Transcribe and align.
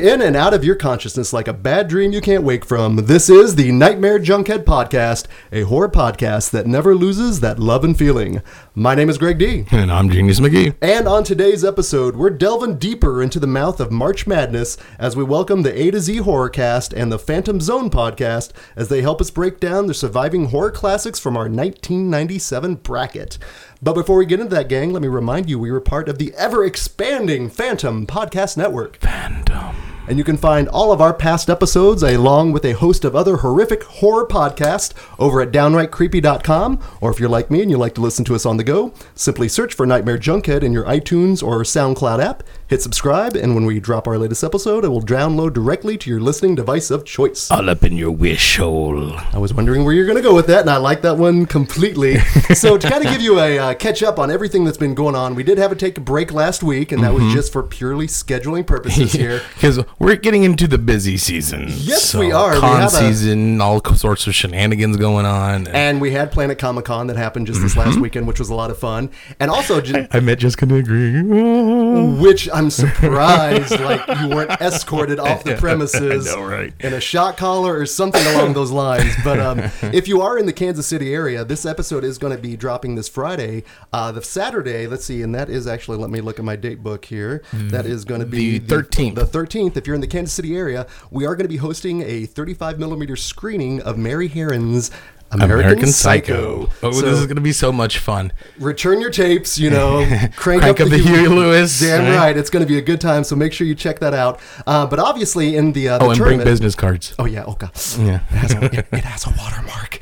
In 0.00 0.22
and 0.22 0.34
out 0.34 0.54
of 0.54 0.64
your 0.64 0.76
consciousness 0.76 1.30
like 1.30 1.46
a 1.46 1.52
bad 1.52 1.86
dream 1.86 2.10
you 2.10 2.22
can't 2.22 2.42
wake 2.42 2.64
from, 2.64 2.96
this 2.96 3.28
is 3.28 3.54
the 3.54 3.70
Nightmare 3.70 4.18
Junkhead 4.18 4.64
Podcast, 4.64 5.26
a 5.52 5.60
horror 5.60 5.90
podcast 5.90 6.52
that 6.52 6.66
never 6.66 6.94
loses 6.94 7.40
that 7.40 7.58
love 7.58 7.84
and 7.84 7.98
feeling. 7.98 8.40
My 8.74 8.94
name 8.94 9.10
is 9.10 9.18
Greg 9.18 9.36
D. 9.36 9.66
And 9.70 9.92
I'm 9.92 10.08
Genius 10.08 10.40
McGee. 10.40 10.74
And 10.80 11.06
on 11.06 11.22
today's 11.22 11.66
episode, 11.66 12.16
we're 12.16 12.30
delving 12.30 12.78
deeper 12.78 13.22
into 13.22 13.38
the 13.38 13.46
mouth 13.46 13.78
of 13.78 13.92
March 13.92 14.26
Madness 14.26 14.78
as 14.98 15.16
we 15.16 15.22
welcome 15.22 15.64
the 15.64 15.78
A 15.78 15.90
to 15.90 16.00
Z 16.00 16.20
Horrorcast 16.20 16.94
and 16.96 17.12
the 17.12 17.18
Phantom 17.18 17.60
Zone 17.60 17.90
podcast 17.90 18.52
as 18.76 18.88
they 18.88 19.02
help 19.02 19.20
us 19.20 19.30
break 19.30 19.60
down 19.60 19.86
the 19.86 19.92
surviving 19.92 20.46
horror 20.46 20.70
classics 20.70 21.18
from 21.18 21.36
our 21.36 21.44
1997 21.44 22.76
bracket. 22.76 23.36
But 23.82 23.92
before 23.92 24.16
we 24.16 24.24
get 24.24 24.40
into 24.40 24.54
that, 24.54 24.70
gang, 24.70 24.94
let 24.94 25.02
me 25.02 25.08
remind 25.08 25.50
you 25.50 25.58
we 25.58 25.70
were 25.70 25.80
part 25.80 26.08
of 26.08 26.16
the 26.16 26.32
ever 26.38 26.64
expanding 26.64 27.50
Phantom 27.50 28.06
Podcast 28.06 28.56
Network. 28.56 28.96
Phantom. 28.96 29.89
And 30.10 30.18
you 30.18 30.24
can 30.24 30.36
find 30.36 30.68
all 30.70 30.90
of 30.90 31.00
our 31.00 31.14
past 31.14 31.48
episodes 31.48 32.02
along 32.02 32.50
with 32.50 32.64
a 32.64 32.72
host 32.72 33.04
of 33.04 33.14
other 33.14 33.36
horrific 33.36 33.84
horror 33.84 34.26
podcasts 34.26 34.92
over 35.20 35.40
at 35.40 35.52
downrightcreepy.com. 35.52 36.80
Or 37.00 37.12
if 37.12 37.20
you're 37.20 37.28
like 37.28 37.48
me 37.48 37.62
and 37.62 37.70
you 37.70 37.76
like 37.76 37.94
to 37.94 38.00
listen 38.00 38.24
to 38.24 38.34
us 38.34 38.44
on 38.44 38.56
the 38.56 38.64
go, 38.64 38.92
simply 39.14 39.48
search 39.48 39.72
for 39.72 39.86
Nightmare 39.86 40.18
Junkhead 40.18 40.64
in 40.64 40.72
your 40.72 40.82
iTunes 40.82 41.44
or 41.44 41.62
SoundCloud 41.62 42.20
app, 42.20 42.42
hit 42.70 42.82
subscribe, 42.82 43.36
and 43.36 43.54
when 43.54 43.66
we 43.66 43.78
drop 43.80 44.06
our 44.06 44.16
latest 44.16 44.44
episode, 44.44 44.84
it 44.84 44.88
will 44.88 45.02
download 45.02 45.52
directly 45.52 45.98
to 45.98 46.08
your 46.08 46.20
listening 46.20 46.54
device 46.54 46.90
of 46.90 47.04
choice. 47.04 47.50
All 47.50 47.68
up 47.68 47.84
in 47.84 47.96
your 47.96 48.12
wish 48.12 48.56
hole. 48.56 49.12
I 49.32 49.38
was 49.38 49.52
wondering 49.52 49.84
where 49.84 49.92
you're 49.92 50.06
going 50.06 50.16
to 50.16 50.22
go 50.22 50.34
with 50.34 50.46
that, 50.46 50.60
and 50.60 50.70
I 50.70 50.76
like 50.76 51.02
that 51.02 51.18
one 51.18 51.46
completely. 51.46 52.18
so, 52.54 52.78
to 52.78 52.88
kind 52.88 53.04
of 53.04 53.12
give 53.12 53.22
you 53.22 53.40
a 53.40 53.58
uh, 53.58 53.74
catch 53.74 54.04
up 54.04 54.18
on 54.18 54.30
everything 54.30 54.64
that's 54.64 54.78
been 54.78 54.94
going 54.94 55.16
on, 55.16 55.34
we 55.34 55.42
did 55.42 55.58
have 55.58 55.70
to 55.70 55.76
take 55.76 55.98
a 55.98 56.00
break 56.00 56.32
last 56.32 56.62
week, 56.62 56.92
and 56.92 57.02
that 57.02 57.12
was 57.12 57.32
just 57.32 57.52
for 57.52 57.62
purely 57.62 58.06
scheduling 58.06 58.64
purposes 58.64 59.12
here. 59.20 59.42
Because 59.54 59.80
we're 60.00 60.16
getting 60.16 60.44
into 60.44 60.66
the 60.66 60.78
busy 60.78 61.18
season. 61.18 61.66
Yes, 61.68 62.14
we 62.14 62.32
are. 62.32 62.54
We 62.54 62.60
Con 62.60 62.82
a- 62.84 62.88
season, 62.88 63.60
all 63.60 63.84
sorts 63.94 64.26
of 64.26 64.34
shenanigans 64.34 64.96
going 64.96 65.26
on. 65.26 65.68
And 65.68 66.00
we 66.00 66.12
had 66.12 66.32
Planet 66.32 66.58
Comic 66.58 66.86
Con 66.86 67.06
that 67.08 67.16
happened 67.18 67.46
just 67.46 67.60
this 67.60 67.76
last 67.76 68.00
weekend, 68.00 68.26
which 68.26 68.38
was 68.38 68.48
a 68.48 68.54
lot 68.54 68.70
of 68.70 68.78
fun. 68.78 69.10
And 69.38 69.50
also, 69.50 69.78
ju- 69.82 70.06
I 70.10 70.20
met 70.20 70.38
Jessica 70.38 70.64
Nigri. 70.64 72.18
which 72.20 72.48
I'm 72.50 72.70
surprised, 72.70 73.78
like 73.80 74.00
you 74.20 74.28
weren't 74.28 74.52
escorted 74.62 75.18
off 75.20 75.44
the 75.44 75.56
premises 75.56 76.28
I 76.28 76.34
know, 76.34 76.42
right? 76.44 76.72
in 76.80 76.94
a 76.94 77.00
shot 77.00 77.36
collar 77.36 77.76
or 77.78 77.84
something 77.84 78.24
along 78.34 78.54
those 78.54 78.70
lines. 78.70 79.12
But 79.22 79.38
um, 79.38 79.60
if 79.92 80.08
you 80.08 80.22
are 80.22 80.38
in 80.38 80.46
the 80.46 80.52
Kansas 80.54 80.86
City 80.86 81.12
area, 81.12 81.44
this 81.44 81.66
episode 81.66 82.04
is 82.04 82.16
going 82.16 82.34
to 82.34 82.40
be 82.42 82.56
dropping 82.56 82.94
this 82.94 83.08
Friday. 83.10 83.64
Uh, 83.92 84.12
the 84.12 84.22
Saturday, 84.22 84.86
let's 84.86 85.04
see, 85.04 85.20
and 85.20 85.34
that 85.34 85.50
is 85.50 85.66
actually, 85.66 85.98
let 85.98 86.08
me 86.08 86.22
look 86.22 86.38
at 86.38 86.44
my 86.46 86.56
date 86.56 86.82
book 86.82 87.04
here. 87.04 87.42
That 87.52 87.84
is 87.84 88.06
going 88.06 88.20
to 88.20 88.26
be 88.26 88.58
The 88.58 88.76
13th. 88.76 89.14
The 89.16 89.26
13th. 89.26 89.76
If 89.76 89.86
you're 89.90 89.96
in 89.96 90.00
the 90.00 90.06
Kansas 90.06 90.32
City 90.32 90.56
area, 90.56 90.86
we 91.10 91.26
are 91.26 91.34
going 91.34 91.44
to 91.44 91.48
be 91.48 91.56
hosting 91.56 92.02
a 92.02 92.24
35 92.24 92.78
millimeter 92.78 93.16
screening 93.16 93.82
of 93.82 93.98
Mary 93.98 94.28
Harron's. 94.28 94.92
American, 95.32 95.60
American 95.60 95.86
Psycho. 95.92 96.66
Psycho. 96.66 96.72
Oh, 96.82 96.90
So- 96.92 97.00
this 97.02 97.18
is 97.18 97.26
going 97.26 97.36
to 97.36 97.40
be 97.42 97.52
so 97.52 97.70
much 97.72 97.98
fun. 97.98 98.32
return 98.58 99.00
your 99.00 99.10
tapes, 99.10 99.58
you 99.58 99.70
know, 99.70 100.04
crank, 100.36 100.62
Crank 100.62 100.64
up, 100.64 100.80
up 100.80 100.88
the 100.88 100.98
Huey 100.98 101.28
Lewis, 101.28 101.78
Damn 101.80 102.04
right? 102.04 102.16
right, 102.16 102.36
it's 102.36 102.50
going 102.50 102.64
to 102.64 102.68
be 102.68 102.78
a 102.78 102.82
good 102.82 103.00
time. 103.00 103.22
So 103.24 103.36
make 103.36 103.52
sure 103.52 103.66
you 103.66 103.74
check 103.74 104.00
that 104.00 104.14
out. 104.14 104.40
Uh, 104.66 104.86
but 104.86 104.98
obviously, 104.98 105.56
in 105.56 105.72
the, 105.72 105.88
uh, 105.88 105.98
the 105.98 106.04
Oh, 106.06 106.10
and 106.10 106.18
bring 106.18 106.42
business 106.42 106.74
cards. 106.74 107.14
Oh 107.18 107.26
yeah, 107.26 107.44
okay. 107.44 107.68
Yeah. 107.98 108.16
It 108.30 108.36
has 108.36 108.54
a, 108.54 108.64
it, 108.64 108.86
it 108.92 109.04
has 109.04 109.26
a 109.26 109.30
watermark. 109.38 110.00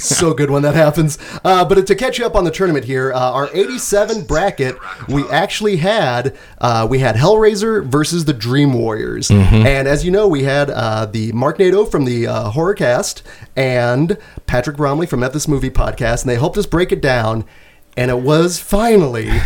so 0.00 0.34
good 0.34 0.50
when 0.50 0.62
that 0.62 0.74
happens. 0.74 1.18
Uh, 1.44 1.64
but 1.64 1.86
to 1.86 1.94
catch 1.94 2.18
you 2.18 2.26
up 2.26 2.34
on 2.34 2.44
the 2.44 2.50
tournament 2.50 2.84
here, 2.84 3.12
uh, 3.12 3.18
our 3.32 3.48
87 3.54 4.24
bracket, 4.24 4.76
we 5.08 5.26
actually 5.30 5.76
had 5.78 6.36
uh, 6.58 6.86
we 6.88 6.98
had 6.98 7.16
Hellraiser 7.16 7.84
versus 7.86 8.24
the 8.26 8.32
Dream 8.34 8.72
Warriors, 8.74 9.28
Mm-hmm. 9.28 9.66
and 9.66 9.88
as 9.88 10.04
you 10.04 10.10
know, 10.10 10.28
we 10.28 10.42
had 10.44 10.70
uh, 10.70 11.06
the 11.06 11.32
Mark 11.32 11.58
Nato 11.58 11.84
from 11.84 12.04
the 12.04 12.26
uh, 12.26 12.50
Horrorcast 12.50 13.22
and 13.56 14.18
Patrick 14.50 14.76
Bromley 14.76 15.06
from 15.06 15.22
F 15.22 15.32
This 15.32 15.46
Movie 15.46 15.70
Podcast, 15.70 16.22
and 16.22 16.28
they 16.30 16.34
helped 16.34 16.58
us 16.58 16.66
break 16.66 16.90
it 16.90 17.00
down. 17.00 17.44
And 17.96 18.10
it 18.10 18.18
was 18.18 18.58
finally. 18.58 19.30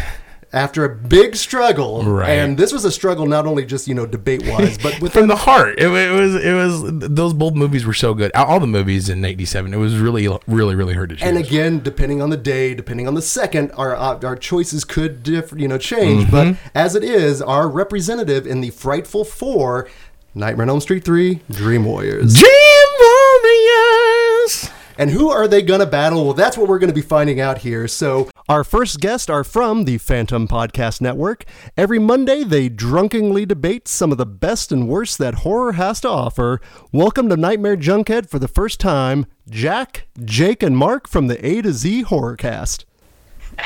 After 0.51 0.85
a 0.85 0.95
big 0.95 1.35
struggle, 1.35 2.05
Right. 2.05 2.31
and 2.31 2.57
this 2.57 2.73
was 2.73 2.85
a 2.85 2.93
struggle 2.93 3.27
not 3.27 3.45
only 3.45 3.67
just 3.67 3.89
you 3.89 3.95
know 3.95 4.07
debate 4.07 4.47
wise, 4.47 4.79
but 4.79 5.01
with 5.01 5.13
From 5.15 5.27
the 5.27 5.35
heart, 5.35 5.81
it, 5.81 5.87
it 5.89 6.13
was. 6.13 6.35
It 6.37 6.55
was. 6.55 7.09
Those 7.11 7.35
both 7.35 7.55
movies 7.55 7.85
were 7.85 7.93
so 7.93 8.15
good. 8.15 8.31
All 8.37 8.61
the 8.61 8.67
movies 8.69 9.09
in 9.09 9.25
'87, 9.25 9.75
it 9.75 9.79
was 9.79 9.99
really, 9.99 10.29
really, 10.47 10.77
really 10.77 10.95
hard 10.95 11.09
to 11.11 11.17
choose. 11.17 11.25
And 11.27 11.37
again, 11.39 11.81
depending 11.83 12.23
on 12.23 12.31
the 12.31 12.37
day, 12.37 12.73
depending 12.73 13.09
on 13.09 13.15
the 13.15 13.21
second, 13.23 13.73
our 13.73 13.97
our 13.97 14.37
choices 14.37 14.85
could 14.85 15.25
differ, 15.25 15.59
you 15.59 15.67
know, 15.67 15.77
change. 15.77 16.29
Mm-hmm. 16.29 16.53
But 16.53 16.57
as 16.73 16.95
it 16.95 17.03
is, 17.03 17.43
our 17.43 17.69
representative 17.69 18.47
in 18.47 18.61
the 18.61 18.71
Frightful 18.71 19.25
Four, 19.25 19.89
Nightmare 20.37 20.67
on 20.67 20.71
Elm 20.71 20.81
Street 20.81 21.03
Three, 21.05 21.41
Dream 21.51 21.85
Warriors. 21.85 22.33
Dream 22.39 22.89
Warriors. 23.01 24.71
And 24.97 25.11
who 25.11 25.29
are 25.29 25.49
they 25.49 25.61
going 25.61 25.81
to 25.81 25.87
battle? 25.87 26.25
Well, 26.25 26.35
that's 26.35 26.57
what 26.57 26.69
we're 26.69 26.79
going 26.79 26.91
to 26.91 26.95
be 26.95 27.03
finding 27.03 27.41
out 27.41 27.59
here. 27.59 27.89
So, 27.89 28.31
our 28.49 28.63
first 28.63 29.01
guests 29.01 29.29
are 29.29 29.43
from 29.43 29.85
the 29.85 29.99
Phantom 29.99 30.47
Podcast 30.47 31.01
Network. 31.01 31.45
Every 31.77 31.99
Monday, 31.99 32.45
they 32.45 32.69
drunkenly 32.69 33.45
debate 33.45 33.89
some 33.89 34.13
of 34.13 34.19
the 34.19 34.27
best 34.27 34.71
and 34.71 34.89
worst 34.89 35.19
that 35.19 35.37
horror 35.37 35.73
has 35.73 36.01
to 36.03 36.09
offer. 36.09 36.61
Welcome 36.93 37.29
to 37.31 37.37
Nightmare 37.37 37.77
Junkhead 37.77 38.29
for 38.29 38.39
the 38.39 38.47
first 38.47 38.79
time, 38.79 39.27
Jack, 39.51 40.07
Jake, 40.25 40.63
and 40.63 40.77
Mark 40.77 41.09
from 41.09 41.27
the 41.27 41.45
A 41.45 41.61
to 41.63 41.73
Z 41.73 42.05
Horrorcast. 42.05 42.85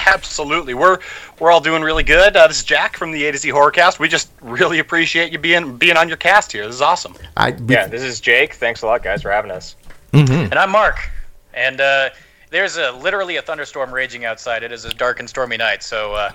Absolutely, 0.07 0.73
we're 0.75 0.99
we're 1.39 1.51
all 1.51 1.61
doing 1.61 1.83
really 1.83 2.05
good. 2.05 2.37
Uh, 2.37 2.47
this 2.47 2.59
is 2.59 2.65
Jack 2.65 2.97
from 2.97 3.11
the 3.11 3.27
A 3.27 3.33
to 3.33 3.39
Z 3.39 3.51
Horrorcast. 3.51 3.99
We 3.99 4.09
just 4.09 4.31
really 4.41 4.79
appreciate 4.79 5.33
you 5.33 5.39
being 5.39 5.77
being 5.77 5.97
on 5.99 6.09
your 6.09 6.17
cast 6.19 6.53
here. 6.53 6.65
This 6.67 6.77
is 6.77 6.83
awesome. 6.83 7.15
I, 7.37 7.55
Yeah, 7.67 7.87
this 7.87 8.03
is 8.03 8.21
Jake. 8.21 8.55
Thanks 8.55 8.81
a 8.83 8.87
lot, 8.87 9.03
guys, 9.03 9.23
for 9.23 9.31
having 9.31 9.51
us. 9.51 9.77
And 10.13 10.55
I'm 10.55 10.71
Mark. 10.71 11.11
And 11.59 11.81
uh, 11.81 12.11
there's 12.51 12.77
a 12.77 12.93
literally 12.93 13.37
a 13.37 13.43
thunderstorm 13.43 13.93
raging 13.93 14.25
outside. 14.25 14.63
It 14.63 14.71
is 14.71 14.85
a 14.85 14.95
dark 14.95 15.19
and 15.19 15.29
stormy 15.29 15.57
night, 15.57 15.83
so 15.83 16.15
uh, 16.15 16.33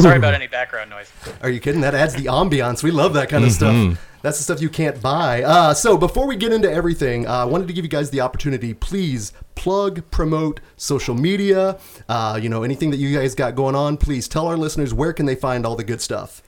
sorry 0.00 0.18
about 0.18 0.34
any 0.34 0.46
background 0.46 0.90
noise. 0.90 1.10
Are 1.40 1.48
you 1.48 1.58
kidding? 1.58 1.80
That 1.80 1.94
adds 1.94 2.14
the 2.14 2.26
ambiance. 2.26 2.82
We 2.82 2.90
love 2.90 3.14
that 3.14 3.28
kind 3.28 3.44
of 3.44 3.52
stuff. 3.52 3.98
That's 4.20 4.36
the 4.38 4.44
stuff 4.44 4.60
you 4.60 4.68
can't 4.68 5.02
buy. 5.02 5.42
Uh, 5.42 5.74
so 5.74 5.96
before 5.96 6.28
we 6.28 6.36
get 6.36 6.52
into 6.52 6.70
everything, 6.70 7.26
uh, 7.26 7.38
I 7.38 7.44
wanted 7.44 7.66
to 7.66 7.72
give 7.72 7.84
you 7.84 7.88
guys 7.90 8.10
the 8.10 8.20
opportunity. 8.20 8.72
Please 8.72 9.32
plug, 9.56 10.08
promote 10.12 10.60
social 10.76 11.16
media. 11.16 11.78
Uh, 12.08 12.38
you 12.40 12.48
know 12.48 12.62
anything 12.62 12.90
that 12.90 12.98
you 12.98 13.16
guys 13.16 13.34
got 13.34 13.56
going 13.56 13.74
on. 13.74 13.96
Please 13.96 14.28
tell 14.28 14.46
our 14.46 14.56
listeners 14.56 14.94
where 14.94 15.12
can 15.12 15.26
they 15.26 15.34
find 15.34 15.66
all 15.66 15.74
the 15.74 15.82
good 15.82 16.00
stuff. 16.00 16.42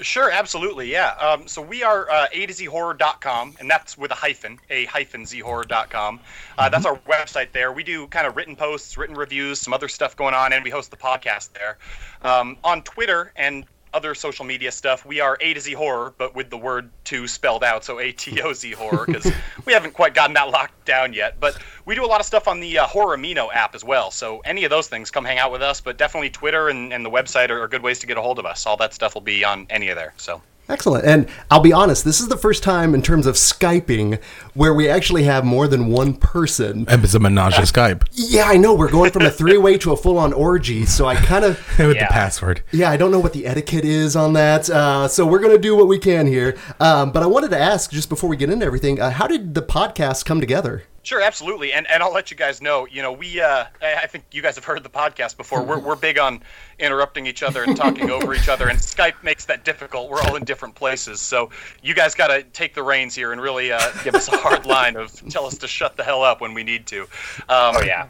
Sure, 0.00 0.30
absolutely, 0.30 0.90
yeah. 0.92 1.14
Um, 1.14 1.48
so 1.48 1.60
we 1.60 1.82
are 1.82 2.08
uh, 2.08 2.26
a 2.32 2.46
to 2.46 2.52
z 2.52 2.66
horror.com, 2.66 3.56
and 3.58 3.68
that's 3.68 3.98
with 3.98 4.12
a 4.12 4.14
hyphen, 4.14 4.60
a 4.70 4.84
hyphen 4.84 5.26
z 5.26 5.40
horror.com. 5.40 6.20
Uh, 6.56 6.68
That's 6.68 6.86
our 6.86 6.96
website 6.98 7.50
there. 7.52 7.72
We 7.72 7.82
do 7.82 8.06
kind 8.06 8.26
of 8.26 8.36
written 8.36 8.54
posts, 8.54 8.96
written 8.96 9.16
reviews, 9.16 9.60
some 9.60 9.72
other 9.72 9.88
stuff 9.88 10.14
going 10.16 10.34
on, 10.34 10.52
and 10.52 10.62
we 10.62 10.70
host 10.70 10.92
the 10.92 10.96
podcast 10.96 11.52
there. 11.52 11.78
Um, 12.22 12.56
on 12.62 12.82
Twitter 12.82 13.32
and 13.34 13.64
other 13.92 14.14
social 14.14 14.44
media 14.44 14.70
stuff, 14.70 15.04
we 15.04 15.20
are 15.20 15.36
A 15.40 15.54
to 15.54 15.60
Z 15.60 15.72
Horror, 15.72 16.14
but 16.18 16.34
with 16.34 16.50
the 16.50 16.56
word 16.56 16.90
two 17.04 17.26
spelled 17.26 17.64
out, 17.64 17.84
so 17.84 17.98
A 17.98 18.12
T 18.12 18.40
O 18.42 18.52
Z 18.52 18.72
Horror, 18.72 19.06
because 19.06 19.30
we 19.64 19.72
haven't 19.72 19.94
quite 19.94 20.14
gotten 20.14 20.34
that 20.34 20.50
locked 20.50 20.84
down 20.84 21.12
yet. 21.12 21.40
But 21.40 21.58
we 21.84 21.94
do 21.94 22.04
a 22.04 22.06
lot 22.06 22.20
of 22.20 22.26
stuff 22.26 22.48
on 22.48 22.60
the 22.60 22.78
uh, 22.78 22.86
Horror 22.86 23.16
Amino 23.16 23.52
app 23.52 23.74
as 23.74 23.84
well, 23.84 24.10
so 24.10 24.40
any 24.40 24.64
of 24.64 24.70
those 24.70 24.88
things, 24.88 25.10
come 25.10 25.24
hang 25.24 25.38
out 25.38 25.52
with 25.52 25.62
us. 25.62 25.80
But 25.80 25.96
definitely 25.98 26.30
Twitter 26.30 26.68
and, 26.68 26.92
and 26.92 27.04
the 27.04 27.10
website 27.10 27.50
are, 27.50 27.62
are 27.62 27.68
good 27.68 27.82
ways 27.82 27.98
to 28.00 28.06
get 28.06 28.16
a 28.16 28.22
hold 28.22 28.38
of 28.38 28.46
us. 28.46 28.66
All 28.66 28.76
that 28.78 28.94
stuff 28.94 29.14
will 29.14 29.22
be 29.22 29.44
on 29.44 29.66
any 29.70 29.88
of 29.88 29.96
there. 29.96 30.14
So 30.16 30.42
Excellent. 30.68 31.06
And 31.06 31.26
I'll 31.50 31.60
be 31.60 31.72
honest, 31.72 32.04
this 32.04 32.20
is 32.20 32.28
the 32.28 32.36
first 32.36 32.62
time 32.62 32.94
in 32.94 33.00
terms 33.02 33.26
of 33.26 33.36
Skyping 33.36 34.22
where 34.54 34.74
we 34.74 34.88
actually 34.88 35.22
have 35.24 35.44
more 35.44 35.66
than 35.66 35.86
one 35.86 36.14
person. 36.14 36.84
It's 36.88 37.14
a 37.14 37.18
menage 37.18 37.56
a 37.58 37.62
Skype 37.62 38.06
Yeah, 38.12 38.44
I 38.44 38.56
know. 38.58 38.74
We're 38.74 38.90
going 38.90 39.10
from 39.10 39.22
a 39.22 39.30
three 39.30 39.56
way 39.56 39.78
to 39.78 39.92
a 39.92 39.96
full 39.96 40.18
on 40.18 40.32
orgy. 40.32 40.84
So 40.84 41.06
I 41.06 41.14
kind 41.16 41.44
of. 41.44 41.58
with 41.78 41.96
Yeah. 41.96 42.06
the 42.08 42.12
password. 42.12 42.62
Yeah, 42.70 42.90
I 42.90 42.96
don't 42.96 43.10
know 43.10 43.20
what 43.20 43.32
the 43.32 43.46
etiquette 43.46 43.84
is 43.84 44.14
on 44.16 44.34
that. 44.34 44.68
Uh, 44.68 45.08
so 45.08 45.26
we're 45.26 45.38
going 45.40 45.54
to 45.56 45.62
do 45.62 45.74
what 45.76 45.88
we 45.88 45.98
can 45.98 46.26
here. 46.26 46.56
Um, 46.80 47.12
but 47.12 47.22
I 47.22 47.26
wanted 47.26 47.50
to 47.52 47.58
ask, 47.58 47.90
just 47.90 48.08
before 48.08 48.28
we 48.28 48.36
get 48.36 48.50
into 48.50 48.66
everything, 48.66 49.00
uh, 49.00 49.10
how 49.10 49.26
did 49.26 49.54
the 49.54 49.62
podcast 49.62 50.24
come 50.26 50.40
together? 50.40 50.82
Sure, 51.08 51.22
absolutely, 51.22 51.72
and 51.72 51.90
and 51.90 52.02
I'll 52.02 52.12
let 52.12 52.30
you 52.30 52.36
guys 52.36 52.60
know. 52.60 52.86
You 52.86 53.00
know, 53.00 53.12
we 53.12 53.40
uh, 53.40 53.64
I 53.80 53.94
I 54.02 54.06
think 54.06 54.24
you 54.30 54.42
guys 54.42 54.56
have 54.56 54.66
heard 54.66 54.82
the 54.82 54.90
podcast 54.90 55.38
before. 55.38 55.62
We're 55.62 55.78
we're 55.78 55.96
big 55.96 56.18
on 56.18 56.42
interrupting 56.78 57.26
each 57.26 57.42
other 57.42 57.62
and 57.62 57.74
talking 57.74 58.10
over 58.10 58.34
each 58.34 58.50
other, 58.50 58.68
and 58.68 58.78
Skype 58.78 59.14
makes 59.22 59.46
that 59.46 59.64
difficult. 59.64 60.10
We're 60.10 60.20
all 60.20 60.36
in 60.36 60.44
different 60.44 60.74
places, 60.74 61.22
so 61.22 61.48
you 61.82 61.94
guys 61.94 62.14
got 62.14 62.26
to 62.26 62.42
take 62.42 62.74
the 62.74 62.82
reins 62.82 63.14
here 63.14 63.32
and 63.32 63.40
really 63.40 63.72
uh, 63.72 63.80
give 64.04 64.14
us 64.14 64.28
a 64.28 64.36
hard 64.36 64.66
line 64.66 64.96
of 64.96 65.10
tell 65.30 65.46
us 65.46 65.56
to 65.56 65.66
shut 65.66 65.96
the 65.96 66.04
hell 66.04 66.22
up 66.22 66.42
when 66.42 66.52
we 66.52 66.62
need 66.62 66.86
to. 66.88 67.04
Um, 67.48 67.76
Oh 67.78 67.82
yeah, 67.86 68.08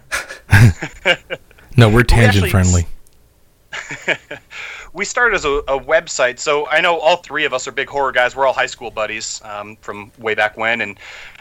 No, 1.76 1.88
we're 1.88 2.02
tangent 2.02 2.46
actually- 2.46 2.50
friendly. 2.50 2.86
we 4.92 5.04
started 5.04 5.34
as 5.36 5.44
a, 5.44 5.50
a 5.50 5.78
website, 5.78 6.38
so 6.38 6.66
I 6.68 6.80
know 6.80 6.98
all 6.98 7.16
three 7.16 7.44
of 7.44 7.52
us 7.52 7.68
are 7.68 7.72
big 7.72 7.88
horror 7.88 8.12
guys. 8.12 8.34
We're 8.34 8.46
all 8.46 8.52
high 8.52 8.66
school 8.66 8.90
buddies 8.90 9.40
um, 9.44 9.76
from 9.80 10.10
way 10.18 10.34
back 10.34 10.56
when, 10.56 10.80
and 10.80 10.98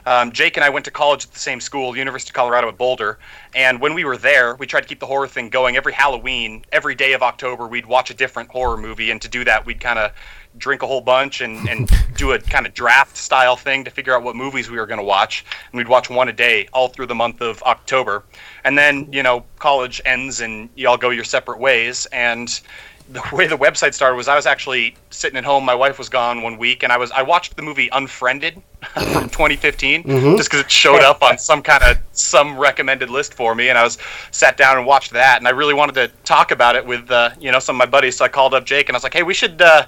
Um, 0.07 0.31
Jake 0.31 0.56
and 0.56 0.63
I 0.63 0.69
went 0.69 0.86
to 0.86 0.92
college 0.92 1.25
at 1.25 1.33
the 1.33 1.39
same 1.39 1.59
school, 1.59 1.98
University 1.98 2.30
of 2.30 2.33
Colorado 2.33 2.69
at 2.69 2.77
Boulder, 2.77 3.19
and 3.54 3.81
when 3.81 3.94
we 3.94 4.06
were 4.06 4.15
there, 4.15 4.56
we 4.56 4.65
tried 4.65 4.80
to 4.80 4.88
keep 4.88 5.01
the 5.01 5.06
horror 5.06 5.27
thing 5.27 5.50
going. 5.50 5.75
Every 5.75 5.92
Halloween, 5.92 6.63
every 6.71 6.95
day 6.95 7.12
of 7.12 7.21
October, 7.21 7.68
we'd 7.68 7.86
watch 7.86 8.09
a 8.09 8.13
different 8.13 8.50
horror 8.50 8.77
movie, 8.77 9.12
and 9.12 9.21
to 9.21 9.27
do 9.27 9.44
that, 9.44 9.65
we'd 9.65 9.81
kind 9.81 10.00
of 10.00 10.13
drink 10.57 10.81
a 10.81 10.88
whole 10.88 11.01
bunch 11.01 11.42
and, 11.42 11.68
and 11.68 11.92
do 12.15 12.31
a 12.31 12.39
kind 12.39 12.65
of 12.65 12.74
draft 12.74 13.18
style 13.18 13.57
thing 13.57 13.83
to 13.83 13.92
figure 13.92 14.15
out 14.15 14.24
what 14.24 14.38
movies 14.38 14.71
we 14.71 14.77
were 14.77 14.86
going 14.86 14.98
to 14.98 15.04
watch. 15.04 15.44
And 15.71 15.77
we'd 15.77 15.89
watch 15.89 16.10
one 16.10 16.30
a 16.30 16.33
day 16.33 16.69
all 16.71 16.88
through 16.88 17.07
the 17.07 17.15
month 17.15 17.42
of 17.42 17.62
October. 17.63 18.24
And 18.63 18.77
then, 18.77 19.12
you 19.12 19.24
know, 19.24 19.44
college 19.60 20.01
ends 20.06 20.39
and 20.39 20.69
you 20.75 20.88
all 20.88 20.98
go 20.98 21.10
your 21.10 21.25
separate 21.25 21.60
ways. 21.60 22.06
And 22.13 22.62
the 23.09 23.24
way 23.31 23.48
the 23.48 23.57
website 23.57 23.94
started 23.94 24.15
was 24.15 24.27
I 24.27 24.36
was 24.36 24.45
actually 24.45 24.95
sitting 25.12 25.38
at 25.38 25.45
home. 25.45 25.63
My 25.63 25.75
wife 25.75 25.98
was 25.98 26.09
gone 26.09 26.42
one 26.42 26.57
week, 26.57 26.83
and 26.83 26.92
I 26.92 26.98
was 26.98 27.09
I 27.12 27.21
watched 27.21 27.56
the 27.56 27.62
movie 27.62 27.89
Unfriended 27.92 28.56
from 28.94 29.30
2015 29.30 30.04
just 30.04 30.50
because 30.50 30.59
it 30.65 30.71
showed 30.71 31.01
up 31.01 31.24
on 31.24 31.38
some 31.38 31.62
kind 31.62 31.83
of 31.83 31.98
some 32.12 32.57
recommended 32.57 33.09
list 33.09 33.33
for 33.33 33.56
me, 33.56 33.69
and 33.69 33.77
I 33.77 33.83
was 33.83 33.98
sat 34.31 34.57
down 34.57 34.77
and 34.77 34.86
watched 34.86 35.12
that, 35.13 35.38
and 35.38 35.48
I 35.48 35.51
really 35.51 35.74
wanted 35.74 35.95
to 35.95 36.12
talk 36.25 36.51
about 36.51 36.75
it 36.75 36.86
with 36.86 37.09
uh, 37.09 37.30
you 37.39 37.51
know 37.51 37.59
some 37.59 37.75
of 37.75 37.80
my 37.80 37.86
buddies, 37.86 38.18
so 38.18 38.25
I 38.25 38.27
called 38.27 38.54
up 38.54 38.65
Jake 38.65 38.89
and 38.89 38.95
I 38.95 38.98
was 38.98 39.04
like, 39.04 39.13
hey, 39.13 39.24
we 39.24 39.33
should 39.33 39.62
uh, 39.62 39.86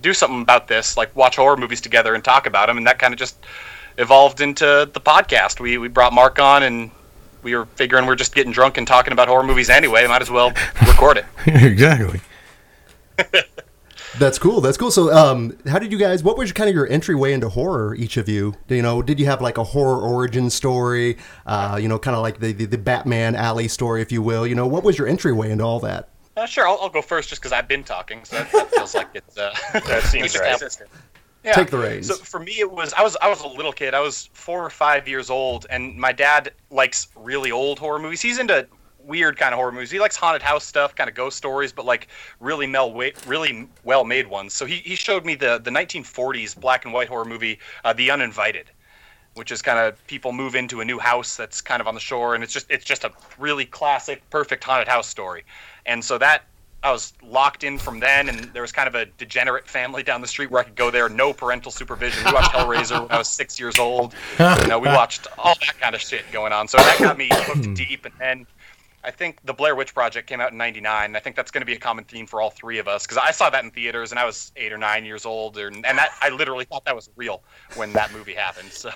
do 0.00 0.14
something 0.14 0.40
about 0.40 0.66
this, 0.66 0.96
like 0.96 1.14
watch 1.14 1.36
horror 1.36 1.56
movies 1.56 1.80
together 1.80 2.14
and 2.14 2.24
talk 2.24 2.46
about 2.46 2.68
them, 2.68 2.78
and 2.78 2.86
that 2.86 2.98
kind 2.98 3.12
of 3.12 3.18
just 3.18 3.36
evolved 3.98 4.40
into 4.40 4.88
the 4.92 5.00
podcast. 5.00 5.60
We 5.60 5.76
we 5.76 5.88
brought 5.88 6.12
Mark 6.12 6.38
on 6.38 6.62
and. 6.62 6.90
We 7.44 7.56
were 7.56 7.66
figuring 7.66 8.06
we're 8.06 8.14
just 8.14 8.36
getting 8.36 8.52
drunk 8.52 8.78
and 8.78 8.86
talking 8.86 9.12
about 9.12 9.26
horror 9.26 9.42
movies 9.42 9.68
anyway. 9.68 10.06
Might 10.06 10.22
as 10.22 10.30
well 10.30 10.52
record 10.86 11.16
it. 11.16 11.24
exactly. 11.48 12.20
That's 14.18 14.38
cool. 14.38 14.60
That's 14.60 14.76
cool. 14.76 14.90
So, 14.90 15.12
um, 15.12 15.56
how 15.66 15.78
did 15.78 15.90
you 15.90 15.98
guys? 15.98 16.22
What 16.22 16.36
was 16.36 16.50
your, 16.50 16.54
kind 16.54 16.68
of 16.68 16.74
your 16.74 16.86
entryway 16.88 17.32
into 17.32 17.48
horror? 17.48 17.94
Each 17.94 18.16
of 18.18 18.28
you, 18.28 18.54
you 18.68 18.82
know, 18.82 19.00
did 19.00 19.18
you 19.18 19.26
have 19.26 19.40
like 19.40 19.56
a 19.56 19.64
horror 19.64 20.00
origin 20.00 20.50
story? 20.50 21.16
Uh, 21.46 21.78
you 21.80 21.88
know, 21.88 21.98
kind 21.98 22.14
of 22.14 22.22
like 22.22 22.38
the, 22.38 22.52
the 22.52 22.66
the 22.66 22.78
Batman 22.78 23.34
alley 23.34 23.68
story, 23.68 24.02
if 24.02 24.12
you 24.12 24.20
will. 24.20 24.46
You 24.46 24.54
know, 24.54 24.66
what 24.66 24.84
was 24.84 24.98
your 24.98 25.06
entryway 25.06 25.50
into 25.50 25.64
all 25.64 25.80
that? 25.80 26.10
Uh, 26.36 26.46
sure, 26.46 26.66
I'll, 26.66 26.78
I'll 26.80 26.90
go 26.90 27.02
first 27.02 27.28
just 27.28 27.40
because 27.40 27.52
I've 27.52 27.68
been 27.68 27.84
talking, 27.84 28.24
so 28.24 28.36
that, 28.36 28.52
that 28.52 28.70
feels 28.70 28.94
like 28.94 29.08
it's 29.14 29.36
uh, 29.36 29.54
That 29.72 30.02
seems 30.04 30.38
right. 30.38 30.52
established. 30.52 30.82
Yeah. 31.44 31.54
Take 31.54 31.70
the 31.70 31.78
reins. 31.78 32.06
So 32.06 32.14
for 32.14 32.38
me, 32.38 32.60
it 32.60 32.70
was 32.70 32.92
I 32.92 33.02
was 33.02 33.16
I 33.20 33.28
was 33.28 33.40
a 33.40 33.48
little 33.48 33.72
kid. 33.72 33.94
I 33.94 34.00
was 34.00 34.30
four 34.32 34.64
or 34.64 34.70
five 34.70 35.08
years 35.08 35.30
old, 35.30 35.66
and 35.70 35.96
my 35.96 36.12
dad 36.12 36.52
likes 36.70 37.08
really 37.16 37.50
old 37.50 37.78
horror 37.78 37.98
movies. 37.98 38.20
He's 38.20 38.38
into 38.38 38.66
weird 39.04 39.36
kind 39.36 39.52
of 39.52 39.58
horror 39.58 39.72
movies. 39.72 39.90
He 39.90 40.00
likes 40.00 40.16
haunted 40.16 40.42
house 40.42 40.64
stuff, 40.64 40.94
kind 40.94 41.08
of 41.08 41.14
ghost 41.14 41.36
stories, 41.36 41.72
but 41.72 41.84
like 41.84 42.08
really 42.40 42.66
mel 42.66 42.92
really 43.26 43.68
well 43.84 44.04
made 44.04 44.26
ones. 44.26 44.54
So 44.54 44.66
he, 44.66 44.76
he 44.76 44.94
showed 44.94 45.24
me 45.24 45.34
the 45.34 45.58
the 45.58 45.70
1940s 45.70 46.58
black 46.58 46.84
and 46.84 46.94
white 46.94 47.08
horror 47.08 47.24
movie, 47.24 47.58
uh, 47.84 47.92
The 47.92 48.10
Uninvited, 48.10 48.70
which 49.34 49.52
is 49.52 49.62
kind 49.62 49.78
of 49.78 50.04
people 50.06 50.32
move 50.32 50.54
into 50.54 50.80
a 50.80 50.84
new 50.84 50.98
house 50.98 51.36
that's 51.36 51.60
kind 51.60 51.80
of 51.80 51.86
on 51.86 51.94
the 51.94 52.00
shore, 52.00 52.34
and 52.34 52.42
it's 52.44 52.52
just 52.52 52.66
it's 52.70 52.84
just 52.84 53.04
a 53.04 53.12
really 53.38 53.64
classic, 53.64 54.28
perfect 54.30 54.64
haunted 54.64 54.88
house 54.88 55.08
story. 55.08 55.44
And 55.86 56.04
so 56.04 56.18
that 56.18 56.44
I 56.84 56.90
was 56.90 57.12
locked 57.22 57.62
in 57.62 57.78
from 57.78 58.00
then, 58.00 58.28
and 58.28 58.40
there 58.52 58.62
was 58.62 58.72
kind 58.72 58.88
of 58.88 58.96
a 58.96 59.06
degenerate 59.06 59.68
family 59.68 60.02
down 60.02 60.20
the 60.20 60.26
street 60.26 60.50
where 60.50 60.62
I 60.62 60.64
could 60.64 60.74
go 60.74 60.90
there, 60.90 61.08
no 61.08 61.32
parental 61.32 61.70
supervision. 61.70 62.24
We 62.24 62.32
watched 62.32 62.50
Hellraiser 62.52 63.00
when 63.00 63.10
I 63.10 63.18
was 63.18 63.28
six 63.28 63.58
years 63.60 63.78
old. 63.78 64.14
You 64.38 64.66
know, 64.66 64.80
we 64.80 64.88
watched 64.88 65.28
all 65.38 65.54
that 65.60 65.78
kind 65.78 65.94
of 65.94 66.00
shit 66.00 66.24
going 66.32 66.52
on. 66.52 66.66
So 66.66 66.78
that 66.78 66.98
got 66.98 67.16
me 67.16 67.28
hooked 67.32 67.74
deep, 67.74 68.04
and 68.04 68.14
then 68.18 68.46
I 69.04 69.10
think 69.10 69.40
the 69.44 69.52
Blair 69.52 69.74
Witch 69.74 69.94
Project 69.94 70.28
came 70.28 70.40
out 70.40 70.52
in 70.52 70.58
'99. 70.58 71.16
I 71.16 71.20
think 71.20 71.36
that's 71.36 71.50
going 71.50 71.62
to 71.62 71.66
be 71.66 71.74
a 71.74 71.78
common 71.78 72.04
theme 72.04 72.26
for 72.26 72.40
all 72.40 72.50
three 72.50 72.78
of 72.78 72.88
us 72.88 73.04
because 73.04 73.18
I 73.18 73.30
saw 73.32 73.50
that 73.50 73.64
in 73.64 73.70
theaters 73.70 74.12
and 74.12 74.18
I 74.18 74.24
was 74.24 74.52
eight 74.56 74.72
or 74.72 74.78
nine 74.78 75.04
years 75.04 75.26
old, 75.26 75.58
and, 75.58 75.84
and 75.84 75.98
that 75.98 76.14
I 76.20 76.28
literally 76.28 76.64
thought 76.64 76.84
that 76.84 76.94
was 76.94 77.10
real 77.16 77.42
when 77.76 77.92
that 77.94 78.12
movie 78.12 78.34
happened. 78.34 78.70
So, 78.82 78.90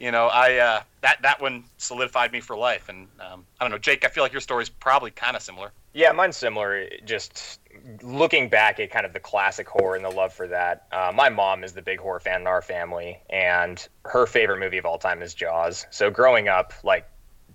you 0.00 0.10
know, 0.10 0.28
I 0.28 0.56
uh, 0.56 0.82
that 1.02 1.20
that 1.20 1.40
one 1.40 1.64
solidified 1.76 2.32
me 2.32 2.40
for 2.40 2.56
life. 2.56 2.88
And 2.88 3.06
um, 3.20 3.44
I 3.60 3.64
don't 3.64 3.70
know, 3.70 3.78
Jake. 3.78 4.04
I 4.04 4.08
feel 4.08 4.22
like 4.22 4.32
your 4.32 4.40
story's 4.40 4.70
probably 4.70 5.10
kind 5.10 5.36
of 5.36 5.42
similar. 5.42 5.72
Yeah, 5.92 6.10
mine's 6.12 6.36
similar. 6.38 6.88
Just 7.04 7.60
looking 8.02 8.48
back 8.48 8.80
at 8.80 8.90
kind 8.90 9.04
of 9.04 9.12
the 9.12 9.20
classic 9.20 9.68
horror 9.68 9.96
and 9.96 10.04
the 10.04 10.10
love 10.10 10.32
for 10.32 10.48
that. 10.48 10.86
Uh, 10.90 11.12
my 11.14 11.28
mom 11.28 11.62
is 11.62 11.72
the 11.72 11.82
big 11.82 12.00
horror 12.00 12.20
fan 12.20 12.40
in 12.40 12.46
our 12.46 12.62
family, 12.62 13.20
and 13.28 13.86
her 14.04 14.26
favorite 14.26 14.58
movie 14.58 14.78
of 14.78 14.86
all 14.86 14.98
time 14.98 15.20
is 15.20 15.34
Jaws. 15.34 15.86
So 15.90 16.10
growing 16.10 16.48
up, 16.48 16.72
like 16.82 17.06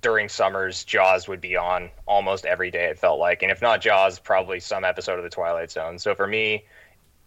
during 0.01 0.29
summers, 0.29 0.83
Jaws 0.83 1.27
would 1.27 1.41
be 1.41 1.55
on 1.55 1.89
almost 2.05 2.45
every 2.45 2.71
day. 2.71 2.85
It 2.85 2.99
felt 2.99 3.19
like, 3.19 3.43
and 3.43 3.51
if 3.51 3.61
not 3.61 3.81
Jaws, 3.81 4.19
probably 4.19 4.59
some 4.59 4.83
episode 4.83 5.17
of 5.17 5.23
The 5.23 5.29
Twilight 5.29 5.71
Zone. 5.71 5.99
So 5.99 6.15
for 6.15 6.27
me, 6.27 6.63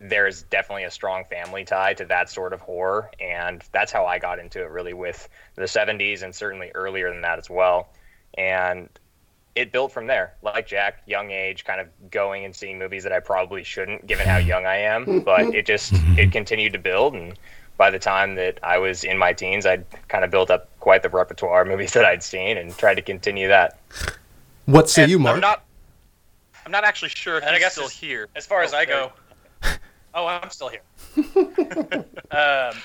there's 0.00 0.42
definitely 0.44 0.84
a 0.84 0.90
strong 0.90 1.24
family 1.24 1.64
tie 1.64 1.94
to 1.94 2.04
that 2.06 2.28
sort 2.28 2.52
of 2.52 2.60
horror, 2.60 3.10
and 3.20 3.62
that's 3.72 3.92
how 3.92 4.04
I 4.04 4.18
got 4.18 4.38
into 4.38 4.60
it. 4.60 4.70
Really, 4.70 4.94
with 4.94 5.28
the 5.54 5.62
'70s 5.62 6.22
and 6.22 6.34
certainly 6.34 6.70
earlier 6.74 7.10
than 7.10 7.22
that 7.22 7.38
as 7.38 7.48
well. 7.48 7.88
And 8.34 8.88
it 9.54 9.70
built 9.70 9.92
from 9.92 10.06
there. 10.06 10.34
Like 10.42 10.66
Jack, 10.66 11.02
young 11.06 11.30
age, 11.30 11.64
kind 11.64 11.80
of 11.80 11.88
going 12.10 12.44
and 12.44 12.56
seeing 12.56 12.78
movies 12.78 13.04
that 13.04 13.12
I 13.12 13.20
probably 13.20 13.62
shouldn't, 13.62 14.06
given 14.06 14.26
how 14.26 14.38
young 14.38 14.66
I 14.66 14.76
am. 14.76 15.20
But 15.20 15.54
it 15.54 15.66
just 15.66 15.92
it 16.18 16.32
continued 16.32 16.72
to 16.72 16.78
build, 16.78 17.14
and 17.14 17.38
by 17.82 17.90
the 17.90 17.98
time 17.98 18.36
that 18.36 18.60
I 18.62 18.78
was 18.78 19.02
in 19.02 19.18
my 19.18 19.32
teens, 19.32 19.66
I'd 19.66 19.84
kind 20.06 20.22
of 20.24 20.30
built 20.30 20.52
up 20.52 20.68
quite 20.78 21.02
the 21.02 21.08
repertoire 21.08 21.62
of 21.62 21.66
movies 21.66 21.92
that 21.94 22.04
I'd 22.04 22.22
seen, 22.22 22.56
and 22.56 22.76
tried 22.78 22.94
to 22.94 23.02
continue 23.02 23.48
that. 23.48 23.76
What 24.66 24.88
say 24.88 25.02
And 25.02 25.10
you, 25.10 25.18
Mark? 25.18 25.34
I'm 25.34 25.40
not. 25.40 25.64
I'm 26.64 26.70
not 26.70 26.84
actually 26.84 27.08
sure 27.08 27.38
if 27.38 27.42
And 27.42 27.50
I 27.50 27.54
he's 27.54 27.60
guess 27.64 27.72
still 27.72 27.86
as- 27.86 27.90
here. 27.90 28.28
As 28.36 28.46
far 28.46 28.62
as 28.62 28.72
Oh, 28.72 28.76
I 28.76 28.84
go, 28.84 29.12
oh, 30.14 30.26
I'm 30.28 30.48
still 30.50 30.68
here. 30.68 30.82
um, 32.30 32.76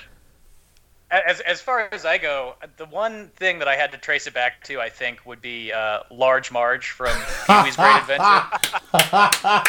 as 1.11 1.41
as 1.41 1.61
far 1.61 1.87
as 1.91 2.03
I 2.03 2.17
go, 2.17 2.55
the 2.77 2.85
one 2.87 3.27
thing 3.35 3.59
that 3.59 3.67
I 3.67 3.75
had 3.75 3.91
to 3.91 3.99
trace 3.99 4.25
it 4.25 4.33
back 4.33 4.63
to, 4.63 4.81
I 4.81 4.89
think, 4.89 5.23
would 5.27 5.43
be 5.43 5.71
uh, 5.71 5.99
Large 6.09 6.51
Marge 6.51 6.89
from 6.89 7.15
Pee 7.45 7.63
Wee's 7.65 7.75
Great 7.75 8.01
Adventure. 8.01 9.61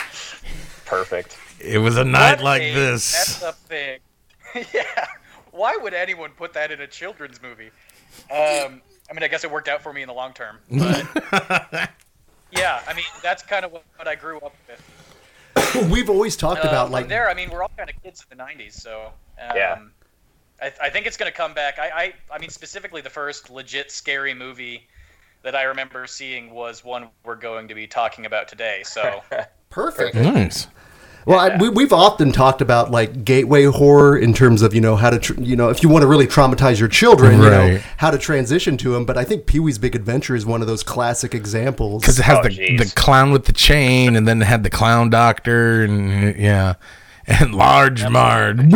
Perfect. 0.87 1.37
It 1.61 1.77
was 1.79 1.99
a 1.99 2.05
night 2.05 2.37
What 2.39 2.45
like 2.45 2.63
a 2.63 2.73
this. 2.73 3.13
messed 3.13 3.43
up 3.43 3.57
thing. 3.57 3.99
yeah. 4.75 5.07
Why 5.51 5.77
would 5.77 5.95
anyone 5.95 6.31
put 6.31 6.53
that 6.55 6.71
in 6.71 6.81
a 6.81 6.87
children's 6.87 7.41
movie? 7.43 7.71
Um, 8.31 8.81
I 9.11 9.15
mean, 9.15 9.23
I 9.23 9.29
guess 9.29 9.45
it 9.45 9.51
worked 9.51 9.69
out 9.69 9.83
for 9.83 9.93
me 9.93 10.03
in 10.03 10.09
the 10.09 10.15
long 10.15 10.33
term. 10.33 10.59
But 10.71 11.07
yeah, 12.53 12.83
I 12.87 12.95
mean, 12.95 13.05
that's 13.23 13.43
kind 13.43 13.65
of 13.65 13.73
what, 13.73 13.85
what 13.97 14.07
I 14.09 14.15
grew 14.15 14.39
up 14.41 14.55
with. 14.69 15.91
We've 15.91 16.11
always 16.11 16.37
talked 16.37 16.65
Uh, 16.65 16.69
about 16.69 16.91
like 16.91 17.09
there. 17.09 17.29
I 17.29 17.35
mean, 17.35 17.51
we're 17.51 17.63
all 17.63 17.71
kind 17.77 17.91
of 17.91 18.01
kids 18.03 18.25
in 18.31 18.37
the 18.37 18.45
'90s, 18.45 18.73
so 18.75 19.13
um, 19.41 19.57
Yeah. 19.57 19.79
I, 20.61 20.73
I 20.83 20.91
think 20.91 21.07
it's 21.07 21.17
going 21.17 21.31
to 21.31 21.37
come 21.37 21.55
back. 21.55 21.79
I, 21.79 21.89
I, 21.89 22.15
I 22.35 22.39
mean, 22.39 22.51
specifically, 22.51 23.01
the 23.01 23.11
first 23.11 23.49
legit 23.49 23.93
scary 23.93 24.35
movie 24.35 24.89
that 25.43 25.55
I 25.55 25.63
remember 25.63 26.07
seeing 26.07 26.51
was 26.51 26.85
one 26.85 27.09
we're 27.25 27.37
going 27.37 27.69
to 27.69 27.75
be 27.75 27.87
talking 27.87 28.27
about 28.27 28.49
today. 28.49 28.83
So 28.85 29.23
perfect. 29.71 30.17
Nice. 30.17 30.67
Well, 31.29 31.39
I, 31.39 31.57
we, 31.59 31.69
we've 31.69 31.93
often 31.93 32.33
talked 32.33 32.63
about 32.63 32.91
like 32.91 33.23
gateway 33.23 33.65
horror 33.65 34.17
in 34.17 34.33
terms 34.33 34.63
of 34.63 34.73
you 34.75 34.81
know 34.81 34.97
how 34.97 35.11
to 35.11 35.19
tr- 35.19 35.39
you 35.39 35.57
know 35.57 35.69
if 35.69 35.83
you 35.83 35.91
want 35.91 36.01
to 36.03 36.07
really 36.09 36.27
traumatize 36.27 36.79
your 36.81 36.89
children, 36.89 37.33
you 37.43 37.51
know 37.51 37.69
Right. 37.69 37.81
how 37.99 38.11
to 38.11 38.17
transition 38.17 38.79
to 38.79 38.93
them. 38.95 39.05
But 39.05 39.19
I 39.19 39.25
think 39.25 39.45
Pee 39.45 39.61
Wee's 39.61 39.77
Big 39.77 39.95
Adventure 39.95 40.35
is 40.35 40.47
one 40.47 40.63
of 40.63 40.67
those 40.67 40.83
classic 40.83 41.35
examples. 41.35 42.01
Because 42.03 42.19
it 42.19 42.23
has 42.23 42.39
Oh, 42.39 42.43
the, 42.45 42.49
jeez. 42.49 42.79
the 42.79 42.93
clown 42.99 43.31
with 43.31 43.45
the 43.45 43.53
chain, 43.53 44.17
and 44.17 44.27
then 44.27 44.41
it 44.41 44.47
had 44.47 44.63
the 44.65 44.71
clown 44.71 45.11
doctor, 45.11 45.85
and 45.85 46.35
yeah, 46.39 46.75
and 47.27 47.55
large 47.55 48.09
Marge. 48.09 48.59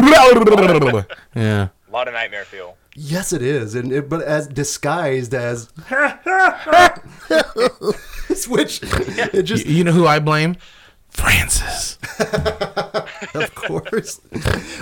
yeah. 1.35 1.69
A 1.69 1.71
lot 1.91 2.07
of 2.07 2.13
nightmare 2.15 2.45
fuel. 2.45 2.77
Yes, 2.95 3.33
it 3.33 3.41
is, 3.41 3.75
and 3.75 3.91
it, 3.91 4.11
but 4.11 4.21
as 4.21 4.47
disguised 4.47 5.33
as 5.33 5.71
which 8.49 8.83
it 8.83 9.33
Y- 9.33 9.43
just 9.43 9.65
You 9.67 9.85
know 9.85 9.93
who 9.93 10.07
I 10.07 10.19
blame? 10.19 10.57
Francis. 11.13 11.99
of 13.35 13.55
course. 13.55 14.21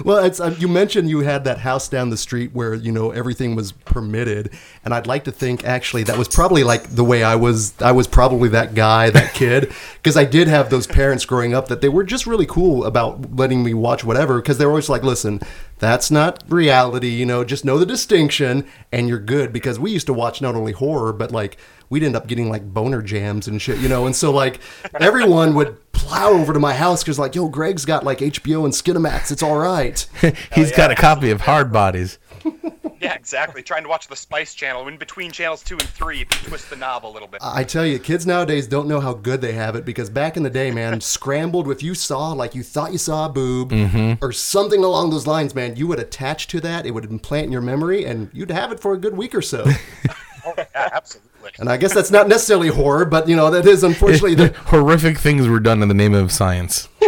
Well, 0.04 0.24
it's 0.24 0.38
um, 0.38 0.54
you 0.58 0.68
mentioned 0.68 1.10
you 1.10 1.20
had 1.20 1.44
that 1.44 1.58
house 1.58 1.88
down 1.88 2.10
the 2.10 2.16
street 2.16 2.52
where 2.54 2.72
you 2.72 2.92
know 2.92 3.10
everything 3.10 3.56
was 3.56 3.72
permitted, 3.72 4.50
and 4.84 4.94
I'd 4.94 5.08
like 5.08 5.24
to 5.24 5.32
think 5.32 5.64
actually 5.64 6.04
that 6.04 6.16
was 6.16 6.28
probably 6.28 6.62
like 6.62 6.84
the 6.84 7.02
way 7.02 7.24
I 7.24 7.34
was. 7.34 7.74
I 7.82 7.92
was 7.92 8.06
probably 8.06 8.48
that 8.50 8.74
guy, 8.74 9.10
that 9.10 9.34
kid, 9.34 9.72
because 9.96 10.16
I 10.16 10.24
did 10.24 10.46
have 10.46 10.70
those 10.70 10.86
parents 10.86 11.24
growing 11.24 11.52
up 11.52 11.66
that 11.68 11.80
they 11.80 11.88
were 11.88 12.04
just 12.04 12.26
really 12.26 12.46
cool 12.46 12.84
about 12.84 13.34
letting 13.36 13.64
me 13.64 13.74
watch 13.74 14.04
whatever, 14.04 14.40
because 14.40 14.58
they 14.58 14.64
were 14.64 14.72
always 14.72 14.88
like, 14.88 15.02
"Listen, 15.02 15.40
that's 15.78 16.10
not 16.12 16.44
reality. 16.48 17.10
You 17.10 17.26
know, 17.26 17.42
just 17.42 17.64
know 17.64 17.76
the 17.76 17.86
distinction, 17.86 18.66
and 18.92 19.08
you're 19.08 19.18
good." 19.18 19.52
Because 19.52 19.80
we 19.80 19.90
used 19.90 20.06
to 20.06 20.14
watch 20.14 20.40
not 20.40 20.54
only 20.54 20.72
horror, 20.72 21.12
but 21.12 21.32
like 21.32 21.58
we'd 21.90 22.02
end 22.02 22.16
up 22.16 22.26
getting 22.26 22.48
like 22.48 22.72
boner 22.72 23.02
jams 23.02 23.46
and 23.46 23.60
shit, 23.60 23.78
you 23.78 23.88
know. 23.88 24.06
And 24.06 24.16
so 24.16 24.32
like 24.32 24.60
everyone 24.98 25.54
would 25.54 25.76
plow 25.92 26.30
over 26.30 26.54
to 26.54 26.58
my 26.58 26.72
house 26.72 27.02
because 27.02 27.18
like, 27.18 27.34
yo, 27.34 27.48
Greg's 27.48 27.84
got 27.84 28.04
like 28.04 28.18
HBO 28.18 28.64
and 28.64 28.72
Skinamax. 28.72 29.30
It's 29.30 29.42
all 29.42 29.58
right. 29.58 30.06
He's 30.54 30.72
got 30.72 30.90
a 30.90 30.94
copy 30.94 31.30
of 31.30 31.42
Hard 31.42 31.70
Bodies. 31.72 32.18
Yeah, 33.00 33.14
exactly. 33.14 33.62
Trying 33.62 33.84
to 33.84 33.88
watch 33.88 34.08
the 34.08 34.16
Spice 34.16 34.54
Channel 34.54 34.86
in 34.88 34.98
between 34.98 35.30
channels 35.30 35.62
two 35.62 35.78
and 35.78 35.88
three, 35.88 36.20
if 36.20 36.42
you 36.42 36.48
twist 36.48 36.68
the 36.68 36.76
knob 36.76 37.06
a 37.06 37.08
little 37.08 37.28
bit. 37.28 37.40
I 37.42 37.64
tell 37.64 37.86
you, 37.86 37.98
kids 37.98 38.26
nowadays 38.26 38.66
don't 38.66 38.86
know 38.86 39.00
how 39.00 39.14
good 39.14 39.40
they 39.40 39.52
have 39.52 39.74
it 39.74 39.86
because 39.86 40.10
back 40.10 40.36
in 40.36 40.42
the 40.42 40.50
day, 40.50 40.70
man, 40.70 41.00
scrambled 41.00 41.70
if 41.70 41.82
you 41.82 41.94
saw 41.94 42.32
like 42.32 42.54
you 42.54 42.62
thought 42.62 42.92
you 42.92 42.98
saw 42.98 43.24
a 43.24 43.28
boob 43.30 43.70
mm-hmm. 43.70 44.22
or 44.22 44.32
something 44.32 44.84
along 44.84 45.10
those 45.10 45.26
lines, 45.26 45.54
man, 45.54 45.76
you 45.76 45.86
would 45.86 45.98
attach 45.98 46.46
to 46.48 46.60
that. 46.60 46.84
It 46.84 46.90
would 46.90 47.06
implant 47.06 47.46
in 47.46 47.52
your 47.52 47.62
memory, 47.62 48.04
and 48.04 48.28
you'd 48.34 48.50
have 48.50 48.70
it 48.70 48.80
for 48.80 48.92
a 48.92 48.98
good 48.98 49.16
week 49.16 49.34
or 49.34 49.42
so. 49.42 49.64
Oh, 50.44 50.54
yeah, 50.56 50.64
absolutely. 50.74 51.29
And 51.60 51.68
I 51.68 51.76
guess 51.76 51.94
that's 51.94 52.10
not 52.10 52.26
necessarily 52.26 52.68
horror, 52.68 53.04
but 53.04 53.28
you 53.28 53.36
know 53.36 53.50
that 53.50 53.66
is 53.66 53.84
unfortunately 53.84 54.34
the, 54.34 54.48
Horrific 54.66 55.18
things 55.18 55.46
were 55.46 55.60
done 55.60 55.82
in 55.82 55.88
the 55.88 55.94
name 55.94 56.14
of 56.14 56.32
science. 56.32 56.88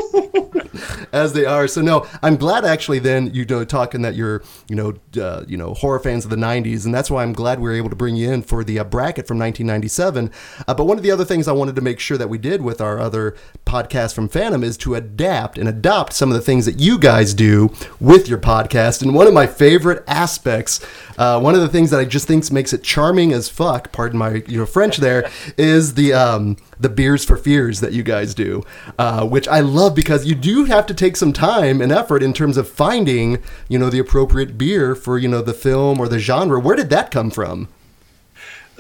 as 1.13 1.33
they 1.33 1.45
are. 1.45 1.69
So 1.69 1.81
no, 1.81 2.07
I'm 2.23 2.37
glad 2.37 2.65
actually. 2.65 2.99
Then 2.99 3.33
you 3.33 3.45
know 3.45 3.65
talking 3.65 4.03
that 4.03 4.15
you're 4.15 4.43
you 4.69 4.77
know 4.77 4.95
uh, 5.23 5.45
you 5.47 5.57
know 5.57 5.75
horror 5.75 6.01
fans 6.01 6.25
of 6.25 6.31
the 6.31 6.37
'90s, 6.37 6.85
and 6.85 6.95
that's 6.95 7.11
why 7.11 7.23
I'm 7.23 7.33
glad 7.33 7.61
we 7.61 7.69
were 7.69 7.77
able 7.77 7.91
to 7.91 7.97
bring 7.97 8.17
you 8.17 8.31
in 8.31 8.43
for 8.43 8.65
the 8.65 8.79
uh, 8.79 8.85
bracket 8.85 9.27
from 9.27 9.39
1997. 9.39 10.31
Uh, 10.67 10.75
but 10.75 10.85
one 10.85 10.97
of 10.97 11.03
the 11.03 11.11
other 11.11 11.25
things 11.25 11.49
I 11.49 11.53
wanted 11.53 11.77
to 11.77 11.83
make 11.83 12.01
sure 12.01 12.19
that 12.19 12.29
we 12.29 12.39
did 12.39 12.63
with 12.63 12.81
our 12.81 12.99
other 12.99 13.37
podcast 13.67 14.15
from 14.15 14.29
Phantom 14.29 14.65
is 14.65 14.77
to 14.79 14.95
adapt 14.95 15.59
and 15.59 15.69
adopt 15.69 16.13
some 16.13 16.31
of 16.31 16.35
the 16.35 16.41
things 16.41 16.67
that 16.67 16.81
you 16.81 16.99
guys 16.99 17.35
do 17.35 17.73
with 18.01 18.29
your 18.29 18.39
podcast. 18.39 19.03
And 19.03 19.15
one 19.15 19.27
of 19.27 19.35
my 19.35 19.47
favorite 19.47 20.03
aspects, 20.07 20.81
uh, 21.23 21.39
one 21.39 21.55
of 21.55 21.61
the 21.61 21.69
things 21.69 21.91
that 21.91 22.01
I 22.01 22.05
just 22.05 22.27
think 22.27 22.51
makes 22.51 22.73
it 22.73 22.83
charming 22.83 23.33
as 23.33 23.49
fuck, 23.49 23.93
pardon 23.93 24.19
my 24.19 24.43
you 24.49 24.59
know 24.59 24.67
French 24.67 24.97
there, 24.97 25.31
is 25.57 25.95
the 25.95 26.13
um, 26.13 26.57
the 26.81 26.89
beers 26.89 27.25
for 27.25 27.37
fears 27.37 27.79
that 27.79 27.93
you 27.93 28.03
guys 28.03 28.35
do, 28.35 28.65
uh, 28.99 29.25
which 29.25 29.47
I 29.47 29.61
love 29.61 29.95
because 29.95 30.27
you 30.27 30.35
do 30.35 30.65
have 30.65 30.85
to 30.87 30.95
take 30.95 31.17
some 31.17 31.33
time 31.33 31.81
and 31.81 31.93
effort 31.93 32.25
in 32.25 32.33
terms 32.33 32.57
of 32.57 32.69
finding, 32.69 33.39
you 33.69 33.79
know, 33.79 33.89
the 33.89 34.01
appropriate 34.01 34.59
beer 34.59 34.97
for 34.97 35.17
you 35.17 35.29
know 35.29 35.43
the 35.43 35.55
film 35.55 36.01
or 36.01 36.09
the 36.09 36.19
genre. 36.19 36.59
Where 36.59 36.75
did 36.75 36.91
that 36.91 37.13
come 37.13 37.31
from? 37.31 37.69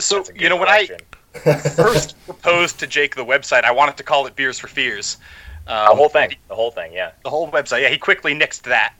So 0.00 0.16
That's 0.16 0.30
a 0.30 0.32
good 0.32 0.42
you 0.42 0.48
know 0.48 0.56
when 0.56 0.68
I 0.68 0.88
first 1.76 2.16
proposed 2.24 2.80
to 2.80 2.88
Jake 2.88 3.14
the 3.14 3.24
website, 3.24 3.62
I 3.62 3.70
wanted 3.70 3.96
to 3.98 4.02
call 4.02 4.26
it 4.26 4.34
Beers 4.34 4.58
for 4.58 4.66
Fears. 4.66 5.16
Um, 5.66 5.86
the 5.90 5.94
whole 5.94 6.08
thing, 6.08 6.34
the 6.48 6.54
whole 6.54 6.70
thing, 6.70 6.92
yeah. 6.92 7.12
The 7.22 7.30
whole 7.30 7.50
website. 7.50 7.82
Yeah, 7.82 7.88
he 7.88 7.98
quickly 7.98 8.34
nixed 8.34 8.62
that. 8.62 8.94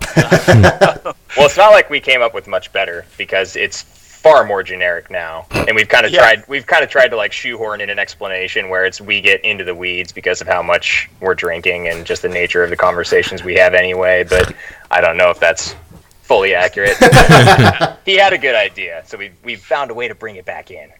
Well, 1.36 1.46
it's 1.46 1.56
not 1.56 1.70
like 1.72 1.88
we 1.88 1.98
came 1.98 2.20
up 2.20 2.34
with 2.34 2.46
much 2.46 2.70
better 2.74 3.06
because 3.16 3.56
it's 3.56 3.80
far 3.82 4.44
more 4.44 4.62
generic 4.62 5.10
now, 5.10 5.46
and 5.50 5.74
we've 5.74 5.88
kind 5.88 6.04
of 6.04 6.12
Yeah. 6.12 6.20
tried. 6.20 6.44
We've 6.46 6.66
kind 6.66 6.84
of 6.84 6.90
tried 6.90 7.08
to 7.08 7.16
like 7.16 7.32
shoehorn 7.32 7.80
in 7.80 7.88
an 7.88 7.98
explanation 7.98 8.68
where 8.68 8.84
it's 8.84 9.00
we 9.00 9.22
get 9.22 9.42
into 9.42 9.64
the 9.64 9.74
weeds 9.74 10.12
because 10.12 10.42
of 10.42 10.46
how 10.46 10.60
much 10.62 11.08
we're 11.20 11.34
drinking 11.34 11.88
and 11.88 12.04
just 12.04 12.20
the 12.20 12.28
nature 12.28 12.62
of 12.62 12.68
the 12.68 12.76
conversations 12.76 13.42
we 13.42 13.54
have 13.54 13.72
anyway. 13.72 14.24
But 14.24 14.54
I 14.90 15.00
don't 15.00 15.16
know 15.16 15.30
if 15.30 15.40
that's 15.40 15.74
fully 16.20 16.54
accurate. 16.54 16.96
he 18.04 18.16
had 18.18 18.34
a 18.34 18.38
good 18.38 18.54
idea, 18.54 19.02
so 19.06 19.16
we 19.16 19.32
we 19.42 19.56
found 19.56 19.90
a 19.90 19.94
way 19.94 20.06
to 20.08 20.14
bring 20.14 20.36
it 20.36 20.44
back 20.44 20.70
in. 20.70 20.90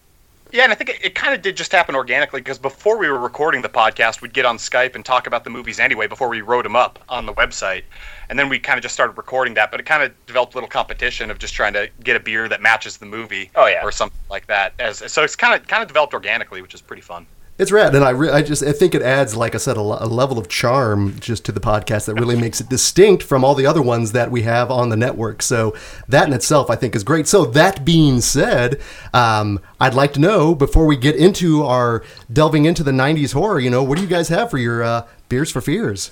Yeah, 0.53 0.65
and 0.65 0.73
I 0.73 0.75
think 0.75 0.91
it, 0.91 1.03
it 1.03 1.15
kind 1.15 1.35
of 1.35 1.41
did 1.41 1.57
just 1.57 1.73
happen 1.73 1.95
organically 1.95 2.41
because 2.43 2.59
before 2.59 2.99
we 2.99 3.09
were 3.09 3.19
recording 3.19 3.63
the 3.63 3.71
podcast, 3.71 4.21
we'd 4.21 4.35
get 4.35 4.45
on 4.45 4.59
Skype 4.59 4.95
and 4.95 5.03
talk 5.03 5.27
about 5.27 5.45
the 5.45 5.51
movies 5.51 5.81
anyway 5.81 6.07
before 6.07 6.29
we 6.29 6.43
wrote 6.43 6.65
them 6.65 6.77
up 6.77 6.99
on 7.09 7.25
the 7.25 7.33
website. 7.33 7.85
And 8.29 8.39
then 8.39 8.51
we 8.51 8.59
kind 8.59 8.79
of 8.79 8.83
just 8.83 8.93
started 8.93 9.17
recording 9.17 9.55
that, 9.55 9.71
but 9.71 9.81
it 9.81 9.87
kind 9.87 10.03
of 10.03 10.13
developed 10.27 10.53
a 10.53 10.57
little 10.59 10.69
competition 10.69 11.31
of 11.31 11.39
just 11.39 11.55
trying 11.55 11.73
to 11.73 11.89
get 12.05 12.17
a 12.17 12.21
beer 12.21 12.49
that 12.51 12.61
matches 12.61 12.99
the 12.99 13.07
movie 13.07 13.51
Oh, 13.57 13.67
yeah. 13.67 13.83
or 13.83 13.91
something 13.91 14.19
like 14.29 14.47
that. 14.49 14.75
As 14.79 14.99
so 15.11 15.23
it's 15.23 15.37
kind 15.37 15.59
of 15.59 15.67
kind 15.67 15.83
of 15.83 15.89
developed 15.89 16.13
organically, 16.13 16.61
which 16.61 16.75
is 16.75 16.83
pretty 16.83 17.03
fun. 17.03 17.27
It's 17.59 17.71
rad, 17.71 17.95
and 17.95 18.03
I, 18.03 18.11
re- 18.11 18.31
I 18.31 18.41
just 18.41 18.63
I 18.63 18.73
think 18.73 18.95
it 18.95 19.03
adds, 19.03 19.37
like 19.37 19.55
I 19.55 19.59
said, 19.59 19.77
a, 19.77 19.83
le- 19.83 20.05
a 20.05 20.07
level 20.09 20.39
of 20.39 20.49
charm 20.49 21.19
just 21.21 21.45
to 21.45 21.53
the 21.53 21.61
podcast 21.61 22.07
that 22.07 22.15
really 22.15 22.35
makes 22.35 22.63
it 22.63 22.71
distinct 22.71 23.23
from 23.23 23.45
all 23.45 23.55
the 23.55 23.67
other 23.67 23.83
ones 23.83 24.13
that 24.13 24.31
we 24.31 24.43
have 24.43 24.71
on 24.71 24.89
the 24.89 24.97
network. 24.97 25.43
So 25.43 25.77
that 26.09 26.27
in 26.27 26.33
itself, 26.33 26.71
I 26.71 26.77
think, 26.77 26.97
is 26.97 27.05
great. 27.05 27.29
So 27.29 27.45
that 27.45 27.85
being 27.85 28.23
said, 28.23 28.81
um, 29.13 29.61
I'd 29.79 29.93
like 29.93 30.15
to 30.15 30.21
know 30.21 30.55
before 30.55 30.87
we 30.87 30.97
get 30.97 31.15
into 31.15 31.63
our 31.63 32.03
delving 32.33 32.65
into 32.65 32.83
the 32.83 32.91
'90s 32.91 33.35
horror, 33.35 33.61
you 33.61 33.69
know, 33.69 33.83
what 33.83 33.97
do 33.97 34.03
you 34.03 34.09
guys 34.09 34.29
have 34.29 34.51
for 34.51 34.59
your 34.59 34.83
uh, 34.83 35.07
beers 35.29 35.51
for 35.51 35.61
fears? 35.61 36.11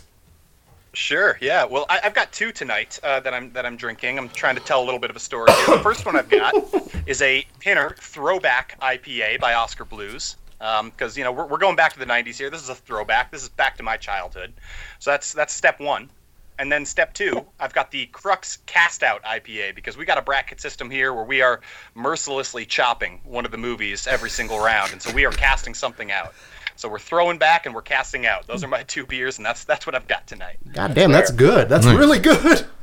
Sure. 0.92 1.38
Yeah. 1.40 1.64
Well, 1.64 1.87
I, 1.88 2.00
I've 2.04 2.14
got 2.14 2.32
two 2.32 2.52
tonight 2.52 2.99
uh, 3.02 3.20
that 3.20 3.32
I'm 3.32 3.50
that 3.52 3.64
I'm 3.64 3.76
drinking. 3.76 4.18
I'm 4.18 4.28
trying 4.28 4.56
to 4.56 4.62
tell 4.62 4.82
a 4.82 4.85
little 4.85 5.00
bit 5.00 5.09
of 5.09 5.16
a 5.16 5.20
story 5.20 5.50
here. 5.52 5.76
The 5.76 5.82
first 5.82 6.04
one 6.04 6.16
I've 6.16 6.28
got 6.28 6.54
is 7.06 7.23
a 7.23 7.47
Pinner 7.61 7.97
Throwback 7.99 8.78
IPA 8.80 9.40
by 9.40 9.54
Oskar 9.54 9.85
Blues. 9.87 10.37
Um, 10.60 10.90
because 10.90 11.16
you 11.16 11.24
know 11.24 11.32
we're, 11.32 11.46
we're 11.46 11.58
going 11.58 11.76
back 11.76 11.92
to 11.94 11.98
the 11.98 12.06
'90s 12.06 12.36
here. 12.36 12.50
This 12.50 12.62
is 12.62 12.68
a 12.68 12.74
throwback. 12.74 13.30
This 13.30 13.42
is 13.42 13.48
back 13.48 13.76
to 13.78 13.82
my 13.82 13.96
childhood. 13.96 14.52
So 14.98 15.10
that's 15.10 15.32
that's 15.32 15.54
step 15.54 15.80
one. 15.80 16.10
And 16.58 16.70
then 16.70 16.84
step 16.84 17.14
two, 17.14 17.46
I've 17.58 17.72
got 17.72 17.90
the 17.90 18.04
Crux 18.06 18.58
Cast 18.66 19.02
Out 19.02 19.22
IPA 19.22 19.74
because 19.74 19.96
we 19.96 20.04
got 20.04 20.18
a 20.18 20.22
bracket 20.22 20.60
system 20.60 20.90
here 20.90 21.14
where 21.14 21.24
we 21.24 21.40
are 21.40 21.62
mercilessly 21.94 22.66
chopping 22.66 23.18
one 23.24 23.46
of 23.46 23.50
the 23.50 23.56
movies 23.56 24.06
every 24.06 24.28
single 24.28 24.58
round, 24.58 24.92
and 24.92 25.00
so 25.00 25.10
we 25.14 25.24
are 25.24 25.30
casting 25.30 25.72
something 25.72 26.12
out. 26.12 26.34
So 26.76 26.86
we're 26.86 26.98
throwing 26.98 27.38
back 27.38 27.64
and 27.64 27.74
we're 27.74 27.80
casting 27.80 28.26
out. 28.26 28.46
Those 28.46 28.62
are 28.62 28.68
my 28.68 28.82
two 28.82 29.06
beers, 29.06 29.38
and 29.38 29.46
that's 29.46 29.64
that's 29.64 29.86
what 29.86 29.94
I've 29.94 30.06
got 30.06 30.26
tonight. 30.26 30.58
God 30.72 30.94
damn, 30.94 31.12
that's 31.12 31.30
good. 31.30 31.68
That's 31.70 31.86
really 31.86 32.18
good. 32.18 32.66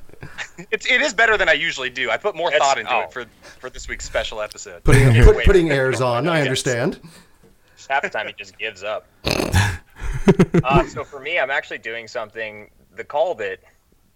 It's 0.72 0.88
it 0.88 1.02
is 1.02 1.14
better 1.14 1.38
than 1.38 1.48
I 1.48 1.54
usually 1.54 1.92
do. 1.92 2.10
I 2.10 2.18
put 2.18 2.36
more 2.36 2.50
That's- 2.50 2.68
thought 2.68 2.80
into 2.80 2.92
oh. 2.92 3.02
it 3.02 3.14
for 3.14 3.26
for 3.60 3.70
this 3.70 3.88
week's 3.88 4.06
special 4.06 4.42
episode. 4.42 4.84
Putting 4.84 5.14
Yeah, 5.14 5.26
put, 5.26 5.46
putting 5.46 5.70
airs 5.70 6.02
on. 6.02 6.28
I 6.28 6.40
Yes. 6.40 6.48
Understand. 7.90 8.04
half 8.04 8.04
the 8.04 8.10
time 8.10 8.28
he 8.28 8.34
just 8.34 8.58
gives 8.58 8.84
up. 8.84 9.06
uh, 10.64 10.86
so 10.88 11.04
for 11.04 11.20
me, 11.20 11.40
I'm 11.40 11.52
actually 11.52 11.80
doing 11.80 12.08
something. 12.08 12.70
The 12.96 13.04
call 13.04 13.36
that 13.36 13.60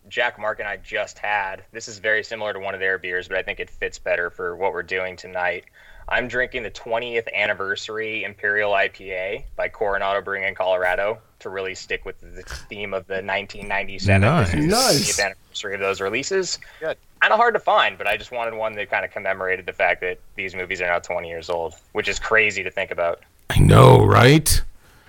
Jack, 0.08 0.40
Mark, 0.40 0.60
and 0.60 0.68
I 0.68 0.78
just 0.78 1.20
had. 1.20 1.64
This 1.72 1.88
is 1.88 2.00
very 2.00 2.24
similar 2.24 2.54
to 2.54 2.60
one 2.60 2.74
of 2.74 2.80
their 2.80 2.98
beers, 2.98 3.28
but 3.28 3.38
I 3.38 3.44
think 3.44 3.60
it 3.60 3.70
fits 3.70 4.00
better 4.00 4.30
for 4.30 4.56
what 4.56 4.74
we're 4.74 4.84
doing 4.84 5.16
tonight. 5.16 5.66
I'm 6.10 6.28
drinking 6.28 6.64
the 6.64 6.72
20th 6.72 7.32
anniversary 7.34 8.24
Imperial 8.24 8.72
IPA 8.72 9.46
by 9.56 9.70
Coronado 9.70 10.22
Brewing 10.22 10.44
in 10.44 10.56
Colorado 10.56 11.20
to 11.40 11.50
really 11.50 11.76
stick 11.76 12.04
with 12.06 12.20
the 12.20 12.42
theme 12.70 12.94
of 12.94 13.08
the 13.08 13.22
1997 13.24 14.22
Nice. 14.22 14.52
This 14.52 14.60
is 14.60 14.66
the 14.66 14.72
Nice. 14.72 15.20
anniversary 15.20 15.74
of 15.76 15.80
those 15.80 16.02
releases. 16.02 16.60
Good. 16.80 16.98
Kind 17.22 17.32
of 17.34 17.40
hard 17.40 17.54
to 17.54 17.60
find, 17.60 17.98
but 17.98 18.08
I 18.08 18.18
just 18.18 18.32
wanted 18.32 18.56
one 18.56 18.74
that 18.74 18.90
kind 18.90 19.06
of 19.06 19.12
commemorated 19.12 19.66
the 19.68 19.74
fact 19.74 20.02
that 20.02 20.20
these 20.36 20.56
movies 20.56 20.82
are 20.82 20.88
now 20.88 21.00
20 21.00 21.30
years 21.30 21.50
old, 21.50 21.76
which 21.94 22.10
is 22.10 22.20
crazy 22.20 22.64
to 22.64 22.72
think 22.72 22.90
about. 22.92 23.22
I 23.52 23.60
know, 23.60 24.06
right? 24.06 24.62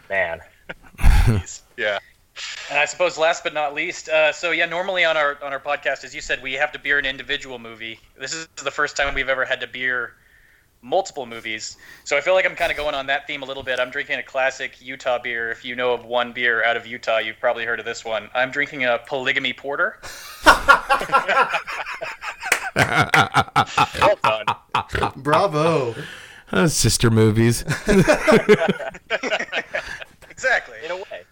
Man. 0.09 0.41
Yeah. 1.77 1.99
And 2.71 2.79
I 2.79 2.85
suppose 2.85 3.17
last 3.17 3.45
but 3.45 3.55
not 3.55 3.73
least, 3.73 4.09
uh, 4.09 4.33
so 4.33 4.51
yeah, 4.51 4.67
normally 4.67 5.05
on 5.05 5.17
our 5.17 5.39
on 5.43 5.53
our 5.53 5.61
podcast, 5.61 6.05
as 6.05 6.15
you 6.15 6.21
said, 6.21 6.43
we 6.43 6.55
have 6.55 6.73
to 6.73 6.79
beer 6.79 6.99
an 6.99 7.07
individual 7.07 7.59
movie. 7.59 8.01
This 8.19 8.35
is 8.35 8.49
the 8.63 8.71
first 8.71 8.97
time 8.97 9.15
we've 9.15 9.29
ever 9.29 9.45
had 9.45 9.61
to 9.61 9.67
beer 9.67 10.15
multiple 10.83 11.25
movies. 11.25 11.77
So 12.05 12.17
I 12.17 12.21
feel 12.21 12.35
like 12.35 12.45
I'm 12.45 12.57
kind 12.57 12.71
of 12.71 12.77
going 12.77 12.95
on 12.95 13.07
that 13.07 13.27
theme 13.27 13.43
a 13.43 13.47
little 13.47 13.63
bit. 13.63 13.79
I'm 13.79 13.91
drinking 13.91 14.19
a 14.19 14.23
classic 14.23 14.83
Utah 14.83 15.19
beer. 15.23 15.51
If 15.51 15.65
you 15.65 15.77
know 15.77 15.93
of 15.93 16.05
one 16.05 16.33
beer 16.33 16.65
out 16.65 16.77
of 16.77 16.87
Utah, 16.87 17.19
you've 17.19 17.39
probably 17.41 17.65
heard 17.65 17.79
of 17.79 17.87
this 17.87 18.05
one. 18.05 18.29
I'm 18.35 18.51
drinking 18.51 18.85
a 18.85 18.99
Polygamy 19.07 19.53
Porter. 19.53 20.01
Well 22.75 24.19
done. 24.23 24.47
Bravo. 25.17 25.95
Uh, 26.52 26.68
sister 26.68 27.11
movies. 27.11 27.64
Exactly. 30.30 30.76
In 30.85 30.90
a 30.90 30.97
way. 30.97 31.23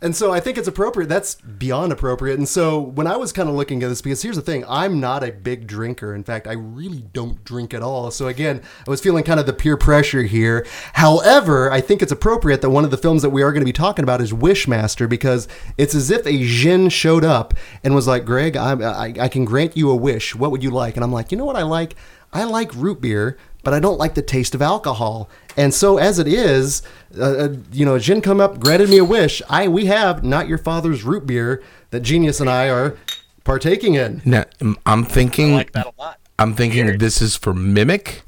And 0.00 0.14
so 0.16 0.32
I 0.32 0.40
think 0.40 0.58
it's 0.58 0.66
appropriate. 0.66 1.08
That's 1.08 1.36
beyond 1.36 1.92
appropriate. 1.92 2.36
And 2.36 2.48
so 2.48 2.80
when 2.80 3.06
I 3.06 3.16
was 3.16 3.32
kind 3.32 3.48
of 3.48 3.54
looking 3.54 3.82
at 3.84 3.88
this, 3.88 4.02
because 4.02 4.22
here's 4.22 4.34
the 4.34 4.42
thing 4.42 4.64
I'm 4.68 4.98
not 4.98 5.22
a 5.22 5.30
big 5.30 5.68
drinker. 5.68 6.14
In 6.14 6.24
fact, 6.24 6.48
I 6.48 6.52
really 6.54 7.02
don't 7.12 7.44
drink 7.44 7.72
at 7.72 7.80
all. 7.80 8.10
So 8.10 8.26
again, 8.26 8.60
I 8.86 8.90
was 8.90 9.00
feeling 9.00 9.22
kind 9.22 9.38
of 9.38 9.46
the 9.46 9.52
peer 9.52 9.76
pressure 9.76 10.24
here. 10.24 10.66
However, 10.94 11.70
I 11.70 11.80
think 11.80 12.02
it's 12.02 12.10
appropriate 12.10 12.60
that 12.62 12.70
one 12.70 12.84
of 12.84 12.90
the 12.90 12.98
films 12.98 13.22
that 13.22 13.30
we 13.30 13.42
are 13.42 13.52
going 13.52 13.62
to 13.62 13.66
be 13.66 13.72
talking 13.72 14.02
about 14.02 14.20
is 14.20 14.32
Wishmaster 14.32 15.08
because 15.08 15.46
it's 15.78 15.94
as 15.94 16.10
if 16.10 16.26
a 16.26 16.44
Jin 16.44 16.88
showed 16.88 17.24
up 17.24 17.54
and 17.84 17.94
was 17.94 18.08
like, 18.08 18.24
Greg, 18.24 18.56
I'm, 18.56 18.82
I, 18.82 19.14
I 19.20 19.28
can 19.28 19.44
grant 19.44 19.76
you 19.76 19.90
a 19.90 19.96
wish. 19.96 20.34
What 20.34 20.50
would 20.50 20.62
you 20.64 20.70
like? 20.70 20.96
And 20.96 21.04
I'm 21.04 21.12
like, 21.12 21.30
you 21.30 21.38
know 21.38 21.44
what 21.44 21.56
I 21.56 21.62
like? 21.62 21.94
I 22.32 22.42
like 22.44 22.74
root 22.74 23.00
beer, 23.00 23.38
but 23.64 23.74
I 23.74 23.80
don't 23.80 23.98
like 23.98 24.14
the 24.14 24.22
taste 24.22 24.54
of 24.54 24.62
alcohol. 24.62 25.28
And 25.56 25.72
so 25.72 25.98
as 25.98 26.18
it 26.18 26.26
is, 26.28 26.82
uh, 27.18 27.22
uh, 27.24 27.48
you 27.72 27.84
know, 27.84 27.98
Jin 27.98 28.20
come 28.20 28.40
up, 28.40 28.60
granted 28.60 28.90
me 28.90 28.98
a 28.98 29.04
wish. 29.04 29.40
I 29.48 29.68
we 29.68 29.86
have 29.86 30.22
not 30.24 30.48
your 30.48 30.58
father's 30.58 31.02
root 31.04 31.26
beer 31.26 31.62
that 31.90 32.00
Genius 32.00 32.40
and 32.40 32.50
I 32.50 32.68
are 32.68 32.96
partaking 33.44 33.94
in. 33.94 34.20
Now, 34.24 34.44
um, 34.60 34.76
I'm 34.86 35.04
I 35.04 35.08
thinking. 35.08 35.54
like 35.54 35.72
that 35.72 35.86
a 35.86 35.92
lot. 35.98 36.18
I'm 36.38 36.54
thinking 36.54 36.98
this 36.98 37.22
is 37.22 37.36
for 37.36 37.54
mimic 37.54 38.22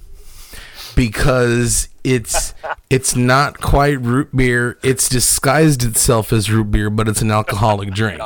because 0.94 1.88
it's 2.04 2.54
it's 2.90 3.16
not 3.16 3.60
quite 3.60 4.00
root 4.00 4.34
beer. 4.34 4.78
It's 4.82 5.08
disguised 5.08 5.84
itself 5.84 6.32
as 6.32 6.50
root 6.50 6.70
beer, 6.70 6.90
but 6.90 7.08
it's 7.08 7.22
an 7.22 7.30
alcoholic 7.30 7.90
drink. 7.94 8.20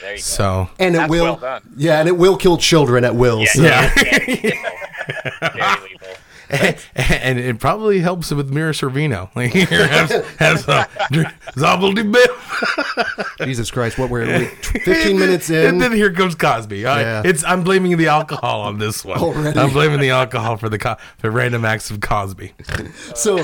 There 0.00 0.12
you 0.12 0.16
go. 0.16 0.22
So 0.22 0.70
And 0.78 0.94
it 0.94 0.98
That's 0.98 1.10
will, 1.10 1.24
well 1.24 1.36
done. 1.36 1.74
yeah, 1.76 2.00
and 2.00 2.08
it 2.08 2.16
will 2.16 2.36
kill 2.38 2.56
children 2.56 3.04
at 3.04 3.14
will. 3.14 3.40
Yeah, 3.40 3.46
so. 3.52 3.62
yeah. 3.62 3.92
yeah. 4.26 4.76
Very 5.52 5.90
lethal. 5.92 6.08
And, 6.50 6.76
and 6.94 7.38
it 7.38 7.58
probably 7.58 8.00
helps 8.00 8.30
with 8.30 8.50
Mira 8.52 8.72
Sorvino. 8.72 9.28
Like 9.40 9.52
here, 9.52 9.86
have, 9.88 10.10
have 10.38 10.60
some 10.60 10.84
Zobbledy. 11.56 12.10
Jesus 13.44 13.70
Christ, 13.70 13.98
what 13.98 14.10
we're 14.10 14.26
we- 14.40 14.44
15 14.46 15.18
minutes 15.18 15.50
in. 15.50 15.66
and 15.66 15.80
then 15.80 15.92
here 15.92 16.12
comes 16.12 16.34
Cosby. 16.34 16.86
I, 16.86 17.00
Yeah. 17.00 17.22
It's 17.24 17.44
I'm 17.44 17.62
blaming 17.64 17.96
the 17.96 18.08
alcohol 18.08 18.60
on 18.62 18.78
this 18.78 19.04
one. 19.04 19.18
Already. 19.18 19.58
I'm 19.58 19.70
blaming 19.72 20.00
the 20.00 20.10
alcohol 20.10 20.56
for 20.56 20.68
the 20.68 20.78
co- 20.78 20.96
the 21.20 21.30
random 21.30 21.64
acts 21.64 21.90
of 21.90 22.00
Cosby. 22.00 22.52
So, 23.14 23.38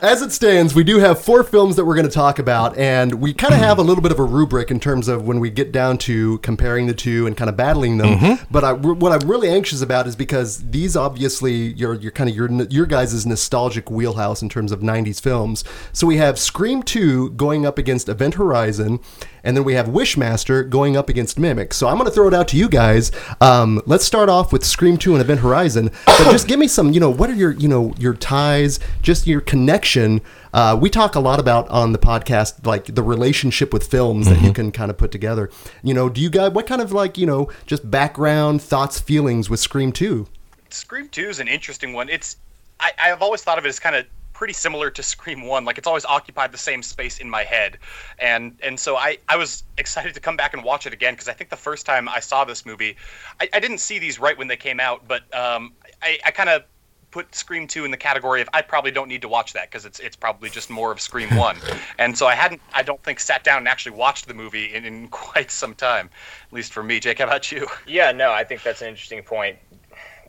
as 0.00 0.22
it 0.22 0.32
stands, 0.32 0.74
we 0.74 0.84
do 0.84 0.98
have 0.98 1.22
four 1.22 1.42
films 1.44 1.76
that 1.76 1.84
we're 1.84 1.94
going 1.94 2.08
to 2.08 2.12
talk 2.12 2.38
about, 2.38 2.76
and 2.76 3.14
we 3.14 3.32
kind 3.34 3.54
of 3.54 3.60
have 3.60 3.78
a 3.78 3.82
little 3.82 4.02
bit 4.02 4.12
of 4.12 4.18
a 4.18 4.24
rubric 4.24 4.70
in 4.70 4.80
terms 4.80 5.08
of 5.08 5.24
when 5.26 5.40
we 5.40 5.50
get 5.50 5.72
down 5.72 5.98
to 5.98 6.38
comparing 6.38 6.86
the 6.86 6.94
two 6.94 7.26
and 7.26 7.36
kind 7.36 7.48
of 7.48 7.56
battling 7.56 7.98
them. 7.98 8.18
Mm-hmm. 8.18 8.44
But 8.50 8.64
I, 8.64 8.72
what 8.72 9.12
I'm 9.12 9.28
really 9.28 9.48
anxious 9.48 9.80
about 9.82 10.06
is 10.06 10.16
because 10.16 10.70
these 10.70 10.96
obviously 10.96 11.54
you're 11.74 11.94
you're 11.94 12.12
kind 12.12 12.28
of 12.28 12.36
your 12.40 12.66
your 12.70 12.86
guys' 12.86 13.26
nostalgic 13.26 13.90
wheelhouse 13.90 14.42
in 14.42 14.48
terms 14.48 14.72
of 14.72 14.80
'90s 14.80 15.20
films. 15.20 15.62
So 15.92 16.06
we 16.06 16.16
have 16.16 16.38
Scream 16.38 16.82
2 16.82 17.30
going 17.30 17.66
up 17.66 17.78
against 17.78 18.08
Event 18.08 18.34
Horizon, 18.34 19.00
and 19.44 19.56
then 19.56 19.64
we 19.64 19.74
have 19.74 19.86
Wishmaster 19.88 20.68
going 20.68 20.96
up 20.96 21.08
against 21.08 21.38
Mimic. 21.38 21.72
So 21.74 21.88
I'm 21.88 21.96
going 21.96 22.06
to 22.06 22.14
throw 22.14 22.28
it 22.28 22.34
out 22.34 22.48
to 22.48 22.56
you 22.56 22.68
guys. 22.68 23.12
Um, 23.40 23.80
let's 23.86 24.04
start 24.04 24.28
off 24.28 24.52
with 24.52 24.64
Scream 24.64 24.96
2 24.96 25.12
and 25.12 25.20
Event 25.20 25.40
Horizon, 25.40 25.90
but 26.06 26.30
just 26.30 26.48
give 26.48 26.58
me 26.58 26.68
some, 26.68 26.92
you 26.92 27.00
know, 27.00 27.10
what 27.10 27.30
are 27.30 27.34
your, 27.34 27.52
you 27.52 27.68
know, 27.68 27.94
your 27.98 28.14
ties, 28.14 28.80
just 29.02 29.26
your 29.26 29.40
connection. 29.40 30.20
Uh, 30.52 30.76
we 30.80 30.90
talk 30.90 31.14
a 31.14 31.20
lot 31.20 31.38
about 31.38 31.68
on 31.68 31.92
the 31.92 31.98
podcast, 31.98 32.66
like 32.66 32.94
the 32.94 33.02
relationship 33.02 33.72
with 33.72 33.86
films 33.86 34.28
that 34.28 34.40
you 34.42 34.52
can 34.52 34.72
kind 34.72 34.90
of 34.90 34.98
put 34.98 35.12
together. 35.12 35.50
You 35.82 35.94
know, 35.94 36.08
do 36.08 36.20
you 36.20 36.30
guys, 36.30 36.52
what 36.52 36.66
kind 36.66 36.80
of 36.80 36.92
like, 36.92 37.16
you 37.16 37.26
know, 37.26 37.50
just 37.66 37.90
background 37.90 38.60
thoughts, 38.62 38.98
feelings 38.98 39.48
with 39.48 39.60
Scream 39.60 39.92
2? 39.92 40.26
Scream 40.72 41.08
2 41.08 41.28
is 41.28 41.40
an 41.40 41.48
interesting 41.48 41.92
one. 41.92 42.08
It's 42.08 42.36
I, 42.78 42.92
I've 42.98 43.22
always 43.22 43.42
thought 43.42 43.58
of 43.58 43.66
it 43.66 43.68
as 43.68 43.78
kind 43.78 43.96
of 43.96 44.06
pretty 44.40 44.54
similar 44.54 44.88
to 44.90 45.02
Scream 45.02 45.42
1. 45.46 45.66
Like 45.66 45.76
it's 45.76 45.86
always 45.86 46.06
occupied 46.06 46.50
the 46.50 46.58
same 46.58 46.82
space 46.82 47.18
in 47.18 47.28
my 47.28 47.44
head. 47.44 47.76
And 48.18 48.56
and 48.62 48.80
so 48.80 48.96
I, 48.96 49.18
I 49.28 49.36
was 49.36 49.64
excited 49.76 50.14
to 50.14 50.20
come 50.20 50.36
back 50.36 50.54
and 50.54 50.64
watch 50.64 50.86
it 50.86 50.94
again 50.94 51.12
because 51.12 51.28
I 51.28 51.34
think 51.34 51.50
the 51.50 51.56
first 51.56 51.84
time 51.84 52.08
I 52.08 52.20
saw 52.20 52.44
this 52.44 52.64
movie, 52.64 52.96
I, 53.38 53.48
I 53.52 53.60
didn't 53.60 53.78
see 53.78 53.98
these 53.98 54.18
right 54.18 54.36
when 54.36 54.48
they 54.48 54.56
came 54.56 54.80
out, 54.80 55.06
but 55.06 55.22
um, 55.34 55.72
I, 56.02 56.18
I 56.24 56.30
kind 56.30 56.48
of 56.48 56.64
put 57.10 57.34
Scream 57.34 57.66
2 57.66 57.84
in 57.84 57.90
the 57.90 57.96
category 57.96 58.40
of 58.40 58.48
I 58.52 58.62
probably 58.62 58.90
don't 58.90 59.08
need 59.08 59.22
to 59.22 59.28
watch 59.28 59.52
that 59.52 59.70
because 59.70 59.84
it's 59.84 60.00
it's 60.00 60.16
probably 60.16 60.48
just 60.48 60.70
more 60.70 60.90
of 60.90 61.00
Scream 61.00 61.36
1. 61.36 61.58
and 61.98 62.16
so 62.16 62.26
I 62.26 62.34
hadn't 62.34 62.62
I 62.72 62.82
don't 62.82 63.02
think 63.02 63.20
sat 63.20 63.44
down 63.44 63.58
and 63.58 63.68
actually 63.68 63.96
watched 63.96 64.26
the 64.26 64.34
movie 64.34 64.74
in, 64.74 64.84
in 64.84 65.08
quite 65.10 65.50
some 65.50 65.74
time. 65.74 66.08
At 66.46 66.52
least 66.52 66.72
for 66.72 66.82
me. 66.82 66.98
Jake, 66.98 67.18
how 67.18 67.24
about 67.24 67.52
you? 67.52 67.66
Yeah, 67.86 68.12
no, 68.12 68.32
I 68.32 68.44
think 68.44 68.62
that's 68.62 68.80
an 68.80 68.88
interesting 68.88 69.22
point. 69.22 69.58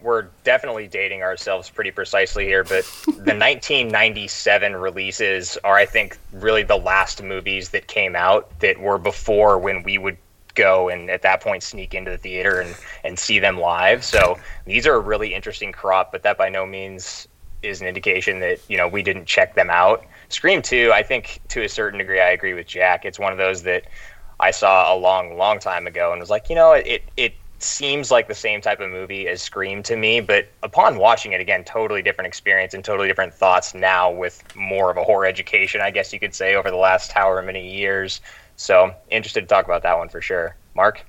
We're 0.02 0.28
definitely 0.44 0.88
dating 0.88 1.22
ourselves 1.22 1.70
pretty 1.70 1.92
precisely 1.92 2.46
here, 2.46 2.64
but 2.64 2.84
the 3.06 3.36
1997 3.36 4.76
releases 4.76 5.58
are, 5.64 5.76
I 5.76 5.86
think, 5.86 6.18
really 6.32 6.64
the 6.64 6.78
last 6.78 7.22
movies 7.22 7.70
that 7.70 7.88
came 7.88 8.16
out 8.16 8.60
that 8.60 8.80
were 8.80 8.98
before 8.98 9.60
when 9.60 9.84
we 9.84 9.98
would 9.98 10.18
go 10.54 10.90
and 10.90 11.10
at 11.10 11.22
that 11.22 11.42
point 11.42 11.64
sneak 11.64 11.94
into 11.94 12.12
the 12.12 12.18
theater 12.18 12.60
and, 12.60 12.76
and 13.04 13.18
see 13.18 13.40
them 13.40 13.60
live. 13.60 14.04
So 14.04 14.38
these 14.66 14.86
are 14.86 14.96
a 14.96 15.00
really 15.00 15.34
interesting 15.34 15.72
crop, 15.72 16.12
but 16.12 16.24
that 16.24 16.38
by 16.38 16.50
no 16.50 16.66
means 16.66 17.28
is 17.64 17.82
an 17.82 17.88
indication 17.88 18.40
that, 18.40 18.60
you 18.68 18.78
know, 18.78 18.88
we 18.88 19.04
didn't 19.04 19.26
check 19.26 19.56
them 19.56 19.70
out. 19.70 20.04
Scream 20.30 20.62
2, 20.62 20.92
I 20.94 21.04
think 21.04 21.40
to 21.50 21.64
a 21.64 21.70
certain 21.70 22.00
degree, 22.00 22.20
I 22.20 22.32
agree 22.32 22.54
with 22.54 22.68
Jack. 22.68 23.06
It's 23.06 23.20
one 23.20 23.32
of 23.32 23.38
those 23.38 23.64
that 23.64 23.86
I 24.40 24.52
saw 24.52 24.94
a 24.94 24.98
long, 24.98 25.38
long 25.38 25.60
time 25.60 25.86
ago 25.86 26.12
and 26.12 26.20
was 26.20 26.30
like, 26.30 26.50
you 26.50 26.56
know, 26.56 26.74
it, 26.74 27.04
it 27.16 27.34
seems 27.64 28.12
like 28.12 28.28
the 28.28 28.36
same 28.36 28.62
type 28.62 28.80
of 28.80 28.90
movie 28.90 29.28
as 29.28 29.42
Scream 29.42 29.84
to 29.84 29.96
me, 29.96 30.20
but 30.20 30.48
upon 30.64 30.98
watching 30.98 31.34
it 31.34 31.42
again, 31.42 31.64
totally 31.64 32.02
different 32.02 32.28
experience 32.28 32.74
and 32.74 32.84
totally 32.84 33.08
different 33.08 33.34
thoughts 33.34 33.74
now 33.74 34.12
with 34.12 34.44
more 34.56 34.92
of 34.92 34.98
a 34.98 35.04
horror 35.04 35.26
education, 35.26 35.82
I 35.82 35.92
guess 35.92 36.14
you 36.14 36.20
could 36.20 36.34
say, 36.34 36.56
over 36.56 36.70
the 36.70 36.78
last 36.78 37.12
however 37.12 37.42
many 37.42 37.74
years. 37.74 38.22
So 38.56 38.94
interested 39.10 39.42
to 39.42 39.48
talk 39.48 39.66
about 39.66 39.84
that 39.84 39.98
one 39.98 40.10
for 40.10 40.22
sure. 40.22 40.56
Mark? 40.76 41.04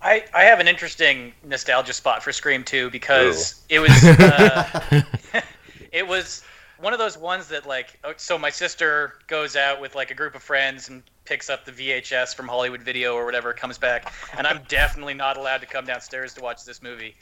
I, 0.00 0.24
I 0.34 0.44
have 0.44 0.58
an 0.58 0.68
interesting 0.68 1.32
nostalgia 1.44 1.92
spot 1.92 2.22
for 2.22 2.32
Scream 2.32 2.64
2 2.64 2.90
because 2.90 3.62
it 3.68 3.78
was 3.78 3.90
uh, 4.04 5.02
it 5.92 6.06
was 6.06 6.42
one 6.82 6.92
of 6.92 6.98
those 6.98 7.16
ones 7.16 7.46
that 7.48 7.64
like 7.64 7.98
oh, 8.04 8.12
so 8.16 8.36
my 8.36 8.50
sister 8.50 9.14
goes 9.28 9.56
out 9.56 9.80
with 9.80 9.94
like 9.94 10.10
a 10.10 10.14
group 10.14 10.34
of 10.34 10.42
friends 10.42 10.88
and 10.88 11.02
picks 11.24 11.48
up 11.48 11.64
the 11.64 11.72
VHS 11.72 12.34
from 12.34 12.48
Hollywood 12.48 12.82
Video 12.82 13.14
or 13.14 13.24
whatever 13.24 13.52
comes 13.52 13.78
back 13.78 14.12
and 14.36 14.46
I'm 14.46 14.60
definitely 14.68 15.14
not 15.14 15.36
allowed 15.36 15.58
to 15.58 15.66
come 15.66 15.84
downstairs 15.86 16.34
to 16.34 16.42
watch 16.42 16.64
this 16.64 16.82
movie. 16.82 17.14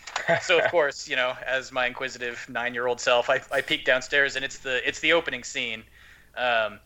So 0.42 0.59
of 0.59 0.70
course, 0.70 1.09
you 1.09 1.16
know, 1.16 1.35
as 1.46 1.70
my 1.70 1.87
inquisitive 1.87 2.46
9-year-old 2.49 3.01
self, 3.01 3.29
I, 3.29 3.40
I 3.53 3.61
peek 3.61 3.85
downstairs 3.85 4.37
and 4.37 4.44
it's 4.44 4.59
the 4.59 4.87
it's 4.88 5.01
the 5.01 5.12
opening 5.12 5.44
scene. 5.44 5.85
Um, 6.37 6.81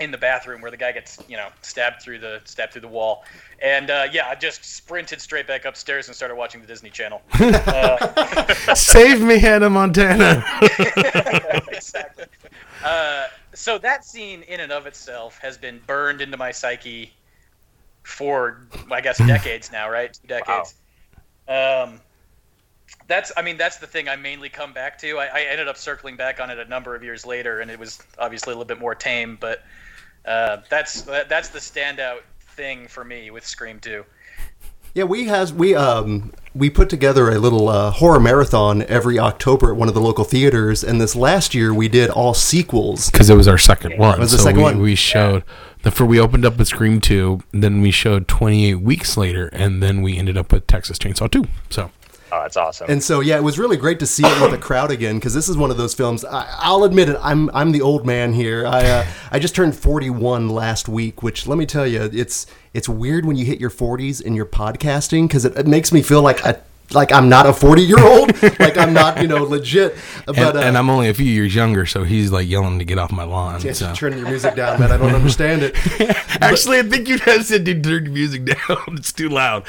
in 0.00 0.10
the 0.10 0.18
bathroom 0.18 0.60
where 0.62 0.70
the 0.70 0.76
guy 0.76 0.92
gets 0.92 1.18
you 1.28 1.36
know 1.36 1.48
stabbed 1.62 2.02
through 2.02 2.18
the 2.18 2.40
stabbed 2.44 2.72
through 2.72 2.80
the 2.80 2.88
wall. 2.88 3.24
And 3.62 3.90
uh, 3.90 4.06
yeah 4.10 4.26
i 4.28 4.34
just 4.34 4.64
sprinted 4.64 5.20
straight 5.20 5.46
back 5.46 5.66
upstairs 5.66 6.08
and 6.08 6.16
started 6.16 6.34
watching 6.34 6.60
the 6.60 6.66
disney 6.66 6.90
channel. 6.90 7.22
Uh, 7.40 8.74
Save 8.74 9.20
me, 9.20 9.38
Hannah 9.38 9.70
Montana. 9.70 10.42
exactly. 11.68 12.24
Uh, 12.84 13.26
so 13.54 13.76
that 13.78 14.04
scene 14.04 14.42
in 14.42 14.60
and 14.60 14.72
of 14.72 14.86
itself 14.86 15.38
has 15.38 15.58
been 15.58 15.80
burned 15.86 16.20
into 16.20 16.36
my 16.36 16.50
psyche 16.50 17.12
for 18.02 18.66
i 18.90 19.00
guess 19.00 19.18
decades 19.18 19.70
now 19.70 19.90
right? 19.90 20.14
Two 20.14 20.28
decades. 20.28 20.74
Um, 21.48 22.00
that's 23.06 23.32
i 23.36 23.42
mean 23.42 23.56
that's 23.56 23.76
the 23.76 23.86
thing 23.86 24.08
i 24.08 24.16
mainly 24.16 24.48
come 24.48 24.72
back 24.72 24.98
to. 24.98 25.18
I, 25.18 25.26
I 25.26 25.40
ended 25.42 25.68
up 25.68 25.76
circling 25.76 26.16
back 26.16 26.40
on 26.40 26.50
it 26.50 26.58
a 26.58 26.64
number 26.64 26.94
of 26.94 27.02
years 27.02 27.26
later 27.26 27.60
and 27.60 27.70
it 27.70 27.78
was 27.78 28.00
obviously 28.18 28.52
a 28.52 28.56
little 28.56 28.68
bit 28.68 28.80
more 28.80 28.94
tame 28.94 29.36
but 29.40 29.62
uh, 30.24 30.58
that's 30.68 31.02
that, 31.02 31.28
that's 31.28 31.48
the 31.48 31.58
standout 31.58 32.20
thing 32.40 32.88
for 32.88 33.04
me 33.04 33.30
with 33.30 33.46
Scream 33.46 33.80
2. 33.80 34.04
Yeah, 34.94 35.04
we 35.04 35.26
has 35.26 35.52
we 35.52 35.74
um 35.76 36.32
we 36.52 36.68
put 36.68 36.88
together 36.88 37.30
a 37.30 37.38
little 37.38 37.68
uh, 37.68 37.92
horror 37.92 38.18
marathon 38.18 38.82
every 38.82 39.20
October 39.20 39.70
at 39.70 39.76
one 39.76 39.86
of 39.86 39.94
the 39.94 40.00
local 40.00 40.24
theaters, 40.24 40.82
and 40.82 41.00
this 41.00 41.14
last 41.14 41.54
year 41.54 41.72
we 41.72 41.88
did 41.88 42.10
all 42.10 42.34
sequels. 42.34 43.08
because 43.08 43.30
it 43.30 43.36
was 43.36 43.46
our 43.46 43.58
second 43.58 43.98
one. 43.98 44.18
It 44.18 44.20
was 44.20 44.32
the 44.32 44.38
so 44.38 44.44
second 44.44 44.58
we, 44.58 44.64
one. 44.64 44.80
we 44.80 44.94
showed 44.96 45.44
the 45.82 45.92
for 45.92 46.04
we 46.04 46.18
opened 46.18 46.44
up 46.44 46.58
with 46.58 46.66
Scream 46.66 47.00
two, 47.00 47.40
then 47.52 47.80
we 47.80 47.92
showed 47.92 48.26
twenty 48.26 48.66
eight 48.66 48.80
weeks 48.80 49.16
later, 49.16 49.46
and 49.52 49.80
then 49.80 50.02
we 50.02 50.18
ended 50.18 50.36
up 50.36 50.52
with 50.52 50.66
Texas 50.66 50.98
Chainsaw 50.98 51.30
two. 51.30 51.44
So 51.70 51.92
Oh, 52.32 52.42
that's 52.42 52.56
awesome. 52.56 52.90
And 52.90 53.02
so, 53.02 53.20
yeah, 53.20 53.36
it 53.36 53.42
was 53.42 53.58
really 53.58 53.76
great 53.76 53.98
to 54.00 54.06
see 54.06 54.24
it 54.24 54.42
with 54.42 54.52
a 54.52 54.58
crowd 54.58 54.90
again 54.90 55.16
because 55.16 55.34
this 55.34 55.48
is 55.48 55.56
one 55.56 55.70
of 55.70 55.76
those 55.76 55.94
films. 55.94 56.24
I, 56.24 56.46
I'll 56.58 56.84
admit 56.84 57.08
it. 57.08 57.16
I'm 57.20 57.50
I'm 57.50 57.72
the 57.72 57.82
old 57.82 58.06
man 58.06 58.32
here. 58.32 58.66
I 58.66 58.80
uh, 58.86 59.06
I 59.32 59.38
just 59.38 59.54
turned 59.54 59.76
41 59.76 60.48
last 60.48 60.88
week, 60.88 61.22
which 61.22 61.46
let 61.46 61.58
me 61.58 61.66
tell 61.66 61.86
you, 61.86 62.08
it's 62.12 62.46
it's 62.72 62.88
weird 62.88 63.26
when 63.26 63.36
you 63.36 63.44
hit 63.44 63.60
your 63.60 63.70
40s 63.70 64.24
and 64.24 64.36
you're 64.36 64.46
podcasting 64.46 65.26
because 65.26 65.44
it, 65.44 65.56
it 65.56 65.66
makes 65.66 65.92
me 65.92 66.02
feel 66.02 66.22
like 66.22 66.44
a 66.44 66.62
like 66.92 67.12
I'm 67.12 67.28
not 67.28 67.46
a 67.46 67.52
40 67.52 67.82
year 67.82 67.98
old, 68.04 68.42
like 68.60 68.76
I'm 68.76 68.92
not 68.92 69.20
you 69.22 69.28
know 69.28 69.44
legit. 69.44 69.96
But 70.26 70.38
and, 70.38 70.56
uh, 70.56 70.60
and 70.60 70.78
I'm 70.78 70.90
only 70.90 71.08
a 71.08 71.14
few 71.14 71.26
years 71.26 71.54
younger, 71.54 71.86
so 71.86 72.04
he's 72.04 72.30
like 72.32 72.48
yelling 72.48 72.78
to 72.78 72.84
get 72.84 72.98
off 72.98 73.12
my 73.12 73.24
lawn. 73.24 73.60
yeah, 73.62 73.72
so. 73.72 73.92
turn 73.94 74.16
your 74.18 74.28
music 74.28 74.54
down, 74.56 74.80
man. 74.80 74.90
I 74.92 74.96
don't 74.96 75.14
understand 75.14 75.62
it. 75.62 75.74
Actually, 76.42 76.78
I 76.78 76.82
think 76.82 77.08
you'd 77.08 77.20
have 77.20 77.44
said 77.44 77.64
to 77.66 77.80
turn 77.80 78.04
your 78.04 78.12
music 78.12 78.44
down. 78.68 78.78
It's 78.88 79.12
too 79.12 79.28
loud. 79.28 79.66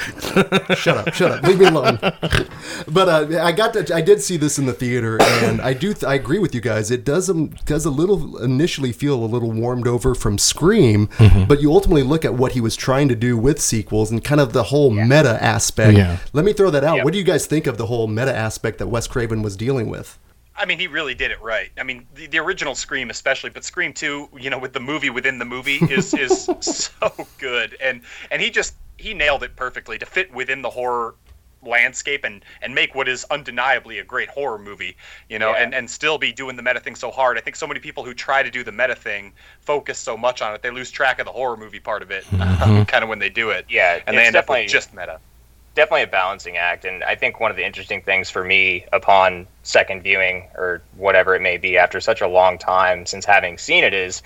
shut 0.78 0.98
up, 0.98 1.14
shut 1.14 1.32
up, 1.32 1.44
leave 1.44 1.60
me 1.60 1.66
alone. 1.66 2.00
but 2.88 3.10
uh, 3.10 3.40
I 3.42 3.52
got 3.52 3.74
to, 3.74 3.94
I 3.96 4.02
did 4.02 4.22
see 4.22 4.38
this 4.38 4.58
in 4.58 4.66
the 4.66 4.74
theater, 4.74 5.22
and 5.22 5.62
I 5.62 5.74
do, 5.74 5.94
th- 5.94 6.04
I 6.04 6.16
agree 6.16 6.40
with 6.40 6.54
you 6.56 6.62
guys. 6.62 6.92
It 6.92 7.04
does 7.06 7.30
um, 7.30 7.50
does 7.66 7.86
a 7.86 7.90
little 7.92 8.38
initially 8.38 8.92
feel 8.92 9.24
a 9.24 9.26
little 9.26 9.52
warmed 9.52 9.88
over 9.88 10.16
from 10.16 10.38
Scream, 10.38 11.08
Mm-hmm. 11.22 11.46
but 11.46 11.62
you 11.62 11.72
ultimately 11.72 12.04
look 12.04 12.26
at 12.26 12.34
what 12.34 12.54
he 12.54 12.62
was 12.62 12.76
trying 12.76 13.08
to 13.10 13.16
do 13.16 13.38
with 13.38 13.62
sequels 13.62 14.12
and 14.12 14.24
kind 14.24 14.40
of 14.42 14.54
the 14.54 14.64
whole 14.64 14.90
meta 14.92 15.38
aspect. 15.44 15.98
Yeah. 15.98 16.18
Let 16.34 16.46
me 16.46 16.54
throw 16.54 16.70
that 16.72 16.84
out. 16.84 16.98
Yeah. 16.98 17.04
What 17.12 17.16
do 17.16 17.20
you 17.20 17.26
guys 17.26 17.46
think 17.46 17.68
of 17.68 17.76
the 17.76 17.88
whole 17.88 18.08
meta 18.08 18.34
aspect 18.34 18.78
that 18.78 18.88
Wes 18.88 19.06
Craven 19.06 19.42
was 19.42 19.58
dealing 19.58 19.90
with? 19.90 20.18
I 20.56 20.66
mean, 20.66 20.80
he 20.80 20.88
really 20.88 21.14
did 21.14 21.30
it 21.30 21.42
right. 21.42 21.70
I 21.78 21.84
mean, 21.84 22.08
the, 22.16 22.28
the 22.28 22.40
original 22.40 22.74
Scream, 22.74 23.10
especially, 23.10 23.50
but 23.50 23.66
Scream 23.66 23.92
Two, 23.92 24.30
you 24.40 24.50
know, 24.50 24.58
with 24.58 24.72
the 24.72 24.80
movie 24.80 25.10
within 25.10 25.38
the 25.38 25.44
movie, 25.44 25.76
is 25.76 26.14
is 26.18 26.50
so 26.62 27.28
good, 27.38 27.76
and 27.82 28.00
and 28.32 28.42
he 28.42 28.50
just 28.50 28.76
he 28.98 29.14
nailed 29.14 29.44
it 29.44 29.58
perfectly 29.58 29.98
to 29.98 30.06
fit 30.06 30.34
within 30.34 30.62
the 30.62 30.70
horror 30.70 31.16
landscape 31.62 32.24
and 32.24 32.46
and 32.62 32.74
make 32.74 32.96
what 32.96 33.10
is 33.10 33.26
undeniably 33.30 34.00
a 34.00 34.04
great 34.06 34.30
horror 34.30 34.58
movie 34.58 34.96
you 35.30 35.38
know 35.38 35.52
Yeah. 35.52 35.64
and 35.64 35.76
and 35.76 35.88
still 35.88 36.18
be 36.18 36.32
doing 36.32 36.56
the 36.56 36.64
meta 36.64 36.80
thing 36.80 36.96
so 36.96 37.12
hard 37.12 37.38
i 37.38 37.42
think 37.42 37.56
so 37.56 37.68
many 37.68 37.80
people 37.80 38.04
who 38.04 38.16
try 38.16 38.42
to 38.42 38.50
do 38.50 38.64
the 38.64 38.72
meta 38.72 38.96
thing 38.96 39.32
focus 39.60 40.00
so 40.00 40.18
much 40.18 40.42
on 40.42 40.56
it 40.56 40.64
they 40.64 40.72
lose 40.72 40.90
track 40.90 41.20
of 41.20 41.28
the 41.28 41.32
horror 41.32 41.56
movie 41.56 41.80
part 41.80 42.02
of 42.02 42.10
it 42.10 42.24
mm-hmm. 42.26 42.82
kind 42.88 43.04
of 43.04 43.10
when 43.10 43.20
they 43.20 43.30
do 43.30 43.52
it 43.52 43.68
Yeah, 43.70 44.00
and 44.08 44.18
they 44.18 44.26
end 44.26 44.36
up 44.36 44.50
with 44.50 44.68
just 44.72 44.92
meta 44.96 45.20
definitely 45.76 46.04
a 46.04 46.08
balancing 46.08 46.58
act 46.58 46.86
and 46.86 47.04
i 47.04 47.16
think 47.16 47.40
one 47.40 47.52
of 47.52 47.58
the 47.58 47.66
interesting 47.66 48.02
things 48.02 48.30
for 48.30 48.44
me 48.44 48.86
upon 48.92 49.48
second 49.64 50.02
viewing 50.04 50.48
or 50.56 50.82
whatever 50.98 51.36
it 51.36 51.42
may 51.42 51.58
be 51.58 51.78
after 51.78 52.00
such 52.00 52.22
a 52.22 52.28
long 52.28 52.58
time 52.58 53.06
since 53.06 53.26
having 53.26 53.58
seen 53.58 53.84
it 53.84 53.94
is 53.94 54.22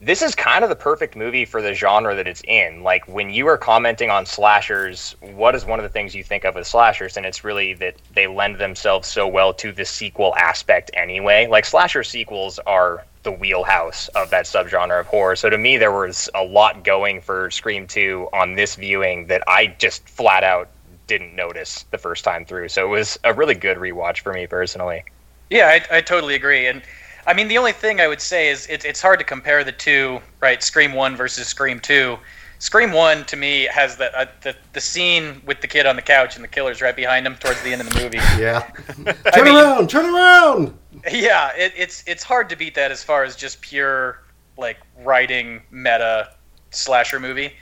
this 0.00 0.20
is 0.20 0.34
kind 0.34 0.62
of 0.62 0.68
the 0.68 0.76
perfect 0.76 1.16
movie 1.16 1.44
for 1.44 1.62
the 1.62 1.72
genre 1.72 2.14
that 2.14 2.28
it's 2.28 2.42
in. 2.46 2.82
Like 2.82 3.08
when 3.08 3.30
you 3.30 3.46
are 3.48 3.56
commenting 3.56 4.10
on 4.10 4.26
slashers, 4.26 5.16
what 5.20 5.54
is 5.54 5.64
one 5.64 5.78
of 5.78 5.84
the 5.84 5.88
things 5.88 6.14
you 6.14 6.22
think 6.22 6.44
of 6.44 6.54
with 6.54 6.66
slashers? 6.66 7.16
And 7.16 7.24
it's 7.24 7.44
really 7.44 7.72
that 7.74 7.96
they 8.12 8.26
lend 8.26 8.58
themselves 8.58 9.08
so 9.08 9.26
well 9.26 9.54
to 9.54 9.72
the 9.72 9.86
sequel 9.86 10.34
aspect 10.36 10.90
anyway. 10.92 11.46
Like 11.46 11.64
slasher 11.64 12.04
sequels 12.04 12.58
are 12.66 13.06
the 13.26 13.32
wheelhouse 13.32 14.06
of 14.08 14.30
that 14.30 14.44
subgenre 14.44 15.00
of 15.00 15.06
horror. 15.06 15.34
So 15.34 15.50
to 15.50 15.58
me, 15.58 15.76
there 15.76 15.90
was 15.90 16.30
a 16.32 16.44
lot 16.44 16.84
going 16.84 17.20
for 17.20 17.50
Scream 17.50 17.88
2 17.88 18.28
on 18.32 18.54
this 18.54 18.76
viewing 18.76 19.26
that 19.26 19.42
I 19.48 19.66
just 19.66 20.08
flat 20.08 20.44
out 20.44 20.68
didn't 21.08 21.34
notice 21.34 21.84
the 21.90 21.98
first 21.98 22.24
time 22.24 22.44
through. 22.44 22.68
So 22.68 22.86
it 22.86 22.88
was 22.88 23.18
a 23.24 23.34
really 23.34 23.56
good 23.56 23.78
rewatch 23.78 24.20
for 24.20 24.32
me 24.32 24.46
personally. 24.46 25.04
Yeah, 25.50 25.66
I, 25.90 25.98
I 25.98 26.00
totally 26.00 26.36
agree. 26.36 26.68
And 26.68 26.82
I 27.26 27.34
mean, 27.34 27.48
the 27.48 27.58
only 27.58 27.72
thing 27.72 28.00
I 28.00 28.06
would 28.06 28.20
say 28.20 28.48
is 28.48 28.66
it's 28.68 28.84
it's 28.84 29.02
hard 29.02 29.18
to 29.18 29.24
compare 29.24 29.64
the 29.64 29.72
two, 29.72 30.20
right? 30.40 30.62
Scream 30.62 30.92
one 30.92 31.16
versus 31.16 31.48
Scream 31.48 31.80
two. 31.80 32.18
Scream 32.58 32.92
one 32.92 33.24
to 33.26 33.36
me 33.36 33.64
has 33.64 33.96
the, 33.96 34.16
uh, 34.18 34.26
the 34.42 34.54
the 34.72 34.80
scene 34.80 35.42
with 35.44 35.60
the 35.60 35.66
kid 35.66 35.86
on 35.86 35.96
the 35.96 36.02
couch 36.02 36.36
and 36.36 36.44
the 36.44 36.48
killer's 36.48 36.80
right 36.80 36.96
behind 36.96 37.26
him 37.26 37.34
towards 37.36 37.60
the 37.62 37.72
end 37.72 37.82
of 37.82 37.90
the 37.90 38.00
movie. 38.00 38.18
Yeah. 38.40 38.60
turn 39.34 39.44
mean- 39.44 39.56
around, 39.56 39.90
turn 39.90 40.14
around. 40.14 40.78
Yeah, 41.10 41.50
it, 41.56 41.72
it's 41.76 42.02
it's 42.06 42.22
hard 42.22 42.48
to 42.50 42.56
beat 42.56 42.74
that 42.74 42.90
as 42.90 43.02
far 43.02 43.24
as 43.24 43.36
just 43.36 43.60
pure 43.60 44.22
like 44.58 44.78
writing 45.02 45.62
meta 45.70 46.30
slasher 46.70 47.20
movie. 47.20 47.52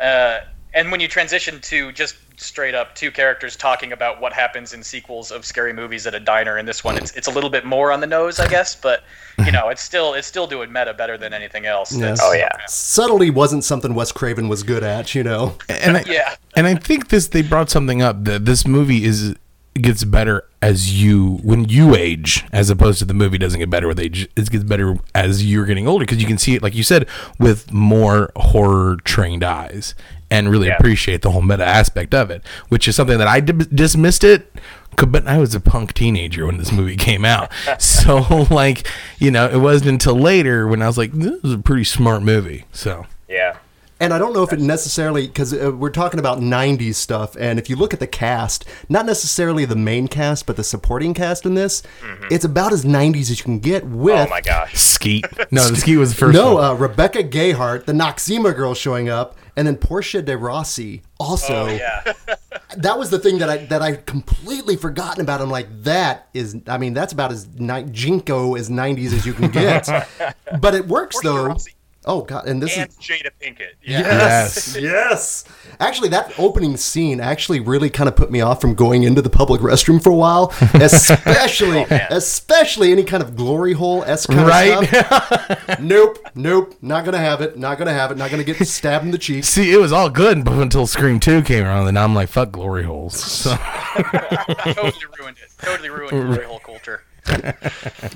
Uh, 0.00 0.40
and 0.72 0.90
when 0.90 1.00
you 1.00 1.08
transition 1.08 1.60
to 1.60 1.92
just 1.92 2.16
straight 2.36 2.74
up 2.74 2.96
two 2.96 3.12
characters 3.12 3.54
talking 3.54 3.92
about 3.92 4.20
what 4.20 4.32
happens 4.32 4.74
in 4.74 4.82
sequels 4.82 5.30
of 5.30 5.44
scary 5.44 5.72
movies 5.72 6.04
at 6.04 6.14
a 6.16 6.20
diner, 6.20 6.58
in 6.58 6.66
this 6.66 6.82
one 6.82 6.96
it's 6.96 7.12
it's 7.12 7.28
a 7.28 7.30
little 7.30 7.50
bit 7.50 7.64
more 7.64 7.92
on 7.92 8.00
the 8.00 8.06
nose, 8.06 8.40
I 8.40 8.48
guess, 8.48 8.74
but 8.74 9.04
you 9.44 9.52
know 9.52 9.68
it's 9.68 9.82
still 9.82 10.14
it's 10.14 10.26
still 10.26 10.46
doing 10.46 10.72
meta 10.72 10.92
better 10.94 11.16
than 11.16 11.32
anything 11.32 11.66
else. 11.66 11.96
Yes. 11.96 12.18
Oh 12.22 12.32
yeah. 12.32 12.48
Subtlety 12.66 13.30
wasn't 13.30 13.62
something 13.64 13.94
Wes 13.94 14.10
Craven 14.12 14.48
was 14.48 14.62
good 14.64 14.82
at, 14.82 15.14
you 15.14 15.22
know. 15.22 15.56
and 15.68 15.98
I, 15.98 16.04
Yeah. 16.06 16.34
and 16.56 16.66
I 16.66 16.74
think 16.74 17.08
this 17.08 17.28
they 17.28 17.42
brought 17.42 17.70
something 17.70 18.02
up 18.02 18.24
that 18.24 18.44
this 18.44 18.66
movie 18.66 19.04
is 19.04 19.36
gets 19.74 20.04
better 20.04 20.44
as 20.62 21.02
you 21.02 21.38
when 21.42 21.68
you 21.68 21.94
age 21.96 22.44
as 22.52 22.70
opposed 22.70 23.00
to 23.00 23.04
the 23.04 23.12
movie 23.14 23.36
doesn't 23.38 23.58
get 23.58 23.68
better 23.68 23.88
with 23.88 23.98
age 23.98 24.28
it 24.36 24.48
gets 24.50 24.62
better 24.64 24.96
as 25.14 25.44
you're 25.44 25.66
getting 25.66 25.88
older 25.88 26.04
because 26.04 26.20
you 26.20 26.26
can 26.28 26.38
see 26.38 26.54
it 26.54 26.62
like 26.62 26.74
you 26.74 26.82
said 26.84 27.06
with 27.40 27.72
more 27.72 28.30
horror 28.36 28.96
trained 29.04 29.42
eyes 29.42 29.94
and 30.30 30.48
really 30.48 30.68
Yeah. 30.68 30.76
appreciate 30.76 31.22
the 31.22 31.30
whole 31.32 31.42
meta 31.42 31.64
aspect 31.66 32.14
of 32.14 32.30
it 32.30 32.42
which 32.68 32.86
is 32.86 32.94
something 32.94 33.18
that 33.18 33.26
i 33.26 33.40
dismissed 33.40 34.22
it 34.22 34.52
but 35.08 35.26
i 35.26 35.38
was 35.38 35.56
a 35.56 35.60
punk 35.60 35.92
teenager 35.92 36.46
when 36.46 36.56
this 36.56 36.70
movie 36.70 36.96
came 37.10 37.24
out 37.24 37.50
so 37.78 38.46
like 38.50 38.86
you 39.18 39.30
know 39.32 39.48
it 39.48 39.58
wasn't 39.58 39.88
until 39.90 40.14
later 40.14 40.68
when 40.68 40.82
i 40.82 40.86
was 40.86 40.96
like 40.96 41.10
this 41.12 41.42
is 41.42 41.52
a 41.52 41.58
pretty 41.58 41.84
smart 41.84 42.22
movie 42.22 42.64
so 42.72 43.06
Yeah. 43.28 43.56
And 44.00 44.12
I 44.12 44.18
don't 44.18 44.32
know 44.32 44.42
if 44.42 44.52
it 44.52 44.58
necessarily 44.60 45.26
because 45.28 45.54
uh, 45.54 45.70
we're 45.72 45.88
talking 45.90 46.18
about 46.18 46.40
'90s 46.40 46.96
stuff, 46.96 47.36
and 47.38 47.58
if 47.60 47.70
you 47.70 47.76
look 47.76 47.94
at 47.94 48.00
the 48.00 48.06
cast, 48.08 48.64
not 48.88 49.06
necessarily 49.06 49.64
the 49.64 49.76
main 49.76 50.08
cast, 50.08 50.46
but 50.46 50.56
the 50.56 50.64
supporting 50.64 51.14
cast 51.14 51.46
in 51.46 51.54
this, 51.54 51.82
it's 52.30 52.44
about 52.44 52.72
as 52.72 52.84
'90s 52.84 53.30
as 53.30 53.38
you 53.38 53.44
can 53.44 53.60
get. 53.60 53.84
With 53.84 54.14
Mm-hmm. 54.14 54.26
Oh 54.26 54.30
my 54.30 54.40
gosh. 54.40 54.74
Skeet. 54.74 55.24
No, 55.52 55.68
the 55.68 55.76
Skeet 55.76 55.98
was 55.98 56.10
the 56.10 56.16
first 56.16 56.34
no 56.34 56.54
one. 56.56 56.64
uh, 56.64 56.74
Rebecca 56.74 57.22
Gayhart, 57.22 57.84
the 57.84 57.92
Noxzema 57.92 58.54
girl, 58.56 58.74
showing 58.74 59.08
up, 59.08 59.36
and 59.56 59.66
then 59.66 59.76
Portia 59.76 60.20
de 60.22 60.36
Rossi 60.36 61.02
also. 61.20 61.66
Oh, 61.66 61.68
yeah. 61.68 62.12
That 62.76 62.98
was 62.98 63.10
the 63.10 63.20
thing 63.20 63.38
that 63.38 63.48
I 63.48 63.58
that 63.66 63.80
I 63.80 63.96
completely 63.96 64.74
forgotten 64.76 65.20
about. 65.20 65.40
I'm 65.40 65.50
like, 65.50 65.68
that 65.84 66.28
is, 66.34 66.56
I 66.66 66.78
mean, 66.78 66.94
that's 66.94 67.12
about 67.12 67.30
as 67.30 67.46
ni- 67.58 67.84
jinko 67.92 68.56
as 68.56 68.68
'90s 68.68 69.12
as 69.12 69.24
you 69.24 69.32
can 69.32 69.50
get. 69.52 69.88
but 70.60 70.74
it 70.74 70.88
works 70.88 71.14
Portia 71.16 71.28
de 71.28 71.34
though. 71.34 71.46
Rossi. 71.46 71.70
Oh 72.06 72.20
god, 72.22 72.46
and 72.46 72.62
this 72.62 72.76
and 72.76 72.88
is 72.90 72.96
Jada 72.96 73.30
Pinkett. 73.40 73.72
Yeah. 73.82 74.00
Yes, 74.00 74.76
yes. 74.78 75.44
Actually, 75.80 76.10
that 76.10 76.32
opening 76.38 76.76
scene 76.76 77.18
actually 77.18 77.60
really 77.60 77.88
kind 77.90 78.08
of 78.08 78.14
put 78.14 78.30
me 78.30 78.40
off 78.40 78.60
from 78.60 78.74
going 78.74 79.02
into 79.04 79.22
the 79.22 79.30
public 79.30 79.60
restroom 79.60 80.02
for 80.02 80.10
a 80.10 80.14
while, 80.14 80.52
especially, 80.74 81.86
oh, 81.90 81.98
especially 82.10 82.92
any 82.92 83.04
kind 83.04 83.22
of 83.22 83.34
glory 83.36 83.72
hole 83.72 84.04
s 84.04 84.26
kind 84.26 84.46
Right? 84.46 84.78
of 84.82 84.86
stuff. 84.88 85.78
nope, 85.80 86.18
nope, 86.34 86.74
not 86.82 87.04
gonna 87.04 87.18
have 87.18 87.40
it. 87.40 87.58
Not 87.58 87.78
gonna 87.78 87.92
have 87.92 88.10
it. 88.10 88.18
Not 88.18 88.30
gonna 88.30 88.44
get 88.44 88.56
stabbed 88.66 89.04
in 89.04 89.10
the 89.10 89.18
cheek. 89.18 89.44
See, 89.44 89.72
it 89.72 89.78
was 89.78 89.92
all 89.92 90.10
good 90.10 90.46
until 90.46 90.86
Scream 90.86 91.18
2 91.20 91.42
came 91.42 91.64
around, 91.64 91.86
and 91.88 91.94
now 91.94 92.04
I'm 92.04 92.14
like, 92.14 92.28
fuck 92.28 92.52
glory 92.52 92.84
holes. 92.84 93.18
So, 93.18 93.50
totally 93.96 94.92
ruined 95.18 95.38
it. 95.38 95.50
Totally 95.62 95.88
ruined 95.90 96.34
the 96.34 96.44
whole 96.46 96.58
culture. 96.58 97.02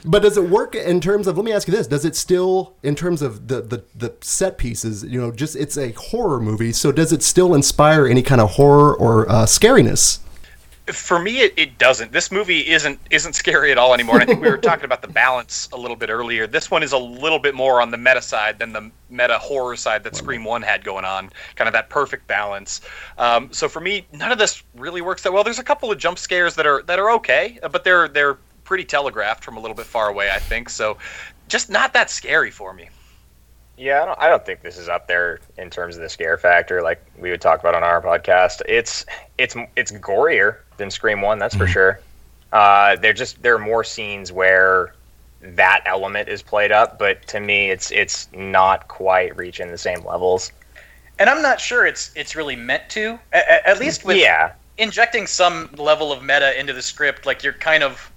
But 0.04 0.22
does 0.22 0.36
it 0.36 0.48
work 0.48 0.74
in 0.74 1.00
terms 1.00 1.26
of? 1.26 1.36
Let 1.36 1.44
me 1.44 1.52
ask 1.52 1.68
you 1.68 1.74
this: 1.74 1.86
Does 1.86 2.04
it 2.04 2.16
still, 2.16 2.74
in 2.82 2.94
terms 2.94 3.22
of 3.22 3.48
the 3.48 3.60
the, 3.60 3.84
the 3.94 4.14
set 4.20 4.58
pieces, 4.58 5.04
you 5.04 5.20
know, 5.20 5.30
just 5.30 5.56
it's 5.56 5.76
a 5.76 5.92
horror 5.92 6.40
movie, 6.40 6.72
so 6.72 6.92
does 6.92 7.12
it 7.12 7.22
still 7.22 7.54
inspire 7.54 8.06
any 8.06 8.22
kind 8.22 8.40
of 8.40 8.52
horror 8.52 8.94
or 8.94 9.28
uh, 9.30 9.44
scariness? 9.44 10.20
for 10.92 11.18
me 11.18 11.40
it, 11.40 11.52
it 11.56 11.78
doesn't 11.78 12.12
this 12.12 12.30
movie 12.30 12.66
isn't 12.68 12.98
isn't 13.10 13.34
scary 13.34 13.70
at 13.70 13.78
all 13.78 13.92
anymore 13.92 14.14
and 14.16 14.22
i 14.22 14.26
think 14.26 14.40
we 14.40 14.48
were 14.48 14.56
talking 14.56 14.84
about 14.84 15.02
the 15.02 15.08
balance 15.08 15.68
a 15.72 15.76
little 15.76 15.96
bit 15.96 16.08
earlier 16.08 16.46
this 16.46 16.70
one 16.70 16.82
is 16.82 16.92
a 16.92 16.98
little 16.98 17.38
bit 17.38 17.54
more 17.54 17.80
on 17.80 17.90
the 17.90 17.96
meta 17.96 18.22
side 18.22 18.58
than 18.58 18.72
the 18.72 18.90
meta 19.10 19.38
horror 19.38 19.76
side 19.76 20.02
that 20.02 20.16
scream 20.16 20.44
1 20.44 20.62
had 20.62 20.82
going 20.84 21.04
on 21.04 21.30
kind 21.56 21.68
of 21.68 21.72
that 21.72 21.90
perfect 21.90 22.26
balance 22.26 22.80
um, 23.18 23.52
so 23.52 23.68
for 23.68 23.80
me 23.80 24.06
none 24.12 24.32
of 24.32 24.38
this 24.38 24.62
really 24.76 25.02
works 25.02 25.22
that 25.22 25.32
well 25.32 25.44
there's 25.44 25.58
a 25.58 25.64
couple 25.64 25.90
of 25.92 25.98
jump 25.98 26.18
scares 26.18 26.54
that 26.54 26.66
are 26.66 26.82
that 26.84 26.98
are 26.98 27.10
okay 27.10 27.58
but 27.70 27.84
they're 27.84 28.08
they're 28.08 28.38
pretty 28.68 28.84
telegraphed 28.84 29.42
from 29.42 29.56
a 29.56 29.60
little 29.60 29.74
bit 29.74 29.86
far 29.86 30.10
away 30.10 30.30
i 30.30 30.38
think 30.38 30.68
so 30.68 30.98
just 31.48 31.70
not 31.70 31.94
that 31.94 32.10
scary 32.10 32.50
for 32.50 32.74
me 32.74 32.90
Yeah, 33.78 34.02
I 34.02 34.06
don't, 34.06 34.18
I 34.22 34.28
don't 34.28 34.44
think 34.44 34.60
this 34.60 34.76
is 34.76 34.88
up 34.88 35.06
there 35.06 35.38
in 35.56 35.70
terms 35.70 35.94
of 35.96 36.02
the 36.02 36.08
scare 36.08 36.36
factor, 36.36 36.82
like 36.82 37.00
we 37.16 37.30
would 37.30 37.40
talk 37.40 37.60
about 37.60 37.76
on 37.76 37.84
our 37.84 38.02
podcast. 38.02 38.60
It's 38.66 39.06
it's 39.38 39.54
it's 39.76 39.92
gorier 39.92 40.56
than 40.78 40.90
Scream 40.90 41.22
One, 41.22 41.38
that's 41.38 41.54
for 41.54 41.66
sure. 41.68 42.00
Uh, 42.52 42.96
there 42.96 43.12
just 43.12 43.40
there 43.40 43.54
are 43.54 43.58
more 43.58 43.84
scenes 43.84 44.32
where 44.32 44.94
that 45.40 45.82
element 45.86 46.28
is 46.28 46.42
played 46.42 46.72
up, 46.72 46.98
but 46.98 47.24
to 47.28 47.38
me, 47.38 47.70
it's 47.70 47.92
it's 47.92 48.28
not 48.32 48.88
quite 48.88 49.36
reaching 49.36 49.70
the 49.70 49.78
same 49.78 50.04
levels. 50.04 50.50
And 51.20 51.30
I'm 51.30 51.40
not 51.40 51.60
sure 51.60 51.86
it's 51.86 52.10
it's 52.16 52.34
really 52.34 52.56
meant 52.56 52.90
to. 52.90 53.18
At, 53.32 53.64
at 53.64 53.78
least 53.78 54.04
with 54.04 54.16
yeah, 54.16 54.54
injecting 54.76 55.26
some 55.28 55.70
level 55.78 56.10
of 56.10 56.22
meta 56.22 56.58
into 56.58 56.72
the 56.72 56.82
script, 56.82 57.26
like 57.26 57.44
you're 57.44 57.52
kind 57.52 57.84
of 57.84 58.10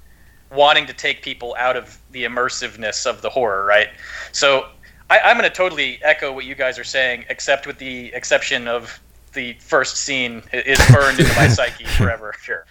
wanting 0.52 0.86
to 0.88 0.94
take 0.94 1.22
people 1.22 1.56
out 1.58 1.78
of 1.78 1.98
the 2.12 2.24
immersiveness 2.26 3.06
of 3.06 3.22
the 3.22 3.30
horror, 3.30 3.66
right? 3.66 3.88
So 4.32 4.68
I, 5.10 5.20
I'm 5.20 5.38
going 5.38 5.50
to 5.50 5.56
totally 5.56 6.00
echo 6.04 6.32
what 6.32 6.46
you 6.46 6.56
guys 6.56 6.78
are 6.78 6.84
saying, 6.84 7.26
except 7.30 7.66
with 7.68 7.78
the 7.78 8.14
exception 8.14 8.68
of 8.68 9.00
the 9.34 9.54
first 9.54 9.98
scene 9.98 10.44
i- 10.52 10.58
is 10.58 10.80
burned 10.92 11.20
into 11.20 11.34
my 11.36 11.48
psyche 11.58 11.86
forever. 11.86 12.34
sure. 12.42 12.66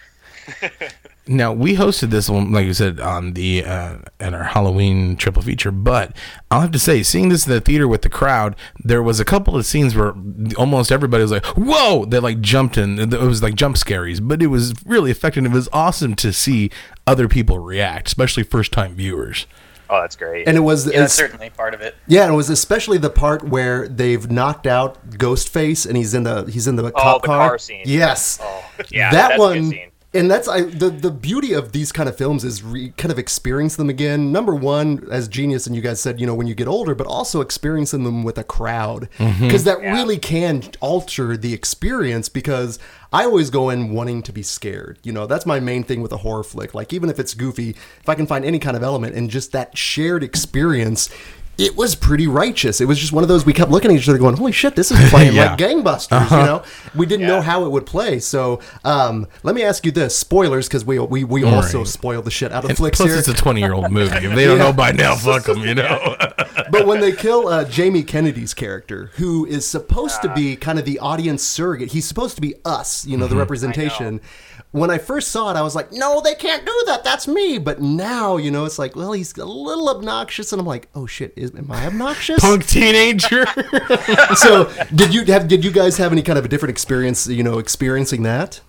now, 1.27 1.53
we 1.53 1.75
hosted 1.75 2.09
this 2.09 2.29
one, 2.29 2.51
like 2.51 2.65
you 2.65 2.73
said, 2.73 2.99
on 2.99 3.33
the, 3.33 3.63
uh, 3.63 3.97
at 4.19 4.33
our 4.33 4.43
Halloween 4.43 5.15
triple 5.15 5.41
feature, 5.41 5.71
but 5.71 6.15
I'll 6.49 6.61
have 6.61 6.71
to 6.71 6.79
say, 6.79 7.03
seeing 7.03 7.29
this 7.29 7.45
in 7.45 7.53
the 7.53 7.61
theater 7.61 7.87
with 7.87 8.01
the 8.01 8.09
crowd, 8.09 8.55
there 8.83 9.03
was 9.03 9.19
a 9.19 9.25
couple 9.25 9.55
of 9.55 9.65
scenes 9.65 9.95
where 9.95 10.13
almost 10.57 10.91
everybody 10.91 11.21
was 11.21 11.31
like, 11.31 11.45
whoa! 11.45 12.05
They 12.05 12.19
like 12.19 12.41
jumped 12.41 12.77
in. 12.77 12.97
It 12.99 13.19
was 13.19 13.43
like 13.43 13.55
jump 13.55 13.75
scaries, 13.75 14.19
but 14.21 14.41
it 14.41 14.47
was 14.47 14.73
really 14.85 15.11
effective. 15.11 15.45
It 15.45 15.51
was 15.51 15.69
awesome 15.71 16.15
to 16.15 16.33
see 16.33 16.71
other 17.05 17.27
people 17.27 17.59
react, 17.59 18.07
especially 18.07 18.43
first 18.43 18.71
time 18.71 18.95
viewers. 18.95 19.45
Oh, 19.91 19.99
that's 19.99 20.15
great. 20.15 20.47
And 20.47 20.55
it 20.55 20.61
was 20.61 20.87
Yeah, 20.87 21.01
that's 21.01 21.13
certainly 21.13 21.49
part 21.49 21.73
of 21.73 21.81
it. 21.81 21.95
Yeah, 22.07 22.23
and 22.23 22.33
it 22.33 22.37
was 22.37 22.49
especially 22.49 22.97
the 22.97 23.09
part 23.09 23.43
where 23.43 23.89
they've 23.89 24.31
knocked 24.31 24.65
out 24.65 25.09
Ghostface 25.11 25.85
and 25.85 25.97
he's 25.97 26.13
in 26.13 26.23
the 26.23 26.45
he's 26.45 26.65
in 26.65 26.77
the 26.77 26.91
cop 26.91 27.21
the 27.21 27.27
car. 27.27 27.49
car 27.49 27.57
scene. 27.57 27.83
Yes, 27.85 28.39
oh, 28.41 28.63
yeah, 28.89 29.11
that 29.11 29.27
that's 29.27 29.39
a 29.39 29.41
one. 29.41 29.90
Good 30.11 30.19
scene. 30.19 30.21
And 30.21 30.31
that's 30.31 30.47
I 30.47 30.61
the 30.61 30.89
the 30.89 31.11
beauty 31.11 31.53
of 31.53 31.71
these 31.71 31.91
kind 31.91 32.07
of 32.09 32.17
films 32.17 32.43
is 32.43 32.63
re, 32.63 32.93
kind 32.97 33.11
of 33.11 33.19
experience 33.19 33.75
them 33.75 33.89
again. 33.89 34.31
Number 34.31 34.55
one, 34.55 35.07
as 35.11 35.27
genius, 35.27 35.67
and 35.67 35.75
you 35.75 35.81
guys 35.81 35.99
said, 35.99 36.19
you 36.19 36.27
know, 36.27 36.35
when 36.35 36.47
you 36.47 36.55
get 36.55 36.67
older, 36.67 36.95
but 36.95 37.07
also 37.07 37.41
experiencing 37.41 38.03
them 38.03 38.23
with 38.23 38.37
a 38.37 38.43
crowd 38.43 39.09
mm-hmm. 39.17 39.45
because 39.45 39.63
that 39.63 39.79
really 39.79 40.17
can 40.17 40.63
alter 40.79 41.37
the 41.37 41.53
experience. 41.53 42.29
Because 42.29 42.79
I 43.13 43.25
always 43.25 43.49
go 43.49 43.69
in 43.69 43.93
wanting 43.93 44.23
to 44.23 44.31
be 44.31 44.43
scared. 44.43 44.99
You 45.03 45.11
know, 45.11 45.27
that's 45.27 45.45
my 45.45 45.59
main 45.59 45.83
thing 45.83 46.01
with 46.01 46.11
a 46.11 46.17
horror 46.17 46.43
flick. 46.43 46.73
Like 46.73 46.93
even 46.93 47.09
if 47.09 47.19
it's 47.19 47.33
goofy, 47.33 47.71
if 47.71 48.09
I 48.09 48.15
can 48.15 48.27
find 48.27 48.45
any 48.45 48.59
kind 48.59 48.77
of 48.77 48.83
element 48.83 49.15
and 49.15 49.29
just 49.29 49.51
that 49.51 49.77
shared 49.77 50.23
experience. 50.23 51.09
It 51.57 51.75
was 51.75 51.93
pretty 51.93 52.27
righteous. 52.27 52.81
It 52.81 52.85
was 52.85 52.97
just 52.97 53.11
one 53.13 53.23
of 53.23 53.27
those 53.27 53.45
we 53.45 53.53
kept 53.53 53.69
looking 53.69 53.91
at 53.91 53.97
each 53.97 54.09
other, 54.09 54.17
going, 54.17 54.35
"Holy 54.35 54.51
shit, 54.51 54.75
this 54.75 54.89
is 54.89 54.97
playing 55.11 55.35
Yeah. 55.35 55.51
like 55.51 55.59
gangbusters!" 55.59 56.31
You 56.31 56.37
know, 56.37 56.63
we 56.95 57.05
didn't 57.05 57.27
know 57.27 57.41
how 57.41 57.65
it 57.65 57.69
would 57.71 57.85
play. 57.85 58.19
So 58.19 58.59
um, 58.83 59.27
let 59.43 59.53
me 59.53 59.61
ask 59.61 59.85
you 59.85 59.91
this: 59.91 60.17
spoilers, 60.17 60.67
because 60.67 60.83
we 60.85 60.97
we, 60.97 61.23
we 61.23 61.43
also 61.43 61.79
Right. 61.79 61.87
spoil 61.87 62.21
the 62.23 62.31
shit 62.31 62.51
out 62.51 62.63
of 62.63 62.69
And 62.71 62.77
flicks 62.77 62.97
plus, 62.97 63.09
here. 63.09 63.17
it's 63.19 63.27
a 63.27 63.33
20 63.33 63.59
year 63.59 63.73
old 63.73 63.91
movie. 63.91 64.15
If 64.25 64.33
they 64.33 64.45
don't 64.45 64.57
know 64.57 64.73
by 64.73 64.91
now, 64.91 65.15
fuck 65.15 65.43
them, 65.43 65.59
you 65.59 65.75
know? 65.81 66.15
but 66.71 66.87
when 66.87 66.99
they 66.99 67.11
kill 67.11 67.47
uh, 67.47 67.63
Jamie 67.65 68.03
Kennedy's 68.03 68.53
character, 68.55 69.11
who 69.17 69.45
is 69.45 69.67
supposed 69.67 70.21
to 70.23 70.33
be 70.33 70.55
kind 70.55 70.79
of 70.79 70.85
the 70.85 70.97
audience 70.99 71.43
surrogate, 71.43 71.91
he's 71.91 72.07
supposed 72.07 72.35
to 72.35 72.41
be 72.41 72.55
us, 72.65 73.05
you 73.05 73.17
know, 73.17 73.27
the 73.27 73.35
representation. 73.35 74.19
When 74.71 74.89
I 74.89 74.97
first 74.97 75.29
saw 75.29 75.51
it, 75.51 75.57
I 75.57 75.61
was 75.61 75.75
like, 75.75 75.91
no, 75.91 76.21
they 76.21 76.33
can't 76.33 76.65
do 76.65 76.83
that. 76.87 77.03
That's 77.03 77.27
me. 77.27 77.57
But 77.57 77.81
now, 77.81 78.37
you 78.37 78.51
know, 78.51 78.65
it's 78.65 78.79
like, 78.79 78.95
well, 78.95 79.11
he's 79.11 79.37
a 79.37 79.45
little 79.45 79.89
obnoxious, 79.89 80.53
and 80.53 80.59
I'm 80.59 80.65
like, 80.65 80.87
oh 80.95 81.05
shit, 81.05 81.33
is 81.35 81.53
am 81.53 81.71
I 81.71 81.87
obnoxious? 81.87 82.39
Punk 82.41 82.65
teenager. 82.65 83.45
so, 84.35 84.71
did 84.95 85.13
you 85.13 85.25
have? 85.25 85.47
Did 85.47 85.65
you 85.65 85.71
guys 85.71 85.97
have 85.97 86.11
any 86.11 86.21
kind 86.21 86.39
of 86.39 86.45
a 86.45 86.47
different 86.47 86.71
experience? 86.71 87.27
You 87.27 87.43
know, 87.43 87.59
experiencing 87.59 88.23
that? 88.23 88.61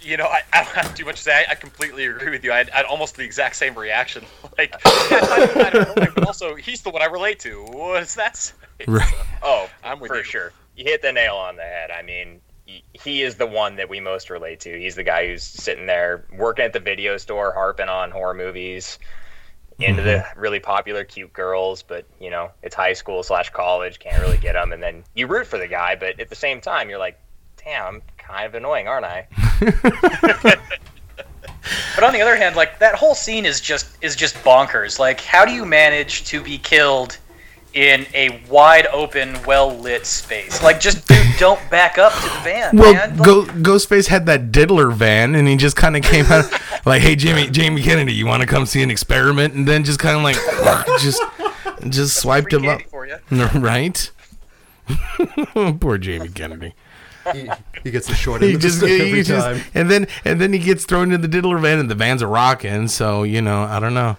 You 0.00 0.16
know, 0.16 0.26
I, 0.26 0.42
I 0.52 0.62
don't 0.62 0.72
have 0.74 0.94
too 0.94 1.04
much 1.04 1.16
to 1.16 1.22
say. 1.22 1.44
I, 1.46 1.52
I 1.52 1.54
completely 1.56 2.06
agree 2.06 2.30
with 2.30 2.44
you. 2.44 2.52
I 2.52 2.58
had, 2.58 2.70
I 2.70 2.76
had 2.76 2.86
almost 2.86 3.16
the 3.16 3.24
exact 3.24 3.56
same 3.56 3.74
reaction. 3.74 4.24
Like, 4.56 4.74
yeah, 5.10 5.18
I, 5.22 5.66
I 5.66 5.70
don't 5.70 5.96
know, 5.98 6.06
but 6.14 6.26
also, 6.26 6.54
he's 6.54 6.80
the 6.80 6.88
one 6.88 7.02
I 7.02 7.06
relate 7.06 7.38
to. 7.40 7.62
What's 7.64 8.14
that? 8.14 8.38
say? 8.38 8.54
Right. 8.88 9.12
Oh, 9.42 9.68
I'm 9.84 10.00
with 10.00 10.08
for 10.08 10.16
you. 10.16 10.22
sure. 10.22 10.52
You 10.76 10.84
hit 10.84 11.02
the 11.02 11.12
nail 11.12 11.34
on 11.34 11.56
the 11.56 11.62
head. 11.62 11.90
I 11.90 12.00
mean, 12.00 12.40
he- 12.92 13.22
is 13.22 13.36
the 13.36 13.46
one 13.46 13.76
that 13.76 13.88
we 13.88 14.00
most 14.00 14.30
relate 14.30 14.60
to. 14.60 14.78
He's 14.78 14.94
the 14.94 15.02
guy 15.02 15.26
who's 15.26 15.42
sitting 15.42 15.86
there 15.86 16.24
working 16.36 16.64
at 16.64 16.72
the 16.72 16.80
video 16.80 17.16
store, 17.16 17.52
harping 17.52 17.88
on 17.88 18.10
horror 18.10 18.34
movies, 18.34 18.98
into 19.78 20.02
the 20.02 20.10
mm-hmm. 20.10 20.40
really 20.40 20.60
popular 20.60 21.04
cute 21.04 21.32
girls. 21.32 21.82
But 21.82 22.06
you 22.20 22.30
know, 22.30 22.50
it's 22.62 22.74
high 22.74 22.94
school 22.94 23.22
slash 23.22 23.50
college, 23.50 23.98
can't 23.98 24.20
really 24.20 24.38
get 24.38 24.54
them. 24.54 24.72
And 24.72 24.82
then 24.82 25.04
you 25.14 25.26
root 25.26 25.46
for 25.46 25.58
the 25.58 25.68
guy, 25.68 25.96
but 25.96 26.18
at 26.20 26.28
the 26.28 26.36
same 26.36 26.60
time, 26.60 26.88
you're 26.88 26.98
like, 26.98 27.18
damn, 27.62 27.96
I'm 27.96 28.02
kind 28.18 28.46
of 28.46 28.54
annoying, 28.54 28.88
aren't 28.88 29.06
I? 29.06 29.26
But 31.94 32.04
on 32.04 32.12
the 32.12 32.20
other 32.20 32.36
hand, 32.36 32.56
like 32.56 32.78
that 32.78 32.94
whole 32.94 33.14
scene 33.14 33.46
is 33.46 33.60
just 33.60 33.86
is 34.02 34.14
just 34.14 34.36
bonkers. 34.36 34.98
Like, 34.98 35.20
how 35.20 35.44
do 35.44 35.52
you 35.52 35.64
manage 35.64 36.24
to 36.26 36.42
be 36.42 36.58
killed 36.58 37.18
in 37.76 38.06
a 38.14 38.40
wide 38.48 38.86
open, 38.86 39.36
well 39.46 39.76
lit 39.78 40.06
space? 40.06 40.62
Like, 40.62 40.80
just 40.80 41.06
dude, 41.06 41.18
don't 41.38 41.60
back 41.70 41.98
up 41.98 42.12
to 42.14 42.22
the 42.22 42.40
van, 42.42 42.76
Well, 42.76 42.92
man. 42.94 43.16
Like, 43.18 43.26
Go, 43.26 43.44
Ghostface 43.44 44.06
had 44.08 44.26
that 44.26 44.50
diddler 44.50 44.90
van, 44.90 45.34
and 45.34 45.46
he 45.46 45.56
just 45.56 45.76
kind 45.76 45.96
of 45.96 46.02
came 46.02 46.24
out 46.26 46.46
like, 46.86 47.02
"Hey, 47.02 47.14
Jamie, 47.16 47.48
Jamie 47.50 47.82
Kennedy, 47.82 48.14
you 48.14 48.26
want 48.26 48.40
to 48.40 48.46
come 48.48 48.64
see 48.66 48.82
an 48.82 48.90
experiment?" 48.90 49.54
And 49.54 49.68
then 49.68 49.84
just 49.84 49.98
kind 49.98 50.16
of 50.16 50.22
like, 50.22 50.36
just, 51.00 51.22
just 51.90 52.16
swiped 52.20 52.52
him 52.52 52.66
up, 52.66 52.78
candy 52.78 52.84
for 52.90 53.06
you. 53.06 53.16
right? 53.60 54.10
Poor 55.80 55.98
Jamie 55.98 56.28
Kennedy. 56.28 56.74
He, 57.32 57.50
he 57.82 57.90
gets 57.90 58.06
the 58.06 58.14
short 58.14 58.40
end 58.42 58.50
He 58.50 58.54
of 58.54 58.62
the 58.62 58.68
just, 58.68 58.78
stick 58.78 59.00
every 59.00 59.22
just- 59.22 59.44
time. 59.46 59.60
and 59.74 59.90
then 59.90 60.06
and 60.24 60.40
then 60.40 60.52
he 60.52 60.60
gets 60.60 60.84
thrown 60.84 61.10
into 61.12 61.18
the 61.18 61.28
diddler 61.28 61.58
van, 61.58 61.78
and 61.80 61.90
the 61.90 61.94
van's 61.96 62.22
a 62.22 62.26
rocking. 62.26 62.86
So 62.88 63.24
you 63.24 63.42
know, 63.42 63.62
I 63.62 63.80
don't 63.80 63.94
know. 63.94 64.16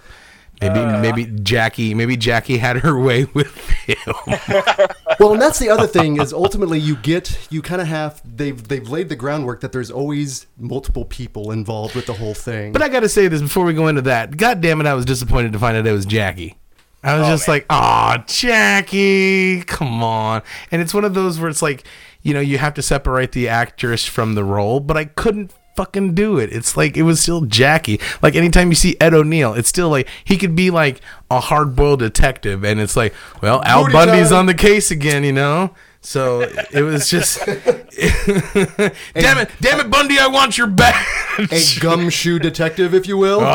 Maybe 0.60 0.80
uh, 0.80 1.00
maybe 1.00 1.26
Jackie 1.42 1.94
maybe 1.94 2.16
Jackie 2.16 2.58
had 2.58 2.78
her 2.78 2.98
way 3.00 3.24
with 3.24 3.56
him. 3.70 4.14
Well, 5.18 5.32
and 5.32 5.42
that's 5.42 5.58
the 5.58 5.68
other 5.68 5.88
thing 5.88 6.20
is 6.20 6.32
ultimately 6.32 6.78
you 6.78 6.94
get 6.94 7.48
you 7.50 7.60
kind 7.60 7.80
of 7.80 7.88
have 7.88 8.22
they've 8.24 8.68
they've 8.68 8.88
laid 8.88 9.08
the 9.08 9.16
groundwork 9.16 9.62
that 9.62 9.72
there's 9.72 9.90
always 9.90 10.46
multiple 10.56 11.04
people 11.04 11.50
involved 11.50 11.96
with 11.96 12.06
the 12.06 12.12
whole 12.12 12.34
thing. 12.34 12.72
But 12.72 12.82
I 12.82 12.88
got 12.88 13.00
to 13.00 13.08
say 13.08 13.26
this 13.26 13.42
before 13.42 13.64
we 13.64 13.74
go 13.74 13.88
into 13.88 14.02
that. 14.02 14.36
God 14.36 14.60
damn 14.60 14.80
it, 14.80 14.86
I 14.86 14.94
was 14.94 15.04
disappointed 15.04 15.52
to 15.54 15.58
find 15.58 15.76
out 15.76 15.84
it 15.88 15.92
was 15.92 16.06
Jackie. 16.06 16.56
I 17.02 17.18
was 17.18 17.26
oh, 17.26 17.30
just 17.30 17.48
like, 17.48 17.66
"Aw, 17.68 18.24
Jackie, 18.28 19.62
come 19.62 20.04
on!" 20.04 20.42
And 20.70 20.80
it's 20.80 20.94
one 20.94 21.04
of 21.04 21.14
those 21.14 21.40
where 21.40 21.48
it's 21.48 21.62
like, 21.62 21.84
you 22.22 22.32
know, 22.34 22.40
you 22.40 22.58
have 22.58 22.74
to 22.74 22.82
separate 22.82 23.32
the 23.32 23.48
actress 23.48 24.04
from 24.04 24.34
the 24.34 24.44
role, 24.44 24.78
but 24.78 24.96
I 24.96 25.06
couldn't 25.06 25.52
fucking 25.78 26.12
do 26.12 26.40
it. 26.40 26.52
It's 26.52 26.76
like 26.76 26.96
it 26.96 27.02
was 27.02 27.20
still 27.20 27.42
Jackie. 27.42 28.00
Like 28.20 28.34
anytime 28.34 28.68
you 28.68 28.74
see 28.74 28.96
Ed 29.00 29.14
O'Neill, 29.14 29.54
it's 29.54 29.68
still 29.68 29.88
like 29.88 30.08
he 30.24 30.36
could 30.36 30.56
be 30.56 30.70
like 30.72 31.00
a 31.30 31.38
hard-boiled 31.38 32.00
detective, 32.00 32.64
and 32.64 32.80
it's 32.80 32.96
like, 32.96 33.14
well, 33.40 33.62
Al 33.62 33.88
Bundy's 33.92 34.30
time. 34.30 34.38
on 34.38 34.46
the 34.46 34.54
case 34.54 34.90
again, 34.90 35.22
you 35.22 35.32
know. 35.32 35.70
So 36.00 36.40
it 36.72 36.82
was 36.82 37.08
just, 37.08 37.38
damn 37.46 39.38
it, 39.38 39.50
damn 39.60 39.80
it, 39.80 39.88
Bundy, 39.88 40.18
I 40.18 40.26
want 40.26 40.58
your 40.58 40.66
badge. 40.66 40.96
a 41.38 41.80
gumshoe 41.80 42.40
detective, 42.40 42.92
if 42.92 43.06
you 43.06 43.16
will. 43.16 43.40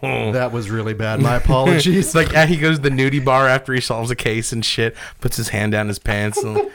Oh. 0.00 0.32
that 0.32 0.52
was 0.52 0.70
really 0.70 0.94
bad. 0.94 1.20
My 1.20 1.36
apologies. 1.36 2.14
Like 2.14 2.32
he 2.48 2.56
goes 2.56 2.76
to 2.76 2.82
the 2.82 2.90
nudie 2.90 3.24
bar 3.24 3.46
after 3.46 3.72
he 3.72 3.80
solves 3.80 4.10
a 4.10 4.16
case 4.16 4.52
and 4.52 4.64
shit, 4.64 4.94
puts 5.20 5.36
his 5.36 5.48
hand 5.48 5.72
down 5.72 5.88
his 5.88 5.98
pants. 5.98 6.42
And, 6.42 6.70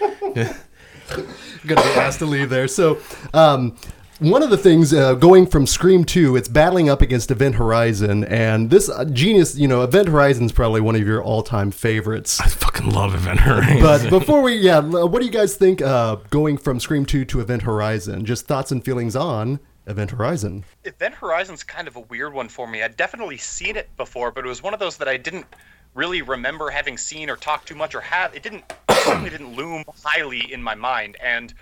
gonna 1.67 1.81
be 1.81 1.89
asked 1.99 2.19
to 2.19 2.25
leave 2.25 2.49
there. 2.49 2.67
So, 2.67 2.99
um, 3.33 3.75
one 4.23 4.41
of 4.41 4.49
the 4.49 4.57
things 4.57 4.93
uh, 4.93 5.15
going 5.15 5.45
from 5.45 5.67
Scream 5.67 6.05
2, 6.05 6.37
it's 6.37 6.47
battling 6.47 6.89
up 6.89 7.01
against 7.01 7.29
Event 7.29 7.55
Horizon, 7.55 8.23
and 8.23 8.69
this 8.69 8.89
uh, 8.89 9.03
genius, 9.05 9.57
you 9.57 9.67
know, 9.67 9.83
Event 9.83 10.07
Horizon 10.07 10.45
is 10.45 10.53
probably 10.53 10.79
one 10.79 10.95
of 10.95 11.05
your 11.05 11.21
all-time 11.21 11.71
favorites. 11.71 12.39
I 12.39 12.47
fucking 12.47 12.89
love 12.89 13.13
Event 13.13 13.41
Horizon. 13.41 13.81
But 13.81 14.09
before 14.09 14.41
we, 14.41 14.55
yeah, 14.55 14.79
what 14.79 15.19
do 15.19 15.25
you 15.25 15.31
guys 15.31 15.57
think 15.57 15.81
uh, 15.81 16.15
going 16.29 16.57
from 16.57 16.79
Scream 16.79 17.05
2 17.05 17.25
to 17.25 17.41
Event 17.41 17.63
Horizon? 17.63 18.23
Just 18.23 18.47
thoughts 18.47 18.71
and 18.71 18.83
feelings 18.83 19.15
on 19.15 19.59
Event 19.87 20.11
Horizon. 20.11 20.63
Event 20.85 21.15
Horizon's 21.15 21.63
kind 21.63 21.89
of 21.89 21.97
a 21.97 22.01
weird 22.01 22.33
one 22.33 22.47
for 22.47 22.65
me. 22.65 22.81
I'd 22.81 22.95
definitely 22.95 23.37
seen 23.37 23.75
it 23.75 23.93
before, 23.97 24.31
but 24.31 24.45
it 24.45 24.47
was 24.47 24.63
one 24.63 24.73
of 24.73 24.79
those 24.79 24.95
that 24.97 25.09
I 25.09 25.17
didn't 25.17 25.47
really 25.95 26.21
remember 26.21 26.69
having 26.69 26.97
seen 26.97 27.29
or 27.29 27.35
talked 27.35 27.67
too 27.67 27.75
much 27.75 27.93
or 27.93 28.01
have. 28.01 28.33
It 28.33 28.41
didn't 28.41 28.63
it 28.89 29.03
certainly 29.03 29.29
didn't 29.29 29.53
loom 29.55 29.83
highly 30.01 30.51
in 30.53 30.63
my 30.63 30.75
mind, 30.75 31.17
and 31.21 31.53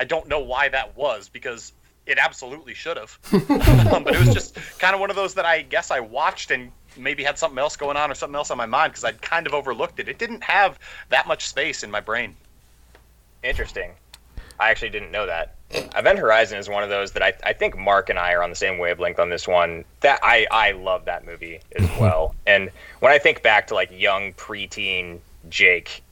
I 0.00 0.04
don't 0.04 0.28
know 0.28 0.40
why 0.40 0.68
that 0.68 0.96
was 0.96 1.28
because 1.28 1.72
it 2.08 2.18
absolutely 2.18 2.74
should 2.74 2.96
have. 2.96 3.18
um, 3.92 4.02
but 4.02 4.14
it 4.14 4.18
was 4.18 4.32
just 4.32 4.56
kind 4.78 4.94
of 4.94 5.00
one 5.00 5.10
of 5.10 5.16
those 5.16 5.34
that 5.34 5.44
I 5.44 5.62
guess 5.62 5.90
I 5.90 6.00
watched 6.00 6.50
and 6.50 6.72
maybe 6.96 7.22
had 7.22 7.38
something 7.38 7.58
else 7.58 7.76
going 7.76 7.96
on 7.96 8.10
or 8.10 8.14
something 8.14 8.34
else 8.34 8.50
on 8.50 8.56
my 8.56 8.66
mind 8.66 8.92
because 8.92 9.04
I'd 9.04 9.20
kind 9.22 9.46
of 9.46 9.54
overlooked 9.54 10.00
it. 10.00 10.08
It 10.08 10.18
didn't 10.18 10.42
have 10.42 10.78
that 11.10 11.28
much 11.28 11.46
space 11.46 11.82
in 11.82 11.90
my 11.90 12.00
brain. 12.00 12.34
Interesting. 13.44 13.92
I 14.58 14.70
actually 14.70 14.90
didn't 14.90 15.12
know 15.12 15.26
that. 15.26 15.54
Event 15.70 16.18
Horizon 16.18 16.58
is 16.58 16.68
one 16.68 16.82
of 16.82 16.88
those 16.88 17.12
that 17.12 17.22
I, 17.22 17.34
I 17.44 17.52
think 17.52 17.76
Mark 17.76 18.08
and 18.08 18.18
I 18.18 18.32
are 18.32 18.42
on 18.42 18.50
the 18.50 18.56
same 18.56 18.78
wavelength 18.78 19.18
on 19.18 19.28
this 19.28 19.46
one. 19.46 19.84
That 20.00 20.18
I, 20.22 20.46
I 20.50 20.72
love 20.72 21.04
that 21.04 21.26
movie 21.26 21.60
as 21.76 21.88
well. 22.00 22.34
and 22.46 22.70
when 23.00 23.12
I 23.12 23.18
think 23.18 23.42
back 23.42 23.66
to 23.68 23.74
like 23.74 23.90
young 23.92 24.32
preteen 24.32 25.20
Jake, 25.48 26.02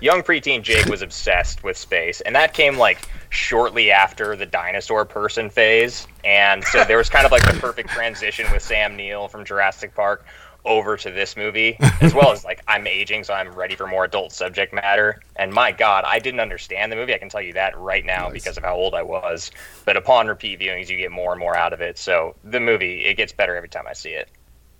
young 0.00 0.22
preteen 0.22 0.62
Jake 0.62 0.86
was 0.86 1.02
obsessed 1.02 1.62
with 1.64 1.76
space, 1.76 2.20
and 2.22 2.34
that 2.34 2.54
came 2.54 2.76
like 2.76 3.08
shortly 3.30 3.90
after 3.90 4.36
the 4.36 4.46
dinosaur 4.46 5.04
person 5.04 5.50
phase. 5.50 6.06
And 6.24 6.64
so 6.64 6.84
there 6.84 6.98
was 6.98 7.08
kind 7.08 7.26
of 7.26 7.32
like 7.32 7.44
the 7.44 7.58
perfect 7.60 7.90
transition 7.90 8.50
with 8.52 8.62
Sam 8.62 8.96
Neill 8.96 9.28
from 9.28 9.44
Jurassic 9.44 9.94
Park 9.94 10.24
over 10.64 10.96
to 10.96 11.10
this 11.10 11.36
movie, 11.36 11.76
as 12.00 12.12
well 12.12 12.32
as 12.32 12.44
like 12.44 12.60
I'm 12.66 12.86
aging, 12.86 13.24
so 13.24 13.32
I'm 13.32 13.52
ready 13.52 13.76
for 13.76 13.86
more 13.86 14.04
adult 14.04 14.32
subject 14.32 14.74
matter. 14.74 15.22
And 15.36 15.52
my 15.52 15.72
God, 15.72 16.04
I 16.04 16.18
didn't 16.18 16.40
understand 16.40 16.90
the 16.90 16.96
movie. 16.96 17.14
I 17.14 17.18
can 17.18 17.28
tell 17.28 17.40
you 17.40 17.52
that 17.54 17.78
right 17.78 18.04
now 18.04 18.30
because 18.30 18.56
of 18.56 18.64
how 18.64 18.74
old 18.74 18.94
I 18.94 19.02
was. 19.02 19.52
But 19.84 19.96
upon 19.96 20.26
repeat 20.26 20.60
viewings, 20.60 20.88
you 20.88 20.96
get 20.96 21.12
more 21.12 21.32
and 21.32 21.40
more 21.40 21.56
out 21.56 21.72
of 21.72 21.80
it. 21.80 21.98
So 21.98 22.34
the 22.42 22.60
movie, 22.60 23.04
it 23.04 23.16
gets 23.16 23.32
better 23.32 23.54
every 23.54 23.68
time 23.68 23.86
I 23.88 23.92
see 23.92 24.10
it. 24.10 24.28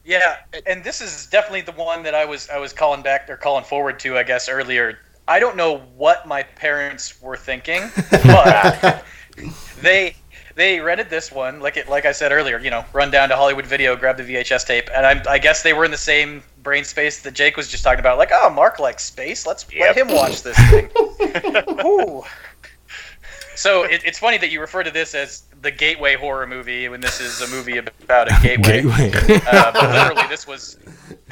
Yeah, 0.07 0.37
and 0.67 0.85
this 0.85 1.01
is 1.01 1.27
definitely 1.27 1.63
the 1.63 1.73
one 1.73 2.05
that 2.05 2.15
I 2.15 2.25
was 2.25 2.49
I 2.49 2.59
was 2.59 2.73
calling 2.73 3.03
back 3.03 3.29
or 3.29 3.37
calling 3.37 3.65
forward 3.65 3.99
to, 4.01 4.17
I 4.17 4.23
guess 4.23 4.49
earlier. 4.49 5.01
I 5.27 5.41
don't 5.41 5.57
know 5.57 5.79
what 5.97 6.29
my 6.29 6.45
parents 6.45 7.21
were 7.21 7.37
thinking, 7.37 7.83
but 8.23 9.05
they 9.83 10.15
they 10.55 10.79
rented 10.79 11.11
this 11.11 11.33
one 11.33 11.59
like 11.59 11.77
it 11.77 11.89
like 11.89 12.07
I 12.07 12.13
said 12.13 12.31
earlier. 12.31 12.61
You 12.61 12.71
know, 12.71 12.85
run 12.93 13.11
down 13.11 13.31
to 13.31 13.37
Hollywood 13.37 13.67
Video, 13.67 13.97
grab 13.97 14.17
the 14.17 14.23
VHS 14.23 14.65
tape, 14.65 14.89
and 14.95 15.05
I, 15.05 15.33
I 15.33 15.39
guess 15.39 15.65
they 15.65 15.73
were 15.73 15.85
in 15.85 15.91
the 15.91 15.97
same 15.97 16.45
brain 16.63 16.85
space 16.85 17.23
that 17.23 17.35
Jake 17.35 17.57
was 17.57 17.69
just 17.69 17.83
talking 17.83 17.99
about. 17.99 18.17
Like, 18.17 18.31
oh, 18.33 18.49
Mark 18.49 18.79
likes 18.79 19.03
space. 19.03 19.45
Let's 19.45 19.67
let 19.75 19.97
him 19.97 20.07
watch 20.09 20.43
this 20.43 20.57
thing. 20.71 20.89
Ooh. 21.85 22.23
So 23.57 23.83
it, 23.85 24.03
it's 24.05 24.19
funny 24.19 24.39
that 24.39 24.51
you 24.51 24.61
refer 24.61 24.83
to 24.83 24.91
this 24.91 25.15
as 25.15 25.43
the 25.63 25.71
gateway 25.71 26.15
horror 26.17 26.47
movie 26.47 26.89
when 26.89 27.01
this 27.01 27.21
is 27.21 27.41
a 27.41 27.49
movie 27.49 27.79
about 27.79 28.31
a 28.31 28.39
gateway. 28.43 28.83
Gateway. 28.83 29.41
Uh, 29.51 29.73
but 29.73 29.91
literally, 29.91 30.29
this 30.29 30.47
was 30.47 30.79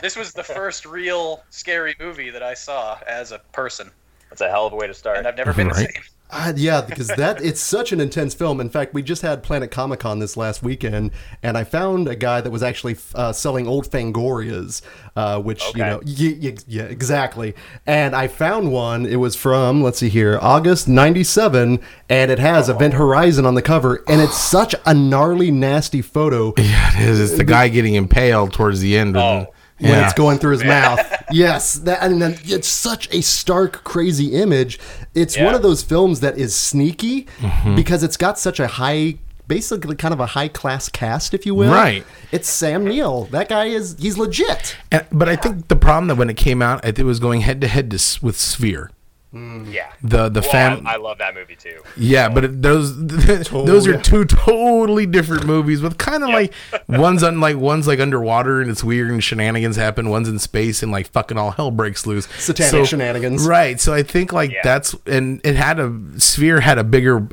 this 0.00 0.16
was 0.16 0.32
the 0.32 0.42
first 0.42 0.84
real 0.86 1.42
scary 1.50 1.94
movie 2.00 2.30
that 2.30 2.42
I 2.42 2.54
saw 2.54 2.98
as 3.06 3.32
a 3.32 3.38
person, 3.52 3.90
That's 4.30 4.40
a 4.40 4.48
hell 4.50 4.66
of 4.66 4.72
a 4.72 4.76
way 4.76 4.86
to 4.86 4.94
start. 4.94 5.18
and 5.18 5.26
I've 5.26 5.36
never 5.36 5.52
been 5.52 5.68
the 5.68 5.74
same. 5.74 5.88
Uh, 6.36 6.52
yeah, 6.56 6.80
because 6.80 7.06
that 7.08 7.40
it's 7.42 7.60
such 7.60 7.92
an 7.92 8.00
intense 8.00 8.34
film. 8.34 8.60
In 8.60 8.68
fact, 8.68 8.92
we 8.92 9.02
just 9.02 9.22
had 9.22 9.42
Planet 9.44 9.70
Comic 9.70 10.00
Con 10.00 10.18
this 10.18 10.36
last 10.36 10.62
weekend, 10.62 11.12
and 11.42 11.56
I 11.56 11.62
found 11.64 12.08
a 12.08 12.16
guy 12.16 12.40
that 12.40 12.50
was 12.50 12.62
actually 12.62 12.96
uh, 13.14 13.32
selling 13.32 13.68
old 13.68 13.88
Fangorias, 13.88 14.82
uh, 15.16 15.40
which 15.40 15.62
you 15.74 15.82
know, 15.82 16.00
y- 16.04 16.36
y- 16.42 16.56
yeah, 16.66 16.82
exactly. 16.82 17.54
And 17.86 18.16
I 18.16 18.26
found 18.28 18.72
one. 18.72 19.06
It 19.06 19.16
was 19.16 19.36
from 19.36 19.82
let's 19.82 19.98
see 19.98 20.08
here, 20.08 20.38
August 20.42 20.88
'97, 20.88 21.78
and 22.08 22.30
it 22.30 22.38
has 22.38 22.68
Event 22.68 22.94
Horizon 22.94 23.46
on 23.46 23.54
the 23.54 23.62
cover, 23.62 24.02
and 24.08 24.20
it's 24.20 24.36
such 24.36 24.74
a 24.84 24.92
gnarly, 24.92 25.50
nasty 25.50 26.02
photo 26.02 26.52
yeah, 26.58 26.90
it 27.00 27.08
is. 27.08 27.20
It's 27.20 27.38
the 27.38 27.44
guy 27.44 27.68
getting 27.68 27.94
impaled 27.94 28.52
towards 28.52 28.80
the 28.80 28.96
end. 28.98 29.16
Of 29.16 29.22
Oh. 29.22 29.54
The, 29.78 29.84
when 29.84 29.92
yeah. 29.92 30.04
it's 30.04 30.14
going 30.14 30.38
through 30.38 30.52
his 30.52 30.64
mouth. 30.64 31.00
Yes, 31.32 31.74
that 31.74 32.02
and 32.02 32.20
then 32.20 32.36
it's 32.44 32.68
such 32.68 33.12
a 33.12 33.20
stark, 33.22 33.82
crazy 33.82 34.34
image. 34.34 34.78
It's 35.14 35.36
one 35.38 35.54
of 35.54 35.62
those 35.62 35.82
films 35.82 36.20
that 36.20 36.36
is 36.38 36.54
sneaky 36.54 37.26
Mm-hmm. 37.38 37.74
because 37.74 38.02
it's 38.02 38.16
got 38.16 38.38
such 38.38 38.60
a 38.60 38.66
high, 38.66 39.16
basically 39.48 39.96
kind 39.96 40.12
of 40.14 40.20
a 40.20 40.26
high 40.26 40.48
class 40.48 40.88
cast, 40.88 41.34
if 41.34 41.46
you 41.46 41.54
will. 41.54 41.72
Right. 41.72 42.04
It's 42.30 42.48
Sam 42.48 42.84
Neill. 42.84 43.24
That 43.26 43.48
guy 43.48 43.66
is 43.66 43.96
he's 43.98 44.18
legit. 44.18 44.76
And, 44.92 45.06
but 45.10 45.28
I 45.28 45.36
think 45.36 45.68
the 45.68 45.76
problem 45.76 46.08
that 46.08 46.16
when 46.16 46.30
it 46.30 46.36
came 46.36 46.62
out, 46.62 46.80
I 46.84 46.88
think 46.88 47.00
it 47.00 47.04
was 47.04 47.20
going 47.20 47.40
head 47.40 47.60
to 47.62 47.68
head 47.68 47.90
with 48.22 48.38
Sphere. 48.38 48.90
Mm. 49.34 49.72
Yeah. 49.72 49.90
The 50.02 50.28
the 50.28 50.40
Well, 50.40 50.50
fam. 50.50 50.86
I, 50.86 50.94
I 50.94 50.96
love 50.96 51.18
that 51.18 51.34
movie 51.34 51.56
too. 51.56 51.82
Yeah, 51.96 52.28
but 52.28 52.44
it, 52.44 52.62
those 52.62 52.96
those 53.06 53.86
are 53.88 54.00
two 54.00 54.24
totally 54.24 55.06
different 55.06 55.44
movies 55.44 55.82
with 55.82 55.98
kind 55.98 56.22
of 56.22 56.28
like 56.30 56.52
one's 56.88 57.22
on 57.22 57.40
like 57.40 57.56
one's 57.56 57.86
like 57.86 57.98
underwater 58.00 58.60
and 58.60 58.70
it's 58.70 58.84
weird 58.84 59.10
and 59.10 59.22
shenanigans 59.24 59.76
happen. 59.76 60.08
One's 60.08 60.28
in 60.28 60.38
space 60.38 60.82
and 60.82 60.92
like 60.92 61.08
fucking 61.08 61.36
all 61.36 61.50
hell 61.50 61.70
breaks 61.70 62.06
loose. 62.06 62.28
Satanic 62.38 62.86
shenanigans. 62.86 63.46
Right. 63.46 63.80
So 63.80 63.92
I 63.92 64.02
think 64.02 64.32
like 64.32 64.52
Yeah. 64.52 64.60
that's 64.62 64.94
and 65.06 65.40
it 65.44 65.56
had 65.56 65.78
a 65.80 65.92
Sphere 66.18 66.60
had 66.60 66.78
a 66.78 66.84
bigger 66.84 67.26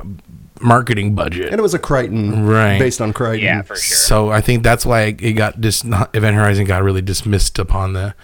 marketing 0.60 1.14
budget. 1.14 1.46
And 1.46 1.58
it 1.58 1.62
was 1.62 1.74
a 1.74 1.78
Crichton, 1.78 2.46
Right. 2.46 2.78
Based 2.78 3.00
on 3.00 3.12
Crichton. 3.12 3.44
Yeah, 3.44 3.62
for 3.62 3.76
sure. 3.76 3.96
So 3.96 4.30
I 4.30 4.40
think 4.40 4.62
that's 4.62 4.86
why 4.86 5.02
it 5.18 5.32
got 5.34 5.60
dis 5.60 5.84
not, 5.84 6.14
Event 6.14 6.36
Horizon 6.36 6.64
got 6.66 6.82
really 6.82 7.02
dismissed 7.02 7.58
upon 7.58 7.92
the, 7.92 8.02
the 8.02 8.14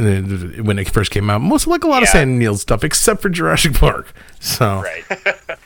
when 0.00 0.78
it 0.78 0.88
first 0.88 1.10
came 1.10 1.30
out. 1.30 1.40
Most 1.40 1.66
like 1.66 1.84
a 1.84 1.88
lot 1.88 2.02
of 2.02 2.08
Yeah. 2.08 2.12
Sam 2.12 2.38
Neill 2.38 2.56
stuff, 2.56 2.82
except 2.84 3.22
for 3.22 3.28
Jurassic 3.28 3.74
Park. 3.74 4.12
So 4.40 4.82
Right. 4.82 5.04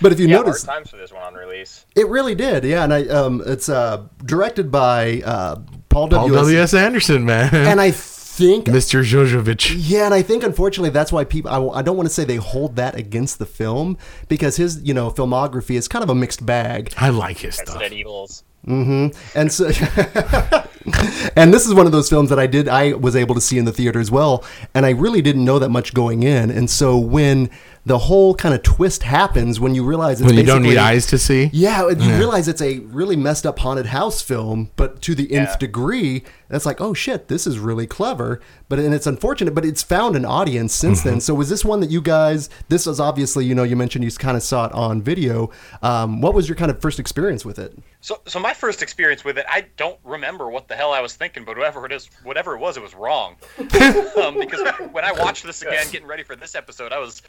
But 0.00 0.12
if 0.12 0.20
you 0.20 0.28
yeah, 0.28 0.36
notice, 0.36 0.64
hard 0.64 0.76
times 0.78 0.90
for 0.90 0.96
this 0.96 1.12
one 1.12 1.22
on 1.24 1.34
release. 1.34 1.84
it 1.96 2.06
really 2.06 2.36
did. 2.36 2.62
Yeah, 2.62 2.84
and 2.84 2.94
I 2.94 3.06
um, 3.08 3.42
it's 3.44 3.68
uh, 3.68 4.04
directed 4.24 4.70
by 4.70 5.22
uh, 5.24 5.56
Paul 5.88 6.06
Paul 6.06 6.28
W. 6.28 6.34
W 6.34 6.56
S 6.58 6.72
Anderson, 6.72 7.24
man, 7.24 7.52
And 7.52 7.80
I 7.80 7.90
think 7.90 8.66
Mr. 8.66 9.02
Jovovich. 9.02 9.74
Yeah, 9.76 10.04
and 10.04 10.14
I 10.14 10.22
think 10.22 10.44
unfortunately 10.44 10.90
that's 10.90 11.10
why 11.10 11.24
people. 11.24 11.50
I, 11.50 11.80
I 11.80 11.82
don't 11.82 11.96
want 11.96 12.08
to 12.08 12.14
say 12.14 12.22
they 12.24 12.36
hold 12.36 12.76
that 12.76 12.94
against 12.94 13.40
the 13.40 13.46
film 13.46 13.98
because 14.28 14.54
his 14.56 14.80
you 14.84 14.94
know 14.94 15.10
filmography 15.10 15.74
is 15.74 15.88
kind 15.88 16.04
of 16.04 16.10
a 16.10 16.14
mixed 16.14 16.46
bag, 16.46 16.94
I 16.96 17.08
like 17.08 17.38
his 17.38 17.56
stuff. 17.56 17.74
Resident 17.74 17.94
Evils. 17.94 18.44
Mhm 18.68 19.16
and 19.34 19.52
so 19.52 19.70
and 21.36 21.52
this 21.52 21.66
is 21.66 21.74
one 21.74 21.86
of 21.86 21.92
those 21.92 22.08
films 22.08 22.30
that 22.30 22.38
I 22.38 22.46
did 22.46 22.68
I 22.68 22.92
was 22.92 23.16
able 23.16 23.34
to 23.34 23.40
see 23.40 23.58
in 23.58 23.64
the 23.64 23.72
theater 23.72 23.98
as 23.98 24.10
well, 24.10 24.44
and 24.74 24.86
I 24.86 24.90
really 24.90 25.22
didn't 25.22 25.44
know 25.44 25.58
that 25.58 25.70
much 25.70 25.94
going 25.94 26.22
in, 26.22 26.50
and 26.50 26.70
so 26.70 26.98
when 26.98 27.50
the 27.88 27.98
whole 27.98 28.34
kind 28.34 28.54
of 28.54 28.62
twist 28.62 29.02
happens 29.02 29.58
when 29.58 29.74
you 29.74 29.84
realize 29.84 30.20
it's 30.20 30.26
When 30.28 30.36
you 30.36 30.44
don't 30.44 30.62
need 30.62 30.76
eyes 30.76 31.06
to 31.06 31.18
see. 31.18 31.50
Yeah, 31.52 31.88
you 31.88 32.14
realize 32.16 32.46
it's 32.46 32.62
a 32.62 32.78
really 32.80 33.16
messed 33.16 33.44
up 33.46 33.58
haunted 33.58 33.86
house 33.86 34.22
film, 34.22 34.70
but 34.76 35.02
to 35.02 35.14
the 35.14 35.32
nth 35.32 35.50
Yeah. 35.52 35.56
degree, 35.56 36.24
that's 36.48 36.64
like, 36.66 36.80
oh 36.80 36.94
shit, 36.94 37.28
this 37.28 37.46
is 37.46 37.58
really 37.58 37.86
clever. 37.86 38.40
But 38.68 38.78
and 38.78 38.94
it's 38.94 39.06
unfortunate, 39.06 39.54
but 39.54 39.64
it's 39.64 39.82
found 39.82 40.14
an 40.16 40.24
audience 40.24 40.74
since 40.74 41.00
Mm-hmm. 41.00 41.08
then. 41.08 41.20
So 41.20 41.34
was 41.34 41.48
this 41.48 41.64
one 41.64 41.80
that 41.80 41.90
you 41.90 42.00
guys? 42.00 42.48
This 42.68 42.86
was 42.86 43.00
obviously, 43.00 43.44
you 43.46 43.54
know, 43.54 43.64
you 43.64 43.76
mentioned 43.76 44.04
you 44.04 44.10
kind 44.12 44.36
of 44.36 44.42
saw 44.42 44.66
it 44.66 44.72
on 44.72 45.02
video. 45.02 45.50
Um, 45.82 46.20
what 46.20 46.34
was 46.34 46.48
your 46.48 46.56
kind 46.56 46.70
of 46.70 46.80
first 46.80 46.98
experience 47.00 47.44
with 47.44 47.58
it? 47.58 47.76
So, 48.00 48.20
so 48.26 48.38
my 48.38 48.54
first 48.54 48.82
experience 48.82 49.24
with 49.24 49.38
it, 49.38 49.46
I 49.48 49.66
don't 49.76 49.98
remember 50.04 50.48
what 50.50 50.68
the 50.68 50.76
hell 50.76 50.92
I 50.92 51.00
was 51.00 51.14
thinking, 51.16 51.44
but 51.44 51.56
whatever 51.56 51.84
it 51.86 51.92
is, 51.92 52.08
whatever 52.22 52.54
it 52.54 52.58
was, 52.60 52.76
it 52.76 52.82
was 52.82 52.94
wrong. 52.94 53.36
um, 53.58 54.38
because 54.38 54.60
when 54.92 55.04
I 55.04 55.12
watched 55.12 55.44
this 55.44 55.62
again, 55.62 55.86
getting 55.90 56.06
ready 56.06 56.22
for 56.22 56.36
this 56.36 56.54
episode, 56.54 56.92
I 56.92 56.98
was 56.98 57.22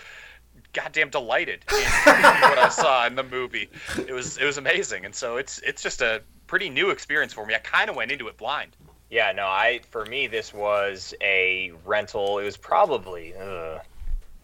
goddamn 0.73 1.10
delighted 1.10 1.63
in 1.71 1.77
what 1.77 2.58
I 2.58 2.69
saw 2.69 3.05
in 3.08 3.15
the 3.15 3.23
movie. 3.23 3.69
It 3.97 4.12
was 4.12 4.38
it 4.38 4.45
was 4.45 4.58
amazing, 4.58 5.05
and 5.05 5.13
so 5.13 5.38
it's 5.38 5.60
it's 5.60 5.82
just 5.82 6.01
a 6.01 6.21
pretty 6.47 6.69
new 6.69 6.89
experience 6.89 7.34
for 7.34 7.45
me. 7.45 7.55
I 7.55 7.60
kind 7.60 7.89
of 7.89 7.95
went 7.95 8.12
into 8.12 8.27
it 8.27 8.38
blind. 8.38 8.75
Yeah, 9.10 9.32
no, 9.32 9.45
I 9.45 9.82
for 9.89 10.05
me 10.05 10.27
this 10.27 10.53
was 10.53 11.13
a 11.21 11.71
rental. 11.86 12.39
It 12.39 12.45
was 12.45 12.58
probably 12.58 13.34
uh, 13.36 13.79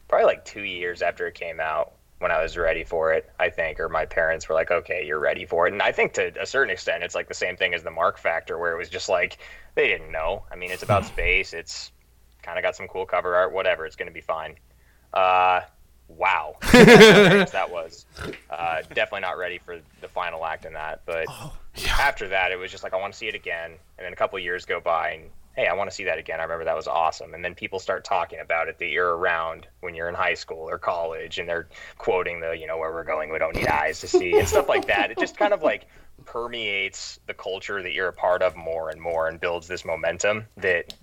probably 0.07 0.25
like 0.25 0.45
two 0.45 0.63
years 0.63 1.01
after 1.01 1.27
it 1.27 1.35
came 1.35 1.59
out 1.59 1.93
when 2.19 2.31
I 2.31 2.41
was 2.41 2.57
ready 2.57 2.83
for 2.83 3.13
it. 3.13 3.29
I 3.39 3.49
think, 3.49 3.79
or 3.79 3.89
my 3.89 4.05
parents 4.05 4.49
were 4.49 4.55
like, 4.55 4.71
"Okay, 4.71 5.05
you're 5.05 5.19
ready 5.19 5.45
for 5.45 5.67
it." 5.67 5.73
And 5.73 5.81
I 5.81 5.91
think 5.91 6.13
to 6.13 6.33
a 6.41 6.45
certain 6.45 6.71
extent, 6.71 7.03
it's 7.03 7.15
like 7.15 7.27
the 7.27 7.35
same 7.35 7.57
thing 7.57 7.73
as 7.73 7.83
the 7.83 7.91
Mark 7.91 8.17
Factor, 8.17 8.57
where 8.57 8.73
it 8.73 8.77
was 8.77 8.89
just 8.89 9.09
like 9.09 9.37
they 9.75 9.87
didn't 9.87 10.11
know. 10.11 10.43
I 10.51 10.55
mean, 10.55 10.71
it's 10.71 10.83
about 10.83 11.05
space. 11.13 11.53
It's 11.53 11.91
kind 12.41 12.57
of 12.57 12.63
got 12.63 12.75
some 12.75 12.87
cool 12.87 13.05
cover 13.05 13.35
art. 13.35 13.53
Whatever, 13.53 13.85
it's 13.85 13.95
going 13.95 14.07
to 14.07 14.13
be 14.13 14.21
fine. 14.21 14.55
Uh, 15.13 15.61
wow, 16.07 16.55
that 16.71 17.69
was 17.69 18.05
uh, 18.49 18.81
definitely 18.93 19.21
not 19.21 19.37
ready 19.37 19.57
for 19.57 19.79
the 20.01 20.07
final 20.07 20.45
act 20.45 20.65
in 20.65 20.73
that, 20.73 21.01
but 21.05 21.27
after 21.99 22.27
that, 22.29 22.51
it 22.51 22.57
was 22.57 22.71
just 22.71 22.83
like 22.83 22.93
I 22.93 22.97
want 22.97 23.13
to 23.13 23.17
see 23.17 23.27
it 23.27 23.35
again, 23.35 23.71
and 23.97 24.05
then 24.05 24.13
a 24.13 24.15
couple 24.15 24.37
years 24.39 24.65
go 24.65 24.79
by, 24.79 25.11
and 25.11 25.29
hey, 25.55 25.67
I 25.67 25.73
want 25.73 25.89
to 25.89 25.95
see 25.95 26.03
that 26.05 26.17
again. 26.17 26.39
I 26.39 26.43
remember 26.43 26.65
that 26.65 26.75
was 26.75 26.87
awesome, 26.87 27.33
and 27.33 27.43
then 27.43 27.55
people 27.55 27.79
start 27.79 28.03
talking 28.03 28.39
about 28.39 28.67
it 28.67 28.77
that 28.79 28.87
you're 28.87 29.15
around 29.15 29.67
when 29.81 29.95
you're 29.95 30.09
in 30.09 30.15
high 30.15 30.33
school 30.33 30.69
or 30.69 30.77
college, 30.77 31.39
and 31.39 31.47
they're 31.49 31.67
quoting 31.97 32.39
the 32.39 32.51
you 32.51 32.67
know 32.67 32.77
where 32.77 32.91
we're 32.91 33.03
going, 33.03 33.31
we 33.31 33.39
don't 33.39 33.55
need 33.55 33.67
eyes 33.67 33.99
to 34.01 34.07
see, 34.07 34.37
and 34.37 34.47
stuff 34.47 34.69
like 34.69 34.87
that. 34.87 35.11
It 35.11 35.17
just 35.17 35.37
kind 35.37 35.53
of 35.53 35.63
like 35.63 35.87
permeates 36.25 37.19
the 37.27 37.33
culture 37.33 37.81
that 37.81 37.93
you're 37.93 38.07
a 38.07 38.13
part 38.13 38.41
of 38.41 38.55
more 38.55 38.89
and 38.89 39.01
more, 39.01 39.27
and 39.27 39.39
builds 39.39 39.67
this 39.67 39.85
momentum 39.85 40.45
that 40.57 40.93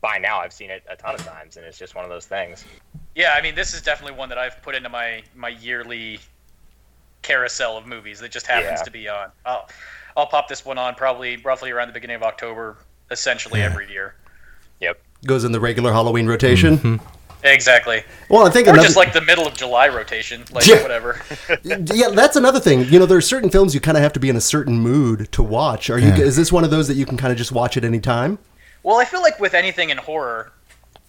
by 0.00 0.18
now 0.18 0.38
I've 0.40 0.52
seen 0.52 0.70
it 0.70 0.84
a 0.88 0.96
ton 0.96 1.14
of 1.14 1.24
times, 1.24 1.56
and 1.56 1.64
it's 1.64 1.78
just 1.78 1.94
one 1.94 2.04
of 2.04 2.10
those 2.10 2.26
things. 2.26 2.64
Yeah, 3.14 3.34
I 3.36 3.42
mean, 3.42 3.54
this 3.54 3.74
is 3.74 3.82
definitely 3.82 4.16
one 4.18 4.28
that 4.30 4.38
I've 4.38 4.60
put 4.62 4.74
into 4.74 4.88
my 4.88 5.22
my 5.34 5.50
yearly 5.50 6.18
carousel 7.22 7.76
of 7.76 7.86
movies 7.86 8.20
that 8.20 8.30
just 8.30 8.46
happens 8.46 8.80
Yeah. 8.80 8.84
to 8.84 8.90
be 8.90 9.08
on. 9.08 9.30
I'll 9.46 9.68
I'll 10.16 10.26
pop 10.26 10.48
this 10.48 10.64
one 10.64 10.78
on 10.78 10.94
probably 10.94 11.36
roughly 11.38 11.70
around 11.70 11.88
the 11.88 11.92
beginning 11.94 12.16
of 12.16 12.22
October, 12.22 12.76
essentially 13.10 13.60
every 13.62 13.90
year. 13.90 14.14
Yep. 14.80 15.00
Goes 15.26 15.44
in 15.44 15.52
the 15.52 15.60
regular 15.60 15.92
Halloween 15.92 16.26
rotation. 16.26 16.78
Mm-hmm. 16.78 17.06
Exactly. 17.46 18.02
Well, 18.30 18.46
I 18.46 18.50
think 18.50 18.66
Or 18.68 18.70
another, 18.70 18.86
just 18.86 18.96
like 18.96 19.12
the 19.12 19.20
middle 19.20 19.46
of 19.46 19.54
July 19.54 19.88
rotation, 19.88 20.44
like 20.50 20.66
Yeah. 20.66 20.80
whatever. 20.82 21.20
yeah, 21.62 22.08
that's 22.10 22.36
another 22.36 22.58
thing. 22.60 22.84
You 22.86 22.98
know, 22.98 23.06
there 23.06 23.18
are 23.18 23.22
certain 23.22 23.50
films 23.50 23.74
you 23.74 23.80
kind 23.80 23.96
of 23.98 24.02
have 24.02 24.14
to 24.14 24.20
be 24.20 24.28
in 24.30 24.36
a 24.36 24.40
certain 24.40 24.78
mood 24.78 25.30
to 25.32 25.42
watch. 25.42 25.90
Are 25.90 25.98
you? 25.98 26.08
Yeah. 26.08 26.18
Is 26.20 26.36
this 26.36 26.50
one 26.52 26.64
of 26.64 26.70
those 26.70 26.88
that 26.88 26.94
you 26.94 27.04
can 27.06 27.16
kind 27.18 27.32
of 27.32 27.36
just 27.38 27.52
watch 27.52 27.76
at 27.76 27.84
any 27.84 28.00
time? 28.00 28.38
Well, 28.82 28.98
I 28.98 29.04
feel 29.04 29.20
like 29.20 29.38
with 29.40 29.52
anything 29.54 29.90
in 29.90 29.98
horror, 29.98 30.52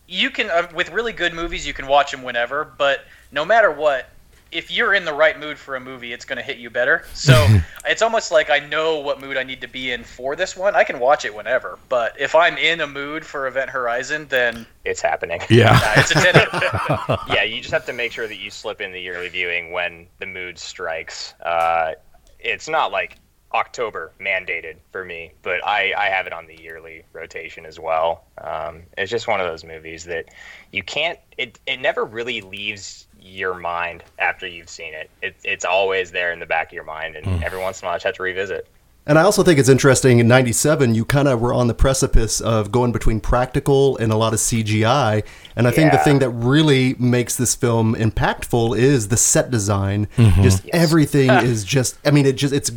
you 0.07 0.29
can 0.29 0.49
uh, 0.49 0.67
with 0.73 0.91
really 0.91 1.13
good 1.13 1.33
movies 1.33 1.65
you 1.65 1.73
can 1.73 1.87
watch 1.87 2.11
them 2.11 2.23
whenever, 2.23 2.65
but 2.65 3.05
no 3.31 3.43
matter 3.45 3.71
what, 3.71 4.09
if 4.51 4.71
you're 4.71 4.93
in 4.93 5.03
the 5.03 5.13
right 5.13 5.37
mood 5.39 5.57
for 5.57 5.75
a 5.75 5.79
movie, 5.79 6.13
it's 6.13 6.23
going 6.23 6.37
to 6.37 6.43
hit 6.43 6.57
you 6.57 6.69
better. 6.69 7.03
So 7.13 7.33
it's 7.85 8.01
almost 8.01 8.31
like 8.31 8.49
I 8.49 8.59
know 8.59 8.99
what 8.99 9.19
mood 9.19 9.35
I 9.37 9.43
need 9.43 9.61
to 9.61 9.67
be 9.67 9.91
in 9.91 10.03
for 10.03 10.35
this 10.35 10.55
one. 10.55 10.75
I 10.75 10.83
can 10.83 10.99
watch 10.99 11.25
it 11.25 11.35
whenever, 11.35 11.77
but 11.89 12.19
if 12.19 12.35
I'm 12.35 12.57
in 12.57 12.81
a 12.81 12.87
mood 12.87 13.25
for 13.25 13.47
Event 13.47 13.69
Horizon, 13.69 14.27
then 14.29 14.65
It's 14.85 15.01
happening. 15.01 15.41
Yeah. 15.49 15.77
uh, 15.83 15.93
it's 15.97 16.11
a 16.11 16.13
10 16.15 17.17
yeah, 17.35 17.43
you 17.43 17.59
just 17.59 17.73
have 17.73 17.85
to 17.87 17.93
make 17.93 18.11
sure 18.11 18.27
that 18.27 18.37
you 18.37 18.49
slip 18.49 18.79
in 18.81 18.91
the 18.91 19.01
yearly 19.01 19.29
viewing 19.29 19.71
when 19.71 20.07
the 20.19 20.25
mood 20.25 20.57
strikes. 20.57 21.33
Uh, 21.41 21.93
it's 22.39 22.69
not 22.69 22.91
like 22.91 23.17
October 23.55 24.11
mandated 24.19 24.75
for 24.91 25.05
me, 25.05 25.31
but 25.41 25.65
I, 25.65 25.93
I 25.97 26.05
have 26.07 26.27
it 26.27 26.33
on 26.33 26.45
the 26.45 26.61
yearly 26.61 27.03
rotation 27.13 27.65
as 27.65 27.79
well. 27.79 28.25
Um, 28.37 28.83
it's 28.97 29.09
just 29.09 29.27
one 29.27 29.39
of 29.39 29.47
those 29.47 29.63
movies 29.63 30.03
that 30.05 30.25
you 30.71 30.83
can't. 30.83 31.17
It 31.37 31.59
it 31.65 31.79
never 31.79 32.03
really 32.03 32.41
leaves 32.41 33.07
your 33.19 33.53
mind 33.55 34.03
after 34.19 34.45
you've 34.45 34.69
seen 34.69 34.93
it. 34.93 35.09
it 35.21 35.35
it's 35.43 35.65
always 35.65 36.11
there 36.11 36.33
in 36.33 36.39
the 36.39 36.45
back 36.45 36.67
of 36.67 36.73
your 36.73 36.83
mind, 36.83 37.15
and 37.15 37.43
every 37.43 37.59
once 37.59 37.81
in 37.81 37.85
a 37.85 37.87
while, 37.87 37.95
I 37.95 37.97
just 37.97 38.05
have 38.05 38.15
to 38.15 38.23
revisit. 38.23 38.67
And 39.07 39.19
I 39.19 39.21
also 39.21 39.43
think 39.43 39.59
it's 39.59 39.69
interesting 39.69 40.17
in 40.17 40.27
97, 40.27 40.95
you 40.95 41.05
kind 41.05 41.27
of 41.27 41.39
were 41.39 41.53
on 41.53 41.67
the 41.67 41.75
precipice 41.75 42.41
of 42.41 42.71
going 42.71 42.91
between 42.91 43.19
practical 43.19 43.97
and 43.97 44.11
a 44.11 44.15
lot 44.15 44.33
of 44.33 44.39
CGI. 44.39 45.23
And 45.55 45.67
I 45.67 45.71
think 45.71 45.91
the 45.91 45.99
thing 45.99 46.19
that 46.19 46.31
really 46.31 46.95
makes 46.95 47.35
this 47.35 47.53
film 47.53 47.93
impactful 47.93 48.75
is 48.77 49.09
the 49.09 49.17
set 49.17 49.51
design. 49.51 50.07
Mm-hmm. 50.17 50.41
Just 50.41 50.67
everything 50.73 51.29
ah. 51.29 51.41
is 51.41 51.63
just, 51.63 51.97
I 52.03 52.09
mean, 52.09 52.25
it 52.25 52.35
just, 52.35 52.51
it's 52.51 52.71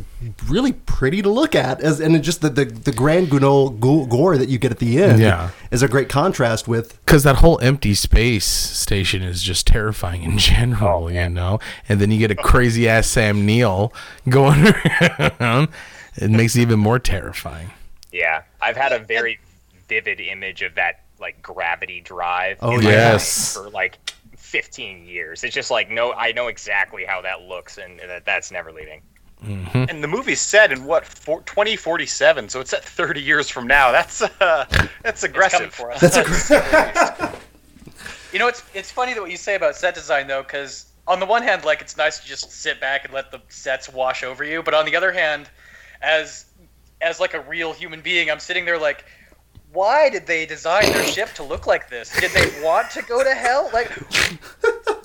really 0.47 0.73
pretty 0.73 1.23
to 1.23 1.29
look 1.29 1.55
at. 1.55 1.81
As, 1.81 1.99
and 1.99 2.15
it 2.15 2.19
just 2.19 2.41
the, 2.41 2.49
the, 2.49 2.65
the 2.65 2.91
Grand 2.91 3.29
Guignol, 3.31 3.71
gore 3.71 4.37
that 4.37 4.49
you 4.49 4.59
get 4.59 4.69
at 4.71 4.77
the 4.77 5.01
end 5.01 5.19
Yeah. 5.19 5.49
is 5.71 5.81
a 5.81 5.87
great 5.87 6.09
contrast 6.09 6.67
with 6.67 7.03
because 7.05 7.23
that 7.23 7.37
whole 7.37 7.59
empty 7.59 7.95
space 7.95 8.45
station 8.45 9.23
is 9.23 9.41
just 9.41 9.65
terrifying 9.65 10.21
in 10.21 10.37
general, 10.37 11.05
oh, 11.05 11.07
you 11.07 11.27
know. 11.27 11.59
And 11.89 11.99
then 11.99 12.11
you 12.11 12.19
get 12.19 12.29
a 12.29 12.35
crazy 12.35 12.87
ass 12.87 13.07
Sam 13.07 13.47
Neill 13.47 13.91
going 14.29 14.67
around. 15.19 15.69
It 16.21 16.29
makes 16.29 16.55
it 16.55 16.61
even 16.61 16.79
more 16.79 16.99
terrifying. 16.99 17.71
Yeah, 18.11 18.43
I've 18.61 18.77
had 18.77 18.91
a 18.91 18.99
very 18.99 19.39
vivid 19.87 20.19
image 20.19 20.61
of 20.61 20.75
that 20.75 21.03
like 21.19 21.41
gravity 21.41 22.01
drive. 22.01 22.57
Oh, 22.61 22.77
in 22.77 22.83
yes. 22.83 23.55
mind 23.55 23.65
for 23.65 23.71
like 23.71 23.97
15 24.37 25.05
years. 25.05 25.43
It's 25.43 25.55
just 25.55 25.71
like 25.71 25.89
no, 25.89 26.13
I 26.13 26.31
know 26.31 26.47
exactly 26.47 27.05
how 27.05 27.21
that 27.21 27.43
looks, 27.43 27.77
and 27.77 27.99
that 27.99 28.25
that's 28.25 28.51
never 28.51 28.71
leaving. 28.71 29.01
And 29.41 30.03
the 30.03 30.07
movie's 30.07 30.41
set 30.41 30.71
in 30.71 30.83
what 30.83 31.05
four, 31.05 31.41
2047, 31.43 32.49
so 32.49 32.59
it's 32.59 32.71
set 32.71 32.83
30 32.83 33.21
years 33.21 33.49
from 33.49 33.67
now. 33.67 33.91
That's 33.91 34.21
uh, 34.21 34.27
that's 34.69 34.89
it's 35.03 35.23
aggressive. 35.23 35.73
for 35.73 35.91
us. 35.91 36.01
That's 36.01 36.17
a 36.51 37.33
You 38.33 38.39
know, 38.39 38.47
it's 38.47 38.63
it's 38.73 38.91
funny 38.91 39.13
that 39.13 39.21
what 39.21 39.31
you 39.31 39.37
say 39.37 39.55
about 39.55 39.75
set 39.75 39.95
design 39.95 40.27
though, 40.27 40.43
because 40.43 40.87
on 41.07 41.19
the 41.19 41.25
one 41.25 41.41
hand, 41.41 41.63
like 41.63 41.81
it's 41.81 41.95
nice 41.97 42.19
to 42.19 42.27
just 42.27 42.51
sit 42.51 42.79
back 42.81 43.05
and 43.05 43.13
let 43.13 43.31
the 43.31 43.41
sets 43.47 43.89
wash 43.89 44.23
over 44.23 44.43
you, 44.43 44.61
but 44.61 44.73
on 44.73 44.85
the 44.85 44.95
other 44.95 45.11
hand, 45.11 45.49
as 46.01 46.45
as 47.01 47.19
like 47.19 47.33
a 47.33 47.41
real 47.41 47.73
human 47.73 48.01
being, 48.01 48.29
I'm 48.29 48.39
sitting 48.39 48.65
there 48.65 48.77
like, 48.77 49.05
why 49.71 50.09
did 50.09 50.25
they 50.25 50.45
design 50.45 50.91
their 50.91 51.03
ship 51.05 51.29
to 51.35 51.43
look 51.43 51.65
like 51.67 51.89
this? 51.89 52.09
Did 52.19 52.31
they 52.31 52.61
want 52.63 52.89
to 52.91 53.01
go 53.03 53.23
to 53.23 53.33
hell? 53.33 53.69
Like, 53.71 53.91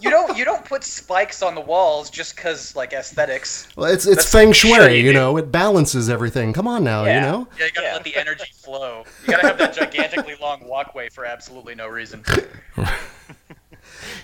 you 0.01 0.11
don't 0.11 0.37
you 0.37 0.45
don't 0.45 0.65
put 0.65 0.83
spikes 0.85 1.43
on 1.43 1.55
the 1.55 1.61
walls 1.61 2.11
just 2.11 2.35
because 2.35 2.75
like 2.75 2.93
aesthetics. 2.93 3.69
Well, 3.77 3.93
it's 3.93 4.07
it's 4.07 4.17
That's- 4.25 4.33
feng 4.33 4.53
shui, 4.53 4.73
sure 4.75 4.89
you 4.91 5.05
you 5.05 5.13
know. 5.13 5.37
It 5.37 5.53
balances 5.53 6.09
everything. 6.09 6.53
Come 6.53 6.67
on 6.67 6.83
now, 6.83 7.05
you 7.05 7.21
know. 7.21 7.47
Yeah, 7.59 7.67
you 7.67 7.73
gotta 7.73 7.87
Yeah. 7.89 7.93
let 7.95 8.05
the 8.05 8.17
energy 8.17 8.51
flow. 8.55 9.05
You 9.23 9.31
gotta 9.33 9.47
have 9.49 9.59
that 9.59 9.75
gigantically 9.75 10.35
long 10.41 10.67
walkway 10.67 11.09
for 11.11 11.25
absolutely 11.25 11.75
no 11.75 11.87
reason. 11.89 12.25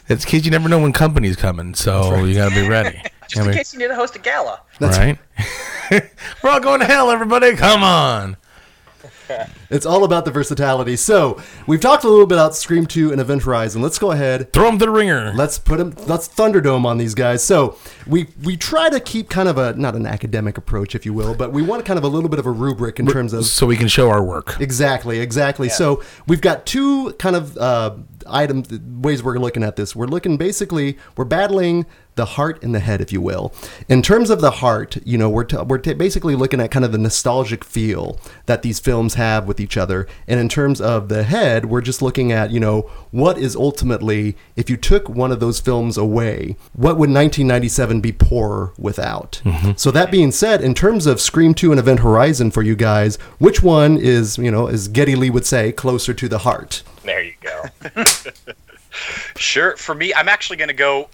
It's 0.09 0.25
kids. 0.25 0.45
You 0.45 0.51
never 0.51 0.69
know 0.69 0.81
when 0.81 0.93
company's 0.93 1.37
coming, 1.37 1.75
so 1.75 2.25
you 2.25 2.35
gotta 2.35 2.55
be 2.55 2.67
ready. 2.67 3.01
Just 3.31 3.47
in 3.47 3.55
case 3.55 3.73
you 3.73 3.79
need 3.79 3.89
to 3.89 3.95
host 3.95 4.17
a 4.17 4.19
gala. 4.19 4.61
That's 4.79 4.99
right? 4.99 5.19
We're 6.43 6.51
all 6.51 6.61
going 6.61 6.81
to 6.81 6.87
hell, 6.87 7.11
everybody. 7.11 7.55
Come 7.57 7.83
on. 7.83 8.37
It's 9.71 9.87
all 9.87 10.03
about 10.03 10.25
the 10.25 10.33
versatility. 10.33 10.97
So 10.97 11.41
we've 11.69 11.81
talked 11.81 12.03
a 12.03 12.09
little 12.09 12.27
bit 12.27 12.35
about 12.35 12.57
Scream 12.57 12.87
2 12.87 13.13
and 13.13 13.21
Event 13.21 13.45
Horizon. 13.45 13.81
Let's 13.81 13.99
go 13.99 14.11
ahead. 14.11 14.53
Throw 14.53 14.65
them 14.65 14.79
to 14.81 14.87
the 14.87 14.91
ringer. 14.91 15.33
Let's 15.33 15.59
put 15.59 15.79
them. 15.79 15.95
Let's 16.09 16.29
Thunderdome 16.29 16.85
on 16.85 16.99
these 16.99 17.15
guys. 17.15 17.43
So 17.45 17.79
we 18.07 18.27
we 18.43 18.57
try 18.57 18.91
to 18.91 18.99
keep 18.99 19.31
kind 19.31 19.49
of 19.49 19.59
a 19.59 19.75
not 19.75 19.95
an 19.95 20.07
academic 20.07 20.59
approach, 20.59 20.97
if 20.97 21.07
you 21.07 21.13
will, 21.15 21.37
but 21.37 21.53
we 21.53 21.63
want 21.63 21.85
kind 21.85 21.99
of 21.99 22.05
a 22.05 22.09
little 22.09 22.29
bit 22.29 22.41
of 22.41 22.47
a 22.47 22.51
rubric 22.51 22.99
in 22.99 23.07
terms 23.07 23.33
of 23.33 23.45
so 23.47 23.67
we 23.67 23.77
can 23.77 23.87
show 23.87 24.11
our 24.11 24.25
work. 24.25 24.61
Exactly, 24.61 25.21
exactly. 25.21 25.69
So 25.69 26.03
we've 26.27 26.41
got 26.41 26.67
two 26.67 27.13
kind 27.13 27.37
of 27.37 27.57
uh, 27.57 27.95
item 28.27 28.65
ways 29.03 29.23
we're 29.23 29.39
looking 29.39 29.63
at 29.63 29.77
this. 29.77 29.95
We're 29.97 30.07
looking 30.07 30.37
basically 30.37 30.99
we're 31.17 31.25
battling 31.25 31.87
the 32.17 32.25
heart 32.25 32.63
and 32.63 32.75
the 32.75 32.81
head, 32.81 33.01
if 33.01 33.13
you 33.13 33.21
will. 33.21 33.53
In 33.89 34.03
terms 34.03 34.31
of 34.31 34.41
the 34.41 34.51
heart, 34.51 34.99
you 35.07 35.17
know, 35.17 35.31
we're 35.31 35.45
t- 35.45 35.57
we're 35.57 35.79
t- 35.79 35.95
basically 35.95 36.35
looking 36.35 36.61
at 36.61 36.71
kind 36.71 36.85
of 36.85 36.93
the 36.93 36.99
nostalgic 36.99 37.65
feel 37.65 38.21
that 38.47 38.63
these 38.63 38.79
films 38.81 39.15
have 39.15 39.47
with 39.47 39.61
each 39.61 39.77
other, 39.77 40.07
and 40.29 40.39
in 40.39 40.49
terms 40.49 40.81
of 40.81 41.09
the 41.09 41.23
head, 41.23 41.67
we're 41.67 41.81
just 41.81 42.03
looking 42.03 42.31
at 42.31 42.51
you 42.51 42.61
know 42.61 42.83
what 43.11 43.39
is 43.39 43.57
ultimately 43.57 44.37
if 44.57 44.69
you 44.69 44.77
took 44.77 45.09
one 45.09 45.33
of 45.33 45.41
those 45.41 45.61
films 45.61 45.97
away, 45.97 46.57
what 46.75 46.99
would 46.99 47.11
1997 47.11 48.01
be 48.01 48.13
poor 48.13 48.75
without? 48.79 49.41
Mm-hmm. 49.45 49.73
So 49.77 49.91
that 49.91 50.11
being 50.11 50.33
said, 50.33 50.61
in 50.61 50.75
terms 50.75 51.07
of 51.07 51.21
Scream 51.21 51.55
2 51.55 51.73
and 51.73 51.79
Event 51.79 52.01
Horizon 52.01 52.51
for 52.51 52.63
you 52.63 52.77
guys, 52.77 53.17
which 53.39 53.63
one 53.63 53.97
is 53.97 54.37
you 54.37 54.51
know 54.51 54.67
as 54.67 54.89
Geddy 54.89 55.17
Lee 55.17 55.31
would 55.31 55.47
say 55.47 55.73
closer 55.73 56.13
to 56.13 56.29
the 56.29 56.39
heart? 56.39 56.83
There 57.05 57.23
you 57.23 57.35
go. 57.41 57.65
Sure. 59.37 59.77
For 59.77 59.95
me, 59.95 60.13
I'm 60.15 60.29
actually 60.29 60.57
going 60.57 60.69
to 60.69 60.75
go 60.75 61.09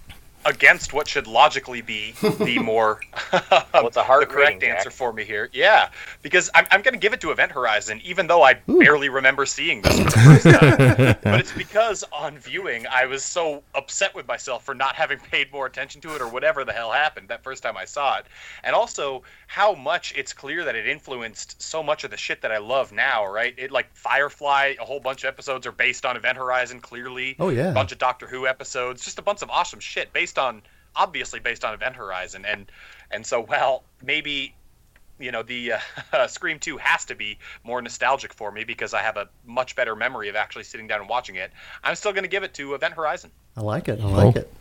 against 0.46 0.92
what 0.92 1.08
should 1.08 1.26
logically 1.26 1.82
be 1.82 2.12
the 2.20 2.58
more 2.62 3.00
Well, 3.32 3.86
it's 3.86 3.96
hard 3.96 4.22
the 4.22 4.26
correct 4.26 4.36
rating, 4.36 4.60
Jack. 4.60 4.78
answer 4.78 4.90
for 4.90 5.12
me 5.12 5.24
here. 5.24 5.50
Yeah, 5.52 5.90
because 6.22 6.48
I'm, 6.54 6.66
I'm 6.70 6.82
going 6.82 6.94
to 6.94 7.00
give 7.00 7.12
it 7.12 7.20
to 7.22 7.32
Event 7.32 7.52
Horizon, 7.52 8.00
even 8.04 8.26
though 8.26 8.42
I 8.42 8.54
hmm. 8.54 8.78
barely 8.78 9.08
remember 9.08 9.44
seeing 9.44 9.82
this 9.82 9.98
for 9.98 10.04
the 10.04 10.10
first 10.10 10.44
time. 10.44 11.16
but 11.22 11.40
it's 11.40 11.52
because 11.52 12.04
on 12.12 12.38
viewing, 12.38 12.86
I 12.86 13.06
was 13.06 13.24
so 13.24 13.62
upset 13.74 14.14
with 14.14 14.26
myself 14.28 14.64
for 14.64 14.74
not 14.74 14.94
having 14.94 15.18
paid 15.18 15.52
more 15.52 15.66
attention 15.66 16.00
to 16.02 16.14
it 16.14 16.22
or 16.22 16.28
whatever 16.28 16.64
the 16.64 16.72
hell 16.72 16.92
happened 16.92 17.28
that 17.28 17.42
first 17.42 17.62
time 17.62 17.76
I 17.76 17.84
saw 17.84 18.18
it. 18.18 18.26
And 18.62 18.74
also, 18.74 19.22
how 19.48 19.74
much 19.74 20.14
it's 20.16 20.32
clear 20.32 20.64
that 20.64 20.76
it 20.76 20.86
influenced 20.86 21.60
so 21.60 21.82
much 21.82 22.04
of 22.04 22.10
the 22.10 22.16
shit 22.16 22.40
that 22.42 22.52
I 22.52 22.58
love 22.58 22.92
now, 22.92 23.26
right? 23.26 23.54
It 23.58 23.72
like 23.72 23.92
Firefly, 23.94 24.74
a 24.80 24.84
whole 24.84 25.00
bunch 25.00 25.24
of 25.24 25.28
episodes 25.28 25.66
are 25.66 25.72
based 25.72 26.06
on 26.06 26.16
Event 26.16 26.38
Horizon, 26.38 26.80
clearly. 26.80 27.34
Oh, 27.40 27.48
yeah. 27.48 27.70
A 27.70 27.74
bunch 27.74 27.90
of 27.90 27.98
Doctor 27.98 28.26
Who 28.26 28.46
episodes, 28.46 29.04
just 29.04 29.18
a 29.18 29.22
bunch 29.22 29.42
of 29.42 29.50
awesome 29.50 29.80
shit 29.80 30.12
based 30.12 30.35
on 30.38 30.62
obviously 30.94 31.40
based 31.40 31.64
on 31.64 31.74
Event 31.74 31.96
Horizon, 31.96 32.44
and 32.46 32.70
and 33.10 33.24
so 33.26 33.40
well 33.40 33.82
maybe 34.02 34.54
you 35.18 35.30
know 35.32 35.42
the 35.42 35.72
uh, 36.12 36.26
Scream 36.28 36.58
2 36.58 36.76
has 36.78 37.04
to 37.06 37.14
be 37.14 37.38
more 37.64 37.80
nostalgic 37.80 38.32
for 38.34 38.50
me 38.52 38.64
because 38.64 38.92
I 38.94 39.00
have 39.00 39.16
a 39.16 39.28
much 39.46 39.74
better 39.76 39.96
memory 39.96 40.28
of 40.28 40.36
actually 40.36 40.64
sitting 40.64 40.86
down 40.86 41.00
and 41.00 41.08
watching 41.08 41.36
it. 41.36 41.50
I'm 41.82 41.94
still 41.96 42.12
going 42.12 42.24
to 42.24 42.28
give 42.28 42.42
it 42.42 42.52
to 42.54 42.74
Event 42.74 42.94
Horizon. 42.94 43.30
I 43.56 43.62
like 43.62 43.88
it. 43.88 44.00
I 44.00 44.04
like 44.04 44.36
Oh. 44.36 44.40
it. 44.40 44.52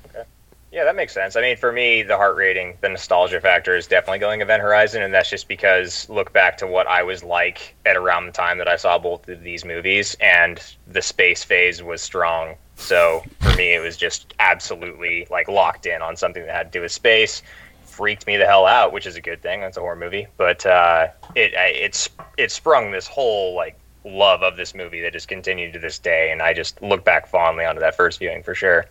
Yeah, 0.71 0.83
that 0.83 0.95
makes 0.97 1.13
sense. 1.13 1.37
I 1.37 1.41
mean, 1.41 1.55
for 1.55 1.71
me, 1.71 2.03
the 2.03 2.17
heart 2.17 2.35
rating, 2.35 2.77
the 2.81 2.89
nostalgia 2.89 3.39
factor 3.39 3.77
is 3.77 3.87
definitely 3.87 4.19
going 4.19 4.41
Event 4.41 4.61
Horizon, 4.61 5.03
and 5.03 5.13
that's 5.13 5.29
just 5.29 5.47
because 5.47 6.09
look 6.09 6.33
back 6.33 6.57
to 6.57 6.67
what 6.67 6.85
I 6.85 7.01
was 7.01 7.23
like 7.23 7.75
at 7.85 7.95
around 7.95 8.25
the 8.25 8.33
time 8.33 8.57
that 8.57 8.67
I 8.67 8.75
saw 8.75 8.97
both 8.97 9.29
of 9.29 9.41
these 9.41 9.63
movies, 9.63 10.17
and 10.19 10.61
the 10.85 11.01
space 11.01 11.45
phase 11.45 11.81
was 11.81 12.01
strong. 12.01 12.55
So 12.75 13.23
for 13.41 13.55
me, 13.55 13.73
it 13.73 13.79
was 13.79 13.97
just 13.97 14.33
absolutely 14.39 15.27
like 15.29 15.47
locked 15.47 15.85
in 15.85 16.01
on 16.01 16.15
something 16.15 16.45
that 16.45 16.55
had 16.55 16.71
to 16.71 16.79
do 16.79 16.81
with 16.81 16.91
space. 16.91 17.41
Freaked 17.85 18.27
me 18.27 18.35
the 18.35 18.45
hell 18.45 18.65
out, 18.65 18.91
which 18.91 19.05
is 19.05 19.15
a 19.15 19.21
good 19.21 19.41
thing. 19.41 19.61
That's 19.61 19.77
a 19.77 19.79
horror 19.79 19.95
movie, 19.95 20.27
but 20.37 20.65
uh, 20.65 21.07
it 21.35 21.55
I- 21.55 21.67
it's 21.67 22.09
it 22.37 22.51
sprung 22.51 22.91
this 22.91 23.07
whole 23.07 23.55
like 23.55 23.77
love 24.03 24.43
of 24.43 24.57
this 24.57 24.75
movie 24.75 25.01
that 25.01 25.13
just 25.13 25.27
continued 25.27 25.73
to 25.73 25.79
this 25.79 25.97
day, 25.97 26.31
and 26.31 26.41
I 26.41 26.53
just 26.53 26.81
look 26.81 27.05
back 27.05 27.27
fondly 27.27 27.63
onto 27.65 27.79
that 27.79 27.95
first 27.95 28.19
viewing 28.19 28.43
for 28.43 28.53
sure. 28.53 28.85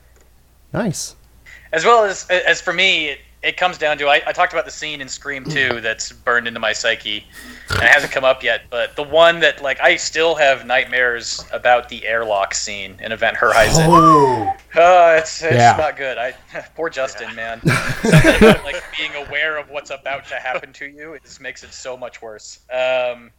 Nice. 0.72 1.14
As 1.72 1.84
well 1.84 2.04
as 2.04 2.26
as 2.30 2.60
for 2.62 2.72
me, 2.72 3.08
it, 3.10 3.18
it 3.44 3.56
comes 3.56 3.78
down 3.78 3.98
to 3.98 4.08
I, 4.08 4.22
I 4.26 4.32
talked 4.32 4.52
about 4.52 4.64
the 4.64 4.70
scene 4.70 5.00
in 5.00 5.08
Scream 5.08 5.44
2 5.44 5.80
that's 5.80 6.10
burned 6.12 6.48
into 6.48 6.58
my 6.60 6.72
psyche, 6.72 7.24
and 7.70 7.82
it 7.82 7.88
hasn't 7.88 8.12
come 8.12 8.24
up 8.24 8.42
yet. 8.42 8.62
But 8.70 8.96
the 8.96 9.02
one 9.02 9.40
that 9.40 9.62
like 9.62 9.80
I 9.80 9.96
still 9.96 10.34
have 10.34 10.64
nightmares 10.66 11.44
about 11.52 11.88
the 11.88 12.06
airlock 12.06 12.54
scene 12.54 12.96
in 13.00 13.12
Event 13.12 13.36
Horizon. 13.36 13.86
Oh, 13.88 14.52
Uh, 14.74 15.16
it's 15.18 15.42
it's 15.42 15.54
Yeah. 15.56 15.76
not 15.78 15.96
good. 15.96 16.18
I 16.18 16.32
poor 16.74 16.90
Justin, 16.90 17.34
man. 17.34 17.60
Something 18.02 18.36
about, 18.36 18.64
like 18.64 18.82
being 18.98 19.14
aware 19.26 19.56
of 19.56 19.68
what's 19.70 19.90
about 19.90 20.26
to 20.28 20.34
happen 20.36 20.72
to 20.74 20.86
you, 20.86 21.12
it 21.14 21.22
just 21.22 21.40
makes 21.40 21.62
it 21.62 21.72
so 21.72 21.96
much 21.96 22.20
worse. 22.22 22.60
Um, 22.72 23.30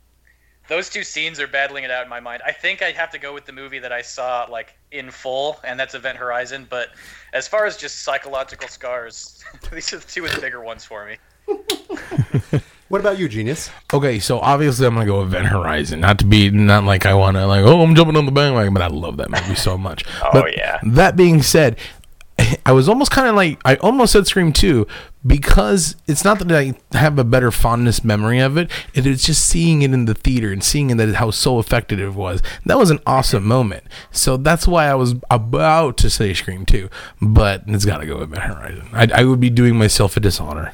those 0.68 0.90
two 0.90 1.04
scenes 1.04 1.40
are 1.40 1.48
battling 1.48 1.84
it 1.84 1.92
out 1.92 2.04
in 2.04 2.10
my 2.10 2.20
mind. 2.20 2.42
I 2.46 2.52
think 2.52 2.82
I'd 2.82 2.96
have 2.96 3.12
to 3.12 3.20
go 3.20 3.34
with 3.34 3.46
the 3.46 3.52
movie 3.54 3.80
that 3.80 3.92
I 3.92 4.02
saw 4.02 4.46
like 4.50 4.76
in 4.92 5.12
full, 5.12 5.60
and 5.64 5.80
that's 5.80 5.94
Event 5.96 6.18
Horizon. 6.18 6.68
But 6.70 6.90
as 7.34 7.48
far 7.48 7.66
as 7.66 7.78
just 7.78 8.04
psychological 8.04 8.68
scars, 8.68 9.44
these 9.72 9.94
are 9.94 9.98
the 9.98 10.08
two 10.08 10.26
of 10.26 10.34
the 10.34 10.42
bigger 10.42 10.62
ones 10.62 10.84
for 10.84 11.06
me. 11.06 11.18
what 12.90 13.02
about 13.02 13.20
you, 13.20 13.28
genius? 13.30 13.70
Okay, 13.94 14.20
so 14.20 14.40
obviously 14.40 14.88
I'm 14.88 14.96
gonna 14.96 15.06
go 15.06 15.22
Event 15.22 15.46
Horizon. 15.48 16.00
Not 16.00 16.20
to 16.20 16.26
be 16.26 16.50
not 16.50 16.84
like 16.84 17.06
I 17.06 17.14
wanna 17.14 17.46
like 17.46 17.64
oh 17.64 17.82
I'm 17.82 17.96
jumping 17.96 18.18
on 18.18 18.26
the 18.26 18.32
bandwagon, 18.32 18.74
but 18.74 18.82
I 18.82 18.88
love 18.88 19.18
that 19.18 19.30
movie 19.30 19.56
so 19.56 19.78
much. 19.78 20.06
Oh, 20.24 20.30
But 20.34 20.58
yeah. 20.58 20.80
That 20.84 21.16
being 21.16 21.44
said, 21.44 21.78
I 22.66 22.72
was 22.72 22.90
almost 22.90 23.12
kind 23.12 23.28
of 23.28 23.36
like 23.36 23.60
I 23.64 23.76
almost 23.76 24.14
said 24.14 24.28
Scream 24.28 24.52
2 24.52 24.86
because 25.26 25.96
it's 26.08 26.26
not 26.26 26.40
that 26.40 26.52
I 26.52 26.74
have 26.98 27.18
a 27.18 27.24
better 27.24 27.52
fondness 27.52 28.04
memory 28.04 28.40
of 28.40 28.58
it. 28.58 28.70
It 28.94 29.06
is 29.06 29.24
just 29.24 29.46
seeing 29.46 29.82
it 29.82 29.94
in 29.94 30.06
the 30.06 30.14
theater 30.14 30.52
and 30.52 30.64
seeing 30.64 30.90
it 30.90 30.96
that 30.98 31.16
how 31.16 31.32
so 31.32 31.60
effective 31.60 32.00
it 32.00 32.14
was. 32.14 32.42
That 32.66 32.78
was 32.78 32.90
an 32.90 33.00
awesome 33.08 33.46
moment. 33.46 33.86
So 34.12 34.36
that's 34.38 34.68
why 34.68 34.88
I 34.88 34.96
was 34.96 35.16
about 35.30 35.98
to 35.98 36.10
say 36.10 36.34
Scream 36.34 36.66
2, 36.66 36.90
but 37.22 37.64
it's 37.68 37.86
got 37.86 38.00
to 38.00 38.06
go 38.06 38.16
with 38.20 38.34
Event 38.34 38.44
Horizon. 38.44 38.90
I, 38.92 39.08
I 39.14 39.24
would 39.24 39.40
be 39.40 39.50
doing 39.50 39.78
myself 39.78 40.18
a 40.18 40.20
dishonor. 40.20 40.74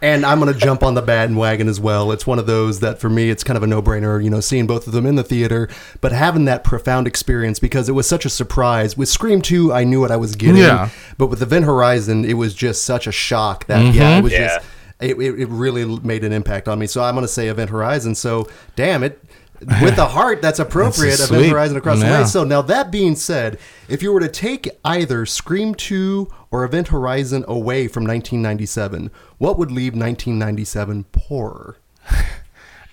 And 0.00 0.24
I'm 0.24 0.38
going 0.38 0.52
to 0.52 0.58
jump 0.58 0.84
on 0.84 0.94
the 0.94 1.02
bandwagon 1.02 1.68
as 1.68 1.80
well. 1.80 2.12
It's 2.12 2.26
one 2.26 2.38
of 2.38 2.46
those 2.46 2.80
that 2.80 3.00
for 3.00 3.10
me, 3.10 3.30
it's 3.30 3.42
kind 3.42 3.56
of 3.56 3.64
a 3.64 3.66
no 3.66 3.82
brainer, 3.82 4.22
you 4.22 4.30
know, 4.30 4.38
seeing 4.40 4.66
both 4.66 4.86
of 4.86 4.92
them 4.92 5.06
in 5.06 5.16
the 5.16 5.24
theater, 5.24 5.68
but 6.00 6.12
having 6.12 6.44
that 6.44 6.62
profound 6.62 7.08
experience 7.08 7.58
because 7.58 7.88
it 7.88 7.92
was 7.92 8.08
such 8.08 8.24
a 8.24 8.30
surprise. 8.30 8.96
With 8.96 9.08
Scream 9.08 9.42
2, 9.42 9.72
I 9.72 9.82
knew 9.82 10.00
what 10.00 10.12
I 10.12 10.16
was 10.16 10.36
getting. 10.36 10.58
Yeah. 10.62 10.90
But 11.16 11.26
with 11.26 11.42
Event 11.42 11.64
Horizon, 11.64 12.24
it 12.24 12.34
was 12.34 12.54
just 12.54 12.84
such 12.84 13.06
a 13.08 13.12
shock 13.12 13.66
that, 13.66 13.84
mm-hmm. 13.84 13.98
yeah, 13.98 14.18
it 14.18 14.22
was 14.22 14.32
Yeah. 14.32 14.46
just, 14.46 14.66
it, 15.00 15.16
it, 15.18 15.40
it 15.40 15.48
really 15.48 15.84
made 16.00 16.22
an 16.22 16.32
impact 16.32 16.68
on 16.68 16.78
me. 16.78 16.86
So 16.86 17.02
I'm 17.02 17.14
going 17.14 17.24
to 17.24 17.28
say 17.32 17.48
Event 17.48 17.70
Horizon. 17.70 18.14
So, 18.14 18.48
damn 18.76 19.02
it. 19.02 19.22
With 19.60 19.98
a 19.98 20.06
heart, 20.06 20.40
that's 20.40 20.58
appropriate. 20.58 21.10
That's 21.10 21.30
Event 21.30 21.42
sweet. 21.42 21.50
Horizon 21.50 21.76
across 21.76 21.98
the 22.00 22.06
Yeah. 22.06 22.20
way. 22.20 22.26
So 22.26 22.44
now 22.44 22.62
that 22.62 22.90
being 22.90 23.16
said, 23.16 23.58
if 23.88 24.02
you 24.02 24.12
were 24.12 24.20
to 24.20 24.28
take 24.28 24.68
either 24.84 25.26
Scream 25.26 25.74
2 25.74 26.30
or 26.50 26.64
Event 26.64 26.88
Horizon 26.88 27.44
away 27.48 27.88
from 27.88 28.04
1997, 28.04 29.10
what 29.38 29.58
would 29.58 29.70
leave 29.70 29.94
1997 29.94 31.04
poorer? 31.12 31.76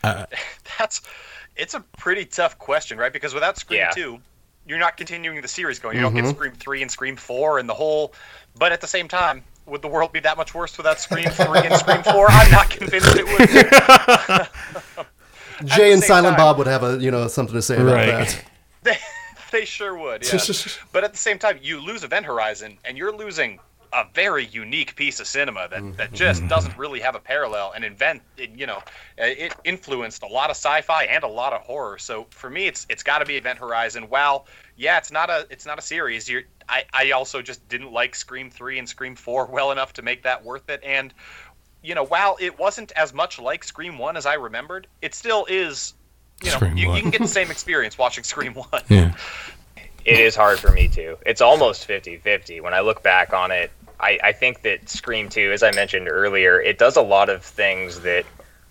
Uh, 0.03 0.25
that's 0.79 1.01
it's 1.55 1.73
a 1.73 1.79
pretty 1.97 2.25
tough 2.25 2.57
question, 2.57 2.97
right? 2.97 3.13
Because 3.13 3.33
without 3.33 3.57
Scream 3.57 3.79
Yeah. 3.79 3.91
2, 3.91 4.19
you're 4.67 4.79
not 4.79 4.97
continuing 4.97 5.41
the 5.41 5.47
series 5.47 5.79
going. 5.79 5.95
You 5.95 6.01
don't 6.01 6.13
get 6.13 6.23
mm-hmm. 6.25 6.33
Scream 6.33 6.53
3 6.53 6.81
and 6.81 6.91
Scream 6.91 7.15
4 7.15 7.59
and 7.59 7.69
the 7.69 7.73
whole 7.73 8.13
but 8.57 8.71
at 8.71 8.81
the 8.81 8.87
same 8.87 9.07
time, 9.07 9.43
would 9.65 9.81
the 9.81 9.87
world 9.87 10.11
be 10.11 10.19
that 10.21 10.37
much 10.37 10.53
worse 10.53 10.77
without 10.77 10.99
Scream 10.99 11.29
3 11.29 11.59
and 11.59 11.75
Scream 11.75 12.03
4? 12.03 12.27
I'm 12.29 12.51
not 12.51 12.69
convinced 12.69 13.15
it 13.17 13.25
would. 14.97 15.05
Jay 15.63 15.93
and 15.93 16.03
Silent 16.03 16.35
time- 16.37 16.45
Bob 16.45 16.57
would 16.57 16.67
have 16.67 16.83
a 16.83 16.97
you 16.97 17.11
know 17.11 17.27
something 17.27 17.55
to 17.55 17.61
say 17.61 17.75
about 17.75 17.93
Right. 17.93 18.07
that. 18.07 18.43
They, 18.83 18.97
they 19.51 19.65
sure 19.65 19.97
would, 19.97 20.23
yeah. 20.31 20.39
but 20.91 21.03
at 21.03 21.11
the 21.11 21.17
same 21.17 21.39
time, 21.39 21.57
you 21.61 21.79
lose 21.79 22.03
Event 22.03 22.25
Horizon, 22.27 22.77
and 22.85 22.97
you're 22.97 23.15
losing 23.15 23.59
a 23.93 24.05
very 24.13 24.45
unique 24.47 24.95
piece 24.95 25.19
of 25.19 25.25
cinema 25.27 25.67
that, 25.69 25.97
that 25.97 26.11
just 26.13 26.45
doesn't 26.49 26.77
really 26.77 26.99
have 26.99 27.15
a 27.15 27.19
parallel. 27.19 27.71
And 27.73 27.83
Invent, 27.85 28.21
it, 28.37 28.51
you 28.51 28.67
know, 28.67 28.77
uh, 28.77 29.23
it 29.23 29.55
influenced 29.63 30.21
a 30.21 30.27
lot 30.27 30.49
of 30.49 30.57
sci-fi 30.57 31.05
and 31.05 31.23
a 31.23 31.27
lot 31.27 31.53
of 31.53 31.61
horror. 31.61 31.97
So 31.97 32.27
for 32.29 32.49
me, 32.49 32.67
it's 32.67 32.85
it's 32.89 33.01
got 33.03 33.19
to 33.19 33.25
be 33.25 33.37
Event 33.37 33.57
Horizon. 33.57 34.03
While 34.09 34.45
yeah, 34.75 34.97
it's 34.97 35.11
not 35.11 35.29
a 35.29 35.47
it's 35.49 35.65
not 35.65 35.79
a 35.79 35.81
series. 35.81 36.27
You're, 36.29 36.43
I 36.67 36.83
I 36.93 37.11
also 37.11 37.41
just 37.41 37.67
didn't 37.69 37.91
like 37.93 38.13
Scream 38.15 38.51
three 38.51 38.77
and 38.79 38.87
Scream 38.87 39.15
four 39.15 39.45
well 39.51 39.71
enough 39.71 39.93
to 39.93 40.01
make 40.01 40.21
that 40.23 40.43
worth 40.43 40.69
it. 40.69 40.83
And 40.83 41.13
you 41.85 41.95
know, 41.95 42.05
while 42.05 42.35
it 42.39 42.57
wasn't 42.57 42.91
as 42.93 43.13
much 43.13 43.39
like 43.39 43.63
Scream 43.63 43.97
one 43.97 44.17
as 44.17 44.25
I 44.25 44.33
remembered, 44.33 44.87
it 45.01 45.13
still 45.13 45.45
is. 45.49 45.93
You 46.43 46.51
know, 46.51 46.67
you, 46.75 46.93
you 46.93 47.01
can 47.01 47.11
get 47.11 47.21
the 47.21 47.27
same 47.27 47.49
experience 47.49 47.97
watching 47.97 48.23
Scream 48.23 48.53
one. 48.71 48.81
Yeah. 48.89 49.13
It 50.03 50.19
is 50.19 50.35
hard 50.35 50.59
for 50.59 50.71
me 50.71 50.87
too. 50.87 51.17
It's 51.25 51.41
almost 51.41 51.85
50 51.85 52.17
50. 52.17 52.61
When 52.61 52.73
I 52.73 52.81
look 52.81 53.01
back 53.01 53.33
on 53.33 53.51
it, 53.51 53.71
I, 53.99 54.19
I 54.23 54.31
think 54.33 54.61
that 54.63 54.89
Scream 54.89 55.29
2, 55.29 55.51
as 55.51 55.63
I 55.63 55.71
mentioned 55.71 56.07
earlier, 56.09 56.59
it 56.61 56.77
does 56.77 56.97
a 56.97 57.01
lot 57.01 57.29
of 57.29 57.43
things 57.43 58.01
that 58.01 58.25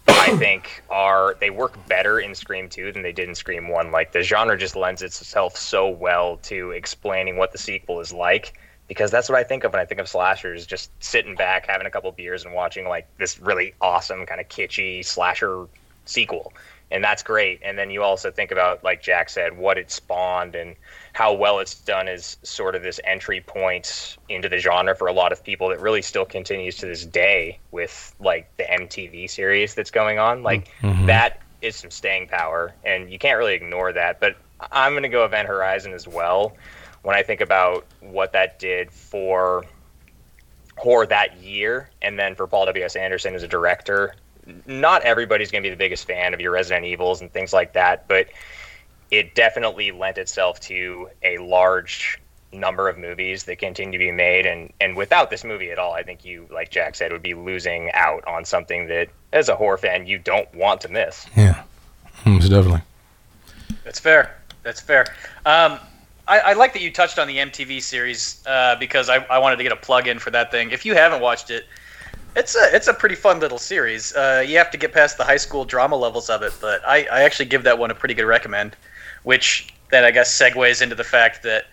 I 0.06 0.36
think 0.38 0.82
are, 0.90 1.36
they 1.40 1.50
work 1.50 1.88
better 1.88 2.20
in 2.20 2.34
Scream 2.34 2.68
2 2.68 2.92
than 2.92 3.02
they 3.02 3.12
did 3.12 3.28
in 3.28 3.34
Scream 3.34 3.68
1. 3.68 3.90
Like 3.90 4.12
the 4.12 4.22
genre 4.22 4.56
just 4.56 4.76
lends 4.76 5.02
itself 5.02 5.56
so 5.56 5.88
well 5.88 6.36
to 6.38 6.72
explaining 6.72 7.36
what 7.36 7.52
the 7.52 7.58
sequel 7.58 8.00
is 8.00 8.12
like 8.12 8.54
because 8.88 9.10
that's 9.10 9.28
what 9.28 9.38
I 9.38 9.44
think 9.44 9.64
of 9.64 9.72
when 9.72 9.80
I 9.80 9.84
think 9.84 10.00
of 10.00 10.08
slashers. 10.08 10.66
Just 10.66 10.90
sitting 11.02 11.34
back, 11.34 11.66
having 11.66 11.86
a 11.86 11.90
couple 11.90 12.10
beers, 12.12 12.44
and 12.44 12.54
watching 12.54 12.86
like 12.88 13.06
this 13.18 13.38
really 13.40 13.74
awesome 13.80 14.26
kind 14.26 14.40
of 14.40 14.48
kitschy 14.48 15.04
slasher 15.04 15.66
sequel, 16.04 16.52
and 16.90 17.02
that's 17.02 17.22
great. 17.22 17.60
And 17.64 17.78
then 17.78 17.90
you 17.90 18.02
also 18.02 18.30
think 18.30 18.50
about, 18.50 18.84
like 18.84 19.02
Jack 19.02 19.30
said, 19.30 19.56
what 19.56 19.78
it 19.78 19.90
spawned 19.90 20.54
and 20.54 20.76
how 21.14 21.32
well 21.32 21.60
it's 21.60 21.74
done 21.76 22.08
is 22.08 22.36
sort 22.42 22.74
of 22.74 22.82
this 22.82 23.00
entry 23.04 23.40
point 23.40 24.16
into 24.28 24.48
the 24.48 24.58
genre 24.58 24.94
for 24.96 25.06
a 25.06 25.12
lot 25.12 25.32
of 25.32 25.42
people 25.44 25.68
that 25.68 25.80
really 25.80 26.02
still 26.02 26.24
continues 26.24 26.76
to 26.78 26.86
this 26.86 27.04
day 27.04 27.58
with 27.70 28.14
like 28.20 28.54
the 28.56 28.64
MTV 28.64 29.30
series 29.30 29.74
that's 29.74 29.92
going 29.92 30.18
on. 30.18 30.42
Like 30.42 30.68
Mhm. 30.82 31.06
that 31.06 31.40
is 31.62 31.76
some 31.76 31.90
staying 31.90 32.28
power, 32.28 32.74
and 32.84 33.10
you 33.10 33.18
can't 33.18 33.38
really 33.38 33.54
ignore 33.54 33.92
that. 33.92 34.20
But 34.20 34.36
I'm 34.72 34.92
going 34.92 35.04
to 35.04 35.08
go 35.08 35.24
Event 35.24 35.48
Horizon 35.48 35.94
as 35.94 36.06
well 36.06 36.54
when 37.04 37.14
I 37.14 37.22
think 37.22 37.40
about 37.40 37.86
what 38.00 38.32
that 38.32 38.58
did 38.58 38.90
for 38.90 39.64
horror 40.76 41.06
that 41.06 41.36
year, 41.36 41.88
and 42.02 42.18
then 42.18 42.34
for 42.34 42.48
Paul 42.48 42.66
W.S. 42.66 42.96
Anderson 42.96 43.34
as 43.34 43.44
a 43.44 43.48
director. 43.48 44.16
Not 44.66 45.02
everybody's 45.02 45.50
going 45.50 45.62
to 45.62 45.66
be 45.66 45.70
the 45.70 45.78
biggest 45.78 46.06
fan 46.06 46.34
of 46.34 46.40
your 46.40 46.50
Resident 46.50 46.84
Evils 46.84 47.20
and 47.20 47.32
things 47.32 47.52
like 47.52 47.74
that, 47.74 48.08
but 48.08 48.28
it 49.10 49.34
definitely 49.34 49.92
lent 49.92 50.18
itself 50.18 50.58
to 50.60 51.08
a 51.22 51.38
large 51.38 52.18
number 52.52 52.88
of 52.88 52.98
movies 52.98 53.44
that 53.44 53.58
continue 53.58 53.98
to 53.98 54.04
be 54.04 54.12
made 54.12 54.46
and 54.46 54.72
and 54.80 54.96
without 54.96 55.28
this 55.28 55.42
movie 55.42 55.72
at 55.72 55.78
all 55.80 55.92
i 55.92 56.04
think 56.04 56.24
you 56.24 56.46
like 56.52 56.70
jack 56.70 56.94
said 56.94 57.10
would 57.10 57.20
be 57.20 57.34
losing 57.34 57.90
out 57.94 58.24
on 58.28 58.44
something 58.44 58.86
that 58.86 59.08
as 59.32 59.48
a 59.48 59.56
horror 59.56 59.76
fan 59.76 60.06
you 60.06 60.18
don't 60.18 60.54
want 60.54 60.80
to 60.80 60.88
miss 60.88 61.26
Yeah, 61.36 61.64
most 62.24 62.48
definitely. 62.50 62.82
That's 63.84 64.00
fair. 64.00 64.36
That's 64.62 64.80
fair. 64.80 65.06
Um, 65.44 65.78
I, 66.26 66.38
I 66.40 66.52
like 66.54 66.72
that 66.72 66.82
you 66.82 66.90
touched 66.90 67.18
on 67.18 67.28
the 67.28 67.36
MTV 67.36 67.82
series 67.82 68.42
uh, 68.46 68.76
because 68.76 69.08
I, 69.08 69.16
I 69.24 69.38
wanted 69.38 69.56
to 69.56 69.62
get 69.62 69.72
a 69.72 69.76
plug 69.76 70.08
in 70.08 70.18
for 70.18 70.30
that 70.30 70.50
thing. 70.50 70.70
If 70.70 70.84
you 70.84 70.94
haven't 70.94 71.20
watched 71.20 71.50
it, 71.50 71.66
it's 72.36 72.56
a 72.56 72.74
it's 72.74 72.88
a 72.88 72.94
pretty 72.94 73.14
fun 73.14 73.40
little 73.40 73.58
series. 73.58 74.14
Uh, 74.14 74.44
you 74.46 74.56
have 74.58 74.70
to 74.72 74.78
get 74.78 74.92
past 74.92 75.18
the 75.18 75.24
high 75.24 75.36
school 75.36 75.64
drama 75.64 75.96
levels 75.96 76.30
of 76.30 76.42
it, 76.42 76.52
but 76.60 76.82
I, 76.86 77.04
I 77.04 77.22
actually 77.22 77.46
give 77.46 77.62
that 77.64 77.78
one 77.78 77.90
a 77.90 77.94
pretty 77.94 78.14
good 78.14 78.24
recommend. 78.24 78.76
Which 79.22 79.72
then 79.90 80.04
I 80.04 80.10
guess 80.10 80.36
segues 80.36 80.82
into 80.82 80.94
the 80.94 81.04
fact 81.04 81.42
that 81.44 81.66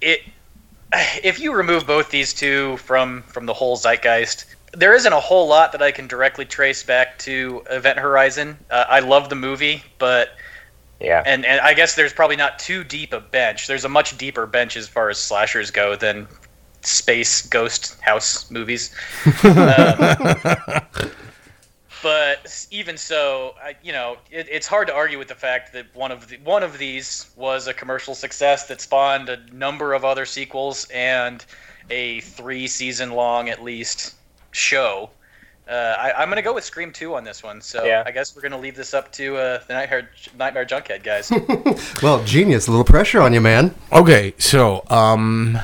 it 0.00 0.22
if 1.22 1.38
you 1.38 1.54
remove 1.54 1.86
both 1.86 2.10
these 2.10 2.32
two 2.32 2.78
from 2.78 3.22
from 3.24 3.46
the 3.46 3.54
whole 3.54 3.76
zeitgeist, 3.76 4.46
there 4.72 4.94
isn't 4.94 5.12
a 5.12 5.20
whole 5.20 5.46
lot 5.46 5.72
that 5.72 5.82
I 5.82 5.92
can 5.92 6.06
directly 6.06 6.44
trace 6.44 6.82
back 6.82 7.18
to 7.20 7.62
Event 7.70 7.98
Horizon. 7.98 8.58
Uh, 8.70 8.84
I 8.88 9.00
love 9.00 9.28
the 9.28 9.36
movie, 9.36 9.84
but 9.98 10.30
yeah 11.02 11.22
and 11.26 11.44
and 11.44 11.60
I 11.60 11.74
guess 11.74 11.94
there's 11.94 12.12
probably 12.12 12.36
not 12.36 12.58
too 12.58 12.84
deep 12.84 13.12
a 13.12 13.20
bench. 13.20 13.66
There's 13.66 13.84
a 13.84 13.88
much 13.88 14.16
deeper 14.16 14.46
bench 14.46 14.76
as 14.76 14.88
far 14.88 15.10
as 15.10 15.18
slashers 15.18 15.70
go 15.70 15.96
than 15.96 16.26
space 16.82 17.42
ghost 17.42 18.00
house 18.00 18.50
movies. 18.50 18.94
Um, 19.44 20.16
but 22.02 22.66
even 22.70 22.96
so, 22.96 23.54
I, 23.62 23.76
you 23.82 23.92
know, 23.92 24.16
it, 24.30 24.48
it's 24.50 24.66
hard 24.66 24.88
to 24.88 24.94
argue 24.94 25.18
with 25.18 25.28
the 25.28 25.34
fact 25.34 25.72
that 25.72 25.86
one 25.94 26.10
of 26.10 26.28
the 26.28 26.38
one 26.38 26.62
of 26.62 26.78
these 26.78 27.30
was 27.36 27.66
a 27.66 27.74
commercial 27.74 28.14
success 28.14 28.66
that 28.68 28.80
spawned 28.80 29.28
a 29.28 29.38
number 29.52 29.94
of 29.94 30.04
other 30.04 30.26
sequels 30.26 30.86
and 30.92 31.44
a 31.90 32.20
three 32.20 32.66
season 32.66 33.12
long 33.12 33.48
at 33.48 33.62
least 33.62 34.14
show. 34.50 35.10
Uh, 35.72 35.96
I, 35.98 36.12
I'm 36.12 36.28
going 36.28 36.36
to 36.36 36.42
go 36.42 36.52
with 36.52 36.64
Scream 36.64 36.92
2 36.92 37.14
on 37.14 37.24
this 37.24 37.42
one. 37.42 37.62
So 37.62 37.84
Yeah. 37.84 38.02
I 38.04 38.10
guess 38.10 38.36
we're 38.36 38.42
going 38.42 38.52
to 38.52 38.58
leave 38.58 38.76
this 38.76 38.92
up 38.92 39.10
to 39.12 39.36
uh, 39.38 39.60
the 39.66 39.72
Nightmare, 39.72 40.10
Nightmare 40.38 40.66
Junkhead 40.66 41.02
guys. 41.02 41.32
Well, 42.02 42.22
genius. 42.24 42.66
A 42.66 42.70
little 42.70 42.84
pressure 42.84 43.20
on 43.20 43.32
you, 43.32 43.40
man. 43.40 43.74
Okay, 43.92 44.34
so 44.36 44.84
um, 44.90 45.58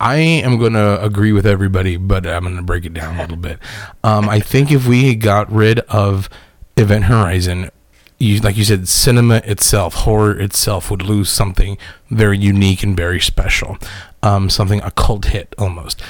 I 0.00 0.16
am 0.16 0.58
going 0.58 0.72
to 0.74 1.02
agree 1.02 1.32
with 1.32 1.46
everybody, 1.46 1.96
but 1.96 2.26
I'm 2.26 2.42
going 2.42 2.56
to 2.56 2.62
break 2.62 2.84
it 2.84 2.92
down 2.92 3.16
a 3.16 3.22
little 3.22 3.36
bit. 3.36 3.58
Um, 4.02 4.28
I 4.28 4.40
think 4.40 4.70
if 4.70 4.86
we 4.86 5.14
got 5.14 5.50
rid 5.50 5.78
of 5.80 6.28
Event 6.76 7.04
Horizon, 7.04 7.70
you, 8.18 8.40
like 8.40 8.56
you 8.56 8.64
said, 8.64 8.88
cinema 8.88 9.36
itself, 9.44 9.94
horror 9.94 10.38
itself 10.38 10.90
would 10.90 11.02
lose 11.02 11.30
something 11.30 11.78
very 12.10 12.36
unique 12.38 12.82
and 12.82 12.96
very 12.96 13.20
special, 13.20 13.78
um, 14.22 14.50
something 14.50 14.82
a 14.82 14.90
cult 14.90 15.26
hit 15.26 15.54
almost. 15.58 16.02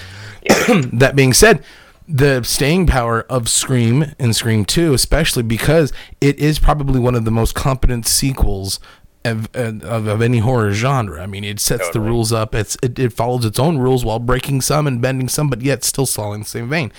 that 0.92 1.12
being 1.14 1.32
said, 1.32 1.62
the 2.06 2.42
staying 2.42 2.86
power 2.86 3.22
of 3.22 3.48
Scream 3.48 4.12
and 4.18 4.36
Scream 4.36 4.64
2, 4.64 4.92
especially 4.92 5.42
because 5.42 5.92
it 6.20 6.38
is 6.38 6.58
probably 6.58 7.00
one 7.00 7.14
of 7.14 7.24
the 7.24 7.30
most 7.30 7.54
competent 7.54 8.06
sequels 8.06 8.78
of, 9.24 9.48
of, 9.54 10.06
of 10.06 10.20
any 10.20 10.38
horror 10.38 10.72
genre. 10.72 11.22
I 11.22 11.26
mean, 11.26 11.44
it 11.44 11.60
sets 11.60 11.88
the 11.90 12.00
rules 12.00 12.32
up. 12.32 12.54
It's 12.54 12.76
it, 12.82 12.98
it 12.98 13.12
follows 13.12 13.44
its 13.44 13.58
own 13.58 13.78
rules 13.78 14.04
while 14.04 14.18
breaking 14.18 14.60
some 14.60 14.86
and 14.86 15.00
bending 15.00 15.28
some, 15.28 15.48
but 15.48 15.62
yet 15.62 15.82
still 15.82 16.06
following 16.06 16.40
the 16.40 16.46
same 16.46 16.68
vein. 16.68 16.92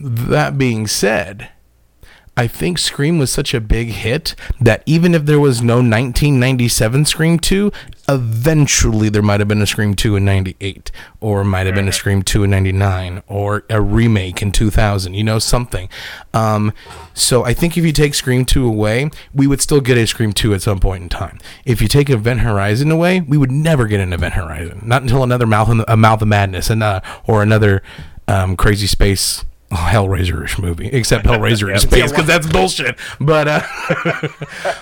That 0.00 0.56
being 0.56 0.86
said, 0.86 1.50
I 2.36 2.48
think 2.48 2.78
Scream 2.78 3.18
was 3.18 3.32
such 3.32 3.54
a 3.54 3.60
big 3.60 3.88
hit 3.88 4.34
that 4.60 4.82
even 4.86 5.14
if 5.14 5.24
there 5.24 5.38
was 5.38 5.62
no 5.62 5.76
1997 5.76 7.04
Scream 7.04 7.38
2, 7.38 7.70
eventually 8.08 9.08
there 9.08 9.22
might 9.22 9.38
have 9.38 9.48
been 9.48 9.62
a 9.62 9.66
Scream 9.66 9.94
2 9.94 10.16
in 10.16 10.24
98, 10.24 10.90
or 11.20 11.44
might 11.44 11.66
have 11.66 11.76
been 11.76 11.86
a 11.86 11.92
Scream 11.92 12.22
2 12.22 12.44
in 12.44 12.50
99, 12.50 13.22
or 13.28 13.64
a 13.70 13.80
remake 13.80 14.42
in 14.42 14.50
2000, 14.50 15.14
you 15.14 15.22
know, 15.22 15.38
something. 15.38 15.88
Um, 16.32 16.72
so 17.14 17.44
I 17.44 17.54
think 17.54 17.76
if 17.76 17.84
you 17.84 17.92
take 17.92 18.14
Scream 18.14 18.44
2 18.44 18.66
away, 18.66 19.10
we 19.32 19.46
would 19.46 19.60
still 19.60 19.80
get 19.80 19.96
a 19.96 20.06
Scream 20.06 20.32
2 20.32 20.54
at 20.54 20.62
some 20.62 20.80
point 20.80 21.04
in 21.04 21.08
time. 21.08 21.38
If 21.64 21.80
you 21.80 21.86
take 21.86 22.10
Event 22.10 22.40
Horizon 22.40 22.90
away, 22.90 23.20
we 23.20 23.38
would 23.38 23.52
never 23.52 23.86
get 23.86 24.00
an 24.00 24.12
Event 24.12 24.34
Horizon. 24.34 24.82
Not 24.84 25.02
until 25.02 25.22
another 25.22 25.46
Mouth, 25.46 25.68
a 25.86 25.96
Mouth 25.96 26.20
of 26.20 26.28
Madness 26.28 26.68
and 26.68 26.82
uh, 26.82 27.00
or 27.28 27.42
another 27.42 27.82
um, 28.26 28.56
Crazy 28.56 28.88
Space 28.88 29.44
Hellraiser-ish 29.78 30.58
movie, 30.58 30.86
except 30.88 31.24
Hellraiser 31.26 31.72
in 31.72 31.78
space 31.78 32.10
because 32.10 32.26
that's 32.26 32.46
bullshit. 32.46 32.96
But 33.20 33.48
uh, 33.48 34.28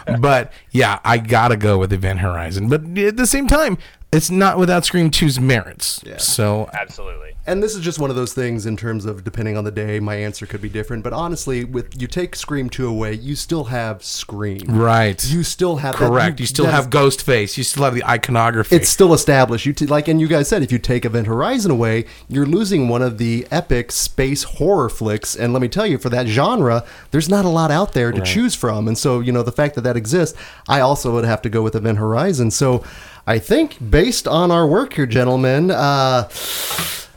but 0.20 0.52
yeah, 0.70 1.00
I 1.04 1.18
gotta 1.18 1.56
go 1.56 1.78
with 1.78 1.92
Event 1.92 2.20
Horizon. 2.20 2.68
But 2.68 2.98
at 2.98 3.16
the 3.16 3.26
same 3.26 3.46
time, 3.46 3.78
it's 4.12 4.30
not 4.30 4.58
without 4.58 4.84
Scream 4.84 5.10
2's 5.10 5.40
merits. 5.40 6.02
So 6.18 6.68
absolutely 6.72 7.31
And 7.44 7.60
this 7.60 7.74
is 7.74 7.80
just 7.80 7.98
one 7.98 8.08
of 8.08 8.14
those 8.14 8.32
things 8.32 8.66
in 8.66 8.76
terms 8.76 9.04
of 9.04 9.24
depending 9.24 9.56
on 9.56 9.64
the 9.64 9.72
day, 9.72 9.98
my 9.98 10.14
answer 10.14 10.46
could 10.46 10.62
be 10.62 10.68
different. 10.68 11.02
But 11.02 11.12
honestly, 11.12 11.64
with 11.64 12.00
you 12.00 12.06
take 12.06 12.36
Scream 12.36 12.70
2 12.70 12.86
away, 12.86 13.14
you 13.14 13.34
still 13.34 13.64
have 13.64 14.04
Scream. 14.04 14.60
right, 14.68 15.22
You 15.28 15.42
still 15.42 15.76
have 15.78 15.98
that- 15.98 16.06
correct. 16.08 16.38
You 16.38 16.46
still 16.46 16.66
have 16.66 16.88
Ghostface. 16.88 17.56
You 17.56 17.64
still 17.64 17.82
have 17.82 17.94
the 17.94 18.04
iconography. 18.04 18.76
It's 18.76 18.88
still 18.88 19.12
established. 19.12 19.66
You 19.66 19.72
t- 19.72 19.86
like, 19.86 20.06
and 20.06 20.20
you 20.20 20.28
guys 20.28 20.46
said 20.46 20.62
if 20.62 20.70
you 20.70 20.78
take 20.78 21.04
Event 21.04 21.26
Horizon 21.26 21.72
away, 21.72 22.04
you're 22.28 22.46
losing 22.46 22.88
one 22.88 23.02
of 23.02 23.18
the 23.18 23.44
epic 23.50 23.90
space 23.90 24.44
horror 24.44 24.88
flicks. 24.88 25.34
And 25.34 25.52
let 25.52 25.62
me 25.62 25.68
tell 25.68 25.86
you, 25.86 25.98
for 25.98 26.10
that 26.10 26.28
genre, 26.28 26.84
there's 27.10 27.28
not 27.28 27.44
a 27.44 27.48
lot 27.48 27.72
out 27.72 27.92
there 27.92 28.12
to 28.12 28.20
choose 28.20 28.54
from. 28.54 28.86
And 28.86 28.96
so, 28.96 29.18
you 29.18 29.32
know, 29.32 29.42
the 29.42 29.50
fact 29.50 29.74
that 29.74 29.80
that 29.80 29.96
exists, 29.96 30.38
I 30.68 30.78
also 30.78 31.12
would 31.14 31.24
have 31.24 31.42
to 31.42 31.48
go 31.50 31.62
with 31.62 31.74
Event 31.74 31.98
Horizon. 31.98 32.52
So, 32.52 32.84
I 33.26 33.38
think 33.40 33.78
based 33.90 34.26
on 34.28 34.50
our 34.52 34.66
work 34.66 34.94
here, 34.94 35.06
gentlemen, 35.06 35.70
uh, 35.70 36.28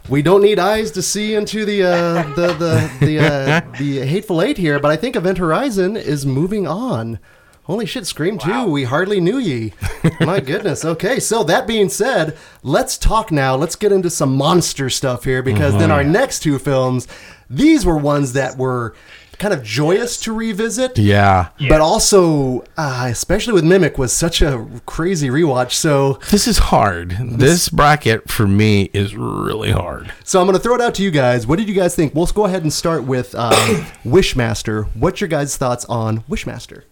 we 0.10 0.22
don't 0.22 0.42
need 0.42 0.60
eyes 0.60 0.92
to 0.92 1.02
see 1.02 1.36
into 1.36 1.66
the 1.66 1.84
uh, 1.84 2.24
the 2.36 2.48
the 2.54 3.06
the, 3.06 3.20
uh, 3.20 3.62
the 3.80 4.00
hateful 4.06 4.42
eight 4.42 4.58
here, 4.58 4.80
but 4.80 4.92
I 4.92 4.96
think 4.96 5.16
Event 5.16 5.38
Horizon 5.38 5.98
is 5.98 6.26
moving 6.26 6.68
on. 6.68 7.20
Holy 7.64 7.88
shit, 7.88 8.06
Scream 8.06 8.38
2, 8.38 8.66
we 8.66 8.84
hardly 8.84 9.20
knew 9.20 9.40
ye. 9.40 9.74
My 10.20 10.40
goodness. 10.40 10.86
Okay, 10.96 11.20
so 11.20 11.44
that 11.46 11.66
being 11.66 11.90
said, 11.90 12.38
let's 12.62 12.96
talk 12.96 13.32
now. 13.32 13.56
Let's 13.56 13.76
get 13.76 13.92
into 13.92 14.12
some 14.12 14.36
monster 14.38 14.88
stuff 14.88 15.24
here 15.24 15.42
because 15.42 15.74
then 15.74 15.90
our 15.90 16.04
next 16.04 16.42
two 16.42 16.60
films, 16.60 17.08
these 17.50 17.84
were 17.84 17.98
ones 17.98 18.34
that 18.34 18.56
were 18.56 18.94
kind 19.40 19.54
of 19.54 19.64
joyous 19.64 20.18
to 20.22 20.34
revisit. 20.34 20.98
yeah. 20.98 21.50
But 21.70 21.82
also, 21.82 22.64
uh, 22.78 23.08
especially 23.10 23.54
with 23.54 23.64
Mimic, 23.64 23.98
was 23.98 24.14
such 24.14 24.42
a 24.42 24.66
crazy 24.86 25.30
rewatch. 25.30 25.72
So, 25.74 26.20
This 26.32 26.48
is 26.48 26.58
hard. 26.58 27.12
This 27.20 27.70
bracket 27.70 28.30
for 28.30 28.48
me 28.48 28.90
is 28.94 29.16
really 29.16 29.72
hard. 29.72 30.12
so 30.24 30.40
I'm 30.40 30.46
going 30.48 30.58
to 30.58 30.62
throw 30.64 30.76
it 30.76 30.82
out 30.82 30.96
to 30.96 31.04
you 31.04 31.12
guys. 31.12 31.46
What 31.48 31.60
did 31.60 31.68
you 31.68 31.76
guys 31.76 31.96
think? 31.96 32.14
We'll 32.16 32.26
go 32.28 32.46
ahead 32.46 32.64
and 32.64 32.72
start 32.74 33.04
with 33.04 33.34
um, 33.36 33.52
Wishmaster. 34.06 34.86
What's 34.96 35.22
your 35.22 35.28
guys' 35.28 35.58
thoughts 35.58 35.86
on 35.86 36.22
Wishmaster? 36.24 36.84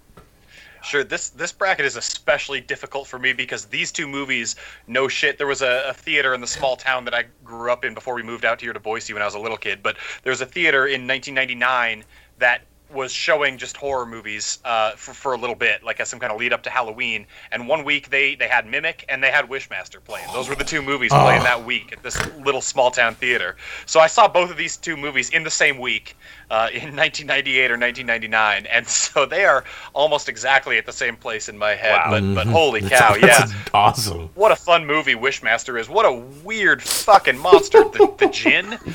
Sure, 0.84 1.04
this 1.06 1.30
this 1.30 1.54
bracket 1.54 1.86
is 1.86 1.96
especially 1.96 2.60
difficult 2.60 3.08
for 3.08 3.18
me 3.18 3.32
because 3.32 3.64
these 3.66 3.90
two 3.90 4.06
movies, 4.06 4.58
no 4.86 5.08
shit. 5.08 5.38
There 5.38 5.48
was 5.48 5.62
a, 5.62 5.86
a 5.88 5.94
theater 5.94 6.34
in 6.34 6.42
the 6.42 6.48
small 6.48 6.76
town 6.76 7.06
that 7.06 7.14
I 7.14 7.24
grew 7.46 7.72
up 7.72 7.86
in 7.86 7.94
before 7.94 8.16
we 8.16 8.22
moved 8.22 8.44
out 8.44 8.60
here 8.60 8.74
to 8.74 8.82
Boise 8.82 9.14
when 9.14 9.22
I 9.22 9.26
was 9.26 9.34
a 9.36 9.40
little 9.40 9.56
kid. 9.56 9.82
But 9.82 9.96
there 10.24 10.32
was 10.32 10.42
a 10.42 10.46
theater 10.46 10.86
in 10.86 11.08
1999 11.08 12.04
that 12.44 12.64
was 12.94 13.12
showing 13.12 13.58
just 13.58 13.76
horror 13.76 14.06
movies 14.06 14.60
uh, 14.66 14.92
for, 14.92 15.14
for 15.14 15.34
a 15.34 15.38
little 15.38 15.56
bit, 15.56 15.84
like 15.84 16.00
as 16.00 16.10
some 16.10 16.20
kind 16.20 16.32
of 16.32 16.40
lead 16.40 16.54
up 16.54 16.64
to 16.64 16.70
Halloween. 16.70 17.26
And 17.52 17.68
one 17.68 17.84
week 17.84 18.10
they, 18.10 18.36
they 18.36 18.48
had 18.48 18.68
Mimic 18.68 19.06
and 19.10 19.24
they 19.24 19.32
had 19.32 19.46
Wishmaster 19.46 20.04
playing. 20.04 20.28
Those 20.34 20.48
were 20.48 20.56
the 20.56 20.64
two 20.64 20.82
movies 20.82 21.12
playing 21.12 21.44
that 21.44 21.66
week 21.66 21.92
at 21.92 22.04
this 22.04 22.18
little 22.38 22.62
small 22.62 22.92
town 22.92 23.16
theater. 23.16 23.56
So 23.86 24.00
I 24.00 24.08
saw 24.08 24.28
both 24.28 24.52
of 24.52 24.58
these 24.58 24.78
two 24.78 24.96
movies 24.96 25.30
in 25.32 25.44
the 25.44 25.50
same 25.50 25.80
week 25.80 26.16
uh, 26.50 26.70
in 26.72 26.96
1998 26.96 27.72
or 27.72 27.78
1999, 27.78 28.66
and 28.68 28.88
so 28.88 29.26
they 29.26 29.46
are 29.46 29.64
almost 29.94 30.30
exactly 30.30 30.78
at 30.78 30.86
the 30.86 30.94
same 30.94 31.16
place 31.16 31.50
in 31.50 31.58
my 31.58 31.76
head. 31.76 31.98
Wow. 32.06 32.12
But 32.12 32.36
but 32.36 32.48
holy 32.48 32.82
cow, 32.82 33.16
yeah. 33.16 33.48
Awesome. 33.74 34.30
What 34.36 34.52
a 34.52 34.56
fun 34.56 34.86
movie 34.86 35.16
Wishmaster 35.16 35.80
is. 35.80 35.90
What 35.90 36.06
a 36.06 36.14
weird 36.44 36.84
fucking 36.84 37.38
monster. 37.38 37.84
The, 37.84 38.14
the 38.20 38.28
Djinn? 38.28 38.78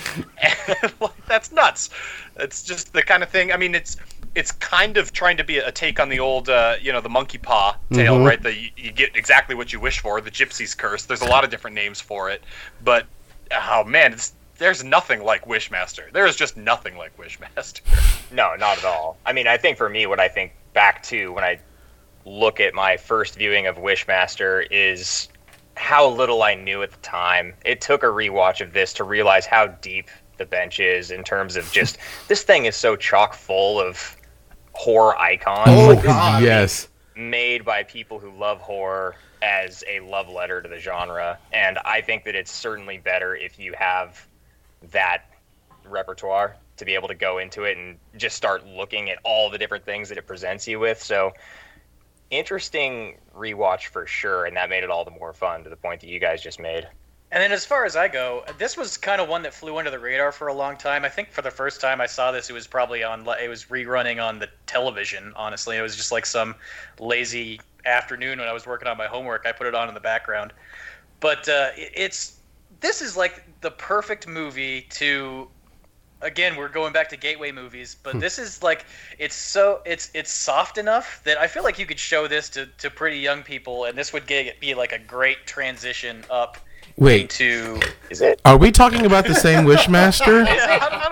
Like, 1.01 1.26
That's 1.26 1.53
nuts. 1.53 1.90
It's 2.39 2.62
just 2.62 2.93
the 2.93 3.03
kind 3.03 3.22
of 3.22 3.28
thing. 3.28 3.53
I 3.53 3.57
mean, 3.57 3.74
it's 3.74 3.97
it's 4.34 4.53
kind 4.53 4.97
of 4.97 5.12
trying 5.12 5.36
to 5.36 5.45
be 5.45 5.59
a 5.59 5.72
take 5.72 5.99
on 5.99 6.09
the 6.09 6.20
old, 6.20 6.49
uh, 6.49 6.76
you 6.80 6.93
know, 6.93 7.01
the 7.01 7.09
monkey 7.09 7.39
paw 7.39 7.76
tale, 7.93 8.20
right? 8.20 8.43
That 8.43 8.57
you, 8.57 8.70
you 8.76 8.93
get 8.93 9.16
exactly 9.16 9.55
what 9.55 9.72
you 9.72 9.80
wish 9.80 10.01
for, 10.01 10.20
the 10.20 10.30
gypsy's 10.30 10.74
curse. 10.74 11.07
There's 11.07 11.22
a 11.22 11.28
lot 11.28 11.45
of 11.45 11.51
different 11.51 11.74
names 11.74 12.01
for 12.01 12.30
it, 12.30 12.43
but 12.84 13.07
oh 13.53 13.84
man, 13.84 14.12
it's, 14.12 14.34
there's 14.59 14.84
nothing 14.84 15.22
like 15.22 15.47
Wishmaster. 15.47 16.12
There 16.12 16.26
is 16.26 16.36
just 16.36 16.57
nothing 16.57 16.97
like 16.97 17.16
Wishmaster. 17.16 17.80
No, 18.30 18.55
not 18.57 18.76
at 18.76 18.84
all. 18.84 19.16
I 19.24 19.32
mean, 19.32 19.47
I 19.47 19.57
think 19.57 19.78
for 19.78 19.89
me, 19.89 20.07
what 20.07 20.20
I 20.20 20.28
think 20.28 20.53
back 20.74 21.03
to 21.05 21.32
when 21.32 21.45
I 21.45 21.59
look 22.26 22.61
at 22.61 22.74
my 22.74 22.99
first 22.99 23.36
viewing 23.36 23.66
of 23.66 23.76
Wishmaster 23.76 24.66
is 24.70 25.28
how 25.78 26.07
little 26.07 26.43
I 26.43 26.55
knew 26.55 26.82
at 26.82 26.91
the 26.91 26.99
time. 26.99 27.55
It 27.64 27.80
took 27.80 28.03
a 28.03 28.07
rewatch 28.07 28.61
of 28.61 28.74
this 28.74 28.93
to 28.95 29.05
realize 29.05 29.47
how 29.47 29.68
deep 29.68 30.11
the 30.39 30.47
bench 30.47 30.80
is 30.80 31.11
in 31.11 31.22
terms 31.24 31.57
of 31.57 31.70
just 31.72 31.99
this 32.28 32.43
thing 32.43 32.64
is 32.64 32.76
so 32.76 32.97
chock 32.97 33.34
full 33.34 33.80
of 33.80 34.16
horror 34.72 35.18
icons. 35.18 35.68
Oh, 35.68 35.91
oh 35.91 35.95
Like, 35.95 36.43
yes. 36.43 36.89
made 37.16 37.64
by 37.64 37.82
people 37.82 38.18
who 38.18 38.30
love 38.30 38.61
horror 38.61 39.16
as 39.43 39.84
a 39.89 40.01
love 40.01 40.28
letter 40.28 40.61
to 40.61 40.68
the 40.68 40.78
genre 40.78 41.39
and 41.53 41.78
i 41.84 42.01
think 42.01 42.24
that 42.24 42.34
it's 42.34 42.51
certainly 42.51 42.99
better 42.99 43.36
if 43.36 43.57
you 43.59 43.72
have 43.78 44.26
that 44.91 45.26
repertoire 45.84 46.57
to 46.76 46.84
be 46.84 46.95
able 46.95 47.07
to 47.09 47.14
go 47.14 47.39
into 47.39 47.62
it 47.64 47.76
and 47.76 47.97
just 48.16 48.36
start 48.36 48.66
looking 48.66 49.11
at 49.11 49.18
all 49.22 49.49
the 49.49 49.59
different 49.59 49.84
things 49.84 50.09
that 50.09 50.18
it 50.18 50.26
presents 50.26 50.66
you 50.66 50.80
with 50.80 51.01
so 51.01 51.32
interesting 52.30 53.16
rewatch 53.36 53.86
for 53.86 54.07
sure 54.07 54.45
and 54.45 54.57
that 54.57 54.68
made 54.68 54.82
it 54.84 54.91
all 54.91 55.05
the 55.05 55.11
more 55.12 55.32
fun 55.32 55.62
to 55.64 55.70
the 55.70 55.76
point 55.76 56.01
that 56.01 56.09
you 56.09 56.18
guys 56.18 56.43
just 56.43 56.59
made 56.61 56.86
And 57.31 57.43
then 57.43 57.53
as 57.53 57.66
far 57.66 57.85
as 57.85 57.95
I 57.95 58.09
go, 58.09 58.45
this 58.57 58.76
was 58.76 58.97
kind 58.97 59.20
of 59.20 59.29
one 59.29 59.43
that 59.43 59.53
flew 59.53 59.76
under 59.76 59.91
the 59.91 59.99
radar 59.99 60.33
for 60.33 60.49
a 60.49 60.55
long 60.55 60.79
time. 60.79 61.05
I 61.05 61.11
think 61.11 61.31
for 61.31 61.43
the 61.43 61.51
first 61.51 61.81
time 61.81 62.01
I 62.01 62.07
saw 62.07 62.33
this, 62.33 62.49
it 62.49 62.55
was 62.55 62.66
probably 62.66 63.03
on 63.03 63.26
it 63.41 63.49
was 63.49 63.66
rerunning 63.66 64.22
on 64.22 64.39
the 64.39 64.49
television. 64.66 65.35
Honestly, 65.37 65.76
it 65.76 65.83
was 65.83 65.95
just 65.95 66.11
like 66.11 66.24
some 66.24 66.55
lazy 66.99 67.61
afternoon 67.85 68.39
when 68.39 68.49
I 68.49 68.53
was 68.53 68.66
working 68.66 68.89
on 68.89 68.97
my 68.97 69.07
homework. 69.07 69.45
I 69.47 69.53
put 69.53 69.66
it 69.66 69.74
on 69.74 69.89
in 69.89 69.95
the 69.95 70.01
background. 70.01 70.55
But 71.20 71.49
uh, 71.49 71.70
it's 71.76 72.39
this 72.81 73.03
is 73.03 73.16
like 73.16 73.45
the 73.61 73.70
perfect 73.72 74.26
movie 74.26 74.83
to. 74.91 75.49
Again, 76.20 76.57
we're 76.57 76.68
going 76.68 76.93
back 76.93 77.09
to 77.11 77.16
gateway 77.16 77.53
movies, 77.53 77.97
but 78.03 78.18
this 78.18 78.41
is 78.41 78.61
like 78.61 78.87
it's 79.20 79.37
so 79.37 79.83
it's 79.85 80.11
it's 80.14 80.33
soft 80.33 80.76
enough 80.76 81.20
that 81.24 81.39
I 81.39 81.47
feel 81.47 81.62
like 81.62 81.79
you 81.79 81.87
could 81.87 82.01
show 82.01 82.26
this 82.26 82.49
to, 82.51 82.66
to 82.79 82.91
pretty 82.91 83.18
young 83.18 83.45
people, 83.45 83.85
and 83.85 83.97
this 83.97 84.12
would 84.12 84.26
get, 84.26 84.59
be 84.59 84.74
like 84.74 84.91
a 84.91 84.99
great 84.99 85.47
transition 85.47 86.24
up 86.29 86.59
Wait, 86.99 87.30
to 87.30 87.78
is 88.11 88.20
it 88.20 88.40
are 88.44 88.57
we 88.57 88.72
talking 88.72 89.07
about 89.07 89.24
the 89.24 89.34
same 89.34 89.64
Wishmaster? 89.66 90.44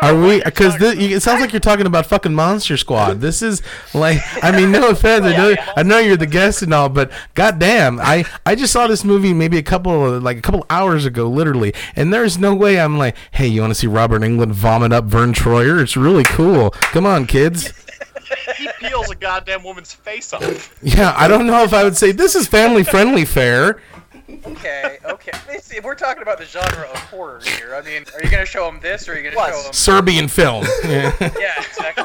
Are 0.02 0.20
we? 0.20 0.42
Because 0.42 0.74
it 0.80 1.22
sounds 1.22 1.40
like 1.40 1.52
you're 1.52 1.60
talking 1.60 1.86
about 1.86 2.06
fucking 2.06 2.34
Monster 2.34 2.76
Squad. 2.76 3.20
This 3.20 3.40
is 3.40 3.62
like, 3.94 4.18
I 4.42 4.50
mean, 4.50 4.72
no 4.72 4.88
offense. 4.90 5.24
I 5.24 5.36
know, 5.36 5.54
I 5.76 5.82
know 5.84 5.98
you're 5.98 6.16
the 6.16 6.26
guest 6.26 6.62
and 6.62 6.74
all, 6.74 6.88
but 6.88 7.12
goddamn, 7.34 8.00
I 8.00 8.24
I 8.44 8.56
just 8.56 8.72
saw 8.72 8.88
this 8.88 9.04
movie 9.04 9.32
maybe 9.32 9.58
a 9.58 9.62
couple 9.62 10.18
like 10.18 10.38
a 10.38 10.42
couple 10.42 10.66
hours 10.70 11.06
ago, 11.06 11.28
literally, 11.28 11.72
and 11.94 12.12
there's 12.12 12.36
no 12.36 12.54
way 12.54 12.80
I'm 12.80 12.98
like, 12.98 13.16
hey, 13.30 13.46
you 13.46 13.60
want 13.60 13.70
to 13.70 13.76
see 13.76 13.86
Robert 13.86 14.22
Englund 14.22 14.52
vomit 14.52 14.92
up 14.92 15.04
Verne 15.04 15.32
Troyer? 15.32 15.80
It's 15.80 15.96
really 15.96 16.24
cool. 16.24 16.70
Come 16.70 17.06
on, 17.06 17.26
kids. 17.26 17.72
he 18.56 18.68
peels 18.80 19.10
a 19.10 19.14
goddamn 19.14 19.62
woman's 19.62 19.92
face 19.92 20.32
off. 20.32 20.76
Yeah, 20.82 21.14
I 21.16 21.28
don't 21.28 21.46
know 21.46 21.62
if 21.62 21.72
I 21.72 21.84
would 21.84 21.96
say 21.96 22.10
this 22.12 22.34
is 22.34 22.46
family 22.48 22.82
friendly 22.82 23.24
fare. 23.24 23.80
Okay, 24.28 24.98
okay. 25.04 25.30
Let's 25.48 25.66
see, 25.66 25.76
If 25.76 25.84
we're 25.84 25.94
talking 25.94 26.22
about 26.22 26.38
the 26.38 26.44
genre 26.44 26.82
of 26.90 26.96
horror 27.10 27.40
here, 27.44 27.74
I 27.74 27.82
mean, 27.82 28.04
are 28.14 28.22
you 28.22 28.30
going 28.30 28.42
to 28.44 28.50
show 28.50 28.66
them 28.66 28.80
this, 28.80 29.08
or 29.08 29.12
are 29.12 29.16
you 29.16 29.22
going 29.30 29.34
to 29.34 29.52
show 29.52 29.62
them? 29.62 29.72
Serbian 29.72 30.28
film. 30.28 30.64
Yeah. 30.84 31.12
Yeah, 31.38 31.54
exactly. 31.62 32.04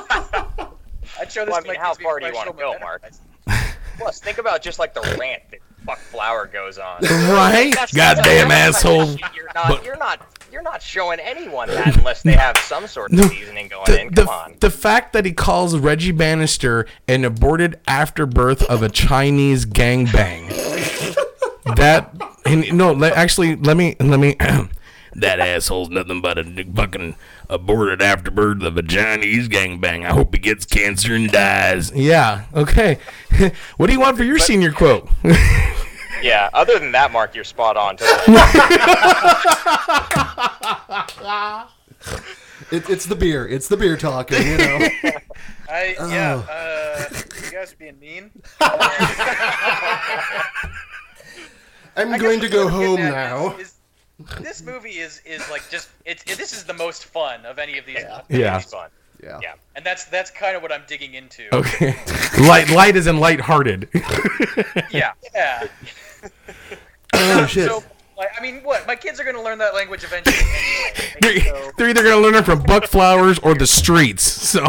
I'd 1.19 1.31
show 1.31 1.45
this 1.45 1.51
Well, 1.51 1.55
I 1.55 1.61
mean, 1.61 1.73
my 1.73 1.79
how 1.79 1.93
far 1.93 2.19
do 2.19 2.25
you 2.27 2.33
wanna 2.33 2.53
go, 2.53 2.75
Mark? 2.79 3.03
Plus 3.97 4.19
think 4.19 4.37
about 4.39 4.61
just 4.61 4.79
like 4.79 4.93
the 4.93 5.01
rant 5.19 5.43
that 5.51 5.59
fuck 5.85 5.99
flower 5.99 6.47
goes 6.47 6.77
on 6.79 7.01
Right? 7.01 7.71
That's- 7.73 7.93
Goddamn 7.93 8.49
that's- 8.49 8.75
asshole. 8.77 9.05
You're 9.35 9.51
not, 9.53 9.67
But- 9.67 9.85
you're 9.85 9.97
not, 9.97 10.21
you're 10.51 10.61
not 10.61 10.81
showing 10.81 11.19
anyone 11.19 11.67
that 11.69 11.95
unless 11.97 12.23
they 12.23 12.33
have 12.33 12.57
some 12.59 12.87
sort 12.87 13.11
of 13.11 13.19
No, 13.19 13.27
seasoning 13.27 13.67
going 13.67 13.83
the, 13.85 14.01
in. 14.01 14.13
the, 14.13 14.23
Come 14.25 14.29
on. 14.29 14.55
the 14.59 14.69
fact 14.71 15.13
that 15.13 15.25
he 15.25 15.33
calls 15.33 15.77
Reggie 15.77 16.11
Bannister 16.11 16.85
an 17.07 17.23
aborted 17.25 17.79
afterbirth 17.87 18.63
of 18.63 18.81
a 18.83 18.89
Chinese 18.89 19.65
gangbang. 19.65 20.49
That 21.81 22.15
and 22.45 22.73
no, 22.73 22.91
let, 22.91 23.13
actually, 23.13 23.55
let 23.55 23.77
me 23.77 23.95
let 23.99 24.19
me. 24.19 24.35
that 25.15 25.39
asshole's 25.39 25.89
nothing 25.89 26.21
but 26.21 26.37
a 26.37 26.43
fucking 26.75 27.15
aborted 27.49 28.01
afterbirth 28.01 28.63
of 28.63 28.77
a 28.77 28.83
Chinese 28.83 29.47
gangbang. 29.47 30.05
I 30.05 30.09
hope 30.09 30.33
he 30.33 30.39
gets 30.39 30.65
cancer 30.65 31.15
and 31.15 31.31
dies. 31.31 31.91
Yeah. 31.93 32.45
Okay. 32.53 32.97
what 33.77 33.87
do 33.87 33.93
you 33.93 33.99
want 33.99 34.17
for 34.17 34.23
your 34.23 34.39
senior 34.39 34.71
quote? 34.71 35.09
Yeah. 36.21 36.51
Other 36.53 36.77
than 36.77 36.91
that, 36.91 37.11
Mark, 37.11 37.33
you're 37.33 37.43
spot 37.43 37.77
on. 37.77 37.97
Totally. 37.97 38.37
It, 42.71 42.89
it's 42.89 43.05
the 43.05 43.15
beer. 43.15 43.47
It's 43.47 43.67
the 43.67 43.75
beer 43.75 43.97
talking. 43.97 44.41
You 44.47 44.57
know. 44.57 44.87
I 45.69 45.95
yeah. 46.07 46.41
Uh, 46.49 47.05
you 47.43 47.51
guys 47.51 47.73
are 47.73 47.75
being 47.75 47.99
mean. 47.99 48.31
I'm 51.95 52.13
I 52.13 52.17
going 52.17 52.39
to 52.39 52.49
go 52.49 52.67
home 52.67 52.97
now. 53.01 53.55
Is, 53.57 53.75
is 54.19 54.35
this 54.39 54.61
movie 54.61 54.99
is 54.99 55.21
is 55.25 55.47
like 55.49 55.67
just 55.69 55.89
it's 56.05 56.23
it, 56.31 56.37
this 56.37 56.53
is 56.53 56.63
the 56.63 56.73
most 56.73 57.05
fun 57.05 57.45
of 57.45 57.59
any 57.59 57.77
of 57.77 57.85
these, 57.85 57.99
Yeah. 58.29 58.57
It's 58.57 58.71
fun. 58.71 58.89
Yeah. 59.23 59.39
Yeah. 59.41 59.53
and 59.75 59.85
that's 59.85 60.05
that's 60.05 60.31
kind 60.31 60.55
of 60.55 60.61
what 60.63 60.71
I'm 60.71 60.83
digging 60.87 61.13
into. 61.13 61.53
Okay. 61.55 61.95
light, 62.47 62.69
light 62.69 62.95
as 62.95 63.07
in 63.07 63.17
lighthearted. 63.17 63.87
Yeah, 64.91 65.13
yeah. 65.33 65.67
Oh 67.13 67.45
shit. 67.45 67.67
So, 67.67 67.83
I 68.19 68.41
mean, 68.41 68.61
what? 68.63 68.85
My 68.87 68.95
kids 68.95 69.19
are 69.19 69.23
going 69.23 69.35
to 69.35 69.41
learn 69.41 69.57
that 69.59 69.73
language 69.73 70.03
eventually 70.03 70.35
anyway. 70.37 71.13
they're, 71.21 71.39
So, 71.45 71.71
they're 71.77 71.89
either 71.89 72.03
gonna 72.03 72.21
learn 72.21 72.35
it 72.35 72.45
from 72.45 72.61
Buck 72.63 72.85
Flowers 72.87 73.37
or 73.39 73.53
the 73.53 73.67
streets. 73.67 74.23
So. 74.23 74.65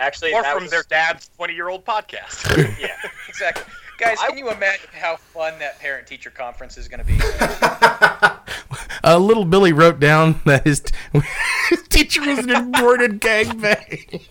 Actually, 0.00 0.32
Or 0.34 0.44
from 0.44 0.66
their 0.68 0.84
dad's 0.88 1.28
20 1.36 1.54
year 1.54 1.68
old 1.68 1.84
podcast. 1.84 2.56
Yeah. 2.80 2.96
exactly. 3.28 3.72
Guys, 4.02 4.18
I- 4.20 4.28
can 4.30 4.38
you 4.38 4.50
imagine 4.50 4.88
how 4.92 5.16
fun 5.16 5.58
that 5.60 5.78
parent-teacher 5.78 6.30
conference 6.30 6.76
is 6.76 6.88
going 6.88 7.00
to 7.00 7.06
be? 7.06 7.18
Uh, 9.04 9.18
little 9.18 9.44
Billy 9.44 9.72
wrote 9.72 9.98
down 9.98 10.40
that 10.44 10.64
his, 10.64 10.78
t- 10.78 10.94
his 11.70 11.82
teacher 11.88 12.20
was 12.20 12.38
an 12.38 12.50
aborted 12.50 13.20
gangbang. 13.20 14.22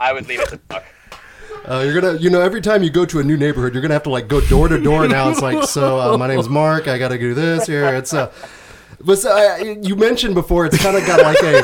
I 0.00 0.14
would 0.14 0.26
leave 0.26 0.40
it 0.40 0.48
to 0.48 0.56
Buck. 0.56 0.82
Uh, 1.66 1.80
you're 1.84 2.00
gonna, 2.00 2.18
you 2.18 2.30
know, 2.30 2.40
every 2.40 2.62
time 2.62 2.82
you 2.82 2.88
go 2.88 3.04
to 3.04 3.18
a 3.18 3.22
new 3.22 3.36
neighborhood, 3.36 3.74
you're 3.74 3.82
gonna 3.82 3.92
have 3.92 4.04
to 4.04 4.10
like 4.10 4.26
go 4.26 4.40
door 4.40 4.66
to 4.68 4.80
door 4.80 5.06
now. 5.06 5.28
It's 5.28 5.42
like, 5.42 5.62
so 5.64 6.00
uh, 6.00 6.16
my 6.16 6.26
name's 6.26 6.48
Mark. 6.48 6.88
I 6.88 6.96
got 6.96 7.08
to 7.08 7.18
do 7.18 7.34
this 7.34 7.66
here. 7.66 7.94
It's 7.96 8.14
uh, 8.14 8.32
but 9.04 9.22
uh, 9.26 9.56
you 9.82 9.94
mentioned 9.94 10.34
before, 10.34 10.64
it's 10.64 10.78
kind 10.82 10.96
of 10.96 11.06
got 11.06 11.20
like 11.22 11.42
a 11.42 11.62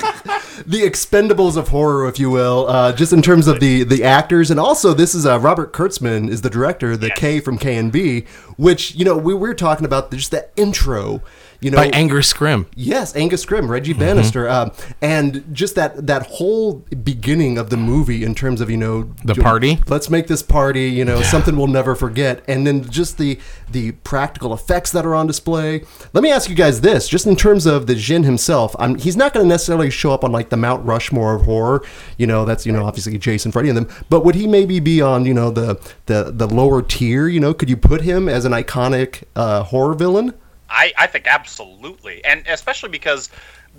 the 0.66 0.82
Expendables 0.82 1.56
of 1.56 1.68
horror, 1.68 2.08
if 2.08 2.18
you 2.18 2.30
will, 2.30 2.66
uh, 2.68 2.92
just 2.92 3.12
in 3.12 3.22
terms 3.22 3.46
of 3.46 3.60
the 3.60 3.82
the 3.84 4.02
actors, 4.04 4.50
and 4.50 4.58
also 4.58 4.92
this 4.92 5.14
is 5.14 5.26
uh, 5.26 5.38
Robert 5.38 5.72
Kurtzman 5.72 6.28
is 6.28 6.42
the 6.42 6.50
director, 6.50 6.96
the 6.96 7.10
K 7.10 7.40
from 7.40 7.58
KNB, 7.58 8.26
which 8.56 8.94
you 8.94 9.04
know 9.04 9.16
we, 9.16 9.34
we 9.34 9.48
were 9.48 9.54
talking 9.54 9.84
about 9.84 10.10
just 10.10 10.30
that 10.30 10.52
intro, 10.56 11.22
you 11.60 11.70
know, 11.70 11.76
By 11.76 11.86
Angus 11.88 12.32
Scrimm. 12.32 12.66
Yes, 12.74 13.14
Angus 13.16 13.44
Scrimm, 13.44 13.68
Reggie 13.68 13.92
Bannister, 13.92 14.48
um, 14.48 14.72
and 15.00 15.44
just 15.52 15.74
that 15.74 16.06
that 16.06 16.26
whole 16.26 16.84
beginning 17.02 17.58
of 17.58 17.70
the 17.70 17.76
movie 17.76 18.24
in 18.24 18.34
terms 18.34 18.60
of 18.60 18.70
you 18.70 18.76
know 18.76 19.10
The 19.24 19.34
party? 19.34 19.78
Let's 19.88 20.10
make 20.10 20.26
this 20.26 20.42
party, 20.42 20.88
you 20.88 21.04
know, 21.04 21.22
something 21.22 21.56
we'll 21.56 21.66
never 21.66 21.94
forget, 21.94 22.44
and 22.48 22.66
then 22.66 22.88
just 22.88 23.18
the 23.18 23.38
the 23.70 23.92
practical 23.92 24.52
effects 24.52 24.92
that 24.92 25.04
are 25.06 25.14
on 25.14 25.26
display. 25.26 25.84
Let 26.12 26.22
me 26.22 26.30
ask 26.30 26.48
you 26.48 26.56
guys 26.56 26.80
this, 26.80 27.08
just 27.08 27.26
in 27.26 27.36
terms 27.36 27.66
of 27.66 27.86
the 27.86 27.94
Djinn 27.94 28.22
himself, 28.24 28.76
I'm, 28.78 28.96
he's 28.96 29.16
not 29.16 29.32
going 29.32 29.44
to 29.44 29.48
necessarily 29.48 29.90
show 29.90 30.12
up 30.12 30.24
on 30.24 30.32
like 30.32 30.50
the 30.50 30.56
Mount 30.56 30.84
Rushmore 30.86 31.36
of 31.36 31.42
horror, 31.42 31.82
you 32.16 32.26
know, 32.26 32.44
that's 32.44 32.66
you 32.66 32.72
know 32.72 32.84
obviously 32.84 33.16
Jason, 33.18 33.52
Freddy, 33.52 33.68
and 33.68 33.76
them, 33.76 33.88
but 34.08 34.24
would 34.24 34.34
he 34.34 34.46
maybe 34.46 34.80
be 34.80 35.00
on 35.00 35.24
you 35.24 35.34
know 35.34 35.50
the 35.50 35.80
the 36.06 36.30
the 36.32 36.46
lower 36.46 36.82
tier? 36.82 37.28
You 37.28 37.40
know, 37.40 37.54
could 37.54 37.70
you 37.70 37.76
put 37.76 38.02
him 38.02 38.28
as 38.28 38.44
an 38.44 38.52
iconic 38.52 39.24
uh, 39.34 39.62
horror 39.64 39.94
villain? 39.94 40.34
I, 40.68 40.92
I 40.98 41.06
think 41.06 41.26
absolutely, 41.26 42.24
and 42.24 42.44
especially 42.48 42.88
because 42.88 43.30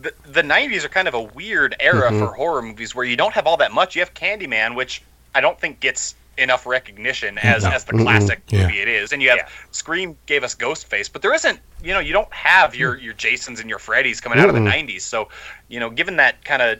the, 0.01 0.13
the 0.25 0.41
90s 0.43 0.85
are 0.85 0.89
kind 0.89 1.07
of 1.07 1.13
a 1.13 1.21
weird 1.21 1.75
era 1.79 2.09
Mm-hmm. 2.09 2.19
for 2.19 2.33
horror 2.33 2.61
movies 2.61 2.93
where 2.95 3.05
you 3.05 3.17
don't 3.17 3.33
have 3.33 3.47
all 3.47 3.57
that 3.57 3.71
much. 3.73 3.95
You 3.95 4.01
have 4.01 4.13
Candyman, 4.13 4.75
which 4.75 5.01
I 5.35 5.41
don't 5.41 5.59
think 5.59 5.79
gets 5.79 6.15
enough 6.37 6.67
recognition 6.67 7.39
as, 7.39 7.65
as 7.65 7.83
the 7.83 7.93
classic 7.93 8.41
Yeah. 8.49 8.67
movie 8.67 8.79
it 8.79 8.87
is. 8.87 9.11
And 9.11 9.23
you 9.23 9.29
have 9.29 9.39
Yeah. 9.39 9.47
Scream 9.71 10.15
gave 10.27 10.43
us 10.43 10.53
Ghostface, 10.53 11.11
but 11.11 11.23
there 11.23 11.33
isn't, 11.33 11.59
you 11.83 11.93
know, 11.93 11.99
you 11.99 12.13
don't 12.13 12.31
have 12.31 12.75
your, 12.75 12.95
your 12.99 13.13
Jasons 13.15 13.59
and 13.59 13.67
your 13.67 13.79
Freddys 13.79 14.21
coming 14.21 14.37
out 14.37 14.47
of 14.47 14.53
the 14.53 14.61
90s. 14.61 15.01
So, 15.01 15.29
you 15.67 15.79
know, 15.79 15.89
given 15.89 16.15
that 16.17 16.45
kind 16.45 16.61
of 16.61 16.77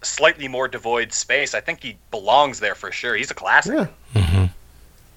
slightly 0.00 0.48
more 0.48 0.68
devoid 0.68 1.12
space, 1.12 1.54
I 1.54 1.60
think 1.60 1.82
he 1.82 1.98
belongs 2.10 2.60
there 2.60 2.74
for 2.74 2.90
sure. 2.90 3.14
He's 3.14 3.30
a 3.30 3.34
classic. 3.34 3.74
Yeah. 4.14 4.48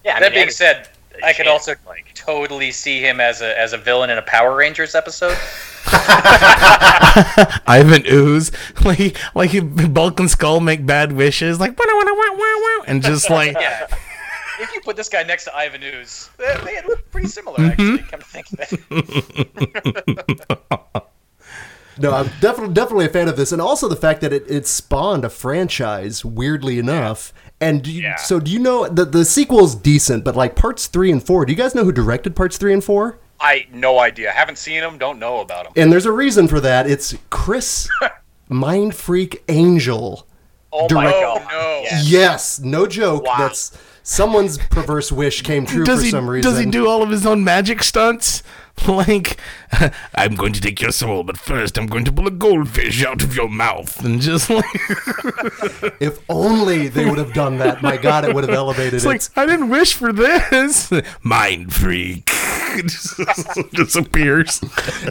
Yeah, 0.04 0.20
that 0.20 0.32
mean, 0.32 0.40
being 0.42 0.50
said, 0.52 0.90
I 1.24 1.34
could 1.34 1.48
also 1.48 1.76
like- 1.86 2.14
totally 2.14 2.72
see 2.72 3.02
him 3.02 3.20
as 3.20 3.42
a 3.42 3.58
as 3.60 3.74
a 3.74 3.78
villain 3.78 4.10
in 4.10 4.18
a 4.18 4.22
Power 4.22 4.56
Rangers 4.56 4.96
episode. 4.96 5.38
Ivan 7.68 8.04
Ooze, 8.06 8.52
like 8.86 9.18
like 9.36 9.52
he- 9.52 9.62
Bulk 9.62 10.20
and 10.20 10.30
Skull 10.30 10.60
make 10.60 10.86
bad 10.86 11.12
wishes, 11.14 11.60
like 11.60 11.78
"Wah, 11.78 11.86
wah, 11.88 12.04
wah, 12.04 12.14
wah, 12.14 12.36
wah," 12.36 12.84
and 12.88 13.02
just 13.02 13.30
like 13.32 13.54
Yeah. 13.60 13.88
If 14.60 14.74
you 14.74 14.82
put 14.82 14.96
this 14.96 15.08
guy 15.08 15.22
next 15.22 15.44
to 15.44 15.56
Ivan 15.56 15.84
Ooze, 15.84 16.32
they, 16.38 16.56
they 16.66 16.82
look 16.88 17.12
pretty 17.12 17.28
similar, 17.28 17.60
mm-hmm. 17.60 17.70
actually. 17.70 18.04
Come 18.10 18.20
to 18.20 18.26
think 18.26 18.52
of 18.52 18.60
it. 20.98 21.08
No, 22.00 22.14
I'm 22.14 22.28
definitely 22.40 22.74
definitely 22.74 23.06
a 23.06 23.10
fan 23.10 23.28
of 23.28 23.38
this, 23.38 23.52
and 23.52 23.62
also 23.62 23.88
the 23.88 23.96
fact 23.96 24.22
that 24.22 24.34
it, 24.34 24.44
it 24.48 24.68
spawned 24.68 25.26
a 25.26 25.30
franchise. 25.30 26.24
Weirdly 26.24 26.80
enough, 26.80 27.34
and 27.60 27.82
do 27.84 27.92
you, 27.92 28.04
Yeah. 28.04 28.16
so 28.18 28.40
do 28.40 28.52
you 28.52 28.60
know 28.60 28.88
the 28.88 29.06
the 29.06 29.26
sequel's 29.26 29.76
decent, 29.76 30.24
but 30.24 30.36
like 30.36 30.56
parts 30.56 30.88
three 30.88 31.12
and 31.12 31.24
four. 31.26 31.46
Do 31.46 31.52
you 31.52 31.58
guys 31.58 31.74
know 31.76 31.84
who 31.84 31.92
directed 31.92 32.36
parts 32.36 32.58
three 32.58 32.74
and 32.74 32.84
four? 32.84 33.20
I 33.40 33.68
no 33.72 34.00
idea. 34.00 34.32
Haven't 34.32 34.58
seen 34.58 34.82
them. 34.82 34.98
Don't 34.98 35.20
know 35.20 35.40
about 35.42 35.66
them. 35.66 35.74
And 35.76 35.92
there's 35.92 36.06
a 36.08 36.12
reason 36.12 36.48
for 36.48 36.60
that. 36.60 36.90
It's 36.90 37.16
Criss 37.30 37.88
Mind 38.50 38.96
Freak 38.96 39.44
Angel. 39.48 40.28
Oh 40.72 40.82
my 40.94 41.04
Direct- 41.06 41.20
god! 41.22 41.48
no. 41.52 41.80
Yes. 41.84 42.08
Yes, 42.10 42.60
no 42.60 42.86
joke. 42.88 43.24
Wow. 43.26 43.36
That's 43.38 43.78
someone's 44.04 44.58
perverse 44.58 45.12
wish 45.12 45.42
came 45.42 45.66
true 45.66 45.84
does 45.86 46.00
for 46.00 46.06
he 46.06 46.12
some 46.12 46.30
reason. 46.30 46.50
does 46.52 46.60
he 46.60 46.66
do 46.70 46.88
all 46.88 47.02
of 47.04 47.10
his 47.10 47.26
own 47.26 47.44
magic 47.44 47.84
stunts? 47.84 48.42
Like, 48.88 49.38
I'm 50.16 50.36
going 50.36 50.54
to 50.54 50.62
take 50.62 50.82
your 50.82 50.92
soul, 50.92 51.24
but 51.24 51.38
first 51.38 51.78
I'm 51.78 51.88
going 51.88 52.06
to 52.06 52.12
pull 52.12 52.28
a 52.28 52.32
goldfish 52.32 53.04
out 53.04 53.24
of 53.24 53.36
your 53.36 53.50
mouth, 53.50 54.04
and 54.04 54.22
just 54.22 54.50
like 54.52 54.66
If 56.00 56.20
only 56.30 56.88
they 56.88 57.06
would 57.06 57.18
have 57.18 57.34
done 57.34 57.58
that. 57.58 57.82
My 57.82 57.98
God, 57.98 58.24
it 58.26 58.34
would 58.34 58.44
have 58.44 58.56
elevated 58.56 58.94
it's 58.96 59.04
it. 59.04 59.08
like 59.08 59.22
I 59.36 59.46
didn't 59.46 59.70
wish 59.70 59.94
for 59.94 60.14
this. 60.14 60.92
Mind 61.22 61.74
freak 61.74 62.30
just 62.84 63.18
disappears. 63.72 64.62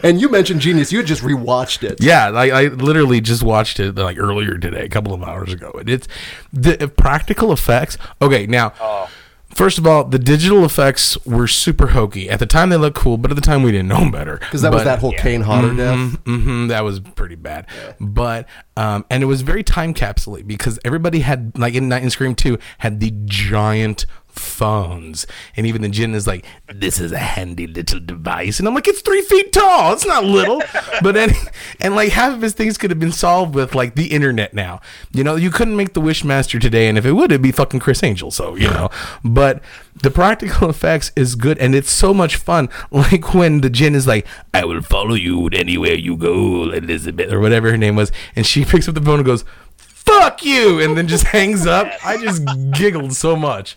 and 0.03 0.21
you 0.21 0.29
mentioned 0.29 0.61
Genius. 0.61 0.91
You 0.91 0.99
had 0.99 1.07
just 1.07 1.21
rewatched 1.21 1.83
it. 1.83 2.01
Yeah, 2.01 2.29
I, 2.31 2.47
I 2.49 2.63
literally 2.67 3.21
just 3.21 3.43
watched 3.43 3.79
it 3.79 3.95
like 3.95 4.17
earlier 4.17 4.57
today, 4.57 4.85
a 4.85 4.89
couple 4.89 5.13
of 5.13 5.23
hours 5.23 5.53
ago, 5.53 5.71
and 5.77 5.89
it's 5.89 6.07
the 6.53 6.91
practical 6.95 7.51
effects. 7.51 7.97
Okay, 8.21 8.47
now, 8.47 8.73
oh. 8.79 9.09
First 9.57 9.79
of 9.79 9.87
all, 9.87 10.03
the 10.03 10.19
digital 10.19 10.63
effects 10.63 11.17
were 11.25 11.47
super 11.47 11.87
hokey. 11.87 12.29
At 12.29 12.37
the 12.39 12.45
time, 12.45 12.69
they 12.69 12.77
looked 12.77 12.95
cool, 12.95 13.17
but 13.17 13.31
at 13.31 13.35
the 13.35 13.41
time, 13.41 13.63
we 13.63 13.71
didn't 13.71 13.87
know 13.87 14.09
better 14.11 14.37
Because 14.37 14.61
that 14.61 14.71
was 14.71 14.83
that 14.83 14.99
whole 14.99 15.11
Kane 15.13 15.41
Hodder 15.41 15.73
death. 15.75 16.19
hmm 16.25 16.67
that 16.67 16.83
was 16.83 16.99
pretty 16.99 17.35
bad. 17.35 17.65
But 17.99 18.47
um, 18.77 19.05
and 19.09 19.23
it 19.23 19.25
was 19.25 19.41
very 19.41 19.63
time 19.63 19.93
capsule 19.93 20.37
because 20.45 20.77
everybody 20.85 21.21
had 21.21 21.57
like 21.57 21.73
in 21.73 21.89
Night 21.89 22.03
and 22.03 22.11
Scream 22.11 22.35
Two 22.35 22.59
had 22.77 22.99
the 22.99 23.11
giant 23.25 24.05
phones, 24.37 25.27
and 25.55 25.65
even 25.65 25.81
the 25.81 25.89
Djinn 25.89 26.15
is 26.15 26.27
like, 26.27 26.45
"This 26.73 26.99
is 26.99 27.11
a 27.11 27.17
handy 27.19 27.67
little 27.67 27.99
device," 27.99 28.59
and 28.59 28.67
I'm 28.67 28.73
like, 28.75 28.87
"It's 28.87 29.01
three 29.01 29.21
feet 29.21 29.53
tall. 29.53 29.93
It's 29.93 30.05
not 30.05 30.23
little." 30.23 30.61
but 31.01 31.15
any, 31.15 31.33
and 31.79 31.95
like 31.95 32.09
half 32.09 32.33
of 32.33 32.41
his 32.41 32.53
things 32.53 32.77
could 32.77 32.89
have 32.91 32.99
been 32.99 33.11
solved 33.11 33.55
with 33.55 33.75
like 33.75 33.95
the 33.95 34.07
internet. 34.07 34.53
Now, 34.53 34.81
you 35.11 35.23
know, 35.23 35.35
you 35.35 35.49
couldn't 35.51 35.75
make 35.75 35.93
the 35.93 36.01
Wishmaster 36.01 36.59
today, 36.59 36.87
and 36.87 36.97
if 36.97 37.05
it 37.05 37.13
would, 37.13 37.31
it'd 37.31 37.41
be 37.41 37.51
fucking 37.51 37.79
Criss 37.79 38.03
Angel. 38.03 38.31
So 38.31 38.55
you 38.55 38.69
know, 38.69 38.89
but 39.23 39.61
the 40.01 40.11
practical 40.11 40.69
effects 40.69 41.11
is 41.15 41.35
good, 41.35 41.57
and 41.57 41.75
it's 41.75 41.91
so 41.91 42.13
much 42.13 42.35
fun. 42.35 42.69
Like 42.97 43.33
when 43.33 43.61
the 43.61 43.69
Djinn 43.69 43.95
is 43.95 44.07
like, 44.07 44.25
"I 44.53 44.65
will 44.65 44.81
follow 44.81 45.13
you 45.13 45.47
anywhere 45.49 45.93
you 45.93 46.17
go, 46.17 46.71
Elizabeth," 46.71 47.31
or 47.31 47.39
whatever 47.39 47.69
her 47.71 47.77
name 47.77 47.95
was, 47.95 48.11
and 48.35 48.45
she 48.45 48.65
picks 48.65 48.87
up 48.87 48.95
the 48.95 49.01
phone 49.01 49.19
and 49.19 49.25
goes. 49.25 49.45
Fuck 49.77 50.43
you, 50.45 50.79
and 50.79 50.97
then 50.97 51.07
just 51.07 51.25
hangs 51.25 51.67
up. 51.67 51.85
I 52.03 52.15
just 52.15 52.41
giggled 52.71 53.11
so 53.11 53.35
much. 53.35 53.75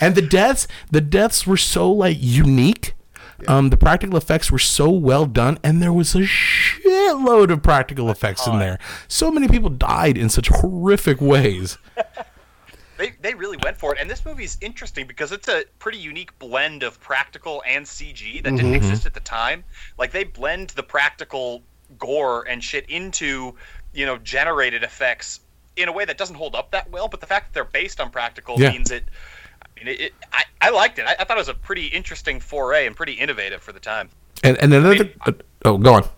And 0.00 0.14
the 0.14 0.22
deaths, 0.22 0.66
the 0.90 1.00
deaths 1.00 1.46
were 1.46 1.56
so 1.56 1.90
like 1.90 2.16
unique. 2.20 2.94
Um, 3.48 3.70
the 3.70 3.76
practical 3.78 4.18
effects 4.18 4.50
were 4.52 4.58
so 4.58 4.90
well 4.90 5.24
done, 5.24 5.58
and 5.64 5.80
there 5.80 5.94
was 5.94 6.14
a 6.14 6.20
shitload 6.20 7.50
of 7.50 7.62
practical 7.62 8.10
effects 8.10 8.46
in 8.46 8.58
there. 8.58 8.78
So 9.08 9.30
many 9.30 9.48
people 9.48 9.70
died 9.70 10.18
in 10.18 10.28
such 10.28 10.48
horrific 10.48 11.20
ways. 11.20 11.78
They, 12.98 13.14
they 13.22 13.32
really 13.32 13.56
went 13.64 13.78
for 13.78 13.94
it, 13.94 13.98
and 13.98 14.10
this 14.10 14.26
movie 14.26 14.44
is 14.44 14.58
interesting 14.60 15.06
because 15.06 15.32
it's 15.32 15.48
a 15.48 15.64
pretty 15.78 15.96
unique 15.96 16.38
blend 16.38 16.82
of 16.82 17.00
practical 17.00 17.62
and 17.66 17.86
CG 17.86 18.42
that 18.44 18.54
didn't 18.54 18.74
exist 18.74 19.06
at 19.06 19.14
the 19.14 19.20
time. 19.20 19.64
Like 19.96 20.12
they 20.12 20.24
blend 20.24 20.68
the 20.70 20.82
practical 20.82 21.62
gore 21.98 22.46
and 22.46 22.62
shit 22.62 22.84
into 22.90 23.54
you 23.94 24.04
know 24.04 24.18
generated 24.18 24.82
effects 24.82 25.40
in 25.76 25.88
a 25.88 25.92
way 25.92 26.04
that 26.04 26.18
doesn't 26.18 26.36
hold 26.36 26.54
up 26.54 26.72
that 26.72 26.90
well. 26.90 27.08
But 27.08 27.20
the 27.22 27.26
fact 27.26 27.46
that 27.46 27.54
they're 27.54 27.64
based 27.72 28.02
on 28.02 28.10
practical 28.10 28.60
Yeah. 28.60 28.72
means 28.72 28.90
it. 28.90 29.04
I, 29.80 29.84
mean, 29.84 29.94
it, 29.94 30.00
it 30.00 30.14
I, 30.32 30.44
I 30.60 30.70
liked 30.70 30.98
it. 30.98 31.06
I, 31.06 31.16
I 31.18 31.24
thought 31.24 31.36
it 31.36 31.40
was 31.40 31.48
a 31.48 31.54
pretty 31.54 31.86
interesting 31.86 32.40
foray 32.40 32.86
and 32.86 32.94
pretty 32.94 33.14
innovative 33.14 33.62
for 33.62 33.72
the 33.72 33.80
time. 33.80 34.08
And 34.42 34.56
and 34.58 34.72
another, 34.72 35.10
uh, 35.26 35.32
oh, 35.64 35.78
go 35.78 35.94
on. 35.94 36.08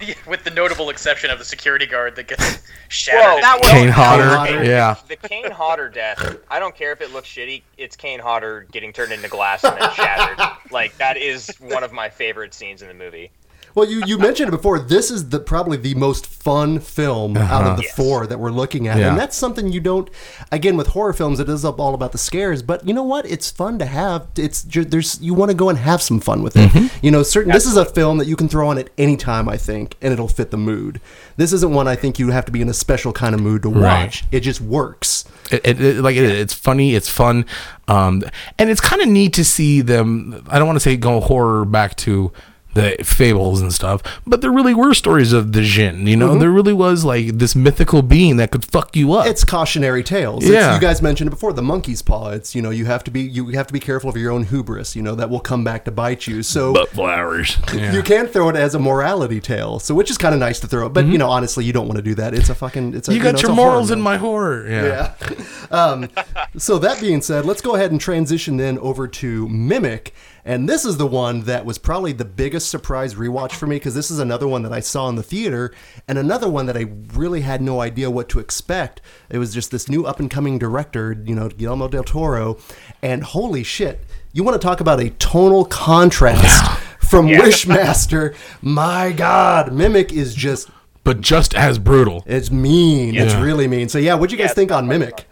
With 0.26 0.44
the 0.44 0.50
notable 0.50 0.90
exception 0.90 1.30
of 1.30 1.38
the 1.38 1.44
security 1.44 1.86
guard 1.86 2.16
that 2.16 2.28
gets 2.28 2.42
Whoa, 2.42 2.62
shattered. 2.88 3.42
that 3.42 3.58
was 3.60 3.70
Kane 3.70 3.88
Hodder, 3.88 4.36
Hodder, 4.36 4.64
yeah. 4.64 4.96
The 5.08 5.16
Kane 5.16 5.50
Hodder 5.50 5.88
death. 5.88 6.38
I 6.50 6.58
don't 6.58 6.74
care 6.74 6.92
if 6.92 7.00
it 7.00 7.12
looks 7.12 7.28
shitty. 7.28 7.62
It's 7.78 7.96
Kane 7.96 8.20
Hodder 8.20 8.66
getting 8.72 8.92
turned 8.92 9.12
into 9.12 9.28
glass 9.28 9.64
and 9.64 9.80
then 9.80 9.90
shattered. 9.92 10.38
Like 10.70 10.96
that 10.98 11.16
is 11.16 11.50
one 11.60 11.84
of 11.84 11.92
my 11.92 12.08
favorite 12.08 12.52
scenes 12.52 12.82
in 12.82 12.88
the 12.88 12.94
movie. 12.94 13.30
Well, 13.74 13.90
you, 13.90 14.02
you 14.06 14.18
mentioned 14.18 14.48
it 14.48 14.52
before. 14.52 14.78
This 14.78 15.10
is 15.10 15.30
the 15.30 15.40
probably 15.40 15.76
the 15.76 15.94
most 15.96 16.26
fun 16.26 16.78
film 16.78 17.36
out 17.36 17.66
of 17.66 17.76
the 17.76 17.82
Yes. 17.82 17.94
four 17.96 18.26
that 18.26 18.38
we're 18.38 18.52
looking 18.52 18.86
at, 18.86 18.98
Yeah. 18.98 19.08
and 19.10 19.18
that's 19.18 19.36
something 19.36 19.72
you 19.72 19.80
don't. 19.80 20.08
Again, 20.52 20.76
with 20.76 20.88
horror 20.88 21.12
films, 21.12 21.40
it 21.40 21.48
is 21.48 21.64
all 21.64 21.92
about 21.94 22.12
the 22.12 22.18
scares, 22.18 22.62
but 22.62 22.86
you 22.86 22.94
know 22.94 23.02
what? 23.02 23.26
It's 23.26 23.50
fun 23.50 23.78
to 23.80 23.86
have. 23.86 24.26
It's 24.36 24.62
ju- 24.62 24.84
there's 24.84 25.20
you 25.20 25.34
want 25.34 25.50
to 25.50 25.56
go 25.56 25.68
and 25.70 25.78
have 25.78 26.00
some 26.02 26.20
fun 26.20 26.42
with 26.42 26.56
it. 26.56 26.70
You 27.02 27.10
know, 27.10 27.22
certain. 27.24 27.52
This 27.52 27.66
is 27.66 27.76
a 27.76 27.84
film 27.84 28.18
that 28.18 28.28
you 28.28 28.36
can 28.36 28.48
throw 28.48 28.68
on 28.68 28.78
at 28.78 28.90
any 28.96 29.16
time, 29.16 29.48
I 29.48 29.56
think, 29.56 29.96
and 30.00 30.12
it'll 30.12 30.28
fit 30.28 30.52
the 30.52 30.56
mood. 30.56 31.00
This 31.36 31.52
isn't 31.52 31.72
one 31.72 31.88
I 31.88 31.96
think 31.96 32.18
you 32.20 32.30
have 32.30 32.44
to 32.44 32.52
be 32.52 32.60
in 32.60 32.68
a 32.68 32.74
special 32.74 33.12
kind 33.12 33.34
of 33.34 33.40
mood 33.40 33.62
to 33.62 33.68
Right. 33.70 34.04
watch. 34.04 34.24
It 34.30 34.40
just 34.40 34.60
works. 34.60 35.24
It, 35.50 35.62
it, 35.64 35.80
it- 35.80 36.00
like 36.02 36.14
it, 36.16 36.22
it's 36.24 36.54
funny, 36.54 36.94
it's 36.94 37.08
fun, 37.08 37.44
um, 37.88 38.22
and 38.58 38.70
it's 38.70 38.80
kind 38.80 39.02
of 39.02 39.08
neat 39.08 39.32
to 39.34 39.44
see 39.44 39.80
them. 39.80 40.44
I 40.48 40.58
don't 40.58 40.68
want 40.68 40.76
to 40.76 40.80
say 40.80 40.96
go 40.96 41.18
horror 41.20 41.64
back 41.64 41.96
to 41.98 42.30
the 42.74 42.96
fables 43.04 43.60
and 43.60 43.72
stuff, 43.72 44.02
but 44.26 44.40
there 44.40 44.50
really 44.52 44.74
were 44.74 44.94
stories 44.94 45.32
of 45.32 45.52
the 45.52 45.62
Jinn. 45.62 46.06
You 46.06 46.16
know, 46.16 46.36
there 46.38 46.50
really 46.50 46.72
was 46.72 47.04
like 47.04 47.38
this 47.38 47.54
mythical 47.54 48.02
being 48.02 48.36
that 48.36 48.50
could 48.50 48.64
fuck 48.64 48.94
you 48.96 49.12
up. 49.12 49.26
It's 49.26 49.44
cautionary 49.44 50.02
tales. 50.02 50.44
It's- 50.44 50.54
Yeah. 50.54 50.74
you 50.74 50.80
guys 50.80 51.00
mentioned 51.02 51.28
it 51.28 51.30
before. 51.30 51.52
The 51.52 51.62
monkey's 51.62 52.02
paw. 52.02 52.30
It's 52.30 52.54
you 52.54 52.62
know 52.62 52.70
you 52.70 52.86
have 52.86 53.04
to 53.04 53.10
be 53.10 53.20
you 53.22 53.48
have 53.48 53.66
to 53.68 53.72
be 53.72 53.80
careful 53.80 54.10
of 54.10 54.16
your 54.16 54.32
own 54.32 54.44
hubris. 54.44 54.94
You 54.96 55.02
know 55.02 55.14
that 55.14 55.30
will 55.30 55.40
come 55.40 55.64
back 55.64 55.84
to 55.86 55.90
bite 55.90 56.26
you. 56.26 56.42
So 56.42 56.72
butt 56.74 56.88
flowers. 56.90 57.56
Yeah. 57.72 57.92
You 57.92 58.02
can't 58.02 58.30
throw 58.32 58.48
it 58.48 58.56
as 58.56 58.74
a 58.74 58.78
morality 58.78 59.40
tale, 59.40 59.78
so 59.78 59.94
which 59.94 60.10
is 60.10 60.18
kind 60.18 60.34
of 60.34 60.40
nice 60.40 60.60
to 60.60 60.66
throw. 60.66 60.88
But 60.88 61.06
you 61.06 61.18
know, 61.18 61.30
honestly, 61.30 61.64
you 61.64 61.72
don't 61.72 61.86
want 61.86 61.96
to 61.98 62.02
do 62.02 62.14
that. 62.16 62.34
It's 62.34 62.48
a 62.50 62.54
fucking. 62.54 62.94
It's 62.94 63.08
a. 63.08 63.10
Mm-hmm. 63.12 63.16
you 63.16 63.22
got 63.22 63.34
know, 63.34 63.40
your 63.40 63.50
it's 63.50 63.58
a 63.58 63.62
horror 63.62 63.70
morals 63.70 63.90
in 63.90 64.00
my 64.00 64.16
horror. 64.16 64.68
Yeah. 64.68 65.14
Yeah. 65.20 65.44
um, 65.70 66.08
so 66.56 66.78
that 66.78 67.00
being 67.00 67.20
said, 67.22 67.44
let's 67.44 67.60
go 67.62 67.74
ahead 67.76 67.90
and 67.90 68.00
transition 68.00 68.56
then 68.56 68.78
over 68.78 69.06
to 69.08 69.48
Mimic. 69.48 70.12
And 70.44 70.68
this 70.68 70.84
is 70.84 70.98
the 70.98 71.06
one 71.06 71.42
that 71.42 71.64
was 71.64 71.78
probably 71.78 72.12
the 72.12 72.24
biggest 72.24 72.68
surprise 72.68 73.14
rewatch 73.14 73.52
for 73.52 73.66
me 73.66 73.76
because 73.76 73.94
this 73.94 74.10
is 74.10 74.18
another 74.18 74.46
one 74.46 74.62
that 74.62 74.72
I 74.72 74.80
saw 74.80 75.08
in 75.08 75.14
the 75.14 75.22
theater 75.22 75.72
and 76.06 76.18
another 76.18 76.50
one 76.50 76.66
that 76.66 76.76
I 76.76 76.86
really 77.14 77.40
had 77.40 77.62
no 77.62 77.80
idea 77.80 78.10
what 78.10 78.28
to 78.30 78.40
expect. 78.40 79.00
It 79.30 79.38
was 79.38 79.54
just 79.54 79.70
this 79.70 79.88
new 79.88 80.04
up 80.04 80.20
and 80.20 80.30
coming 80.30 80.58
director, 80.58 81.16
you 81.24 81.34
know, 81.34 81.48
Guillermo 81.48 81.88
del 81.88 82.04
Toro. 82.04 82.58
And 83.00 83.24
holy 83.24 83.62
shit, 83.62 84.00
you 84.34 84.44
want 84.44 84.60
to 84.60 84.64
talk 84.66 84.80
about 84.80 85.00
a 85.00 85.10
tonal 85.10 85.64
contrast 85.64 86.78
from 87.00 87.26
Wishmaster? 87.28 88.34
My 88.60 89.12
God, 89.12 89.72
Mimic 89.72 90.12
is 90.12 90.34
just. 90.34 90.68
But 91.04 91.20
just 91.20 91.54
as 91.54 91.78
brutal. 91.78 92.22
It's 92.26 92.50
mean. 92.50 93.14
It's 93.14 93.34
really 93.34 93.68
mean. 93.68 93.88
So 93.88 93.98
yeah, 93.98 94.14
what'd 94.14 94.32
you 94.32 94.38
guys 94.38 94.50
Yeah, 94.50 94.54
think 94.54 94.72
on 94.72 94.86
Mimic? 94.86 95.26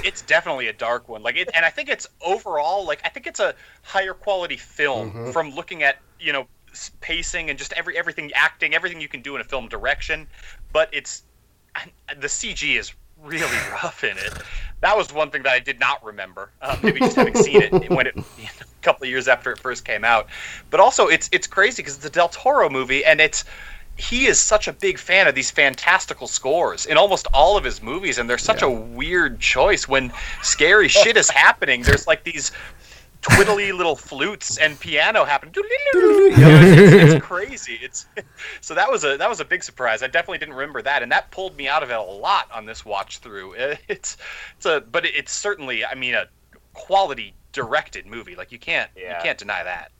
it's 0.04 0.22
definitely 0.22 0.68
a 0.68 0.72
dark 0.72 1.08
one. 1.08 1.22
Like 1.22 1.36
it, 1.36 1.48
and 1.54 1.64
I 1.64 1.70
think 1.70 1.88
it's 1.88 2.06
overall 2.24 2.84
like 2.86 3.00
I 3.04 3.08
think 3.08 3.26
it's 3.26 3.40
a 3.40 3.54
higher 3.82 4.14
quality 4.14 4.56
film 4.56 5.10
Mm-hmm. 5.10 5.30
from 5.32 5.50
looking 5.54 5.82
at 5.82 5.98
you 6.18 6.32
know 6.32 6.46
pacing 7.00 7.50
and 7.50 7.58
just 7.58 7.72
every 7.72 7.96
everything 7.98 8.30
acting 8.34 8.74
everything 8.74 9.00
you 9.00 9.08
can 9.08 9.22
do 9.22 9.34
in 9.34 9.40
a 9.40 9.44
film 9.44 9.68
direction. 9.68 10.26
But 10.72 10.88
it's 10.92 11.22
the 12.18 12.26
CG 12.26 12.78
is 12.78 12.92
really 13.22 13.42
rough 13.82 14.02
in 14.04 14.16
it. 14.16 14.32
That 14.80 14.96
was 14.96 15.12
one 15.12 15.30
thing 15.30 15.42
that 15.42 15.52
I 15.52 15.58
did 15.58 15.78
not 15.78 16.02
remember. 16.04 16.50
Uh, 16.62 16.76
maybe 16.82 17.00
just 17.00 17.16
having 17.16 17.34
seen 17.34 17.60
it 17.62 17.90
when 17.90 18.06
it 18.06 18.16
a 18.16 18.22
couple 18.82 19.04
of 19.04 19.10
years 19.10 19.28
after 19.28 19.52
it 19.52 19.58
first 19.58 19.84
came 19.84 20.04
out. 20.04 20.28
But 20.70 20.80
also 20.80 21.06
it's 21.06 21.28
it's 21.32 21.46
crazy 21.46 21.82
because 21.82 21.96
it's 21.96 22.06
a 22.06 22.10
Del 22.10 22.28
Toro 22.28 22.70
movie 22.70 23.04
and 23.04 23.20
it's 23.20 23.44
he 24.00 24.26
is 24.26 24.40
such 24.40 24.66
a 24.66 24.72
big 24.72 24.98
fan 24.98 25.28
of 25.28 25.34
these 25.34 25.50
fantastical 25.50 26.26
scores 26.26 26.86
in 26.86 26.96
almost 26.96 27.26
all 27.34 27.56
of 27.56 27.64
his 27.64 27.82
movies, 27.82 28.18
and 28.18 28.28
they're 28.28 28.38
such 28.38 28.62
a 28.62 28.70
weird 28.70 29.38
choice 29.38 29.86
when 29.86 30.12
scary 30.42 30.88
shit 30.88 31.16
is 31.16 31.28
happening. 31.28 31.82
There's 31.82 32.06
like 32.06 32.24
these 32.24 32.50
twiddly 33.20 33.76
little 33.76 33.96
flutes 33.96 34.56
and 34.56 34.78
piano 34.80 35.24
happening. 35.24 35.54
You 35.92 36.36
know, 36.36 36.60
it's, 36.62 37.14
it's 37.14 37.24
crazy. 37.24 37.78
It's 37.82 38.06
so 38.60 38.72
that 38.74 38.88
was 38.88 39.02
a 39.02 39.16
that 39.16 39.28
was 39.28 39.40
a 39.40 39.44
big 39.44 39.64
surprise. 39.64 40.00
I 40.02 40.06
definitely 40.06 40.38
didn't 40.38 40.54
remember 40.54 40.80
that, 40.82 41.02
and 41.02 41.10
that 41.10 41.32
pulled 41.32 41.56
me 41.56 41.66
out 41.66 41.82
of 41.82 41.90
it 41.90 41.96
a 41.96 42.00
lot 42.00 42.48
on 42.54 42.66
this 42.66 42.84
watch 42.84 43.18
through. 43.18 43.54
It's 43.88 44.16
it's 44.56 44.66
a 44.66 44.80
but 44.80 45.04
it's 45.04 45.32
certainly 45.32 45.84
I 45.84 45.96
mean 45.96 46.14
a 46.14 46.26
quality 46.72 47.34
directed 47.52 48.06
movie. 48.06 48.36
Like 48.36 48.52
you 48.52 48.58
can't 48.58 48.90
Yeah. 48.96 49.16
you 49.18 49.22
can't 49.22 49.38
deny 49.38 49.62
that. 49.64 49.90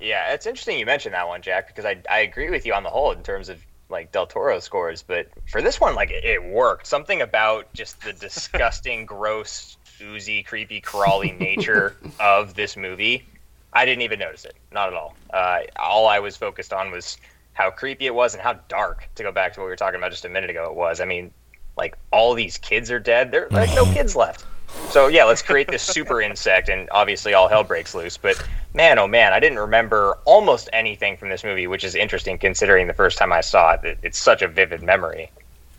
Yeah, 0.00 0.32
it's 0.32 0.46
interesting 0.46 0.78
you 0.78 0.86
mentioned 0.86 1.14
that 1.14 1.26
one, 1.28 1.42
Jack, 1.42 1.68
because 1.68 1.84
I 1.84 1.96
I 2.10 2.20
agree 2.20 2.50
with 2.50 2.66
you 2.66 2.74
on 2.74 2.82
the 2.82 2.90
whole 2.90 3.12
in 3.12 3.22
terms 3.22 3.48
of 3.48 3.58
like 3.88 4.10
Del 4.12 4.26
Toro 4.26 4.58
scores, 4.58 5.02
but 5.02 5.28
for 5.48 5.62
this 5.62 5.80
one, 5.80 5.94
like 5.94 6.10
it, 6.10 6.24
it 6.24 6.42
worked. 6.44 6.86
Something 6.86 7.22
about 7.22 7.72
just 7.72 8.00
the 8.02 8.12
disgusting, 8.26 9.06
gross, 9.06 9.76
oozy, 10.02 10.42
creepy, 10.42 10.80
crawly 10.80 11.32
nature 11.32 11.96
of 12.20 12.54
this 12.54 12.76
movie. 12.76 13.24
I 13.72 13.84
didn't 13.84 14.02
even 14.02 14.18
notice 14.18 14.44
it, 14.44 14.56
not 14.72 14.88
at 14.88 14.94
all. 14.94 15.14
Uh, 15.32 15.60
all 15.76 16.06
I 16.08 16.18
was 16.18 16.36
focused 16.36 16.72
on 16.72 16.90
was 16.90 17.16
how 17.52 17.70
creepy 17.70 18.06
it 18.06 18.14
was 18.14 18.34
and 18.34 18.42
how 18.42 18.54
dark. 18.68 19.08
To 19.16 19.22
go 19.22 19.30
back 19.32 19.52
to 19.54 19.60
what 19.60 19.66
we 19.66 19.70
were 19.70 19.76
talking 19.76 19.98
about 20.00 20.10
just 20.10 20.24
a 20.24 20.28
minute 20.28 20.50
ago, 20.50 20.64
it 20.70 20.74
was. 20.74 21.00
I 21.00 21.04
mean, 21.04 21.30
like 21.76 21.96
all 22.10 22.34
these 22.34 22.58
kids 22.58 22.90
are 22.90 22.98
dead. 22.98 23.30
There 23.30 23.48
like 23.50 23.70
no 23.74 23.84
kids 23.94 24.16
left. 24.16 24.44
So 24.90 25.08
yeah, 25.08 25.24
let's 25.24 25.42
create 25.42 25.68
this 25.68 25.82
super 25.82 26.20
insect, 26.20 26.68
and 26.68 26.88
obviously 26.90 27.34
all 27.34 27.48
hell 27.48 27.64
breaks 27.64 27.94
loose. 27.94 28.16
But 28.16 28.42
man, 28.74 28.98
oh 28.98 29.06
man, 29.06 29.32
I 29.32 29.40
didn't 29.40 29.58
remember 29.58 30.18
almost 30.24 30.68
anything 30.72 31.16
from 31.16 31.28
this 31.28 31.44
movie, 31.44 31.66
which 31.66 31.84
is 31.84 31.94
interesting 31.94 32.38
considering 32.38 32.86
the 32.86 32.94
first 32.94 33.18
time 33.18 33.32
I 33.32 33.40
saw 33.40 33.72
it. 33.72 33.84
it 33.84 33.98
it's 34.02 34.18
such 34.18 34.42
a 34.42 34.48
vivid 34.48 34.82
memory, 34.82 35.30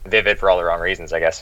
vivid 0.06 0.40
for 0.40 0.50
all 0.50 0.58
the 0.58 0.64
wrong 0.66 0.80
reasons, 0.80 1.14
I 1.14 1.20
guess. 1.20 1.42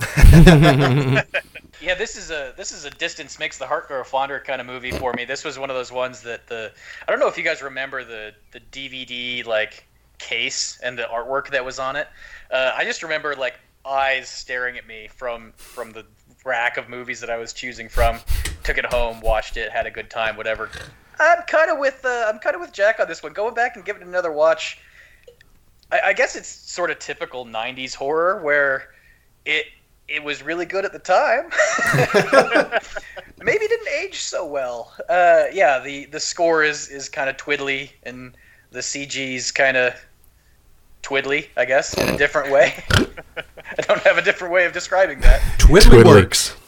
Yeah, 1.82 1.94
this 1.94 2.16
is 2.16 2.32
a 2.32 2.54
this 2.56 2.72
is 2.72 2.86
a 2.86 2.90
distance 2.90 3.38
makes 3.38 3.58
the 3.58 3.68
heart 3.68 3.88
grow 3.88 4.04
fonder 4.04 4.40
kind 4.40 4.62
of 4.62 4.68
movie 4.68 4.92
for 4.92 5.14
me. 5.14 5.26
This 5.26 5.44
was 5.44 5.60
one 5.60 5.70
of 5.70 5.76
those 5.76 5.92
ones 5.92 6.22
that 6.22 6.48
the 6.48 6.72
I 7.08 7.12
don't 7.12 7.20
know 7.20 7.28
if 7.28 7.38
you 7.38 7.44
guys 7.44 7.62
remember 7.62 8.04
the 8.04 8.34
the 8.52 8.60
DVD 8.72 9.46
like 9.46 9.86
case 10.18 10.80
and 10.82 10.98
the 10.98 11.04
artwork 11.04 11.50
that 11.50 11.66
was 11.66 11.78
on 11.78 11.96
it. 11.96 12.08
Uh, 12.50 12.72
I 12.76 12.86
just 12.86 13.04
remember 13.04 13.36
like 13.36 13.60
eyes 13.86 14.30
staring 14.30 14.78
at 14.78 14.88
me 14.88 15.10
from 15.14 15.54
from 15.58 15.92
the 15.92 16.06
rack 16.46 16.78
of 16.78 16.88
movies 16.88 17.20
that 17.20 17.30
I 17.30 17.38
was 17.38 17.52
choosing 17.52 17.90
from. 17.90 18.20
Took 18.64 18.78
it 18.78 18.86
home, 18.86 19.20
watched 19.20 19.58
it, 19.58 19.72
had 19.72 19.86
a 19.86 19.92
good 19.92 20.10
time, 20.10 20.38
whatever. 20.38 20.70
I'm 21.20 21.44
kind 21.44 21.70
of 21.70 21.80
with 21.80 22.06
uh, 22.06 22.26
I'm 22.28 22.40
kind 22.40 22.56
of 22.56 22.62
with 22.62 22.72
Jack 22.72 23.00
on 23.00 23.08
this 23.08 23.22
one. 23.22 23.34
Going 23.34 23.54
back 23.54 23.76
and 23.76 23.84
giving 23.84 24.02
it 24.02 24.08
another 24.08 24.32
watch. 24.32 24.80
I, 25.92 26.00
I 26.06 26.14
guess 26.14 26.36
it's 26.36 26.48
sort 26.48 26.92
of 26.92 27.00
typical 27.00 27.46
'90s 27.46 27.94
horror 27.94 28.42
where 28.42 28.90
it 29.46 29.66
it 30.08 30.24
was 30.24 30.44
really 30.44 30.66
good 30.66 30.86
at 30.86 30.94
the 30.94 31.00
time. 31.00 31.50
Maybe 33.44 33.68
didn't 33.68 33.88
age 33.88 34.20
so 34.20 34.46
well. 34.46 34.94
Uh, 35.10 35.46
yeah, 35.54 35.80
the 35.80 36.06
the 36.06 36.20
score 36.20 36.64
is 36.64 36.90
is 36.90 37.10
kind 37.10 37.30
of 37.30 37.38
twiddly, 37.38 37.92
and 38.04 38.36
the 38.72 38.80
CG's 38.80 39.52
kind 39.52 39.78
of 39.78 39.94
twiddly, 41.02 41.48
I 41.56 41.66
guess, 41.66 41.94
in 41.98 42.10
a 42.10 42.18
different 42.18 42.52
way. 42.52 42.84
I 43.78 43.82
don't 43.82 44.02
have 44.02 44.18
a 44.18 44.22
different 44.22 44.54
way 44.54 44.66
of 44.66 44.74
describing 44.74 45.20
that. 45.22 45.42
Twiddly 45.58 46.04
Twiddler. 46.04 46.06
works. 46.06 46.56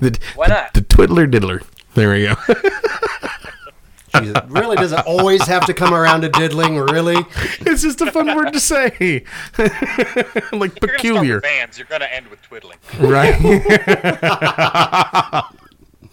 The, 0.00 0.18
Why 0.34 0.48
not? 0.48 0.74
The, 0.74 0.80
the 0.80 0.86
twiddler 0.88 1.30
diddler. 1.30 1.62
There 1.94 2.10
we 2.10 2.24
go. 2.24 2.34
Jesus, 4.20 4.36
really 4.48 4.74
does 4.74 4.90
it 4.90 4.98
always 5.06 5.42
have 5.46 5.64
to 5.66 5.74
come 5.74 5.94
around 5.94 6.22
to 6.22 6.28
diddling? 6.28 6.76
Really? 6.76 7.24
it's 7.60 7.82
just 7.82 8.00
a 8.00 8.10
fun 8.10 8.34
word 8.34 8.52
to 8.52 8.58
say. 8.58 8.84
like 8.90 9.24
you're 9.56 9.70
gonna 9.70 10.70
start 10.70 10.80
peculiar, 10.80 11.34
with 11.36 11.44
bands, 11.44 11.78
you're 11.78 11.86
gonna 11.86 12.06
end 12.06 12.26
with 12.26 12.42
twiddling. 12.42 12.78
right? 12.98 13.38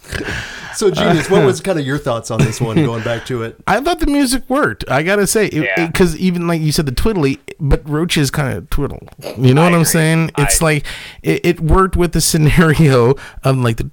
So, 0.75 0.91
Genius, 0.91 1.29
what 1.29 1.43
was 1.45 1.59
kind 1.61 1.79
of 1.79 1.85
your 1.85 1.97
thoughts 1.97 2.29
on 2.31 2.39
this 2.39 2.61
one? 2.61 2.75
Going 2.85 3.03
back 3.03 3.25
to 3.25 3.41
it, 3.43 3.57
I 3.67 3.81
thought 3.81 3.99
the 3.99 4.05
music 4.05 4.47
worked. 4.47 4.85
I 4.89 5.01
gotta 5.03 5.25
say, 5.27 5.49
Yeah. 5.51 5.87
because 5.87 6.15
even 6.17 6.47
like 6.47 6.61
you 6.61 6.71
said, 6.71 6.85
the 6.85 6.91
twiddly, 6.93 7.39
but 7.59 7.87
roaches 7.89 8.29
kind 8.31 8.55
of 8.55 8.69
twiddle. 8.69 8.99
You 9.37 9.53
know 9.55 9.61
I 9.63 9.65
what 9.65 9.73
I'm 9.73 9.81
agree. 9.81 9.85
saying? 9.85 10.31
I 10.35 10.43
It's 10.43 10.61
like 10.61 10.85
it, 11.23 11.43
it 11.43 11.59
worked 11.59 11.97
with 11.97 12.13
the 12.13 12.21
scenario 12.21 13.15
of 13.43 13.57
like 13.57 13.77
the 13.77 13.89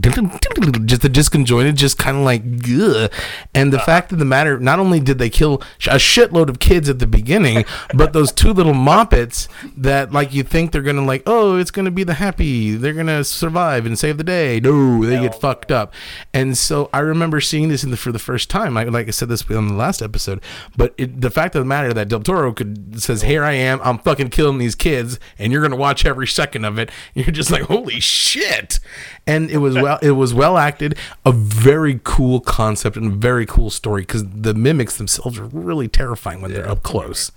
just 0.00 1.02
the 1.02 1.08
disconjointed, 1.10 1.74
just 1.74 1.98
kind 1.98 2.16
of 2.16 2.22
like 2.24 2.42
ugh. 2.68 3.10
And 3.54 3.72
the 3.72 3.76
Uh-huh. 3.76 3.84
fact 3.86 4.12
of 4.12 4.18
the 4.18 4.24
matter, 4.24 4.58
not 4.58 4.78
only 4.78 5.00
did 5.00 5.18
they 5.18 5.28
kill 5.28 5.62
a 5.86 5.96
shitload 5.96 6.48
of 6.48 6.58
kids 6.58 6.88
at 6.88 6.98
the 6.98 7.06
beginning, 7.06 7.64
but 7.94 8.12
those 8.12 8.32
two 8.32 8.52
little 8.52 8.72
moppets 8.72 9.48
that 9.76 10.12
like 10.12 10.32
you 10.32 10.42
think 10.42 10.72
they're 10.72 10.82
gonna 10.82 11.04
like, 11.04 11.22
oh, 11.26 11.56
it's 11.56 11.70
gonna 11.70 11.90
be 11.90 12.04
the 12.04 12.14
happy, 12.14 12.74
they're 12.74 12.94
gonna 12.94 13.22
survive 13.24 13.84
and 13.84 13.98
save 13.98 14.16
the 14.18 14.24
day. 14.24 14.60
No, 14.60 15.04
they 15.04 15.20
get 15.20 15.34
fucked 15.34 15.70
up. 15.70 15.92
And 16.32 16.56
so 16.56 16.88
I 16.92 17.00
remember 17.00 17.40
seeing 17.40 17.68
this 17.68 17.84
in 17.84 17.90
the, 17.90 17.96
for 17.96 18.12
the 18.12 18.18
first 18.18 18.48
time. 18.48 18.76
I, 18.76 18.84
like 18.84 19.08
I 19.08 19.10
said 19.10 19.28
this 19.28 19.48
on 19.50 19.68
the 19.68 19.74
last 19.74 20.00
episode, 20.00 20.40
but 20.76 20.94
it, 20.96 21.20
the 21.20 21.30
fact 21.30 21.54
of 21.54 21.60
the 21.60 21.66
matter 21.66 21.92
that 21.92 22.08
Del 22.08 22.20
Toro 22.20 22.52
could 22.52 23.00
says, 23.02 23.22
"Here 23.22 23.44
I 23.44 23.52
am, 23.52 23.80
I'm 23.82 23.98
fucking 23.98 24.30
killing 24.30 24.58
these 24.58 24.74
kids, 24.74 25.18
and 25.38 25.52
you're 25.52 25.62
gonna 25.62 25.76
watch 25.76 26.06
every 26.06 26.26
second 26.26 26.64
of 26.64 26.78
it." 26.78 26.90
You're 27.14 27.26
just 27.26 27.50
like, 27.50 27.62
"Holy 27.62 28.00
shit!" 28.00 28.80
And 29.26 29.50
it 29.50 29.58
was 29.58 29.74
well, 29.74 29.98
it 30.02 30.12
was 30.12 30.34
well 30.34 30.58
acted, 30.58 30.98
a 31.24 31.32
very 31.32 32.00
cool 32.02 32.40
concept 32.40 32.96
and 32.96 33.12
a 33.12 33.14
very 33.14 33.46
cool 33.46 33.70
story 33.70 34.02
because 34.02 34.28
the 34.28 34.52
mimics 34.52 34.96
themselves 34.96 35.38
are 35.38 35.44
really 35.44 35.86
terrifying 35.86 36.40
when 36.42 36.52
they're 36.52 36.68
up 36.68 36.82
close. 36.82 37.30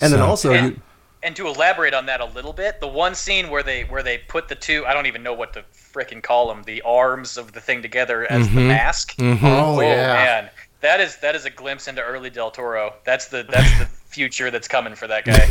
and 0.00 0.12
then 0.12 0.20
also 0.20 0.52
And, 0.52 0.76
you, 0.76 0.82
and 1.22 1.36
to 1.36 1.46
elaborate 1.46 1.94
on 1.94 2.06
that 2.06 2.20
a 2.20 2.26
little 2.26 2.52
bit, 2.52 2.80
the 2.80 2.88
one 2.88 3.14
scene 3.14 3.48
where 3.48 3.62
they 3.62 3.84
where 3.84 4.02
they 4.02 4.18
put 4.18 4.48
the 4.48 4.54
two 4.54 4.84
I 4.86 4.92
don't 4.92 5.06
even 5.06 5.22
know 5.22 5.34
what 5.34 5.52
to 5.54 5.64
frickin' 5.74 6.22
call 6.22 6.48
them 6.48 6.62
the 6.64 6.82
arms 6.82 7.36
of 7.36 7.52
the 7.52 7.60
thing 7.60 7.82
together 7.82 8.30
as 8.30 8.46
the 8.48 8.56
mm-hmm. 8.56 8.68
mask. 8.68 9.16
Mm-hmm. 9.16 9.46
Oh, 9.46 9.76
oh 9.76 9.80
yeah, 9.80 10.12
man, 10.12 10.50
that 10.80 11.00
is 11.00 11.16
that 11.18 11.34
is 11.34 11.44
a 11.46 11.50
glimpse 11.50 11.88
into 11.88 12.02
early 12.02 12.30
Del 12.30 12.50
Toro. 12.50 12.94
That's 13.04 13.28
the 13.28 13.46
that's 13.48 13.78
the 13.78 13.88
future 14.10 14.50
that's 14.50 14.68
coming 14.68 14.94
for 14.94 15.06
that 15.06 15.24
guy. 15.24 15.48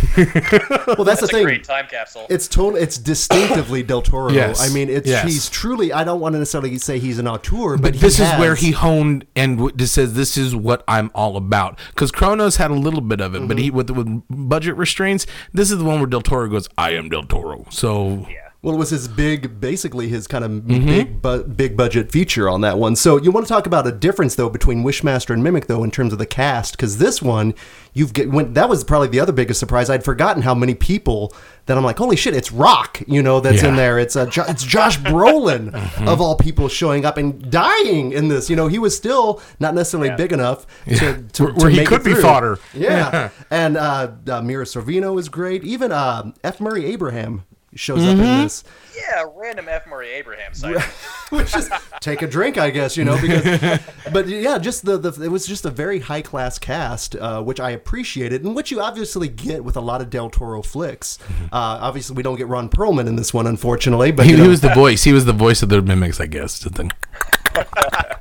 well 0.96 1.06
that's, 1.06 1.20
That's 1.20 1.22
the 1.22 1.26
a 1.26 1.28
thing. 1.30 1.44
great 1.44 1.64
time 1.64 1.88
capsule. 1.90 2.28
It's 2.30 2.48
totally, 2.48 2.82
It's 2.82 2.98
distinctively 2.98 3.84
Del 3.84 4.02
Toro. 4.02 4.32
Yes. 4.32 4.60
I 4.62 4.74
mean, 4.74 4.90
it's 4.90 5.08
Yes. 5.08 5.26
he's 5.26 5.50
truly. 5.50 5.92
I 5.94 6.04
don't 6.04 6.20
want 6.20 6.34
to 6.34 6.40
necessarily 6.40 6.78
say 6.78 7.00
he's 7.00 7.20
an 7.20 7.28
auteur, 7.28 7.78
but, 7.78 7.82
But 7.82 7.94
he 7.96 8.00
this 8.02 8.20
is 8.20 8.30
where 8.40 8.56
he 8.56 8.72
honed 8.72 9.26
and 9.36 9.72
just 9.78 9.94
says, 9.94 10.14
"This 10.14 10.38
is 10.38 10.56
what 10.56 10.84
I'm 10.88 11.10
all 11.16 11.38
about." 11.38 11.80
Because 11.90 12.12
Cronos 12.12 12.58
had 12.58 12.70
a 12.72 12.76
little 12.76 13.02
bit 13.02 13.22
of 13.22 13.34
it, 13.36 13.40
but 13.48 13.58
mm-hmm. 13.58 13.64
he 13.64 13.72
with 13.72 13.90
with 13.90 14.22
budget 14.30 14.76
restraints, 14.76 15.26
this 15.54 15.72
is 15.72 15.78
the 15.78 15.84
one 15.86 16.00
where 16.00 16.08
Del 16.08 16.22
Toro 16.22 16.48
goes, 16.48 16.68
"I 16.78 16.92
am 16.92 17.10
Del 17.10 17.24
Toro." 17.24 17.66
So 17.70 18.28
Well, 18.62 18.76
it 18.76 18.78
was 18.78 18.90
his 18.90 19.08
big, 19.08 19.62
basically 19.62 20.10
his 20.10 20.28
kind 20.28 20.44
of 20.44 20.52
Mm-hmm. 20.52 20.86
big, 20.86 21.22
bu- 21.22 21.44
big 21.46 21.78
budget 21.78 22.12
feature 22.12 22.50
on 22.50 22.60
that 22.60 22.78
one. 22.78 22.98
So 22.98 23.16
you 23.16 23.32
want 23.32 23.48
to 23.48 23.54
talk 23.54 23.66
about 23.66 23.88
a 23.88 23.92
difference 23.94 24.36
though 24.36 24.50
between 24.50 24.84
Wishmaster 24.84 25.34
and 25.34 25.42
Mimic 25.42 25.68
though 25.68 25.82
in 25.86 25.92
terms 25.92 26.12
of 26.12 26.20
the 26.20 26.26
cast 26.26 26.74
because 26.76 26.98
this 26.98 27.22
one 27.22 27.54
you've 27.94 28.12
get 28.12 28.30
went 28.30 28.56
that 28.56 28.68
was 28.68 28.84
probably 28.84 29.08
the 29.08 29.22
other 29.22 29.32
biggest 29.32 29.62
surprise. 29.62 29.90
I'd 29.90 30.04
forgotten 30.04 30.42
how 30.44 30.54
many 30.54 30.76
people 30.76 31.34
that 31.68 31.78
I'm 31.78 31.86
like, 31.86 31.98
holy 31.98 32.18
shit, 32.18 32.36
it's 32.36 32.52
Rock, 32.52 33.02
you 33.08 33.24
know, 33.24 33.40
that's 33.40 33.64
in 33.64 33.78
there. 33.78 33.98
It's 33.98 34.18
uh, 34.18 34.26
jo- 34.26 34.44
it's 34.50 34.66
Josh 34.66 34.98
Brolin 35.10 35.74
of 36.06 36.20
all 36.20 36.36
people 36.36 36.68
showing 36.68 37.06
up 37.06 37.16
and 37.18 37.50
dying 37.50 38.12
in 38.12 38.28
this. 38.28 38.50
You 38.50 38.58
know, 38.58 38.68
he 38.68 38.78
was 38.80 38.94
still 38.98 39.42
not 39.62 39.74
necessarily 39.74 40.14
big 40.18 40.34
enough 40.34 40.68
to, 40.86 40.96
to, 41.34 41.44
Where- 41.44 41.54
to 41.54 41.60
where 41.62 41.70
he 41.70 41.78
make 41.78 41.88
could 41.88 42.02
it 42.02 42.04
be 42.04 42.12
through. 42.14 42.22
fodder. 42.24 42.60
Yeah, 42.74 43.30
and 43.52 43.78
uh, 43.78 44.12
uh, 44.28 44.42
Mira 44.42 44.66
Sorvino 44.66 45.18
is 45.18 45.30
great. 45.30 45.64
Even 45.64 45.94
uh, 45.94 46.34
F. 46.44 46.60
Murray 46.60 46.84
Abraham 46.86 47.46
shows 47.76 48.04
up 48.04 48.16
Mm-hmm. 48.16 48.22
in 48.24 48.44
this. 48.44 48.64
yeah, 48.98 49.26
random 49.36 49.68
F. 49.70 49.86
Murray 49.88 50.10
Abraham 50.10 50.54
sighting. 50.54 50.82
which 51.30 51.56
is 51.56 51.70
take 52.00 52.22
a 52.22 52.28
drink, 52.28 52.58
I 52.58 52.70
guess, 52.72 52.98
you 52.98 53.06
know, 53.06 53.20
because, 53.22 53.80
but 54.12 54.28
yeah, 54.28 54.58
just 54.58 54.86
the, 54.86 54.98
the 54.98 55.24
it 55.24 55.30
was 55.30 55.46
just 55.46 55.66
a 55.66 55.70
very 55.70 56.00
high 56.00 56.22
class 56.22 56.58
cast, 56.60 57.16
uh, 57.16 57.42
which 57.44 57.60
I 57.60 57.72
appreciated, 57.72 58.44
and 58.44 58.56
which 58.56 58.72
you 58.72 58.82
obviously 58.82 59.28
get 59.28 59.64
with 59.64 59.78
a 59.78 59.82
lot 59.82 60.02
of 60.02 60.10
Del 60.10 60.30
Toro 60.30 60.62
flicks. 60.62 61.20
Uh, 61.52 61.78
obviously, 61.82 62.16
we 62.16 62.24
don't 62.24 62.38
get 62.38 62.48
Ron 62.48 62.70
Perlman 62.70 63.08
in 63.08 63.16
this 63.16 63.34
one, 63.34 63.46
unfortunately, 63.48 64.12
but 64.12 64.26
he, 64.26 64.32
you 64.34 64.44
he 64.44 64.48
was 64.50 64.62
the 64.62 64.74
voice. 64.74 65.04
He 65.04 65.14
was 65.14 65.26
the 65.26 65.34
voice 65.34 65.62
of 65.62 65.70
the 65.70 65.82
mimics, 65.82 66.20
I 66.20 66.26
guess. 66.26 66.60
Just 66.60 66.76
then- 66.76 66.92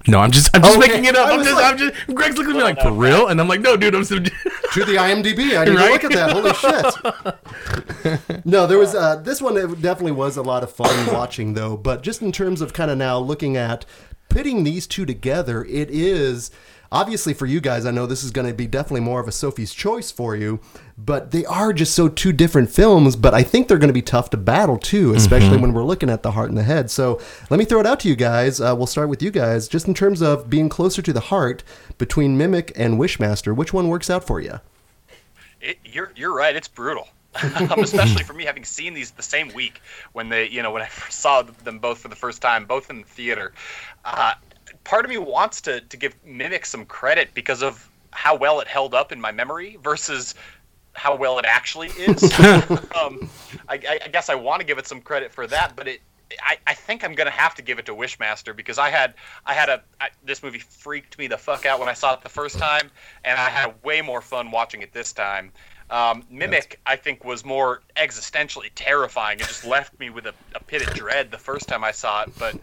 no, 0.06 0.18
I'm 0.20 0.30
just, 0.30 0.54
I'm 0.54 0.62
just 0.62 0.78
Okay. 0.78 0.88
making 0.88 1.04
it 1.06 1.16
up. 1.16 1.28
I 1.28 1.32
I'm 1.34 1.42
just, 1.44 1.54
like- 1.54 1.64
I'm 1.64 1.76
just. 1.78 1.94
Greg's 2.14 2.36
looking 2.38 2.52
at 2.52 2.56
me 2.56 2.62
like, 2.62 2.80
for 2.80 2.92
real, 2.92 3.28
and 3.28 3.40
I'm 3.40 3.48
like, 3.48 3.60
no, 3.60 3.76
dude, 3.76 3.94
I'm. 3.94 4.04
So, 4.04 4.18
to 4.18 4.24
the 4.84 4.96
IMDb. 4.96 5.56
I 5.58 5.64
need 5.64 5.74
Right? 5.74 5.86
to 5.86 5.92
look 5.92 6.04
at 6.04 6.12
that. 6.12 6.32
Holy 6.32 8.14
shit! 8.34 8.44
no, 8.46 8.66
there 8.66 8.78
was 8.78 8.94
uh, 8.94 9.16
this 9.16 9.40
one. 9.42 9.56
It 9.56 9.80
definitely 9.82 10.12
was 10.12 10.36
a 10.36 10.42
lot 10.42 10.62
of 10.62 10.72
fun 10.72 11.06
watching, 11.12 11.54
though. 11.54 11.76
But 11.76 12.02
just 12.02 12.22
in 12.22 12.32
terms 12.32 12.60
of 12.60 12.72
kind 12.72 12.90
of 12.90 12.98
now 12.98 13.18
looking 13.18 13.56
at 13.56 13.84
pitting 14.28 14.64
these 14.64 14.86
two 14.86 15.04
together, 15.06 15.64
it 15.64 15.90
is 15.90 16.50
obviously 16.90 17.34
for 17.34 17.46
you 17.46 17.60
guys. 17.60 17.86
I 17.86 17.90
know 17.90 18.06
this 18.06 18.24
is 18.24 18.30
going 18.30 18.46
to 18.46 18.54
be 18.54 18.66
definitely 18.66 19.00
more 19.00 19.20
of 19.20 19.28
a 19.28 19.32
Sophie's 19.32 19.74
choice 19.74 20.10
for 20.10 20.34
you, 20.34 20.60
but 20.96 21.30
they 21.30 21.44
are 21.46 21.72
just 21.72 21.94
so 21.94 22.08
two 22.08 22.32
different 22.32 22.70
films. 22.70 23.16
But 23.16 23.34
I 23.34 23.42
think 23.42 23.68
they're 23.68 23.78
going 23.78 23.88
to 23.88 23.94
be 23.94 24.02
tough 24.02 24.30
to 24.30 24.36
battle 24.36 24.78
too, 24.78 25.14
especially 25.14 25.58
when 25.58 25.72
we're 25.72 25.84
looking 25.84 26.10
at 26.10 26.22
the 26.22 26.32
heart 26.32 26.48
and 26.48 26.58
the 26.58 26.62
head. 26.62 26.90
So 26.90 27.20
let 27.50 27.58
me 27.58 27.64
throw 27.64 27.80
it 27.80 27.86
out 27.86 28.00
to 28.00 28.08
you 28.08 28.16
guys. 28.16 28.60
Uh, 28.60 28.74
we'll 28.76 28.86
start 28.86 29.08
with 29.08 29.22
you 29.22 29.30
guys, 29.30 29.68
just 29.68 29.86
in 29.88 29.94
terms 29.94 30.22
of 30.22 30.48
being 30.50 30.68
closer 30.68 31.02
to 31.02 31.12
the 31.12 31.20
heart 31.20 31.62
between 31.98 32.36
Mimic 32.36 32.72
and 32.76 32.98
Wishmaster. 32.98 33.54
Which 33.54 33.72
one 33.72 33.88
works 33.88 34.10
out 34.10 34.24
for 34.24 34.40
you? 34.40 34.60
It, 35.60 35.78
you're 35.84 36.12
you're 36.14 36.34
right. 36.34 36.54
It's 36.54 36.68
brutal, 36.68 37.08
um, 37.42 37.80
especially 37.80 38.22
for 38.22 38.32
me 38.32 38.44
having 38.44 38.64
seen 38.64 38.94
these 38.94 39.10
the 39.10 39.22
same 39.22 39.52
week 39.54 39.80
when 40.12 40.28
they 40.28 40.48
you 40.48 40.62
know 40.62 40.70
when 40.70 40.82
I 40.82 40.86
first 40.86 41.18
saw 41.20 41.42
them 41.42 41.78
both 41.78 41.98
for 41.98 42.08
the 42.08 42.16
first 42.16 42.40
time, 42.40 42.64
both 42.64 42.90
in 42.90 43.00
the 43.00 43.06
theater. 43.06 43.52
Uh, 44.04 44.34
part 44.88 45.04
of 45.04 45.10
me 45.10 45.18
wants 45.18 45.60
to 45.60 45.82
to 45.82 45.96
give 45.96 46.16
Mimic 46.24 46.64
some 46.64 46.86
credit 46.86 47.34
because 47.34 47.62
of 47.62 47.88
how 48.10 48.34
well 48.34 48.58
it 48.60 48.66
held 48.66 48.94
up 48.94 49.12
in 49.12 49.20
my 49.20 49.30
memory 49.30 49.78
versus 49.82 50.34
how 50.94 51.14
well 51.14 51.38
it 51.38 51.44
actually 51.44 51.88
is. 51.88 52.22
um, 52.98 53.30
I, 53.68 54.00
I, 54.04 54.08
guess 54.10 54.30
I 54.30 54.34
want 54.34 54.60
to 54.60 54.66
give 54.66 54.78
it 54.78 54.86
some 54.86 55.00
credit 55.00 55.30
for 55.30 55.46
that, 55.46 55.76
but 55.76 55.86
it. 55.86 56.00
I, 56.42 56.56
I 56.66 56.74
think 56.74 57.04
I'm 57.04 57.14
gonna 57.14 57.30
have 57.30 57.54
to 57.54 57.62
give 57.62 57.78
it 57.78 57.86
to 57.86 57.94
Wishmaster 57.94 58.56
because 58.56 58.78
I 58.78 58.90
had 58.90 59.14
I 59.46 59.54
had 59.54 59.68
a 59.68 59.82
I, 60.00 60.08
this 60.24 60.42
movie 60.42 60.58
freaked 60.58 61.18
me 61.18 61.26
the 61.26 61.38
fuck 61.38 61.66
out 61.66 61.78
when 61.78 61.88
I 61.88 61.94
saw 61.94 62.14
it 62.14 62.22
the 62.22 62.28
first 62.28 62.58
time, 62.58 62.90
and 63.24 63.38
I 63.38 63.48
had 63.50 63.74
way 63.82 64.00
more 64.02 64.22
fun 64.22 64.50
watching 64.50 64.82
it 64.82 64.92
this 64.92 65.12
time. 65.12 65.52
Um, 65.90 66.24
Mimic, 66.30 66.80
I 66.86 66.96
think, 66.96 67.24
was 67.24 67.46
more 67.46 67.82
existentially 67.96 68.70
terrifying. 68.74 69.40
It 69.40 69.46
just 69.46 69.64
left 69.64 69.98
me 69.98 70.10
with 70.10 70.26
a, 70.26 70.34
a 70.54 70.60
pit 70.60 70.86
of 70.86 70.94
dread 70.94 71.30
the 71.30 71.38
first 71.38 71.66
time 71.66 71.82
I 71.82 71.92
saw 71.92 72.24
it. 72.24 72.38
But 72.38 72.56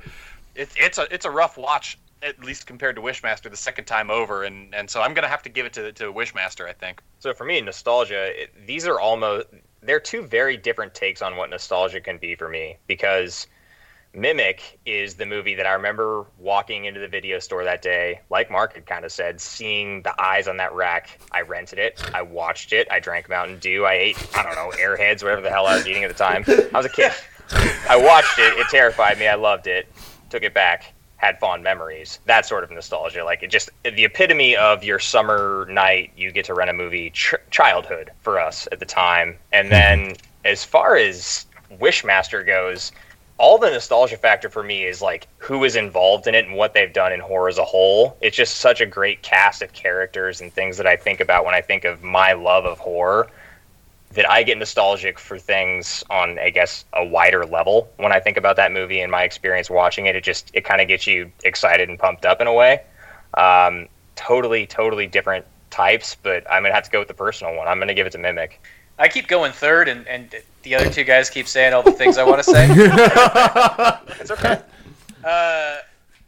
it's 0.55 0.75
it's 0.77 0.97
a 0.97 1.13
it's 1.13 1.25
a 1.25 1.31
rough 1.31 1.57
watch 1.57 1.97
at 2.25 2.43
least 2.43 2.65
compared 2.65 2.95
to 2.95 3.01
Wishmaster 3.01 3.49
the 3.49 3.55
second 3.57 3.85
time 3.85 4.09
over, 4.09 4.43
and 4.43 4.73
and 4.73 4.89
so 4.89 5.01
I'm 5.01 5.13
gonna 5.13 5.27
have 5.27 5.43
to 5.43 5.49
give 5.49 5.65
it 5.65 5.73
to 5.73 5.91
to 5.93 6.11
Wishmaster, 6.11 6.67
I 6.67 6.73
think. 6.73 7.01
So 7.19 7.33
for 7.33 7.45
me, 7.45 7.61
nostalgia, 7.61 8.41
it, 8.43 8.67
these 8.67 8.87
are 8.87 8.99
almost 8.99 9.47
they're 9.81 9.99
two 9.99 10.23
very 10.23 10.57
different 10.57 10.95
takes 10.95 11.21
on 11.21 11.37
what 11.37 11.49
nostalgia 11.49 12.01
can 12.01 12.17
be 12.17 12.35
for 12.35 12.49
me 12.49 12.77
because 12.87 13.45
Mimic 14.15 14.79
is 14.85 15.13
the 15.13 15.25
movie 15.25 15.53
that 15.55 15.67
I 15.67 15.73
remember 15.73 16.25
walking 16.39 16.85
into 16.85 16.99
the 16.99 17.07
video 17.07 17.37
store 17.37 17.63
that 17.63 17.83
day, 17.83 18.21
like 18.31 18.49
Mark 18.49 18.73
had 18.73 18.87
kind 18.87 19.05
of 19.05 19.11
said, 19.11 19.39
seeing 19.39 20.01
the 20.01 20.19
eyes 20.19 20.47
on 20.47 20.57
that 20.57 20.73
rack. 20.73 21.19
I 21.31 21.41
rented 21.41 21.77
it, 21.77 22.01
I 22.15 22.23
watched 22.23 22.73
it, 22.73 22.87
I 22.89 22.99
drank 22.99 23.29
Mountain 23.29 23.59
Dew, 23.59 23.85
I 23.85 23.93
ate 23.93 24.35
I 24.35 24.41
don't 24.41 24.55
know 24.55 24.71
Airheads, 24.77 25.21
whatever 25.21 25.41
the 25.41 25.51
hell 25.51 25.67
I 25.67 25.75
was 25.75 25.85
eating 25.85 26.03
at 26.03 26.07
the 26.07 26.17
time. 26.17 26.43
I 26.47 26.77
was 26.77 26.87
a 26.87 26.89
kid. 26.89 27.11
I 27.87 27.95
watched 27.95 28.39
it, 28.39 28.57
it 28.57 28.67
terrified 28.69 29.19
me, 29.19 29.27
I 29.27 29.35
loved 29.35 29.67
it, 29.67 29.87
took 30.31 30.41
it 30.41 30.55
back 30.55 30.94
had 31.17 31.39
fond 31.39 31.63
memories. 31.63 32.19
That 32.25 32.45
sort 32.45 32.63
of 32.63 32.71
nostalgia, 32.71 33.23
like 33.23 33.43
it 33.43 33.49
just 33.49 33.69
the 33.83 34.05
epitome 34.05 34.55
of 34.55 34.83
your 34.83 34.99
summer 34.99 35.65
night. 35.69 36.11
You 36.15 36.31
get 36.31 36.45
to 36.45 36.53
rent 36.53 36.69
a 36.69 36.73
movie, 36.73 37.09
ch- 37.11 37.35
childhood 37.51 38.11
for 38.21 38.39
us 38.39 38.67
at 38.71 38.79
the 38.79 38.85
time. 38.85 39.37
And 39.51 39.69
mm-hmm. 39.69 40.03
then 40.07 40.15
as 40.43 40.63
far 40.63 40.95
as 40.95 41.45
Wishmaster 41.71 42.45
goes, 42.45 42.91
all 43.37 43.57
the 43.57 43.69
nostalgia 43.69 44.17
factor 44.17 44.49
for 44.49 44.63
me 44.63 44.85
is 44.85 45.01
like 45.01 45.27
who 45.37 45.63
is 45.63 45.75
involved 45.75 46.27
in 46.27 46.35
it 46.35 46.45
and 46.45 46.55
what 46.55 46.73
they've 46.73 46.93
done 46.93 47.11
in 47.11 47.19
horror 47.19 47.49
as 47.49 47.57
a 47.57 47.65
whole. 47.65 48.17
It's 48.21 48.37
just 48.37 48.57
such 48.57 48.79
a 48.79 48.85
great 48.85 49.21
cast 49.23 49.61
of 49.61 49.73
characters 49.73 50.41
and 50.41 50.53
things 50.53 50.77
that 50.77 50.87
I 50.87 50.95
think 50.95 51.19
about 51.19 51.45
when 51.45 51.55
I 51.55 51.61
think 51.61 51.83
of 51.83 52.01
my 52.01 52.33
love 52.33 52.65
of 52.65 52.79
horror 52.79 53.29
that 54.15 54.29
I 54.29 54.43
get 54.43 54.57
nostalgic 54.57 55.19
for 55.19 55.37
things 55.37 56.03
on, 56.09 56.39
I 56.39 56.49
guess, 56.49 56.85
a 56.93 57.05
wider 57.05 57.45
level 57.45 57.89
when 57.97 58.11
I 58.11 58.19
think 58.19 58.37
about 58.37 58.55
that 58.55 58.71
movie 58.71 59.01
and 59.01 59.11
my 59.11 59.23
experience 59.23 59.69
watching 59.69 60.05
it. 60.07 60.15
It 60.15 60.23
just 60.23 60.51
it 60.53 60.61
kind 60.61 60.81
of 60.81 60.87
gets 60.87 61.05
you 61.05 61.31
excited 61.43 61.89
and 61.89 61.99
pumped 61.99 62.25
up 62.25 62.41
in 62.41 62.47
a 62.47 62.53
way. 62.53 62.81
Um, 63.33 63.87
totally, 64.15 64.65
totally 64.65 65.07
different 65.07 65.45
types, 65.69 66.15
but 66.15 66.49
I'm 66.49 66.63
gonna 66.63 66.73
have 66.73 66.85
to 66.85 66.91
go 66.91 66.99
with 66.99 67.09
the 67.09 67.13
personal 67.13 67.55
one. 67.55 67.67
I'm 67.67 67.77
gonna 67.79 67.93
give 67.93 68.07
it 68.07 68.11
to 68.11 68.17
Mimic. 68.17 68.61
I 68.97 69.09
keep 69.09 69.27
going 69.27 69.51
third, 69.51 69.89
and, 69.89 70.07
and 70.07 70.33
the 70.63 70.75
other 70.75 70.89
two 70.89 71.03
guys 71.03 71.29
keep 71.29 71.47
saying 71.47 71.73
all 71.73 71.83
the 71.83 71.91
things 71.91 72.17
I 72.17 72.23
want 72.23 72.41
to 72.41 72.43
say. 72.43 72.67
it's 74.21 74.31
okay. 74.31 74.61
Uh, 75.23 75.77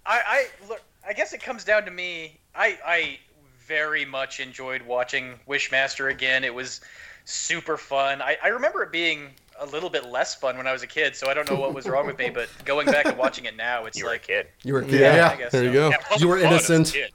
I, 0.06 0.22
I 0.26 0.48
look. 0.68 0.82
I 1.08 1.14
guess 1.14 1.32
it 1.32 1.42
comes 1.42 1.64
down 1.64 1.86
to 1.86 1.92
me. 1.92 2.38
I, 2.54 2.78
I 2.86 3.20
very 3.66 4.04
much 4.04 4.42
enjoyed 4.42 4.82
watching 4.82 5.40
Wishmaster 5.48 6.12
again. 6.12 6.44
It 6.44 6.54
was 6.54 6.82
super 7.28 7.78
fun. 7.78 8.22
I, 8.22 8.38
I 8.44 8.48
remember 8.48 8.82
it 8.84 8.92
being 8.92 9.30
a 9.60 9.66
little 9.66 9.90
bit 9.90 10.06
less 10.06 10.34
fun 10.36 10.56
when 10.58 10.66
I 10.68 10.72
was 10.72 10.84
a 10.84 10.88
kid, 10.88 11.16
so 11.16 11.30
I 11.30 11.34
don't 11.34 11.50
know 11.50 11.60
what 11.60 11.74
was 11.74 11.88
wrong 11.88 12.08
with 12.08 12.18
me. 12.18 12.30
But 12.30 12.48
going 12.66 12.88
back 12.88 13.06
and 13.06 13.18
watching 13.18 13.46
it 13.46 13.56
now, 13.58 13.86
it's 13.86 13.98
you 13.98 14.06
like 14.06 14.24
a 14.24 14.28
kid. 14.28 14.48
You 14.64 14.74
were 14.74 14.80
a 14.82 14.86
kid. 14.86 15.02
Yeah, 15.02 15.16
Yeah. 15.16 15.30
I 15.30 15.36
guess 15.36 15.52
there 15.52 15.64
you 15.64 15.70
so. 15.70 15.74
go. 15.74 15.90
Yeah, 15.90 16.18
You 16.18 16.28
were 16.28 16.40
fun 16.40 16.54
as 16.54 16.70
a 16.70 16.74
innocent. 16.76 16.94
kid. 16.94 17.12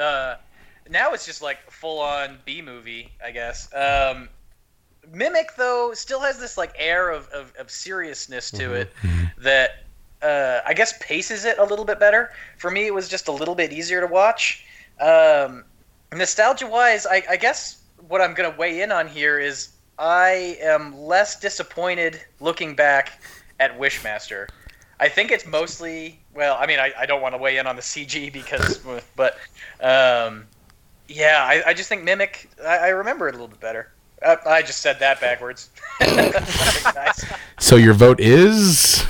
Uh, 0.00 0.36
now 0.90 1.12
it's 1.14 1.24
just 1.24 1.42
like 1.42 1.58
full 1.70 2.00
on 2.00 2.38
B 2.44 2.60
movie, 2.60 3.10
I 3.24 3.30
guess. 3.30 3.68
Um, 3.74 4.28
Mimic 5.12 5.56
though 5.56 5.92
still 5.94 6.20
has 6.20 6.38
this 6.38 6.58
like 6.58 6.72
air 6.76 7.10
of, 7.10 7.28
of, 7.28 7.52
of 7.58 7.70
seriousness 7.70 8.50
to 8.50 8.74
it 8.74 8.92
that 9.38 9.84
uh, 10.22 10.60
I 10.66 10.74
guess 10.74 10.94
paces 11.00 11.44
it 11.44 11.58
a 11.58 11.64
little 11.64 11.84
bit 11.84 12.00
better. 12.00 12.30
For 12.58 12.70
me, 12.70 12.86
it 12.86 12.94
was 12.94 13.08
just 13.08 13.28
a 13.28 13.32
little 13.32 13.54
bit 13.54 13.72
easier 13.72 14.00
to 14.00 14.06
watch. 14.08 14.64
Um, 15.00 15.64
nostalgia 16.12 16.66
wise, 16.66 17.06
I, 17.06 17.22
I 17.30 17.36
guess 17.36 17.82
what 18.08 18.20
I'm 18.20 18.34
gonna 18.34 18.54
weigh 18.56 18.82
in 18.82 18.92
on 18.92 19.08
here 19.08 19.38
is 19.38 19.70
I 19.98 20.58
am 20.60 20.96
less 20.98 21.38
disappointed 21.40 22.20
looking 22.40 22.74
back 22.74 23.20
at 23.60 23.78
Wishmaster. 23.78 24.48
I 25.00 25.08
think 25.08 25.30
it's 25.30 25.46
mostly 25.46 26.20
well. 26.34 26.56
I 26.58 26.66
mean, 26.66 26.78
I, 26.78 26.92
I 26.98 27.06
don't 27.06 27.20
want 27.20 27.34
to 27.34 27.38
weigh 27.38 27.58
in 27.58 27.66
on 27.66 27.76
the 27.76 27.82
CG 27.82 28.32
because, 28.32 28.78
but 29.16 29.38
um, 29.80 30.46
yeah, 31.08 31.44
I, 31.46 31.70
I 31.70 31.74
just 31.74 31.88
think 31.88 32.02
Mimic. 32.04 32.48
I, 32.64 32.78
I 32.78 32.88
remember 32.88 33.28
it 33.28 33.34
a 33.34 33.38
little 33.38 33.48
bit 33.48 33.60
better. 33.60 33.92
Uh, 34.22 34.36
I 34.46 34.62
just 34.62 34.80
said 34.80 34.98
that 35.00 35.20
backwards. 35.20 35.70
Nice. 36.00 37.24
So 37.58 37.76
your 37.76 37.94
vote 37.94 38.20
is 38.20 39.02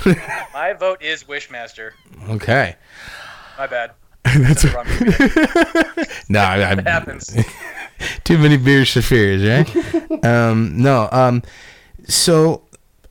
My 0.53 0.71
vote 0.71 1.01
is 1.01 1.25
Wishmaster. 1.25 1.91
okay. 2.29 2.75
My 3.57 3.67
bad. 3.67 3.91
That's 4.37 4.61
Said 4.61 4.71
the 4.71 6.07
no, 6.29 6.39
I, 6.39 6.55
I, 6.61 6.71
It 6.73 6.87
happens. 6.87 7.35
too 8.23 8.37
many 8.37 8.57
beers 8.57 8.91
for 8.91 9.01
fears, 9.01 9.43
right? 9.43 10.25
um, 10.25 10.81
no. 10.81 11.07
Um, 11.11 11.43
so 12.05 12.63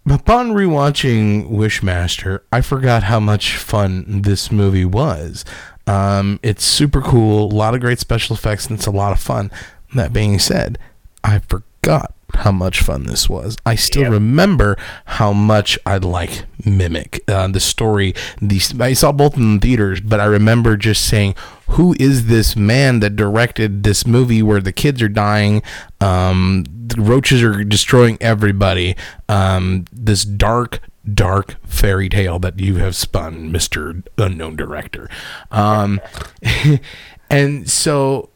upon 0.08 0.50
rewatching 0.52 1.48
Wishmaster, 1.50 2.40
I 2.52 2.60
forgot 2.60 3.04
how 3.04 3.20
much 3.20 3.56
fun 3.56 4.22
this 4.22 4.50
movie 4.52 4.84
was. 4.84 5.44
Um, 5.86 6.40
it's 6.42 6.64
super 6.64 7.00
cool, 7.00 7.44
a 7.52 7.54
lot 7.54 7.74
of 7.74 7.80
great 7.80 8.00
special 8.00 8.34
effects, 8.34 8.66
and 8.66 8.76
it's 8.78 8.86
a 8.86 8.90
lot 8.90 9.12
of 9.12 9.20
fun. 9.20 9.50
That 9.94 10.12
being 10.12 10.38
said, 10.38 10.78
I 11.22 11.38
forgot 11.38 12.15
how 12.34 12.52
much 12.52 12.80
fun 12.82 13.04
this 13.04 13.28
was. 13.28 13.56
I 13.64 13.74
still 13.76 14.02
Yep. 14.02 14.12
remember 14.12 14.76
how 15.04 15.32
much 15.32 15.78
I 15.86 15.96
like 15.98 16.44
Mimic. 16.64 17.20
Uh, 17.28 17.48
the 17.48 17.60
story, 17.60 18.14
the 18.42 18.60
I 18.80 18.92
saw 18.92 19.12
both 19.12 19.36
in 19.36 19.58
theaters, 19.60 20.00
but 20.00 20.20
I 20.20 20.24
remember 20.24 20.76
just 20.76 21.04
saying, 21.06 21.34
"Who 21.70 21.94
is 21.98 22.26
this 22.26 22.56
man 22.56 23.00
that 23.00 23.16
directed 23.16 23.82
this 23.84 24.06
movie 24.06 24.42
where 24.42 24.60
the 24.60 24.72
kids 24.72 25.00
are 25.02 25.08
dying, 25.08 25.62
um, 26.00 26.64
the 26.86 27.00
roaches 27.00 27.42
are 27.42 27.62
destroying 27.64 28.18
everybody? 28.20 28.96
Um, 29.28 29.84
this 29.92 30.24
dark." 30.24 30.80
Dark 31.14 31.54
fairy 31.64 32.08
tale 32.08 32.40
that 32.40 32.58
you 32.58 32.78
have 32.78 32.96
spun, 32.96 33.52
Mister 33.52 34.02
Unknown 34.18 34.56
Director, 34.56 35.08
um, 35.52 36.00
and 37.30 37.70
so 37.70 38.30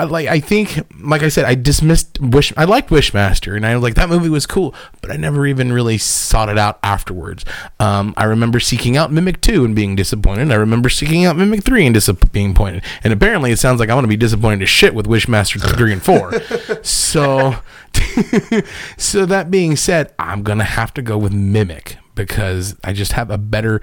I 0.00 0.04
like 0.04 0.28
I 0.28 0.40
think 0.40 0.80
like 1.02 1.22
I 1.22 1.28
said 1.28 1.44
I 1.44 1.54
dismissed 1.54 2.18
Wish 2.20 2.54
I 2.56 2.64
liked 2.64 2.88
Wishmaster 2.88 3.54
and 3.54 3.66
I 3.66 3.74
was 3.74 3.82
like 3.82 3.96
that 3.96 4.08
movie 4.08 4.30
was 4.30 4.46
cool 4.46 4.74
but 5.02 5.10
I 5.10 5.16
never 5.16 5.46
even 5.46 5.72
really 5.72 5.98
sought 5.98 6.48
it 6.48 6.56
out 6.56 6.78
afterwards. 6.82 7.44
Um, 7.78 8.14
I 8.16 8.24
remember 8.24 8.60
seeking 8.60 8.96
out 8.96 9.12
Mimic 9.12 9.42
2 9.42 9.62
and 9.64 9.76
being 9.76 9.96
disappointed. 9.96 10.50
I 10.50 10.54
remember 10.54 10.88
seeking 10.88 11.26
out 11.26 11.36
Mimic 11.36 11.62
3 11.62 11.86
and 11.86 11.94
dis- 11.94 12.10
being 12.32 12.52
disappointed. 12.52 12.82
And 13.04 13.12
apparently 13.12 13.52
it 13.52 13.58
sounds 13.58 13.78
like 13.78 13.90
I 13.90 13.94
want 13.94 14.04
to 14.04 14.08
be 14.08 14.16
disappointed 14.16 14.62
as 14.62 14.70
shit 14.70 14.94
with 14.94 15.06
Wishmaster 15.06 15.60
3 15.76 15.92
and 15.92 16.02
4. 16.02 16.82
so 16.82 17.56
so 18.96 19.26
that 19.26 19.50
being 19.50 19.76
said, 19.76 20.14
I'm 20.18 20.42
going 20.42 20.58
to 20.58 20.64
have 20.64 20.94
to 20.94 21.02
go 21.02 21.18
with 21.18 21.32
Mimic 21.32 21.98
because 22.14 22.76
I 22.82 22.94
just 22.94 23.12
have 23.12 23.30
a 23.30 23.38
better 23.38 23.82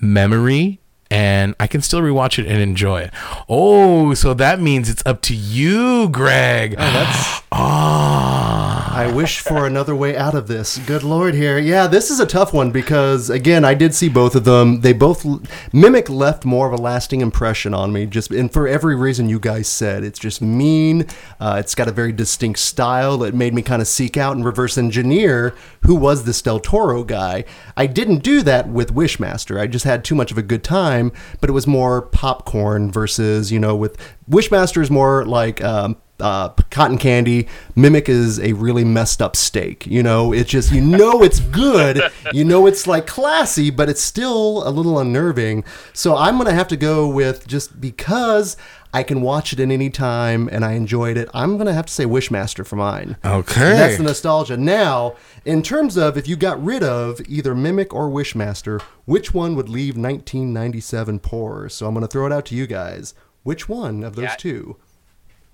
memory 0.00 0.80
and 1.10 1.54
I 1.58 1.66
can 1.66 1.80
still 1.80 2.00
rewatch 2.00 2.38
it 2.38 2.46
and 2.46 2.60
enjoy 2.60 3.00
it. 3.02 3.10
Oh, 3.48 4.14
so 4.14 4.34
that 4.34 4.60
means 4.60 4.88
it's 4.90 5.02
up 5.06 5.22
to 5.22 5.34
you, 5.34 6.08
Greg. 6.10 6.74
Oh, 6.74 6.82
that's- 6.82 7.42
ah. 7.52 8.94
I 8.98 9.12
wish 9.12 9.38
for 9.38 9.64
another 9.64 9.94
way 9.94 10.16
out 10.16 10.34
of 10.34 10.48
this. 10.48 10.76
Good 10.78 11.04
lord, 11.04 11.32
here. 11.34 11.56
Yeah, 11.56 11.86
this 11.86 12.10
is 12.10 12.18
a 12.18 12.26
tough 12.26 12.52
one 12.52 12.72
because 12.72 13.30
again, 13.30 13.64
I 13.64 13.74
did 13.74 13.94
see 13.94 14.08
both 14.08 14.34
of 14.34 14.42
them. 14.42 14.80
They 14.80 14.92
both 14.92 15.24
Mimic 15.72 16.10
left 16.10 16.44
more 16.44 16.66
of 16.66 16.72
a 16.72 16.82
lasting 16.82 17.20
impression 17.20 17.74
on 17.74 17.92
me. 17.92 18.06
Just 18.06 18.32
and 18.32 18.52
for 18.52 18.66
every 18.66 18.96
reason 18.96 19.28
you 19.28 19.38
guys 19.38 19.68
said, 19.68 20.02
it's 20.02 20.18
just 20.18 20.42
mean. 20.42 21.06
Uh, 21.38 21.58
it's 21.60 21.76
got 21.76 21.86
a 21.86 21.92
very 21.92 22.10
distinct 22.10 22.58
style 22.58 23.22
It 23.22 23.34
made 23.36 23.54
me 23.54 23.62
kind 23.62 23.80
of 23.80 23.86
seek 23.86 24.16
out 24.16 24.34
and 24.34 24.44
reverse 24.44 24.76
engineer 24.76 25.54
who 25.82 25.94
was 25.94 26.24
this 26.24 26.42
Del 26.42 26.58
Toro 26.58 27.04
guy. 27.04 27.44
I 27.76 27.86
didn't 27.86 28.24
do 28.24 28.42
that 28.42 28.68
with 28.68 28.92
Wishmaster. 28.92 29.60
I 29.60 29.68
just 29.68 29.84
had 29.84 30.04
too 30.04 30.16
much 30.16 30.32
of 30.32 30.38
a 30.38 30.42
good 30.42 30.64
time, 30.64 30.97
but 31.40 31.48
it 31.48 31.52
was 31.52 31.66
more 31.66 32.02
popcorn 32.02 32.90
versus 32.90 33.50
you 33.52 33.58
know 33.58 33.74
with 33.76 33.96
Wishmaster 34.30 34.82
is 34.82 34.90
more 34.90 35.24
like. 35.24 35.62
Um, 35.62 35.96
uh, 36.20 36.48
cotton 36.70 36.98
candy. 36.98 37.46
Mimic 37.76 38.08
is 38.08 38.40
a 38.40 38.52
really 38.54 38.84
messed 38.84 39.22
up 39.22 39.36
steak. 39.36 39.86
You 39.86 40.02
know, 40.02 40.32
it's 40.32 40.50
just 40.50 40.72
you 40.72 40.80
know 40.80 41.22
it's 41.22 41.40
good. 41.40 42.00
You 42.32 42.44
know 42.44 42.66
it's 42.66 42.86
like 42.86 43.06
classy, 43.06 43.70
but 43.70 43.88
it's 43.88 44.02
still 44.02 44.66
a 44.66 44.70
little 44.70 44.98
unnerving. 44.98 45.64
So 45.92 46.16
I'm 46.16 46.36
gonna 46.38 46.52
have 46.52 46.68
to 46.68 46.76
go 46.76 47.08
with 47.08 47.46
just 47.46 47.80
because 47.80 48.56
I 48.92 49.02
can 49.02 49.20
watch 49.20 49.52
it 49.52 49.60
at 49.60 49.70
any 49.70 49.90
time, 49.90 50.48
and 50.50 50.64
I 50.64 50.72
enjoyed 50.72 51.16
it. 51.18 51.28
I'm 51.34 51.58
gonna 51.58 51.74
have 51.74 51.86
to 51.86 51.92
say 51.92 52.04
Wishmaster 52.04 52.66
for 52.66 52.76
mine. 52.76 53.16
Okay. 53.24 53.60
That's 53.60 53.98
the 53.98 54.02
nostalgia. 54.02 54.56
Now, 54.56 55.16
in 55.44 55.62
terms 55.62 55.96
of 55.98 56.16
if 56.16 56.26
you 56.26 56.36
got 56.36 56.62
rid 56.64 56.82
of 56.82 57.20
either 57.28 57.54
Mimic 57.54 57.92
or 57.92 58.08
Wishmaster, 58.08 58.80
which 59.04 59.34
one 59.34 59.54
would 59.56 59.68
leave 59.68 59.96
1997 59.96 61.18
poor? 61.20 61.68
So 61.68 61.86
I'm 61.86 61.92
going 61.94 62.02
to 62.02 62.08
throw 62.08 62.26
it 62.26 62.32
out 62.32 62.46
to 62.46 62.54
you 62.54 62.66
guys. 62.66 63.14
Which 63.42 63.68
one 63.68 64.02
of 64.02 64.16
those 64.16 64.24
Yeah. 64.24 64.36
two? 64.36 64.76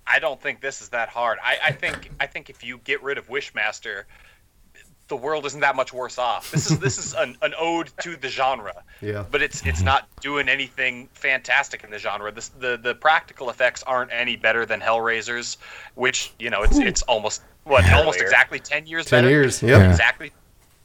I 0.06 0.18
don't 0.18 0.40
think 0.40 0.60
this 0.60 0.80
is 0.82 0.90
that 0.90 1.08
hard. 1.08 1.38
I, 1.42 1.56
I 1.66 1.72
think 1.72 2.10
I 2.20 2.26
think 2.26 2.50
if 2.50 2.62
you 2.62 2.78
get 2.84 3.02
rid 3.02 3.18
of 3.18 3.28
Wishmaster, 3.28 4.04
the 5.08 5.16
world 5.16 5.44
isn't 5.44 5.60
that 5.60 5.76
much 5.76 5.92
worse 5.92 6.16
off. 6.18 6.50
This 6.50 6.70
is 6.70 6.78
this 6.78 6.98
is 6.98 7.12
an, 7.14 7.36
an 7.42 7.52
ode 7.58 7.90
to 8.02 8.16
the 8.16 8.28
genre. 8.28 8.82
Yeah. 9.02 9.24
But 9.30 9.42
it's 9.42 9.64
it's 9.66 9.82
not 9.82 10.08
doing 10.20 10.48
anything 10.48 11.08
fantastic 11.12 11.84
in 11.84 11.90
the 11.90 11.98
genre. 11.98 12.32
This, 12.32 12.48
the 12.48 12.78
the 12.78 12.94
practical 12.94 13.50
effects 13.50 13.82
aren't 13.82 14.12
any 14.12 14.36
better 14.36 14.64
than 14.64 14.80
Hellraiser's, 14.80 15.58
which 15.94 16.32
you 16.38 16.48
know 16.50 16.62
it's 16.62 16.78
it's 16.78 17.02
almost 17.02 17.42
what 17.64 17.84
almost 17.92 18.16
Earlier. 18.16 18.24
exactly 18.24 18.60
ten 18.60 18.86
years 18.86 19.06
10 19.06 19.18
better. 19.24 19.30
years, 19.30 19.62
yep. 19.62 19.80
Yeah. 19.82 19.90
Exactly 19.90 20.32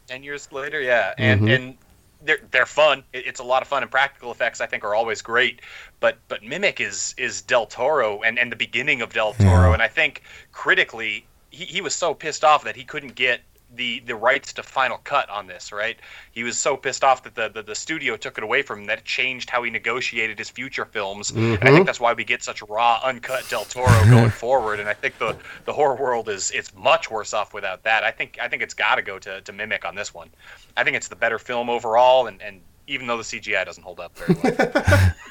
ten 0.07 0.21
years 0.23 0.51
later. 0.51 0.81
Yeah. 0.81 1.13
And 1.17 1.41
Mhm. 1.41 1.55
and 1.55 1.77
they're 2.21 2.39
they're 2.51 2.65
fun. 2.65 3.03
It's 3.13 3.39
a 3.39 3.43
lot 3.45 3.61
of 3.61 3.69
fun, 3.69 3.83
and 3.83 3.89
practical 3.91 4.31
effects 4.31 4.59
I 4.59 4.65
think 4.65 4.83
are 4.83 4.93
always 4.93 5.21
great. 5.21 5.61
But 6.01 6.17
but 6.27 6.43
Mimic 6.43 6.81
is 6.81 7.15
is 7.17 7.41
Del 7.41 7.65
Toro 7.67 8.21
and 8.23 8.37
and 8.37 8.51
the 8.51 8.57
beginning 8.57 9.01
of 9.01 9.13
Del 9.13 9.31
Toro, 9.33 9.67
Yeah. 9.69 9.73
and 9.73 9.81
I 9.81 9.87
think 9.87 10.23
critically 10.51 11.25
he, 11.51 11.63
he 11.65 11.81
was 11.81 11.95
so 11.95 12.13
pissed 12.13 12.43
off 12.43 12.65
that 12.65 12.75
he 12.75 12.83
couldn't 12.83 13.15
get 13.15 13.41
the 13.75 13.99
the 14.01 14.15
rights 14.15 14.53
to 14.53 14.63
final 14.63 14.97
cut 14.97 15.29
on 15.29 15.47
this 15.47 15.71
right? 15.71 15.97
He 16.31 16.43
was 16.43 16.57
so 16.57 16.75
pissed 16.75 17.03
off 17.03 17.23
that 17.23 17.35
the, 17.35 17.49
the, 17.49 17.63
the 17.63 17.75
studio 17.75 18.17
took 18.17 18.37
it 18.37 18.43
away 18.43 18.61
from 18.61 18.79
him. 18.79 18.85
That 18.85 18.99
it 18.99 19.05
changed 19.05 19.49
how 19.49 19.63
he 19.63 19.69
negotiated 19.69 20.37
his 20.37 20.49
future 20.49 20.85
films. 20.85 21.31
And 21.31 21.39
i 21.39 21.57
think 21.57 21.61
mm-hmm. 21.61 21.83
that's 21.83 21.99
why 21.99 22.13
we 22.13 22.23
get 22.23 22.43
such 22.43 22.61
raw 22.63 22.99
uncut 23.03 23.47
del 23.49 23.65
toro 23.65 23.87
going 24.09 24.31
forward. 24.31 24.79
And 24.79 24.89
i 24.89 24.93
think 24.93 25.17
the 25.17 25.37
the 25.65 25.73
horror 25.73 25.95
world 25.95 26.29
is 26.29 26.51
it's 26.51 26.73
much 26.75 27.11
worse 27.11 27.33
off 27.33 27.53
without 27.53 27.83
that. 27.83 28.03
I 28.03 28.11
think 28.11 28.37
i 28.41 28.47
think 28.47 28.61
it's 28.61 28.73
got 28.73 28.95
to 28.95 29.01
go 29.01 29.19
to 29.19 29.41
to 29.41 29.53
mimic 29.53 29.85
on 29.85 29.95
this 29.95 30.13
one. 30.13 30.29
I 30.77 30.83
think 30.83 30.95
it's 30.95 31.07
the 31.07 31.15
better 31.15 31.39
film 31.39 31.69
overall 31.69 32.27
and 32.27 32.41
and 32.41 32.61
even 32.87 33.05
though 33.05 33.17
the 33.17 33.23
cgi 33.23 33.65
doesn't 33.65 33.83
hold 33.83 33.99
up 33.99 34.17
very 34.17 34.35
well. 34.41 35.13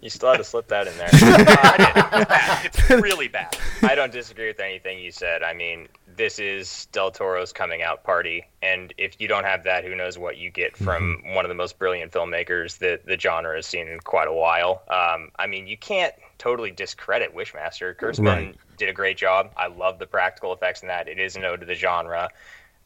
You 0.00 0.08
still 0.08 0.30
had 0.30 0.38
to 0.38 0.44
slip 0.44 0.68
that 0.68 0.86
in 0.86 0.96
there. 0.96 1.10
it's 1.12 1.20
bad. 1.20 2.64
It's 2.64 2.90
really 2.90 3.28
bad. 3.28 3.54
I 3.82 3.94
don't 3.94 4.10
disagree 4.10 4.46
with 4.46 4.60
anything 4.60 4.98
you 4.98 5.12
said. 5.12 5.42
I 5.42 5.52
mean, 5.52 5.88
this 6.20 6.38
is 6.38 6.86
Del 6.92 7.10
Toro's 7.10 7.50
coming 7.50 7.82
out 7.82 8.04
party, 8.04 8.44
and 8.60 8.92
if 8.98 9.18
you 9.18 9.26
don't 9.26 9.44
have 9.44 9.64
that, 9.64 9.84
who 9.84 9.94
knows 9.96 10.18
what 10.18 10.36
you 10.36 10.50
get 10.50 10.76
from 10.76 11.22
one 11.32 11.46
of 11.46 11.48
the 11.48 11.54
most 11.54 11.78
brilliant 11.78 12.12
filmmakers 12.12 12.76
that 12.78 13.06
the 13.06 13.18
genre 13.18 13.56
has 13.56 13.64
seen 13.66 13.88
in 13.88 13.98
quite 14.00 14.28
a 14.28 14.32
while. 14.32 14.82
Um, 14.88 15.30
I 15.38 15.46
mean, 15.46 15.66
you 15.66 15.78
can't 15.78 16.12
totally 16.36 16.72
discredit 16.72 17.34
Wishmaster. 17.34 17.96
Kurtzman 17.96 18.24
Right. 18.26 18.56
did 18.76 18.90
a 18.90 18.92
great 18.92 19.16
job. 19.16 19.50
I 19.56 19.68
love 19.68 19.98
the 19.98 20.06
practical 20.06 20.52
effects 20.52 20.82
in 20.82 20.88
that. 20.88 21.08
It 21.08 21.18
is 21.18 21.36
an 21.36 21.44
ode 21.46 21.60
to 21.60 21.66
the 21.66 21.74
genre. 21.74 22.28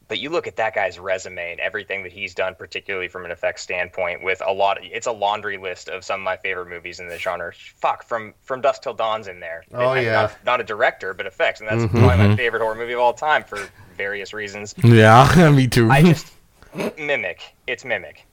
But 0.09 0.19
you 0.19 0.29
look 0.31 0.47
at 0.47 0.57
that 0.57 0.75
guy's 0.75 0.99
resume 0.99 1.53
and 1.53 1.61
everything 1.61 2.03
that 2.03 2.13
he's 2.13 2.35
done, 2.35 2.55
particularly 2.55 3.09
from 3.09 3.25
an 3.25 3.31
effects 3.31 3.63
standpoint, 3.63 4.23
with 4.23 4.43
a 4.47 4.53
lot. 4.53 4.79
it's 4.83 5.07
a 5.07 5.13
laundry 5.13 5.57
list 5.57 5.89
of 5.89 6.05
some 6.05 6.21
of 6.21 6.25
my 6.25 6.37
favorite 6.37 6.69
movies 6.69 7.01
in 7.01 7.09
the 7.09 7.19
genre. 7.19 7.53
Fuck, 7.77 8.03
from 8.05 8.35
from 8.43 8.61
Dusk 8.61 8.83
Till 8.83 8.95
Dawn's 8.95 9.29
in 9.29 9.41
there. 9.41 9.65
Oh, 9.73 9.95
yeah. 9.95 10.13
Not, 10.13 10.45
not 10.45 10.61
a 10.61 10.65
director, 10.65 11.15
but 11.15 11.27
effects, 11.27 11.61
and 11.61 11.69
that's 11.69 11.83
Mhm. 11.85 11.91
probably 11.91 12.29
my 12.29 12.37
favorite 12.37 12.61
horror 12.61 12.75
movie 12.75 12.93
of 12.93 13.01
all 13.01 13.15
time 13.15 13.45
for 13.45 13.59
various 13.97 14.33
reasons. 14.35 14.75
Yeah, 14.85 15.51
me 15.55 15.67
too. 15.69 15.91
I 15.91 16.03
just 16.03 16.33
mimic. 16.99 17.55
It's 17.67 17.85
mimic. 17.85 18.25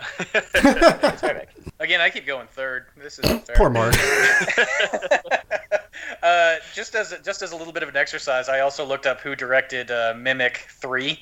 it's 0.34 1.22
mimic. 1.22 1.48
Again, 1.80 2.00
I 2.00 2.10
keep 2.10 2.26
going 2.26 2.46
third. 2.48 2.86
This 2.96 3.18
is 3.18 3.40
fair. 3.42 3.56
Poor 3.56 3.70
Mark. 3.70 3.94
Uh, 6.22 6.56
just 6.74 6.94
as 6.96 7.14
just 7.24 7.42
as 7.42 7.52
a 7.52 7.56
little 7.56 7.72
bit 7.72 7.82
of 7.82 7.88
an 7.88 7.96
exercise, 7.96 8.48
I 8.48 8.60
also 8.60 8.84
looked 8.84 9.06
up 9.06 9.20
who 9.20 9.36
directed 9.36 9.90
uh, 9.90 10.14
Mimic 10.16 10.56
Three. 10.68 11.20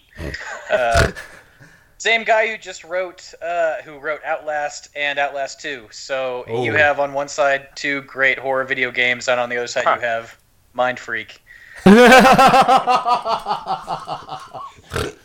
Uh, 0.70 1.10
same 1.98 2.24
guy 2.24 2.46
who 2.48 2.56
just 2.56 2.82
wrote 2.84 3.34
uh, 3.42 3.76
who 3.84 3.98
wrote 3.98 4.20
Outlast 4.24 4.88
and 4.96 5.18
Outlast 5.18 5.60
Two. 5.60 5.86
So 5.90 6.44
you 6.48 6.72
Oh. 6.72 6.76
have 6.76 6.98
on 7.00 7.12
one 7.12 7.28
side 7.28 7.68
two 7.74 8.02
great 8.02 8.38
horror 8.38 8.64
video 8.64 8.90
games, 8.90 9.28
and 9.28 9.38
on 9.40 9.48
the 9.50 9.56
other 9.58 9.66
side 9.66 9.84
Huh. 9.84 9.96
you 9.96 10.00
have 10.06 10.38
Mind 10.72 10.98
Freak. 10.98 11.42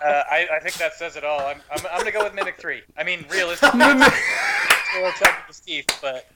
Uh, 0.00 0.22
I, 0.30 0.46
I 0.54 0.60
think 0.60 0.76
that 0.76 0.94
says 0.94 1.16
it 1.16 1.24
all. 1.24 1.40
I'm, 1.40 1.60
I'm, 1.70 1.86
I'm 1.90 1.98
gonna 1.98 2.12
go 2.12 2.22
with 2.24 2.34
Mimic 2.34 2.56
Three. 2.58 2.82
I 2.96 3.04
mean, 3.04 3.24
realistically, 3.30 3.80
it's 3.80 4.96
more 4.98 5.08
attractive 5.08 5.46
to 5.48 5.52
Steve, 5.54 5.86
but 6.00 6.28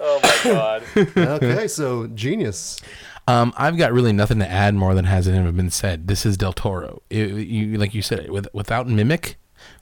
Oh 0.00 0.20
my 0.22 0.40
god. 0.44 0.82
okay, 1.16 1.68
so 1.68 2.06
genius. 2.08 2.80
Um, 3.26 3.52
I've 3.56 3.76
got 3.76 3.92
really 3.92 4.12
nothing 4.12 4.38
to 4.38 4.48
add 4.48 4.74
more 4.74 4.94
than 4.94 5.04
hasn't 5.04 5.36
ever 5.36 5.52
been 5.52 5.70
said. 5.70 6.08
This 6.08 6.24
is 6.24 6.36
Del 6.36 6.52
Toro. 6.52 7.02
It- 7.10 7.30
you, 7.46 7.76
like 7.76 7.94
you 7.94 8.00
said, 8.02 8.30
with, 8.30 8.48
without 8.54 8.86
Mimic, 8.88 9.34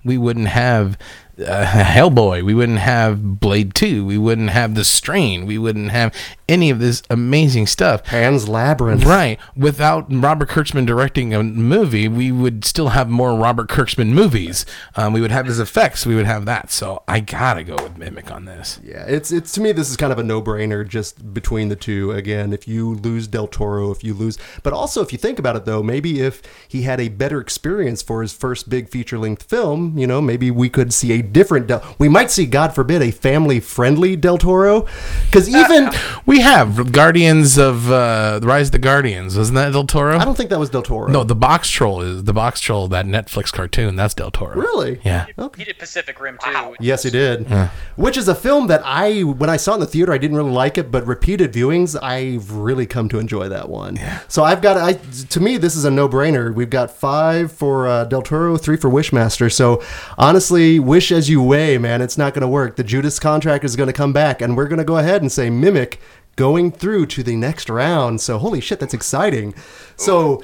we 0.06 0.18
wouldn't 0.18 0.48
have 0.48 0.96
uh, 1.38 1.64
Hellboy. 1.66 2.42
We 2.42 2.54
wouldn't 2.54 2.78
have 2.78 3.40
Blade 3.40 3.74
Two. 3.74 4.04
We 4.06 4.18
wouldn't 4.18 4.50
have 4.50 4.74
The 4.74 4.84
Strain. 4.84 5.46
We 5.46 5.58
wouldn't 5.58 5.90
have 5.90 6.14
any 6.48 6.70
of 6.70 6.78
this 6.78 7.02
amazing 7.10 7.66
stuff. 7.66 8.04
Pan's 8.04 8.48
Labyrinth. 8.48 9.04
Right. 9.04 9.38
Without 9.56 10.06
Robert 10.08 10.48
Kirkman 10.48 10.86
directing 10.86 11.34
a 11.34 11.42
movie, 11.42 12.08
we 12.08 12.30
would 12.30 12.64
still 12.64 12.90
have 12.90 13.08
more 13.08 13.36
Robert 13.36 13.68
Kirkman 13.68 14.14
movies. 14.14 14.64
Um, 14.94 15.12
we 15.12 15.20
would 15.20 15.32
have 15.32 15.46
his 15.46 15.58
effects. 15.58 16.06
We 16.06 16.14
would 16.14 16.26
have 16.26 16.44
that. 16.44 16.70
So 16.70 17.02
I 17.08 17.20
gotta 17.20 17.64
go 17.64 17.74
with 17.74 17.98
Mimic 17.98 18.30
on 18.30 18.44
this. 18.44 18.80
Yeah, 18.82 19.04
it's 19.06 19.32
it's 19.32 19.52
to 19.52 19.60
me 19.60 19.72
this 19.72 19.90
is 19.90 19.96
kind 19.96 20.12
of 20.12 20.18
a 20.18 20.22
no-brainer 20.22 20.86
just 20.86 21.34
between 21.34 21.68
the 21.68 21.76
two. 21.76 22.12
Again, 22.12 22.52
if 22.52 22.68
you 22.68 22.94
lose 22.94 23.26
Del 23.26 23.48
Toro, 23.48 23.90
if 23.90 24.04
you 24.04 24.14
lose, 24.14 24.38
but 24.62 24.72
also 24.72 25.02
if 25.02 25.12
you 25.12 25.18
think 25.18 25.38
about 25.38 25.56
it 25.56 25.64
though, 25.64 25.82
maybe 25.82 26.20
if 26.20 26.42
he 26.68 26.82
had 26.82 27.00
a 27.00 27.08
better 27.08 27.40
experience 27.40 28.02
for 28.02 28.22
his 28.22 28.32
first 28.32 28.68
big 28.68 28.88
feature-length 28.88 29.42
film, 29.42 29.95
you 29.98 30.06
know, 30.06 30.20
maybe 30.20 30.50
we 30.50 30.68
could 30.68 30.92
see 30.92 31.12
a 31.12 31.22
different 31.22 31.66
Del. 31.66 31.82
We 31.98 32.08
might 32.08 32.30
see, 32.30 32.46
God 32.46 32.74
forbid, 32.74 33.02
a 33.02 33.10
family-friendly 33.10 34.16
Del 34.16 34.38
Toro, 34.38 34.86
because 35.26 35.48
even 35.48 35.90
We 36.26 36.40
have 36.40 36.90
Guardians 36.90 37.56
of 37.56 37.90
uh, 37.90 38.40
Rise 38.42 38.68
of 38.68 38.72
the 38.72 38.78
Guardians. 38.80 39.38
Wasn't 39.38 39.54
that 39.54 39.72
Del 39.72 39.86
Toro? 39.86 40.18
I 40.18 40.24
don't 40.24 40.36
think 40.36 40.50
that 40.50 40.58
was 40.58 40.70
Del 40.70 40.82
Toro. 40.82 41.06
No, 41.06 41.22
the 41.22 41.36
box 41.36 41.70
troll 41.70 42.00
is 42.02 42.24
the 42.24 42.32
box 42.32 42.60
troll. 42.60 42.88
That 42.88 43.06
Netflix 43.06 43.52
cartoon. 43.52 43.94
That's 43.94 44.14
Del 44.14 44.32
Toro. 44.32 44.56
really. 44.56 45.00
Yeah. 45.04 45.26
he 45.56 45.64
did 45.64 45.78
Pacific 45.78 46.20
Rim 46.20 46.38
too. 46.42 46.74
Yes, 46.80 47.04
he 47.04 47.10
did. 47.10 47.46
Which 47.94 48.16
is 48.16 48.26
a 48.26 48.34
film 48.34 48.66
that 48.66 48.82
I, 48.84 49.22
when 49.22 49.48
I 49.48 49.56
saw 49.56 49.72
it 49.72 49.74
in 49.74 49.80
the 49.80 49.86
theater, 49.86 50.12
I 50.12 50.18
didn't 50.18 50.36
really 50.36 50.50
like 50.50 50.78
it, 50.78 50.90
but 50.90 51.06
repeated 51.06 51.52
viewings, 51.52 51.96
I've 52.02 52.50
really 52.50 52.86
come 52.86 53.08
to 53.10 53.18
enjoy 53.18 53.48
that 53.48 53.68
one. 53.68 53.96
Yeah. 53.96 54.20
So 54.26 54.42
I've 54.42 54.60
got, 54.60 54.76
I 54.76 54.94
to 54.94 55.40
me, 55.40 55.58
this 55.58 55.76
is 55.76 55.84
a 55.84 55.90
no-brainer. 55.90 56.52
We've 56.52 56.70
got 56.70 56.90
five 56.90 57.52
for 57.52 57.86
uh, 57.86 58.04
Del 58.04 58.22
Toro, 58.22 58.56
three 58.56 58.76
for 58.76 58.90
Wishmaster. 58.90 59.52
So 59.52 59.75
honestly, 60.18 60.78
wish 60.78 61.10
as 61.12 61.28
you 61.28 61.42
weigh, 61.42 61.78
man, 61.78 62.02
it's 62.02 62.18
not 62.18 62.34
going 62.34 62.42
to 62.42 62.48
work. 62.48 62.76
The 62.76 62.84
Judas 62.84 63.18
contract 63.18 63.64
is 63.64 63.76
going 63.76 63.88
to 63.88 63.92
come 63.92 64.12
back, 64.12 64.40
and 64.40 64.56
we're 64.56 64.68
going 64.68 64.78
to 64.78 64.84
go 64.84 64.98
ahead 64.98 65.22
and 65.22 65.30
say 65.30 65.50
Mimic 65.50 65.98
going 66.36 66.70
through 66.70 67.06
to 67.06 67.22
the 67.22 67.36
next 67.36 67.68
round. 67.70 68.20
So 68.20 68.38
holy 68.38 68.60
shit, 68.60 68.80
that's 68.80 68.94
exciting. 68.94 69.54
So. 69.96 70.42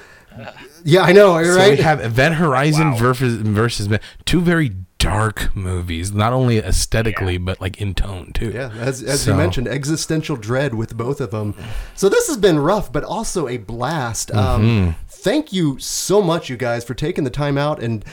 Yeah, 0.85 1.03
I 1.03 1.13
know, 1.13 1.43
So 1.45 1.71
we 1.71 1.77
have 1.77 2.03
Event 2.03 2.37
Horizon 2.37 2.95
versus 2.97 3.37
versus 3.37 3.89
two 4.25 4.41
very 4.41 4.73
dark 5.03 5.55
movies, 5.55 6.13
not 6.13 6.33
only 6.33 6.59
aesthetically 6.59 7.37
but 7.37 7.61
like 7.61 7.81
in 7.81 7.93
tone 7.93 8.33
too. 8.33 8.51
Yeah, 8.51 8.71
as, 8.79 9.03
as 9.03 9.27
you 9.27 9.35
mentioned, 9.35 9.67
existential 9.67 10.37
dread 10.37 10.75
with 10.75 10.97
both 10.97 11.21
of 11.21 11.33
them. 11.33 11.55
So 11.97 12.09
this 12.09 12.29
has 12.29 12.37
been 12.37 12.59
rough, 12.61 12.93
but 12.93 13.03
also 13.05 13.49
a 13.49 13.59
blast. 13.59 14.33
Um, 14.33 14.95
thank 15.23 15.53
you 15.53 15.79
so 15.79 16.21
much, 16.21 16.51
you 16.51 16.57
guys, 16.57 16.85
for 16.85 16.95
taking 16.95 17.25
the 17.25 17.31
time 17.31 17.57
out 17.57 17.83
and 17.83 18.05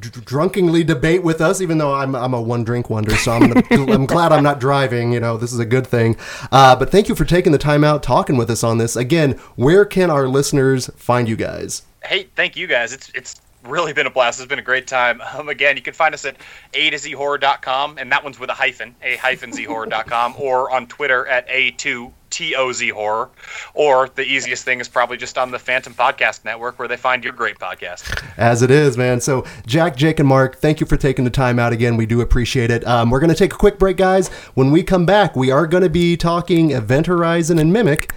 drunkenly 0.00 0.82
debate 0.82 1.22
with 1.22 1.40
us. 1.40 1.60
Even 1.60 1.78
though 1.78 1.94
I'm, 1.94 2.14
I'm 2.14 2.34
a 2.34 2.40
one 2.40 2.64
drink 2.64 2.90
wonder, 2.90 3.14
so 3.16 3.32
I'm 3.32 3.52
gonna, 3.52 3.92
I'm 3.92 4.06
glad 4.06 4.32
I'm 4.32 4.42
not 4.42 4.58
driving. 4.58 5.12
You 5.12 5.20
know, 5.20 5.36
this 5.36 5.52
is 5.52 5.58
a 5.58 5.64
good 5.64 5.86
thing. 5.86 6.16
Uh, 6.50 6.74
but 6.76 6.90
thank 6.90 7.08
you 7.08 7.14
for 7.14 7.24
taking 7.24 7.52
the 7.52 7.58
time 7.58 7.84
out 7.84 8.02
talking 8.02 8.36
with 8.36 8.50
us 8.50 8.64
on 8.64 8.78
this. 8.78 8.96
Again, 8.96 9.32
where 9.54 9.84
can 9.84 10.10
our 10.10 10.28
listeners 10.28 10.90
find 10.96 11.28
you 11.28 11.36
guys? 11.36 11.82
Hey, 12.04 12.28
thank 12.34 12.56
you 12.56 12.66
guys. 12.66 12.92
It's 12.92 13.10
it's 13.14 13.40
really 13.64 13.92
been 13.92 14.06
a 14.06 14.10
blast. 14.10 14.40
It's 14.40 14.48
been 14.48 14.58
a 14.58 14.62
great 14.62 14.86
time. 14.86 15.22
Um, 15.36 15.50
again, 15.50 15.76
you 15.76 15.82
can 15.82 15.92
find 15.92 16.14
us 16.14 16.24
at 16.24 16.36
a 16.72 16.88
to 16.88 16.96
z 16.98 17.12
horror.com, 17.12 17.98
and 17.98 18.10
that 18.10 18.24
one's 18.24 18.38
with 18.38 18.48
a 18.48 18.54
hyphen, 18.54 18.94
a 19.02 19.16
hyphen 19.16 19.52
z 19.52 19.64
horror.com, 19.64 20.34
or 20.38 20.70
on 20.70 20.86
Twitter 20.86 21.26
at 21.26 21.46
a2 21.48 22.10
T-O-Z 22.36 22.90
horror. 22.90 23.30
Or 23.72 24.10
the 24.14 24.22
easiest 24.22 24.64
thing 24.64 24.78
is 24.80 24.88
probably 24.88 25.16
just 25.16 25.38
on 25.38 25.50
the 25.50 25.58
Phantom 25.58 25.94
Podcast 25.94 26.44
Network 26.44 26.78
where 26.78 26.86
they 26.86 26.98
find 26.98 27.24
your 27.24 27.32
great 27.32 27.58
podcast. 27.58 28.22
As 28.36 28.60
it 28.60 28.70
is, 28.70 28.98
man. 28.98 29.22
So 29.22 29.46
Jack, 29.66 29.96
Jake, 29.96 30.20
and 30.20 30.28
Mark, 30.28 30.58
thank 30.58 30.78
you 30.78 30.86
for 30.86 30.98
taking 30.98 31.24
the 31.24 31.30
time 31.30 31.58
out 31.58 31.72
again. 31.72 31.96
We 31.96 32.04
do 32.04 32.20
appreciate 32.20 32.70
it. 32.70 32.86
Um, 32.86 33.08
we're 33.08 33.20
going 33.20 33.30
to 33.30 33.36
take 33.36 33.54
a 33.54 33.56
quick 33.56 33.78
break, 33.78 33.96
guys. 33.96 34.28
When 34.52 34.70
we 34.70 34.82
come 34.82 35.06
back, 35.06 35.34
we 35.34 35.50
are 35.50 35.66
going 35.66 35.82
to 35.82 35.88
be 35.88 36.14
talking 36.18 36.72
Event 36.72 37.06
Horizon 37.06 37.58
and 37.58 37.72
Mimic 37.72 38.12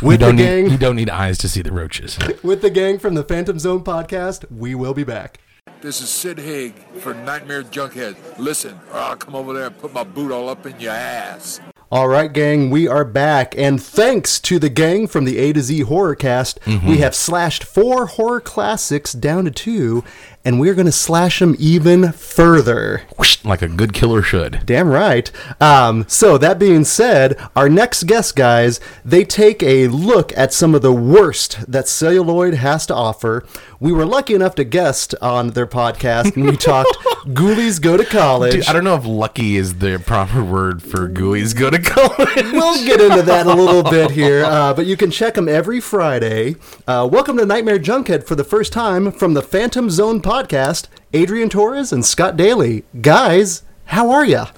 with 0.00 0.20
the 0.20 0.32
gang. 0.32 0.64
Need, 0.64 0.72
you 0.72 0.78
don't 0.78 0.96
need 0.96 1.10
eyes 1.10 1.36
to 1.38 1.48
see 1.48 1.60
the 1.60 1.72
roaches. 1.72 2.18
with 2.42 2.62
the 2.62 2.70
gang 2.70 2.98
from 2.98 3.14
the 3.14 3.24
Phantom 3.24 3.58
Zone 3.58 3.84
podcast, 3.84 4.50
we 4.50 4.74
will 4.74 4.94
be 4.94 5.04
back. 5.04 5.38
This 5.82 6.00
is 6.00 6.08
Sid 6.08 6.38
Haig 6.38 6.74
for 7.00 7.12
Nightmare 7.12 7.62
Junkhead. 7.62 8.16
Listen, 8.38 8.80
or 8.90 8.98
I'll 8.98 9.16
come 9.16 9.34
over 9.34 9.52
there 9.52 9.66
and 9.66 9.78
put 9.78 9.92
my 9.92 10.04
boot 10.04 10.32
all 10.32 10.48
up 10.48 10.64
in 10.64 10.80
your 10.80 10.92
ass. 10.92 11.60
All 11.92 12.06
right, 12.06 12.32
gang, 12.32 12.70
we 12.70 12.86
are 12.86 13.04
back. 13.04 13.58
And 13.58 13.82
thanks 13.82 14.38
to 14.42 14.60
the 14.60 14.68
gang 14.68 15.08
from 15.08 15.24
the 15.24 15.38
A 15.38 15.52
to 15.52 15.60
Z 15.60 15.80
Horror 15.80 16.14
Cast, 16.14 16.60
we 16.86 16.98
have 16.98 17.16
slashed 17.16 17.64
four 17.64 18.06
horror 18.06 18.40
classics 18.40 19.12
down 19.12 19.44
to 19.46 19.50
two, 19.50 20.04
and 20.44 20.60
we're 20.60 20.74
going 20.76 20.86
to 20.86 20.92
slash 20.92 21.40
them 21.40 21.56
even 21.58 22.12
further. 22.12 23.02
Like 23.44 23.62
a 23.62 23.66
good 23.68 23.92
killer 23.92 24.22
should. 24.22 24.60
Damn 24.64 24.88
right. 24.88 25.32
Um, 25.60 26.04
so, 26.06 26.38
that 26.38 26.60
being 26.60 26.84
said, 26.84 27.36
our 27.56 27.68
next 27.68 28.04
guest, 28.04 28.36
guys, 28.36 28.78
they 29.04 29.24
take 29.24 29.60
a 29.64 29.88
look 29.88 30.32
at 30.38 30.52
some 30.52 30.76
of 30.76 30.82
the 30.82 30.92
worst 30.94 31.58
that 31.70 31.88
celluloid 31.88 32.54
has 32.54 32.86
to 32.86 32.94
offer. 32.94 33.44
We 33.82 33.92
were 33.92 34.04
lucky 34.04 34.34
enough 34.34 34.56
to 34.56 34.64
guest 34.64 35.14
on 35.22 35.52
their 35.52 35.66
podcast, 35.66 36.36
and 36.36 36.44
we 36.44 36.54
talked 36.58 36.94
Ghoulies 37.28 37.80
Go 37.80 37.96
to 37.96 38.04
College. 38.04 38.52
Dude, 38.52 38.66
I 38.66 38.74
don't 38.74 38.84
know 38.84 38.94
if 38.94 39.06
lucky 39.06 39.56
is 39.56 39.78
the 39.78 39.98
proper 40.04 40.44
word 40.44 40.82
for 40.82 41.08
ghoulies 41.08 41.56
go 41.56 41.70
to 41.70 41.78
college. 41.78 42.52
we'll 42.52 42.84
get 42.84 43.00
into 43.00 43.22
that 43.22 43.46
a 43.46 43.54
little 43.54 43.82
bit 43.82 44.10
here, 44.10 44.44
uh, 44.44 44.74
but 44.74 44.84
you 44.84 44.98
can 44.98 45.10
check 45.10 45.32
them 45.32 45.48
every 45.48 45.80
Friday. 45.80 46.56
Uh, 46.86 47.08
welcome 47.10 47.38
to 47.38 47.46
Nightmare 47.46 47.78
Junkhead 47.78 48.24
for 48.24 48.34
the 48.34 48.44
first 48.44 48.70
time 48.70 49.10
from 49.10 49.32
the 49.32 49.40
Phantom 49.40 49.88
Zone 49.88 50.20
podcast. 50.20 50.88
Adrian 51.14 51.48
Torres 51.48 51.90
and 51.90 52.04
Scott 52.04 52.36
Daly, 52.36 52.84
guys, 53.00 53.62
how 53.86 54.10
are 54.10 54.26
ya? 54.26 54.48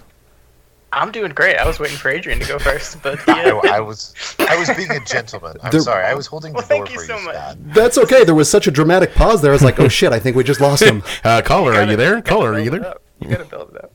I'm 0.92 1.10
doing 1.10 1.32
great. 1.32 1.56
I 1.56 1.66
was 1.66 1.78
waiting 1.80 1.96
for 1.96 2.10
Adrian 2.10 2.38
to 2.40 2.46
go 2.46 2.58
first, 2.58 3.02
but 3.02 3.18
I, 3.28 3.46
yeah. 3.46 3.60
I 3.72 3.80
was 3.80 4.14
I 4.38 4.56
was 4.58 4.68
being 4.76 4.90
a 4.90 5.00
gentleman. 5.04 5.56
I'm 5.62 5.70
There- 5.70 5.80
sorry. 5.80 6.04
I 6.04 6.14
was 6.14 6.26
holding 6.26 6.52
the 6.52 6.58
door 6.60 6.66
thank 6.68 6.90
you 6.92 6.98
for 7.00 7.04
so 7.06 7.18
you, 7.18 7.24
much. 7.26 7.34
Scott. 7.34 7.56
That's 7.74 7.98
okay. 7.98 8.24
There 8.24 8.34
was 8.34 8.50
such 8.50 8.66
a 8.66 8.70
dramatic 8.70 9.14
pause 9.14 9.40
there. 9.42 9.52
I 9.52 9.54
was 9.54 9.62
like, 9.62 9.80
oh 9.80 9.88
shit, 9.98 10.12
I 10.12 10.18
think 10.18 10.36
we 10.36 10.44
just 10.44 10.60
lost 10.60 10.82
him. 10.82 11.02
Uh, 11.24 11.40
caller, 11.42 11.72
are 11.72 11.84
you 11.90 11.96
there? 11.96 12.20
Caller, 12.22 12.52
are 12.52 12.58
you 12.60 12.70
there? 12.70 12.94
You 13.20 13.28
gotta 13.28 13.44
build 13.44 13.74
it 13.74 13.84
up. 13.84 13.92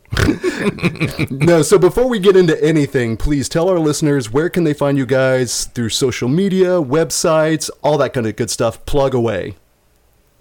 No, 1.29 1.61
so 1.61 1.77
before 1.77 2.07
we 2.07 2.17
get 2.19 2.35
into 2.37 2.61
anything, 2.63 3.17
please 3.17 3.49
tell 3.49 3.69
our 3.69 3.77
listeners 3.79 4.31
where 4.31 4.49
can 4.49 4.63
they 4.63 4.73
find 4.73 4.97
you 4.97 5.05
guys 5.05 5.65
through 5.65 5.89
social 5.89 6.29
media, 6.29 6.81
websites, 6.81 7.69
all 7.83 7.97
that 7.99 8.13
kind 8.13 8.25
of 8.25 8.35
good 8.35 8.49
stuff. 8.49 8.83
Plug 8.85 9.13
away. 9.13 9.55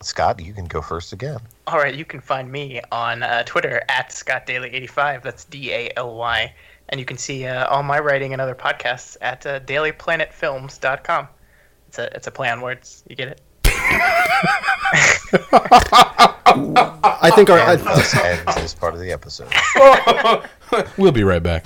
Scott, 0.00 0.40
you 0.40 0.52
can 0.52 0.66
go 0.66 0.80
first 0.82 1.12
again. 1.12 1.38
All 1.68 1.78
right, 1.78 1.94
you 1.94 2.04
can 2.04 2.20
find 2.20 2.50
me 2.50 2.80
on 2.92 3.24
uh, 3.24 3.42
Twitter 3.42 3.82
at 3.88 4.10
ScottDaly85. 4.10 5.22
That's 5.22 5.44
D 5.44 5.72
A 5.72 5.90
L 5.96 6.14
Y, 6.14 6.54
and 6.90 7.00
you 7.00 7.04
can 7.04 7.18
see 7.18 7.44
uh, 7.44 7.66
all 7.66 7.82
my 7.82 7.98
writing 7.98 8.32
and 8.32 8.40
other 8.40 8.54
podcasts 8.54 9.16
at 9.20 9.44
uh, 9.46 9.58
DalyPlanetFilms.com. 9.60 11.26
It's 11.88 11.98
a 11.98 12.14
it's 12.14 12.28
a 12.28 12.30
play 12.30 12.50
on 12.50 12.60
words. 12.60 13.02
You 13.08 13.16
get 13.16 13.28
it? 13.28 13.40
I 17.22 17.32
think 17.34 17.50
our 17.50 17.58
I, 17.58 17.74
This 17.74 18.14
ends 18.14 18.54
this 18.54 18.74
part 18.74 18.94
of 18.94 19.00
the 19.00 19.10
episode. 19.10 19.52
We'll 20.96 21.12
be 21.12 21.22
right 21.22 21.42
back. 21.42 21.64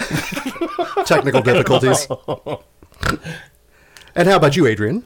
technical 1.06 1.40
difficulties. 1.40 2.06
and 4.14 4.28
how 4.28 4.36
about 4.36 4.56
you, 4.56 4.66
Adrian? 4.66 5.04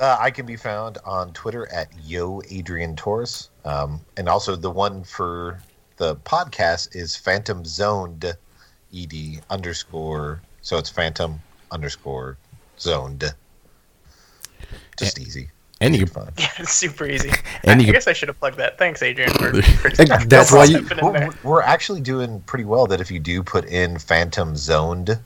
Uh, 0.00 0.16
I 0.20 0.30
can 0.30 0.46
be 0.46 0.56
found 0.56 0.98
on 1.04 1.32
Twitter 1.32 1.70
at 1.72 1.88
Yo 2.04 2.40
Adrian 2.50 2.94
Torres, 2.94 3.50
um, 3.64 4.00
and 4.16 4.28
also 4.28 4.54
the 4.54 4.70
one 4.70 5.02
for 5.02 5.60
the 5.96 6.14
podcast 6.16 6.94
is 6.94 7.16
Phantom 7.16 7.64
Zoned, 7.64 8.24
ed 8.94 9.14
underscore. 9.50 10.40
So 10.62 10.76
it's 10.78 10.90
Phantom 10.90 11.40
underscore 11.72 12.36
zoned. 12.78 13.24
Just 14.98 15.18
easy. 15.18 15.48
And 15.80 15.94
you 15.96 16.06
Fun. 16.06 16.32
Yeah, 16.38 16.48
it's 16.58 16.74
super 16.74 17.06
easy. 17.06 17.30
And 17.64 17.80
I, 17.80 17.84
you- 17.84 17.90
I 17.90 17.92
guess 17.92 18.06
I 18.08 18.12
should 18.12 18.28
have 18.28 18.38
plugged 18.38 18.56
that. 18.58 18.78
Thanks, 18.78 19.02
Adrian, 19.02 19.30
for, 19.32 19.62
for 19.62 19.90
That's 20.26 20.52
why 20.52 20.64
you- 20.64 20.84
stepping 20.84 21.06
in 21.06 21.12
there. 21.12 21.30
We're, 21.44 21.50
we're 21.50 21.62
actually 21.62 22.00
doing 22.00 22.40
pretty 22.42 22.64
well. 22.64 22.86
That 22.86 23.00
if 23.00 23.10
you 23.10 23.18
do 23.20 23.42
put 23.42 23.64
in 23.66 23.98
Phantom 23.98 24.54
Zoned 24.56 25.18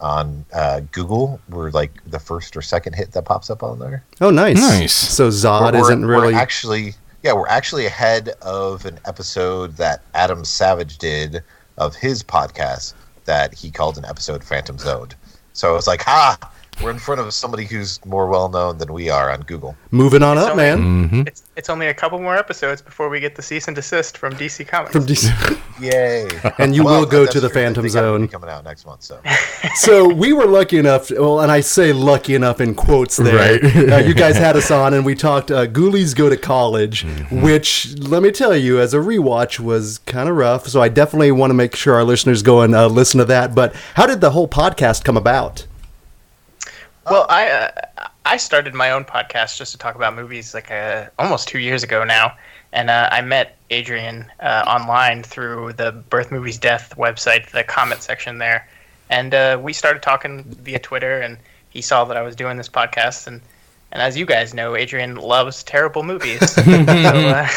on 0.00 0.44
uh, 0.52 0.80
Google, 0.92 1.40
we're 1.48 1.70
like 1.70 1.92
the 2.06 2.18
first 2.18 2.56
or 2.56 2.62
second 2.62 2.94
hit 2.94 3.12
that 3.12 3.24
pops 3.24 3.50
up 3.50 3.62
on 3.62 3.78
there. 3.78 4.02
Oh, 4.20 4.30
nice. 4.30 4.56
Nice. 4.56 4.92
So 4.94 5.28
Zod 5.28 5.72
We're- 5.72 5.80
isn't 5.82 6.00
we're 6.06 6.20
really. 6.22 6.34
actually 6.34 6.94
yeah 7.22 7.34
we're 7.34 7.48
actually 7.48 7.84
ahead 7.84 8.30
of 8.40 8.86
an 8.86 8.98
episode 9.06 9.76
that 9.76 10.02
Adam 10.14 10.42
Savage 10.44 10.96
did 10.98 11.42
of 11.76 11.94
his 11.94 12.22
podcast 12.22 12.94
that 13.26 13.52
he 13.54 13.70
called 13.70 13.98
an 13.98 14.04
episode 14.06 14.42
Phantom 14.42 14.78
Zoned. 14.78 15.14
So 15.52 15.70
I 15.70 15.72
was 15.72 15.86
like 15.86 16.02
ha. 16.02 16.38
We're 16.82 16.90
in 16.90 16.98
front 16.98 17.20
of 17.20 17.32
somebody 17.34 17.66
who's 17.66 18.02
more 18.06 18.26
well 18.26 18.48
known 18.48 18.78
than 18.78 18.90
we 18.92 19.10
are 19.10 19.30
on 19.30 19.42
Google. 19.42 19.76
Moving 19.90 20.22
on 20.22 20.38
up, 20.38 20.48
So- 20.50 20.54
man. 20.54 21.24
It's, 21.26 21.42
it's 21.54 21.68
only 21.68 21.88
a 21.88 21.94
couple 21.94 22.18
more 22.18 22.36
episodes 22.36 22.80
before 22.80 23.10
we 23.10 23.20
get 23.20 23.34
the 23.36 23.42
cease 23.42 23.66
and 23.68 23.74
desist 23.74 24.16
from 24.16 24.32
DC 24.34 24.66
Comics. 24.66 24.92
From 24.92 25.04
DC. 25.04 25.58
Yay! 25.80 26.26
And 26.58 26.74
you 26.74 26.82
will 26.84 27.04
go 27.06 27.26
to 27.26 27.38
the. 27.40 27.50
Phantom 27.50 27.82
They 27.82 27.88
gotta 27.92 28.06
be 28.18 28.18
Zone. 28.22 28.28
coming 28.28 28.48
out 28.48 28.64
next 28.64 28.86
month. 28.86 29.02
So 29.02 29.20
so 29.74 30.08
we 30.08 30.32
were 30.32 30.46
lucky 30.46 30.78
enough. 30.78 31.10
well, 31.10 31.40
and 31.40 31.50
I 31.52 31.60
say 31.60 31.92
lucky 31.92 32.34
enough 32.34 32.60
in 32.60 32.74
quotes 32.74 33.16
there. 33.16 33.36
Right. 33.36 33.64
uh, 33.92 33.96
you 33.98 34.14
guys 34.14 34.36
had 34.36 34.56
us 34.56 34.70
on, 34.70 34.94
and 34.94 35.04
we 35.04 35.14
talked. 35.14 35.50
Uh, 35.50 35.66
Ghoulies 35.66 36.14
go 36.16 36.28
to 36.30 36.36
college, 36.36 37.04
Mm-hmm. 37.04 37.42
which 37.42 37.94
let 37.98 38.22
me 38.22 38.30
tell 38.30 38.56
you, 38.56 38.78
as 38.80 38.94
a 38.94 38.98
rewatch, 38.98 39.58
was 39.60 39.98
kind 40.06 40.28
of 40.28 40.36
rough. 40.36 40.66
So 40.68 40.80
I 40.80 40.88
definitely 40.88 41.32
want 41.32 41.50
to 41.50 41.54
make 41.54 41.74
sure 41.76 41.94
our 41.94 42.04
listeners 42.04 42.42
go 42.42 42.60
and 42.62 42.74
uh, 42.74 42.86
listen 42.86 43.18
to 43.18 43.24
that. 43.26 43.54
But 43.54 43.74
how 43.94 44.06
did 44.06 44.20
the 44.20 44.30
whole 44.30 44.48
podcast 44.48 45.04
come 45.04 45.16
about? 45.16 45.66
Well, 47.10 47.26
I 47.28 47.50
uh, 47.50 47.70
I 48.24 48.36
started 48.36 48.72
my 48.72 48.92
own 48.92 49.04
podcast 49.04 49.58
just 49.58 49.72
to 49.72 49.78
talk 49.78 49.96
about 49.96 50.14
movies 50.14 50.54
like 50.54 50.70
uh, 50.70 51.06
almost 51.18 51.48
two 51.48 51.58
years 51.58 51.82
ago 51.82 52.04
now, 52.04 52.36
and 52.72 52.88
uh, 52.88 53.08
I 53.10 53.20
met 53.20 53.56
Adrian 53.70 54.30
uh, 54.38 54.62
online 54.64 55.24
through 55.24 55.72
the 55.72 55.90
Birth 55.90 56.30
Movies 56.30 56.56
Death 56.56 56.94
website, 56.96 57.50
the 57.50 57.64
comment 57.64 58.02
section 58.02 58.38
there, 58.38 58.68
and 59.08 59.34
uh, 59.34 59.58
we 59.60 59.72
started 59.72 60.02
talking 60.02 60.44
via 60.44 60.78
Twitter, 60.78 61.20
and 61.20 61.36
he 61.70 61.82
saw 61.82 62.04
that 62.04 62.16
I 62.16 62.22
was 62.22 62.36
doing 62.36 62.56
this 62.56 62.68
podcast, 62.68 63.26
and 63.26 63.40
and 63.90 64.00
as 64.00 64.16
you 64.16 64.24
guys 64.24 64.54
know, 64.54 64.76
Adrian 64.76 65.16
loves 65.16 65.64
terrible 65.64 66.04
movies, 66.04 66.48
so 66.54 66.62
uh, 66.62 67.48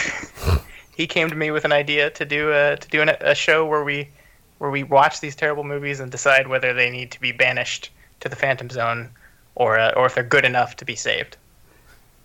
he 0.96 1.06
came 1.06 1.30
to 1.30 1.36
me 1.36 1.52
with 1.52 1.64
an 1.64 1.72
idea 1.72 2.10
to 2.10 2.26
do 2.26 2.52
a 2.52 2.78
to 2.78 2.88
do 2.90 3.04
an, 3.04 3.10
a 3.10 3.36
show 3.36 3.68
where 3.68 3.84
we 3.84 4.10
where 4.58 4.72
we 4.72 4.82
watch 4.82 5.20
these 5.20 5.36
terrible 5.36 5.64
movies 5.64 6.00
and 6.00 6.12
decide 6.12 6.48
whether 6.48 6.74
they 6.74 6.90
need 6.90 7.12
to 7.12 7.22
be 7.22 7.32
banished 7.32 7.92
to 8.20 8.28
the 8.28 8.36
Phantom 8.36 8.72
Zone 8.72 9.12
or 9.56 9.78
uh, 9.80 9.92
or 9.96 10.06
if 10.06 10.16
they're 10.16 10.24
good 10.24 10.46
enough 10.46 10.76
to 10.78 10.86
be 10.86 10.96
saved. 10.96 11.38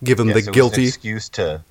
Give 0.04 0.16
them 0.18 0.28
Yeah, 0.28 0.34
the 0.34 0.40
so 0.42 0.44
it 0.44 0.46
was 0.46 0.46
an 0.48 0.52
guilty. 0.54 0.86
excuse 0.86 1.28
to 1.30 1.62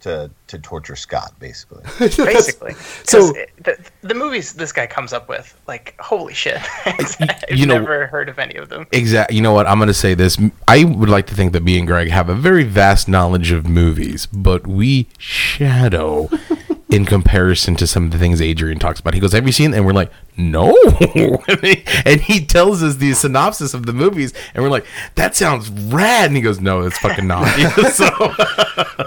to 0.00 0.30
to 0.48 0.58
torture 0.58 0.94
Scott, 0.94 1.32
basically. 1.40 1.82
Basically, 1.98 2.74
So- 3.04 3.32
so 3.32 3.32
the, 3.64 3.78
the 4.02 4.14
movies 4.14 4.52
this 4.52 4.70
guy 4.70 4.86
comes 4.86 5.12
up 5.12 5.28
with, 5.28 5.58
like 5.66 5.94
holy 5.98 6.34
shit, 6.34 6.58
I've 6.86 7.16
you 7.50 7.64
know- 7.66 7.78
never 7.78 8.06
heard 8.06 8.28
of 8.28 8.38
any 8.38 8.56
of 8.56 8.68
them. 8.68 8.86
Exactly. 8.92 9.36
You 9.36 9.42
know 9.42 9.52
what? 9.52 9.66
I'm 9.66 9.78
going 9.78 9.86
to 9.88 9.94
say 9.94 10.14
this. 10.14 10.38
I 10.68 10.84
would 10.84 11.08
like 11.08 11.26
to 11.28 11.34
think 11.34 11.52
that 11.54 11.62
me 11.62 11.78
and 11.78 11.86
Greg 11.86 12.08
have 12.10 12.28
a 12.28 12.34
very 12.34 12.62
vast 12.62 13.08
knowledge 13.08 13.50
of 13.52 13.66
movies, 13.66 14.26
but 14.26 14.66
we 14.66 15.06
shadow 15.18 16.28
in 16.90 17.04
comparison 17.06 17.74
to 17.76 17.86
some 17.86 18.04
of 18.04 18.10
the 18.10 18.18
things 18.18 18.40
Adrian 18.42 18.78
talks 18.78 19.00
about. 19.00 19.14
He 19.14 19.20
goes, 19.20 19.32
"Have 19.32 19.46
you 19.46 19.52
seen?" 19.52 19.72
And 19.74 19.86
we're 19.86 19.92
like, 19.92 20.12
"No." 20.36 20.76
and, 22.04 22.20
he, 22.20 22.44
tells 22.44 22.82
us 22.82 22.96
the 22.96 23.12
synopsis 23.14 23.74
of 23.74 23.86
the 23.86 23.92
movies, 23.92 24.32
and 24.54 24.62
we're 24.62 24.70
like, 24.70 24.86
"That 25.14 25.34
sounds 25.34 25.70
rad." 25.70 26.26
And 26.26 26.36
he 26.36 26.42
goes, 26.42 26.60
"No, 26.60 26.82
it's 26.82 26.98
fucking 26.98 27.26
not." 27.26 27.46
so, 27.92 28.08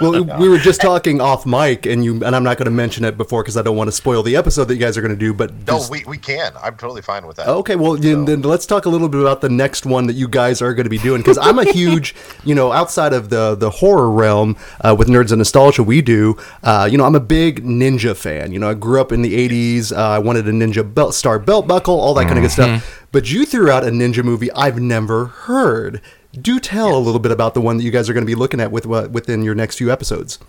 well, 0.02 0.40
we 0.40 0.50
were 0.50 0.58
just 0.58 0.82
talking 0.82 1.22
off 1.22 1.46
mic, 1.46 1.86
and 1.86 2.04
you 2.04 2.24
and 2.24 2.36
I'm 2.36 2.44
not 2.44 2.58
going 2.58 2.66
to 2.66 2.72
mention 2.72 3.06
it 3.06 3.18
before 3.18 3.44
because 3.44 3.58
I 3.58 3.62
don't 3.62 3.78
want 3.78 3.88
to 3.88 3.92
spoil 3.92 4.24
the 4.24 4.36
episode 4.36 4.66
that 4.66 4.74
you 4.76 4.80
guys 4.80 4.98
are 4.98 5.02
going 5.02 5.14
to 5.14 5.18
do. 5.18 5.34
But 5.34 5.54
No, 5.54 5.78
just- 5.78 5.92
we, 5.92 6.04
we 6.06 6.18
can. 6.18 6.54
I'm 6.62 6.76
totally 6.78 7.02
fine 7.02 7.26
with 7.26 7.38
that. 7.38 7.48
Okay, 7.48 7.76
well 7.76 7.96
then, 7.96 8.26
then 8.26 8.42
let's 8.42 8.66
talk 8.66 8.86
a 8.86 8.90
little 8.90 9.10
bit 9.10 9.22
about 9.22 9.42
the 9.42 9.50
next 9.50 9.86
one 9.86 10.08
that 10.08 10.14
you 10.14 10.28
guys 10.28 10.62
are 10.62 10.74
going 10.74 10.86
to 10.86 10.90
be 10.90 10.98
doing 10.98 11.22
because 11.22 11.38
I'm 11.38 11.60
a 11.60 11.72
huge, 11.72 12.16
you 12.44 12.56
know, 12.56 12.72
outside 12.72 13.14
of 13.14 13.30
the 13.30 13.56
the 13.56 13.70
horror 13.70 14.10
realm 14.10 14.58
uh, 14.82 14.96
with 14.98 15.08
nerds 15.08 15.32
and 15.32 15.40
nostalgia, 15.40 15.84
we 15.84 16.02
do. 16.02 16.38
Uh, 16.64 16.88
you 16.90 16.98
know, 16.98 17.06
I'm 17.06 17.16
a 17.16 17.20
big 17.20 17.64
ninja 17.64 18.16
fan. 18.16 18.52
You 18.52 18.60
know, 18.60 18.70
I 18.70 18.74
grew 18.74 19.00
up 19.02 19.12
in 19.12 19.22
the 19.22 19.50
'80s. 19.50 19.92
Uh, 19.92 20.02
I 20.10 20.20
wanted 20.20 20.48
a 20.48 20.52
ninja 20.52 20.94
belt, 20.94 21.14
star 21.20 21.38
belt 21.38 21.68
buckle, 21.68 22.00
all 22.00 22.14
that 22.16 22.26
kind 22.26 22.38
of 22.40 22.44
good 22.44 22.52
stuff. 22.52 23.06
But 23.12 23.32
you 23.32 23.46
threw 23.46 23.70
out 23.70 23.84
a 23.84 23.88
ninja 23.88 24.24
movie 24.24 24.52
I've 24.54 24.80
never 24.80 25.26
heard. 25.26 26.02
Do 26.34 26.60
tell 26.60 26.96
a 26.96 27.00
little 27.00 27.20
bit 27.20 27.32
about 27.32 27.54
the 27.54 27.62
one 27.62 27.78
that 27.78 27.84
you 27.84 27.92
guys 27.92 28.10
are 28.10 28.14
going 28.14 28.24
to 28.24 28.28
be 28.28 28.36
looking 28.36 28.60
at 28.60 28.72
with 28.72 28.86
what 28.86 29.12
within 29.12 29.44
your 29.44 29.56
next 29.56 29.78
few 29.78 29.92
episodes. 29.92 30.40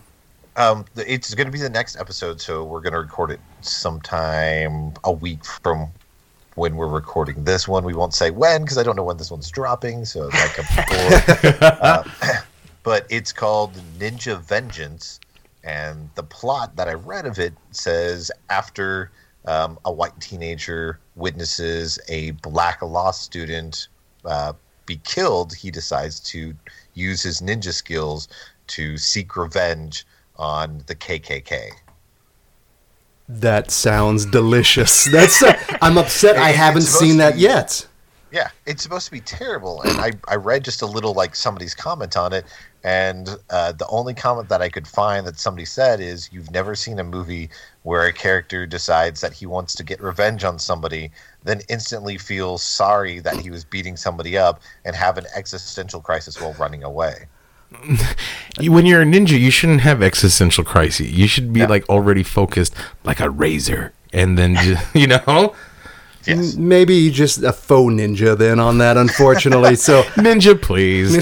Um, 0.56 0.84
it's 0.96 1.34
going 1.34 1.46
to 1.46 1.52
be 1.52 1.60
the 1.60 1.70
next 1.70 1.96
episode, 1.96 2.40
so 2.40 2.64
we're 2.64 2.80
going 2.80 2.92
to 2.92 2.98
record 2.98 3.30
it 3.30 3.40
sometime 3.62 4.92
a 5.04 5.12
week 5.12 5.44
from 5.44 5.90
when 6.56 6.76
we're 6.76 6.88
recording 6.88 7.44
this 7.44 7.66
one. 7.66 7.84
We 7.84 7.94
won't 7.94 8.12
say 8.12 8.30
when 8.30 8.62
because 8.62 8.76
I 8.76 8.82
don't 8.82 8.96
know 8.96 9.04
when 9.04 9.16
this 9.16 9.30
one's 9.30 9.50
dropping, 9.50 10.04
so 10.04 10.28
it 10.28 10.34
might 10.34 10.56
before. 11.50 11.68
uh, 11.80 12.02
but 12.82 13.06
it's 13.08 13.32
called 13.32 13.72
Ninja 13.98 14.40
Vengeance, 14.40 15.20
and 15.64 16.10
the 16.14 16.22
plot 16.24 16.76
that 16.76 16.88
I 16.88 16.94
read 16.94 17.26
of 17.26 17.38
it 17.38 17.54
says 17.70 18.30
after 18.50 19.10
um, 19.46 19.78
a 19.84 19.92
white 19.92 20.18
teenager 20.20 20.98
witnesses 21.16 21.98
a 22.08 22.32
black 22.32 22.82
law 22.82 23.10
student 23.10 23.88
uh, 24.24 24.52
be 24.86 25.00
killed, 25.04 25.54
he 25.54 25.70
decides 25.70 26.20
to 26.20 26.54
use 26.94 27.22
his 27.22 27.40
ninja 27.40 27.72
skills 27.72 28.28
to 28.66 28.98
seek 28.98 29.36
revenge 29.36 30.04
on 30.36 30.82
the 30.86 30.94
KKK. 30.94 31.70
That 33.28 33.70
sounds 33.70 34.26
delicious. 34.26 35.04
That's. 35.04 35.42
I'm 35.80 35.96
upset 35.96 36.36
I 36.36 36.48
haven't 36.48 36.82
seen 36.82 37.18
that 37.18 37.34
be- 37.34 37.42
yet. 37.42 37.86
Yeah, 38.32 38.48
it's 38.64 38.82
supposed 38.82 39.06
to 39.06 39.12
be 39.12 39.20
terrible, 39.20 39.82
and 39.82 40.00
I, 40.00 40.12
I 40.28 40.36
read 40.36 40.64
just 40.64 40.82
a 40.82 40.86
little 40.86 41.14
like 41.14 41.34
somebody's 41.34 41.74
comment 41.74 42.16
on 42.16 42.32
it, 42.32 42.44
and 42.84 43.28
uh, 43.50 43.72
the 43.72 43.86
only 43.88 44.14
comment 44.14 44.48
that 44.48 44.62
I 44.62 44.68
could 44.68 44.86
find 44.86 45.26
that 45.26 45.38
somebody 45.38 45.64
said 45.64 46.00
is, 46.00 46.28
"You've 46.32 46.50
never 46.50 46.76
seen 46.76 47.00
a 47.00 47.04
movie 47.04 47.50
where 47.82 48.04
a 48.06 48.12
character 48.12 48.66
decides 48.66 49.20
that 49.22 49.32
he 49.32 49.46
wants 49.46 49.74
to 49.74 49.82
get 49.84 50.00
revenge 50.02 50.44
on 50.44 50.58
somebody, 50.58 51.10
then 51.44 51.60
instantly 51.68 52.18
feels 52.18 52.62
sorry 52.62 53.20
that 53.20 53.36
he 53.36 53.50
was 53.50 53.64
beating 53.64 53.96
somebody 53.96 54.36
up 54.36 54.60
and 54.84 54.94
have 54.94 55.16
an 55.18 55.26
existential 55.34 56.00
crisis 56.00 56.40
while 56.40 56.52
running 56.54 56.82
away." 56.82 57.26
When 58.60 58.84
you're 58.84 59.02
a 59.02 59.04
ninja, 59.04 59.38
you 59.38 59.50
shouldn't 59.50 59.80
have 59.82 60.02
existential 60.02 60.64
crises. 60.64 61.12
You 61.12 61.26
should 61.26 61.52
be 61.52 61.60
Yeah. 61.60 61.66
like 61.66 61.88
already 61.88 62.22
focused, 62.24 62.74
like 63.04 63.20
a 63.20 63.30
razor, 63.30 63.92
and 64.12 64.36
then 64.36 64.56
just, 64.56 64.84
you 64.94 65.06
know, 65.06 65.54
Yes. 66.26 66.54
M- 66.56 66.68
Maybe 66.68 67.10
just 67.10 67.42
a 67.42 67.52
faux 67.52 67.92
ninja 67.92 68.36
then 68.36 68.60
on 68.60 68.78
that, 68.78 68.96
unfortunately. 68.96 69.76
so 69.76 70.02
ninja, 70.16 70.60
please. 70.60 71.14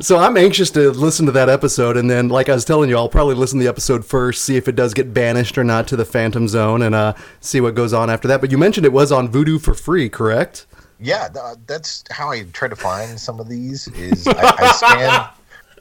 so 0.06 0.16
I'm 0.18 0.36
anxious 0.36 0.70
to 0.72 0.90
listen 0.90 1.26
to 1.26 1.32
that 1.32 1.48
episode, 1.48 1.96
and 1.96 2.10
then, 2.10 2.28
like 2.28 2.48
I 2.48 2.54
was 2.54 2.64
telling 2.64 2.88
you, 2.90 2.96
I'll 2.96 3.08
probably 3.08 3.34
listen 3.34 3.58
to 3.58 3.64
the 3.64 3.68
episode 3.68 4.04
first, 4.04 4.44
see 4.44 4.56
if 4.56 4.68
it 4.68 4.76
does 4.76 4.94
get 4.94 5.14
banished 5.14 5.56
or 5.58 5.64
not 5.64 5.86
to 5.88 5.96
the 5.96 6.04
Phantom 6.04 6.48
Zone, 6.48 6.82
and 6.82 6.94
uh, 6.94 7.14
see 7.40 7.60
what 7.60 7.74
goes 7.74 7.92
on 7.92 8.10
after 8.10 8.28
that. 8.28 8.40
But 8.40 8.50
you 8.50 8.58
mentioned 8.58 8.84
it 8.86 8.92
was 8.92 9.12
on 9.12 9.28
Vudu 9.28 9.60
for 9.60 9.74
free, 9.74 10.08
correct? 10.08 10.66
Yeah, 11.00 11.28
th- 11.28 11.58
that's 11.66 12.02
how 12.10 12.30
I 12.30 12.42
try 12.52 12.68
to 12.68 12.76
find 12.76 13.18
some 13.18 13.38
of 13.40 13.48
these. 13.48 13.86
Is 13.88 14.26
I, 14.26 14.54
I 14.58 14.72
scan 14.72 15.28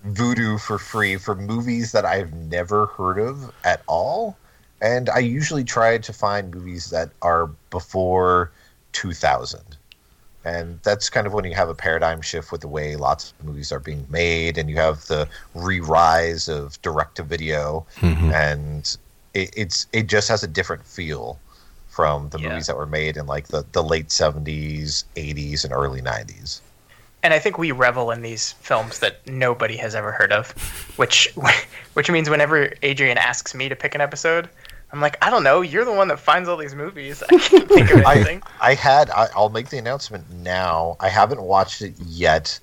Vudu 0.13 0.59
for 0.61 0.77
free 0.77 1.17
for 1.17 1.35
movies 1.35 1.91
that 1.91 2.05
I've 2.05 2.33
never 2.33 2.85
heard 2.87 3.17
of 3.19 3.51
at 3.63 3.81
all, 3.87 4.37
and 4.81 5.09
I 5.09 5.19
usually 5.19 5.63
try 5.63 5.97
to 5.97 6.13
find 6.13 6.53
movies 6.53 6.89
that 6.91 7.09
are 7.21 7.47
before 7.69 8.51
2000. 8.93 9.61
And 10.45 10.79
that's 10.83 11.09
kind 11.09 11.27
of 11.27 11.33
when 11.33 11.43
you 11.43 11.55
have 11.55 11.67
a 11.67 11.75
paradigm 11.75 12.21
shift 12.21 12.51
with 12.53 12.61
the 12.61 12.69
way 12.69 12.95
lots 12.95 13.33
of 13.37 13.45
movies 13.45 13.71
are 13.71 13.79
being 13.81 14.05
made, 14.09 14.57
and 14.57 14.69
you 14.69 14.77
have 14.77 15.05
the 15.07 15.27
re-rise 15.53 16.47
of 16.47 16.81
direct-to-video, 16.81 17.85
mm-hmm. 17.97 18.31
and 18.31 18.97
it, 19.33 19.53
it's 19.57 19.87
it 19.91 20.07
just 20.07 20.29
has 20.29 20.43
a 20.43 20.47
different 20.47 20.85
feel 20.85 21.37
from 21.89 22.29
the 22.29 22.39
Yeah. 22.39 22.49
movies 22.49 22.67
that 22.67 22.77
were 22.77 22.85
made 22.85 23.17
in 23.17 23.25
like 23.25 23.47
the, 23.47 23.65
the 23.71 23.83
late 23.83 24.09
70s 24.09 25.03
80s 25.15 25.63
and 25.63 25.73
early 25.73 25.99
90s 25.99 26.61
and 27.23 27.33
I 27.33 27.39
think 27.39 27.57
we 27.57 27.71
revel 27.71 28.11
in 28.11 28.21
these 28.21 28.53
films 28.53 28.99
that 28.99 29.25
nobody 29.27 29.75
has 29.77 29.95
ever 29.95 30.11
heard 30.11 30.31
of, 30.31 30.51
which 30.97 31.33
which 31.93 32.09
means 32.09 32.29
whenever 32.29 32.71
Adrian 32.83 33.17
asks 33.17 33.53
me 33.53 33.67
to 33.67 33.75
pick 33.75 33.95
an 33.95 34.01
episode, 34.01 34.47
I'm 34.91 35.01
like, 35.01 35.17
I 35.21 35.29
don't 35.29 35.43
know. 35.43 35.61
You're 35.61 35.85
the 35.85 35.93
one 35.93 36.07
that 36.07 36.19
finds 36.19 36.47
all 36.47 36.57
these 36.57 36.73
movies. 36.73 37.21
I 37.29 37.37
can't 37.37 37.67
think 37.69 37.91
of 37.91 38.05
I, 38.05 38.15
anything. 38.15 38.43
I 38.61 38.73
had 38.73 39.09
I, 39.09 39.27
i'll 39.35 39.49
make 39.49 39.69
the 39.69 39.77
announcement 39.77 40.29
now 40.31 40.95
i 40.99 41.09
haven't 41.09 41.41
watched 41.41 41.81
it 41.81 41.93
yet 42.05 42.59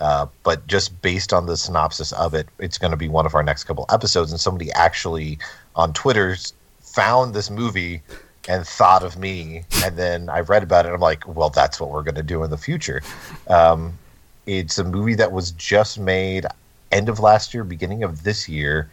uh, 0.00 0.26
but 0.42 0.66
just 0.66 1.00
based 1.00 1.32
on 1.32 1.46
the 1.46 1.56
synopsis 1.56 2.12
of 2.12 2.34
it 2.34 2.48
it's 2.58 2.78
going 2.78 2.90
to 2.90 2.96
be 2.96 3.08
one 3.08 3.26
of 3.26 3.34
our 3.34 3.42
next 3.42 3.64
couple 3.64 3.86
episodes 3.90 4.30
and 4.30 4.40
somebody 4.40 4.70
actually 4.72 5.38
on 5.74 5.92
twitter 5.92 6.36
found 6.80 7.34
this 7.34 7.50
movie 7.50 8.02
and 8.48 8.66
thought 8.66 9.02
of 9.02 9.16
me 9.16 9.64
and 9.84 9.96
then 9.96 10.28
i 10.28 10.40
read 10.40 10.62
about 10.62 10.84
it 10.84 10.88
and 10.88 10.94
i'm 10.94 11.00
like 11.00 11.26
well 11.26 11.50
that's 11.50 11.80
what 11.80 11.90
we're 11.90 12.02
going 12.02 12.14
to 12.14 12.22
do 12.22 12.42
in 12.42 12.50
the 12.50 12.58
future 12.58 13.02
um, 13.48 13.92
it's 14.46 14.78
a 14.78 14.84
movie 14.84 15.14
that 15.14 15.32
was 15.32 15.50
just 15.52 15.98
made 15.98 16.46
end 16.92 17.08
of 17.08 17.18
last 17.20 17.52
year 17.52 17.64
beginning 17.64 18.02
of 18.02 18.22
this 18.22 18.48
year 18.48 18.88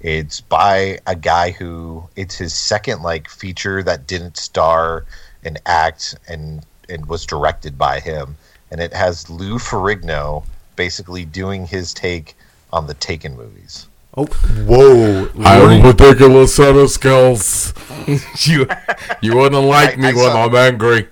it's 0.00 0.40
by 0.40 0.98
a 1.06 1.14
guy 1.16 1.50
who 1.50 2.08
it's 2.16 2.36
his 2.36 2.54
second 2.54 3.02
like 3.02 3.28
feature 3.28 3.82
that 3.82 4.06
didn't 4.06 4.36
star 4.36 5.04
and 5.44 5.60
act 5.66 6.16
and 6.28 6.64
and 6.88 7.06
was 7.06 7.26
directed 7.26 7.76
by 7.76 8.00
him 8.00 8.36
and 8.70 8.80
it 8.80 8.92
has 8.92 9.28
Lou 9.30 9.58
Ferrigno 9.58 10.44
basically 10.76 11.24
doing 11.24 11.66
his 11.66 11.92
take 11.94 12.36
on 12.72 12.86
the 12.86 12.94
Taken 12.94 13.34
movies. 13.36 13.86
Oh, 14.16 14.26
whoa! 14.26 15.28
I'm 15.44 15.82
a 15.84 15.88
ridiculous 15.88 16.54
set 16.54 16.74
of 16.76 16.90
skills. 16.90 17.72
you, 18.40 18.66
you 19.20 19.36
wouldn't 19.36 19.64
like 19.64 19.94
I- 19.94 19.96
me 19.96 20.08
I 20.08 20.12
when 20.12 20.24
saw- 20.32 20.44
I'm 20.46 20.54
angry. 20.54 21.08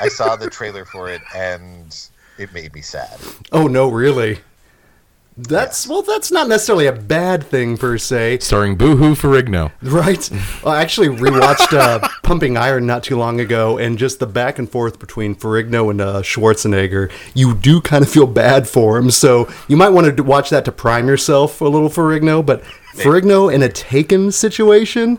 I 0.00 0.08
saw 0.08 0.34
the 0.36 0.50
trailer 0.50 0.84
for 0.84 1.08
it 1.10 1.20
and 1.34 1.96
it 2.38 2.52
made 2.52 2.74
me 2.74 2.80
sad. 2.80 3.18
Oh 3.52 3.66
no, 3.68 3.88
really? 3.88 4.40
That's 5.48 5.86
well, 5.86 6.02
that's 6.02 6.30
not 6.30 6.48
necessarily 6.48 6.86
a 6.86 6.92
bad 6.92 7.44
thing 7.44 7.76
per 7.76 7.98
se. 7.98 8.38
Starring 8.40 8.76
Boohoo 8.76 9.14
Ferrigno. 9.14 9.72
Right. 9.82 10.30
Well, 10.64 10.74
I 10.74 10.82
actually 10.82 11.08
rewatched 11.08 11.72
uh, 11.72 12.06
Pumping 12.22 12.56
Iron 12.56 12.86
not 12.86 13.02
too 13.04 13.16
long 13.16 13.40
ago, 13.40 13.78
and 13.78 13.98
just 13.98 14.18
the 14.18 14.26
back 14.26 14.58
and 14.58 14.70
forth 14.70 14.98
between 14.98 15.34
Ferrigno 15.34 15.90
and 15.90 16.00
uh, 16.00 16.22
Schwarzenegger, 16.22 17.10
you 17.34 17.54
do 17.54 17.80
kind 17.80 18.04
of 18.04 18.10
feel 18.10 18.26
bad 18.26 18.68
for 18.68 18.98
him. 18.98 19.10
So 19.10 19.48
you 19.68 19.76
might 19.76 19.90
want 19.90 20.16
to 20.16 20.22
watch 20.22 20.50
that 20.50 20.64
to 20.66 20.72
prime 20.72 21.08
yourself 21.08 21.60
a 21.60 21.64
little 21.64 21.88
Ferrigno. 21.88 22.44
But 22.44 22.62
Ferrigno 22.94 23.52
in 23.52 23.62
a 23.62 23.68
Taken 23.68 24.30
situation, 24.32 25.18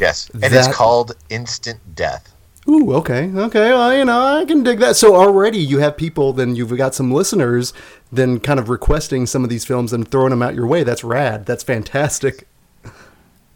Yes, 0.00 0.30
and 0.30 0.42
That- 0.42 0.52
it's 0.52 0.74
called 0.76 1.12
Instant 1.30 1.80
Death. 1.94 2.32
Ooh, 2.68 2.92
okay, 2.94 3.30
okay, 3.34 3.70
well, 3.70 3.94
you 3.96 4.04
know, 4.04 4.20
I 4.38 4.44
can 4.44 4.62
dig 4.62 4.78
that. 4.80 4.96
So 4.96 5.14
already 5.14 5.58
you 5.58 5.78
have 5.78 5.96
people, 5.96 6.32
then 6.32 6.54
you've 6.56 6.76
got 6.76 6.94
some 6.94 7.12
listeners, 7.12 7.72
then 8.12 8.40
kind 8.40 8.58
of 8.58 8.68
requesting 8.68 9.26
some 9.26 9.44
of 9.44 9.50
these 9.50 9.64
films 9.64 9.92
and 9.92 10.06
throwing 10.08 10.30
them 10.30 10.42
out 10.42 10.54
your 10.54 10.66
way. 10.66 10.82
That's 10.82 11.04
rad. 11.04 11.46
That's 11.46 11.62
fantastic. 11.62 12.46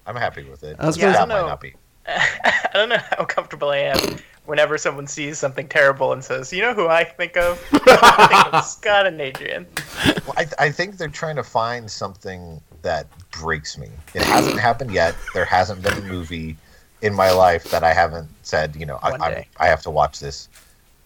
I'm 0.06 0.16
happy 0.16 0.44
with 0.44 0.62
it. 0.64 0.76
I 0.78 0.86
was 0.86 0.96
gonna- 0.96 1.12
that 1.12 1.18
I 1.18 1.20
don't 1.20 1.28
might 1.28 1.40
know. 1.42 1.46
not 1.48 1.60
be. 1.60 1.74
I 2.06 2.70
don't 2.74 2.88
know 2.88 2.98
how 3.10 3.24
comfortable 3.24 3.68
I 3.70 3.76
am 3.78 4.16
whenever 4.46 4.78
someone 4.78 5.06
sees 5.06 5.38
something 5.38 5.68
terrible 5.68 6.12
and 6.12 6.24
says, 6.24 6.52
"You 6.52 6.62
know 6.62 6.74
who 6.74 6.88
I 6.88 7.04
think 7.04 7.36
of? 7.36 7.62
I 7.86 8.26
think 8.42 8.54
of 8.54 8.64
Scott 8.64 9.06
and 9.06 9.20
Adrian." 9.20 9.66
Well, 10.06 10.34
I, 10.36 10.46
I 10.58 10.70
think 10.70 10.96
they're 10.96 11.08
trying 11.08 11.36
to 11.36 11.44
find 11.44 11.88
something 11.88 12.60
that 12.82 13.06
breaks 13.30 13.76
me. 13.78 13.88
It 14.14 14.22
hasn't 14.22 14.58
happened 14.58 14.92
yet. 14.92 15.14
There 15.34 15.44
hasn't 15.44 15.82
been 15.82 15.92
a 15.92 16.00
movie 16.00 16.56
in 17.02 17.14
my 17.14 17.30
life 17.30 17.64
that 17.70 17.82
I 17.82 17.92
haven't 17.92 18.28
said, 18.42 18.76
you 18.76 18.86
know, 18.86 18.98
I, 19.02 19.10
I. 19.12 19.46
I 19.58 19.66
have 19.68 19.82
to 19.82 19.90
watch 19.90 20.20
this 20.20 20.48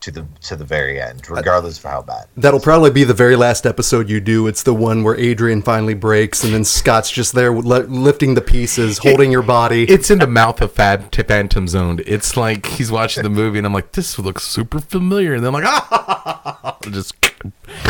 to 0.04 0.10
the 0.10 0.26
to 0.42 0.54
the 0.54 0.64
very 0.64 1.00
end, 1.00 1.28
regardless 1.30 1.78
of 1.78 1.84
how 1.84 2.02
bad. 2.02 2.26
That'll 2.36 2.60
probably 2.60 2.90
be 2.90 3.04
the 3.04 3.14
very 3.14 3.36
last 3.36 3.64
episode 3.64 4.10
you 4.10 4.20
do. 4.20 4.46
It's 4.46 4.62
the 4.62 4.74
one 4.74 5.02
where 5.02 5.16
Adrian 5.16 5.62
finally 5.62 5.94
breaks, 5.94 6.44
and 6.44 6.52
then 6.52 6.62
Scott's 6.62 7.10
just 7.10 7.32
there 7.34 7.50
li- 7.52 7.86
lifting 7.86 8.34
the 8.34 8.42
pieces, 8.42 8.98
holding 8.98 9.32
your 9.32 9.42
body. 9.42 9.84
It's 9.84 10.10
in 10.10 10.18
the 10.18 10.26
mouth 10.26 10.60
of 10.60 10.72
Fab 10.72 11.10
to 11.12 11.24
Phantom 11.24 11.66
Zone. 11.66 12.00
It's 12.06 12.36
like 12.36 12.66
he's 12.66 12.92
watching 12.92 13.22
the 13.22 13.30
movie, 13.30 13.56
and 13.56 13.66
I'm 13.66 13.72
like, 13.72 13.92
this 13.92 14.18
looks 14.18 14.42
super 14.42 14.78
familiar. 14.78 15.34
And 15.34 15.44
then 15.44 15.54
like, 15.54 15.64
ah, 15.66 16.76
just 16.90 17.14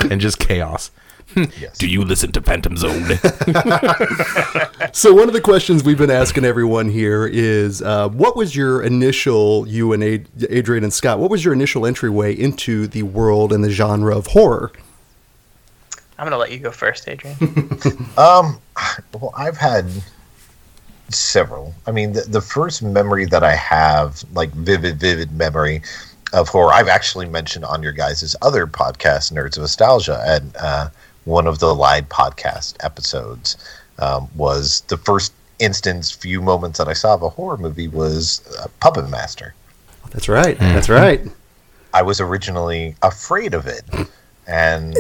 and 0.09 0.21
just 0.21 0.39
chaos. 0.39 0.93
Yes. 1.37 1.79
Do 1.79 1.89
you 1.89 2.05
listen 2.05 2.33
to 2.33 2.41
Phantom 2.41 2.77
Zone? 2.77 3.05
so 4.93 5.13
one 5.13 5.29
of 5.29 5.33
the 5.35 5.41
questions 5.43 5.83
we've 5.83 5.99
been 5.99 6.11
asking 6.11 6.45
everyone 6.45 6.89
here 6.89 7.27
is, 7.27 7.83
uh, 7.83 8.09
what 8.09 8.37
was 8.37 8.55
your 8.55 8.83
initial, 8.83 9.67
you 9.67 9.93
and 9.93 10.03
Ad- 10.05 10.29
Adrian 10.49 10.85
and 10.85 10.93
Scott, 10.93 11.19
what 11.19 11.31
was 11.31 11.45
your 11.45 11.55
initial 11.55 11.87
entryway 11.87 12.35
into 12.35 12.87
the 12.87 13.03
world 13.03 13.53
and 13.53 13.65
the 13.65 13.71
genre 13.71 14.17
of 14.17 14.29
horror? 14.29 14.73
I'm 16.19 16.27
gonna 16.27 16.39
let 16.39 16.53
you 16.53 16.59
go 16.59 16.71
first, 16.71 17.09
Adrian. 17.09 17.37
Um, 18.17 18.61
well, 19.13 19.33
I've 19.37 19.57
had 19.57 19.87
several. 21.09 21.75
I 21.87 21.91
mean, 21.91 22.13
the, 22.13 22.23
the 22.23 22.41
first 22.41 22.83
memory 22.83 23.25
that 23.27 23.43
I 23.43 23.57
have, 23.57 24.25
like 24.33 24.51
vivid, 24.53 25.01
vivid 25.01 25.33
memory 25.33 25.83
of 26.33 26.49
horror, 26.49 26.73
I've 26.73 26.89
actually 26.89 27.29
mentioned 27.29 27.65
on 27.65 27.83
your 27.83 27.93
guys' 27.93 28.37
other 28.43 28.67
podcast, 28.67 29.33
Nerds 29.33 29.57
of 29.57 29.63
Nostalgia, 29.63 30.23
and 30.27 30.55
uh, 30.57 30.89
one 31.25 31.47
of 31.47 31.59
the 31.59 31.75
live 31.75 32.09
podcast 32.09 32.77
episodes 32.81 33.57
um, 33.99 34.29
was 34.35 34.83
the 34.89 34.97
first 34.97 35.33
instance, 35.59 36.11
few 36.11 36.43
moments 36.43 36.79
that 36.79 36.89
I 36.89 36.93
saw 36.93 37.15
of 37.15 37.23
a 37.23 37.29
horror 37.29 37.57
movie 37.57 37.89
was 37.89 38.43
uh, 38.59 38.67
Puppet 38.81 39.09
Master. 39.09 39.55
That's 40.11 40.29
right. 40.29 40.59
That's 40.59 40.89
right. 40.89 41.23
I 41.93 42.03
was 42.03 42.21
originally 42.21 42.97
afraid 43.03 43.55
of 43.55 43.67
it, 43.67 43.85
and 44.47 44.97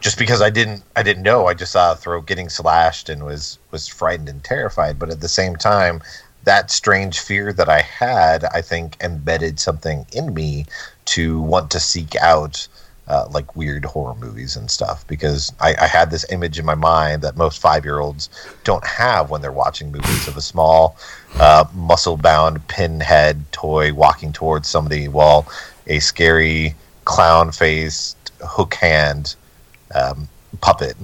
just 0.00 0.18
because 0.18 0.42
I 0.42 0.50
didn't 0.50 0.82
I 0.96 1.02
didn't 1.02 1.22
know, 1.22 1.46
I 1.46 1.54
just 1.54 1.72
saw 1.72 1.92
a 1.92 1.96
throat 1.96 2.26
getting 2.26 2.48
slashed 2.48 3.08
and 3.08 3.24
was 3.24 3.58
was 3.70 3.88
frightened 3.88 4.28
and 4.28 4.42
terrified. 4.42 4.98
But 4.98 5.10
at 5.10 5.20
the 5.20 5.28
same 5.28 5.56
time, 5.56 6.02
that 6.44 6.70
strange 6.70 7.20
fear 7.20 7.52
that 7.52 7.68
I 7.68 7.80
had, 7.80 8.44
I 8.44 8.62
think, 8.62 8.96
embedded 9.00 9.60
something 9.60 10.06
in 10.12 10.34
me 10.34 10.66
to 11.06 11.40
want 11.40 11.70
to 11.70 11.80
seek 11.80 12.16
out. 12.16 12.66
Uh, 13.12 13.28
like 13.30 13.54
weird 13.54 13.84
horror 13.84 14.14
movies 14.14 14.56
and 14.56 14.70
stuff 14.70 15.06
because 15.06 15.52
I, 15.60 15.74
I 15.78 15.86
had 15.86 16.10
this 16.10 16.24
image 16.32 16.58
in 16.58 16.64
my 16.64 16.74
mind 16.74 17.20
that 17.20 17.36
most 17.36 17.60
five 17.60 17.84
year 17.84 18.00
olds 18.00 18.30
don't 18.64 18.86
have 18.86 19.28
when 19.28 19.42
they're 19.42 19.52
watching 19.52 19.92
movies 19.92 20.26
of 20.28 20.38
a 20.38 20.40
small, 20.40 20.96
uh, 21.38 21.66
muscle 21.74 22.16
bound 22.16 22.66
pinhead 22.68 23.44
toy 23.52 23.92
walking 23.92 24.32
towards 24.32 24.66
somebody 24.66 25.08
while 25.08 25.46
a 25.88 25.98
scary 25.98 26.74
clown 27.04 27.52
faced 27.52 28.16
hook 28.40 28.72
hand 28.76 29.36
um, 29.94 30.26
puppet 30.62 30.96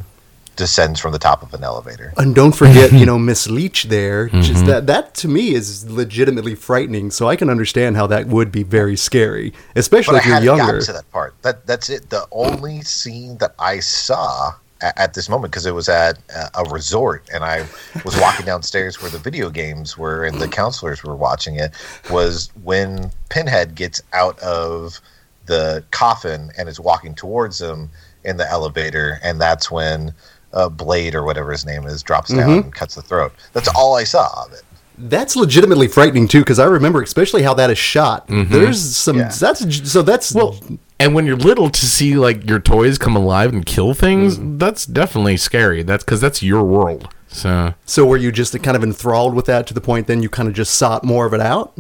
descends 0.59 1.01
from 1.01 1.12
the 1.12 1.18
top 1.18 1.43
of 1.43 1.55
an 1.55 1.64
elevator. 1.64 2.12
And 2.18 2.35
don't 2.35 2.55
forget, 2.55 2.93
you 2.93 3.06
know, 3.10 3.18
Miss 3.18 3.48
Leach 3.48 3.85
there. 3.85 4.28
Just 4.28 4.66
that 4.66 4.86
that 4.89 5.14
to 5.16 5.28
me 5.28 5.55
is 5.55 5.89
legitimately 5.90 6.55
frightening. 6.55 7.10
So 7.10 7.28
I 7.28 7.36
can 7.36 7.48
understand 7.48 7.97
how 7.97 8.06
that 8.09 8.26
would 8.26 8.52
be 8.52 8.62
very 8.64 8.97
scary, 8.97 9.55
especially 9.74 10.14
But 10.14 10.16
I 10.16 10.18
if 10.18 10.24
you're 10.26 10.35
hadn't 10.35 10.47
younger. 10.47 10.64
gotten 10.64 10.86
to 10.86 10.93
that 10.93 11.10
part. 11.10 11.35
That 11.43 11.66
that's 11.66 11.89
it. 11.89 12.10
The 12.10 12.26
only 12.32 12.82
scene 12.82 13.39
that 13.39 13.55
I 13.59 13.80
saw 13.80 14.52
at, 14.82 14.98
at 14.98 15.14
this 15.14 15.28
moment 15.28 15.52
because 15.52 15.66
it 15.66 15.74
was 15.74 15.89
at 15.89 16.18
uh, 16.35 16.48
a 16.55 16.64
resort 16.70 17.28
and 17.32 17.44
I 17.44 17.66
was 18.05 18.18
walking 18.20 18.47
downstairs 18.52 19.01
where 19.01 19.10
the 19.10 19.18
video 19.18 19.51
games 19.51 19.97
were 19.97 20.24
and 20.24 20.40
the 20.40 20.48
counselors 20.48 21.02
were 21.02 21.16
watching 21.16 21.56
it 21.56 21.72
was 22.10 22.51
when 22.62 23.10
Pinhead 23.30 23.74
gets 23.74 24.02
out 24.12 24.39
of 24.40 25.01
the 25.47 25.82
coffin 25.90 26.51
and 26.59 26.68
is 26.68 26.78
walking 26.78 27.14
towards 27.14 27.59
them 27.59 27.90
in 28.24 28.36
the 28.36 28.48
elevator 28.51 29.18
and 29.22 29.40
that's 29.40 29.70
when 29.70 30.12
uh, 30.52 30.68
Blade 30.68 31.14
or 31.14 31.24
whatever 31.24 31.52
his 31.52 31.64
name 31.66 31.84
is 31.86 32.02
drops 32.02 32.30
down 32.30 32.38
Mm-hmm. 32.48 32.64
and 32.64 32.74
cuts 32.74 32.94
the 32.94 33.02
throat. 33.02 33.32
That's 33.52 33.68
all 33.74 33.96
I 33.96 34.04
saw 34.04 34.44
of 34.46 34.52
it. 34.52 34.62
That's 35.00 35.36
legitimately 35.36 35.88
frightening 35.88 36.26
too, 36.26 36.40
because 36.40 36.58
I 36.58 36.64
remember 36.64 37.00
especially 37.02 37.42
how 37.42 37.54
that 37.54 37.70
is 37.70 37.78
shot. 37.78 38.26
There's 38.28 38.80
some. 38.96 39.18
Yeah. 39.18 39.28
That's 39.28 39.90
so. 39.92 40.02
That's 40.02 40.34
well. 40.34 40.58
And 41.00 41.14
when 41.14 41.24
you're 41.26 41.36
little, 41.36 41.70
to 41.70 41.86
see 41.86 42.16
like 42.16 42.48
your 42.48 42.58
toys 42.58 42.98
come 42.98 43.14
alive 43.14 43.52
and 43.52 43.64
kill 43.64 43.94
things, 43.94 44.38
that's 44.58 44.84
definitely 44.86 45.36
scary. 45.36 45.84
That's 45.84 46.02
because 46.02 46.20
that's 46.20 46.42
your 46.42 46.64
world. 46.64 47.08
So 47.28 47.74
So 47.84 48.04
were 48.06 48.16
you 48.16 48.32
just 48.32 48.60
kind 48.64 48.76
of 48.76 48.82
enthralled 48.82 49.34
with 49.34 49.46
that 49.46 49.66
to 49.68 49.74
the 49.74 49.80
point 49.80 50.06
then 50.08 50.22
you 50.22 50.28
kind 50.28 50.48
of 50.48 50.54
just 50.54 50.74
sought 50.74 51.04
more 51.04 51.26
of 51.26 51.32
it 51.34 51.40
out? 51.40 51.78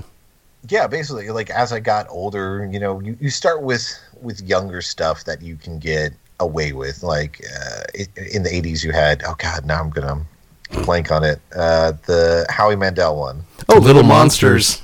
yeah 0.68 0.88
basically 0.88 1.30
like 1.30 1.50
as 1.50 1.72
i 1.72 1.78
got 1.78 2.04
older 2.10 2.68
you 2.70 2.80
know 2.80 2.98
you, 3.00 3.16
you 3.20 3.30
start 3.30 3.62
with 3.62 3.88
with 4.20 4.40
younger 4.42 4.82
stuff 4.82 5.22
that 5.24 5.40
you 5.40 5.54
can 5.54 5.78
get 5.78 6.12
away 6.40 6.72
with 6.72 7.02
like 7.02 7.40
uh, 7.60 7.82
in 8.32 8.42
the 8.42 8.50
80s 8.50 8.84
you 8.84 8.92
had 8.92 9.22
oh 9.26 9.34
god 9.38 9.64
now 9.66 9.80
i'm 9.80 9.90
gonna 9.90 10.24
blank 10.84 11.10
on 11.10 11.24
it 11.24 11.40
uh, 11.56 11.92
the 12.06 12.46
howie 12.50 12.76
mandel 12.76 13.18
one. 13.18 13.42
Oh, 13.70 13.78
Little 13.78 14.02
Monsters. 14.02 14.82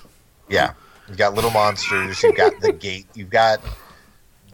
yeah. 0.49 0.73
You've 1.09 1.19
got 1.19 1.35
little 1.35 1.51
monsters 1.51 2.23
you've 2.23 2.37
got 2.37 2.59
the 2.61 2.73
gate 2.73 3.07
you've 3.15 3.29
got 3.31 3.61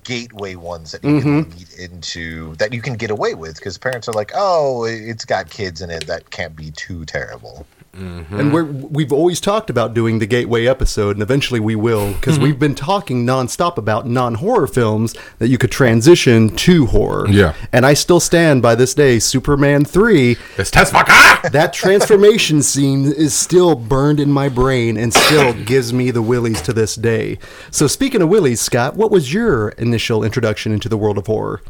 gateway 0.03 0.57
ones 0.57 0.91
that 0.93 1.05
you 1.05 1.21
can 1.21 1.51
lead 1.51 1.69
into 1.79 2.57
that 2.57 2.73
you 2.73 2.83
can 2.83 2.95
get 2.95 3.11
away 3.13 3.35
with 3.35 3.57
because 3.57 3.79
parents 3.79 4.09
are 4.09 4.13
like 4.13 4.33
oh 4.35 4.85
it's 4.85 5.25
got 5.25 5.49
kids 5.49 5.81
in 5.81 5.91
it 5.91 6.07
that 6.09 6.31
can't 6.31 6.57
be 6.57 6.73
too 6.73 7.05
terrible 7.05 7.65
Mm-hmm. 7.95 8.39
And 8.39 8.53
we're 8.53 8.65
we've 8.65 9.13
always 9.13 9.41
talked 9.41 9.69
about 9.69 9.95
doing 9.95 10.21
the 10.21 10.27
gateway 10.27 10.67
episode, 10.67 11.17
and 11.17 11.23
eventually 11.23 11.59
we 11.59 11.75
will, 11.75 12.13
because 12.13 12.35
mm-hmm. 12.35 12.45
we've 12.45 12.59
been 12.59 12.77
talking 12.77 13.27
nonstop 13.27 13.79
about 13.79 14.07
non-horror 14.07 14.69
films 14.69 15.15
that 15.39 15.49
you 15.49 15.59
could 15.59 15.73
transition 15.73 16.55
to 16.55 16.87
horror. 16.87 17.27
Yeah. 17.29 17.55
And 17.73 17.85
I 17.85 17.95
still 17.95 18.21
stand 18.21 18.63
by 18.63 18.77
this 18.77 18.95
day, 18.95 19.19
Superman 19.19 19.85
three. 19.85 20.37
it's 20.57 20.71
test 20.71 20.93
fucker. 20.93 21.07
Ah! 21.09 21.49
That 21.51 21.73
transformation 21.73 22.63
scene 22.63 23.07
is 23.07 23.35
still 23.35 23.75
burned 23.75 24.21
in 24.21 24.31
my 24.31 24.49
brain 24.49 24.97
and 24.97 25.13
still 25.13 25.53
gives 25.65 25.93
me 25.93 26.13
the 26.13 26.23
willies 26.23 26.63
to 26.63 26.73
this 26.73 26.95
day. 26.95 27.41
So 27.73 27.89
speaking 27.89 28.23
of 28.23 28.29
willies, 28.29 28.61
Scott, 28.61 28.95
what 28.95 29.11
was 29.11 29.35
your 29.35 29.71
initial 29.71 30.23
introduction 30.23 30.71
into 30.71 30.89
the 30.89 30.97
world 30.97 31.19
of 31.19 31.27
horror? 31.27 31.61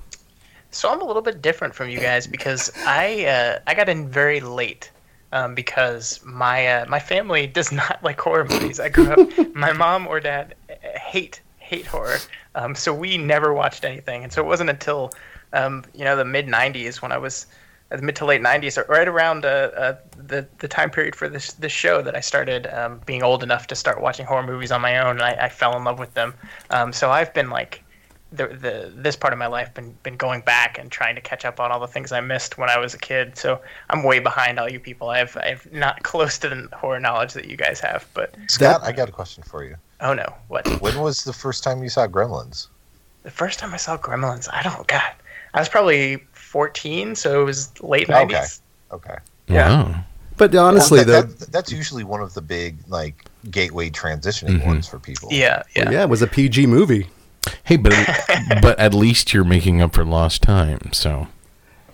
So 0.70 0.90
I'm 0.90 1.00
a 1.00 1.04
little 1.04 1.22
bit 1.22 1.40
different 1.40 1.74
from 1.74 1.88
you 1.88 1.98
guys 1.98 2.26
because 2.26 2.70
I 2.86 3.24
uh, 3.24 3.58
I 3.66 3.74
got 3.74 3.88
in 3.88 4.08
very 4.08 4.40
late 4.40 4.90
um, 5.32 5.54
because 5.54 6.20
my 6.24 6.66
uh, 6.66 6.86
my 6.88 6.98
family 6.98 7.46
does 7.46 7.72
not 7.72 8.00
like 8.04 8.20
horror 8.20 8.46
movies. 8.48 8.80
I 8.80 8.88
grew 8.88 9.10
up. 9.10 9.28
my 9.54 9.72
mom 9.72 10.06
or 10.06 10.20
dad 10.20 10.54
hate 10.82 11.40
hate 11.58 11.86
horror, 11.86 12.18
um, 12.54 12.74
so 12.74 12.92
we 12.92 13.16
never 13.16 13.52
watched 13.52 13.84
anything. 13.84 14.24
And 14.24 14.32
so 14.32 14.42
it 14.42 14.46
wasn't 14.46 14.70
until 14.70 15.12
um, 15.52 15.84
you 15.94 16.04
know 16.04 16.16
the 16.16 16.24
mid 16.24 16.46
'90s 16.46 17.00
when 17.02 17.12
I 17.12 17.18
was 17.18 17.46
uh, 17.90 17.96
the 17.96 18.02
mid 18.02 18.16
to 18.16 18.24
late 18.24 18.42
'90s, 18.42 18.76
or 18.76 18.84
right 18.92 19.08
around 19.08 19.44
uh, 19.44 19.70
uh, 19.76 19.96
the 20.16 20.46
the 20.58 20.68
time 20.68 20.90
period 20.90 21.14
for 21.14 21.28
this 21.28 21.52
this 21.54 21.72
show 21.72 22.02
that 22.02 22.16
I 22.16 22.20
started 22.20 22.66
um, 22.68 23.00
being 23.06 23.22
old 23.22 23.42
enough 23.42 23.66
to 23.68 23.76
start 23.76 24.00
watching 24.00 24.26
horror 24.26 24.46
movies 24.46 24.72
on 24.72 24.80
my 24.80 24.98
own, 24.98 25.16
and 25.16 25.22
I, 25.22 25.44
I 25.44 25.48
fell 25.48 25.76
in 25.76 25.84
love 25.84 25.98
with 25.98 26.14
them. 26.14 26.34
Um, 26.70 26.92
so 26.92 27.10
I've 27.10 27.32
been 27.34 27.50
like 27.50 27.84
the, 28.32 28.46
the 28.48 28.92
this 28.94 29.16
part 29.16 29.32
of 29.32 29.38
my 29.38 29.46
life 29.48 29.74
been 29.74 29.96
been 30.02 30.16
going 30.16 30.40
back 30.42 30.78
and 30.78 30.90
trying 30.90 31.14
to 31.16 31.20
catch 31.20 31.44
up 31.44 31.58
on 31.58 31.72
all 31.72 31.80
the 31.80 31.86
things 31.88 32.12
I 32.12 32.20
missed 32.20 32.58
when 32.58 32.70
I 32.70 32.78
was 32.78 32.94
a 32.94 32.98
kid. 32.98 33.36
So 33.36 33.60
I'm 33.90 34.02
way 34.04 34.18
behind 34.20 34.58
all 34.60 34.70
you 34.70 34.78
people. 34.80 35.08
I 35.08 35.18
have 35.18 35.36
I 35.36 35.48
have 35.48 35.72
not 35.72 36.02
close 36.10 36.38
to 36.38 36.48
the 36.48 36.68
horror 36.72 37.00
knowledge 37.00 37.32
that 37.34 37.46
you 37.46 37.56
guys 37.56 37.80
have. 37.80 38.06
But 38.14 38.34
scott 38.48 38.82
i 38.84 38.92
got 38.92 39.08
a 39.08 39.12
question 39.12 39.42
for 39.42 39.64
you 39.64 39.76
oh 40.00 40.14
no, 40.14 40.32
what? 40.48 40.66
when 40.80 40.98
was 41.00 41.24
the 41.24 41.32
first 41.32 41.62
time 41.64 41.82
you 41.82 41.88
saw 41.88 42.06
gremlins 42.06 42.68
The 43.24 43.30
first 43.30 43.58
time 43.58 43.74
I 43.74 43.76
saw 43.76 43.98
Gremlins, 43.98 44.48
I 44.52 44.62
don't 44.62 44.86
God, 44.86 45.12
I 45.52 45.58
was 45.58 45.68
probably 45.68 46.16
14, 46.32 47.14
so 47.16 47.42
it 47.42 47.44
was 47.44 47.68
late 47.82 48.08
90s. 48.08 48.60
Okay. 48.92 49.12
okay 49.12 49.18
Wow. 49.48 50.04
But 50.36 50.54
honestly, 50.54 50.98
Well, 51.00 51.04
though, 51.06 51.12
that, 51.22 51.38
that- 51.38 51.52
that's 51.52 51.70
usually 51.72 52.02
one 52.04 52.22
of 52.22 52.32
the 52.32 52.40
big 52.40 52.76
like 52.88 53.26
gateway 53.50 53.90
transitioning 53.90 54.56
Mm-hmm. 54.58 54.66
ones 54.68 54.88
for 54.88 54.98
people. 54.98 55.28
Yeah, 55.32 55.62
yeah. 55.76 55.90
yeah, 55.90 56.02
it 56.02 56.08
was 56.08 56.22
a 56.22 56.26
PG 56.26 56.66
movie. 56.66 57.08
Hey, 57.64 57.76
but 57.76 57.92
but 58.62 58.78
at 58.78 58.94
least 58.94 59.32
you're 59.32 59.44
making 59.44 59.80
up 59.80 59.94
for 59.94 60.04
lost 60.04 60.42
time. 60.42 60.92
So 60.92 61.28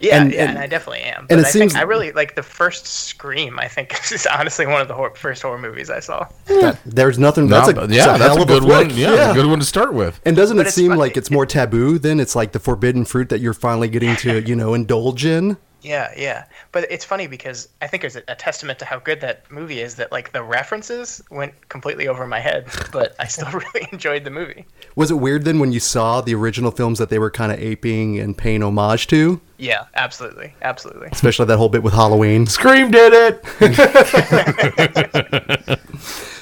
Yeah, 0.01 0.21
And- 0.23 0.33
yeah, 0.33 0.41
and- 0.43 0.51
and, 0.51 0.59
I 0.59 0.67
definitely 0.67 1.01
am. 1.03 1.21
and 1.21 1.29
But 1.29 1.39
it 1.39 1.47
I 1.47 1.51
seems- 1.51 1.73
think 1.73 1.81
I 1.83 1.87
really 1.87 2.13
like 2.13 2.35
the 2.35 2.43
first 2.43 2.87
Scream. 2.87 3.59
I 3.59 3.67
think 3.69 3.95
is 4.13 4.27
honestly 4.27 4.67
one 4.67 4.81
of 4.83 4.89
the 4.89 4.95
hor- 4.95 5.15
first 5.15 5.43
horror 5.43 5.59
movies 5.59 5.89
I 5.91 6.01
saw. 6.01 6.27
That- 6.47 6.79
there's 6.85 7.19
nothing. 7.19 7.47
That's 7.49 7.73
No, 7.73 7.83
a, 7.83 7.89
yeah, 7.89 7.97
it's 7.97 8.17
a 8.17 8.19
that's 8.19 8.35
hell 8.37 8.43
a 8.43 8.47
good 8.47 8.65
one. 8.65 8.91
Yeah, 8.91 9.31
a 9.31 9.35
good 9.35 9.47
one 9.47 9.59
to 9.61 9.65
start 9.65 9.95
with. 9.95 10.21
And 10.27 10.37
doesn't 10.37 10.57
But 10.57 10.67
it 10.67 10.73
seem 10.73 10.89
funny. 10.91 10.99
like 11.01 11.17
it's 11.17 11.31
more 11.31 11.47
taboo 11.47 11.99
then? 11.99 12.21
It's 12.21 12.37
like 12.37 12.53
the 12.53 12.59
forbidden 12.61 13.05
fruit 13.05 13.29
that 13.31 13.41
you're 13.41 13.55
finally 13.55 13.89
getting 13.89 14.17
to, 14.17 14.41
you 14.43 14.55
know, 14.57 14.75
indulge 14.75 15.25
in. 15.25 15.57
Yeah, 15.83 16.13
yeah. 16.17 16.47
But 16.73 16.91
it's 16.91 17.05
funny 17.05 17.27
because 17.27 17.69
I 17.81 17.87
think 17.87 18.03
it's 18.05 18.17
a, 18.17 18.23
a 18.29 18.35
testament 18.35 18.79
to 18.81 18.85
how 18.85 18.99
good 18.99 19.21
that 19.21 19.51
movie 19.51 19.81
is 19.81 19.95
that 19.97 20.11
like 20.11 20.33
the 20.33 20.43
references 20.43 21.23
went 21.31 21.69
completely 21.69 22.09
over 22.09 22.27
my 22.27 22.41
head, 22.41 22.67
but 22.93 23.15
I 23.19 23.27
still 23.27 23.51
really 23.53 23.89
enjoyed 23.93 24.25
the 24.25 24.31
movie. 24.31 24.67
Was 24.97 25.11
it 25.11 25.15
weird 25.15 25.45
then 25.45 25.59
when 25.59 25.73
you 25.73 25.81
saw 25.81 26.21
the 26.21 26.35
original 26.35 26.71
films 26.71 26.99
that 26.99 27.11
they 27.11 27.19
were 27.19 27.31
kind 27.31 27.53
of 27.53 27.61
aping 27.61 28.19
and 28.19 28.37
paying 28.37 28.63
homage 28.63 29.07
to? 29.09 29.41
Yeah, 29.59 29.87
absolutely, 29.95 30.55
absolutely. 30.63 31.09
Especially 31.13 31.47
that 31.47 31.57
whole 31.57 31.69
bit 31.69 31.83
with 31.83 31.95
Halloween. 31.95 32.47
Scream 32.47 32.91
did 32.91 33.13
it. 33.15 33.43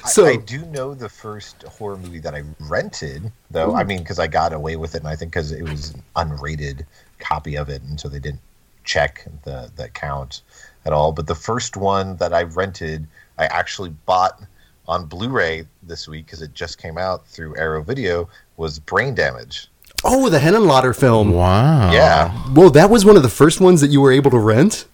So- 0.05 0.25
I, 0.25 0.33
I 0.33 0.35
do 0.37 0.63
know 0.67 0.93
the 0.93 1.09
first 1.09 1.63
horror 1.63 1.97
movie 1.97 2.19
that 2.19 2.35
I 2.35 2.43
rented, 2.59 3.31
though. 3.49 3.73
I 3.73 3.81
hmm. 3.81 3.89
mean, 3.89 3.99
because 3.99 4.19
I 4.19 4.27
got 4.27 4.53
away 4.53 4.75
with 4.75 4.95
it, 4.95 4.99
and 4.99 5.07
I 5.07 5.15
think 5.15 5.31
because 5.31 5.51
it 5.51 5.63
was 5.63 5.95
an 5.95 6.03
unrated 6.15 6.85
copy 7.19 7.57
of 7.57 7.69
it, 7.69 7.81
and 7.81 7.99
so 7.99 8.07
they 8.07 8.19
didn't 8.19 8.41
check 8.85 9.25
the 9.43 9.71
the 9.75 9.89
count 9.89 10.41
at 10.85 10.93
all. 10.93 11.11
But 11.11 11.27
the 11.27 11.35
first 11.35 11.75
one 11.77 12.15
that 12.17 12.33
I 12.33 12.43
rented, 12.43 13.07
I 13.37 13.45
actually 13.45 13.89
bought 14.05 14.41
on 14.87 15.05
Blu-ray 15.05 15.65
this 15.83 16.07
week 16.07 16.25
because 16.27 16.41
it 16.41 16.53
just 16.53 16.77
came 16.81 16.97
out 16.97 17.27
through 17.27 17.57
Arrow 17.57 17.83
Video. 17.83 18.29
Was 18.57 18.79
Brain 18.79 19.15
Damage? 19.15 19.67
Oh, 20.03 20.29
the 20.29 20.37
Henenlotter 20.37 20.95
film. 20.95 21.31
Wow. 21.31 21.91
Yeah, 21.91 22.29
Whoa, 22.53 22.69
that 22.69 22.89
was 22.91 23.03
one 23.03 23.17
of 23.17 23.23
the 23.23 23.29
first 23.29 23.59
ones 23.59 23.81
that 23.81 23.87
you 23.87 23.99
were 24.01 24.11
able 24.11 24.31
to 24.31 24.39
rent? 24.39 24.85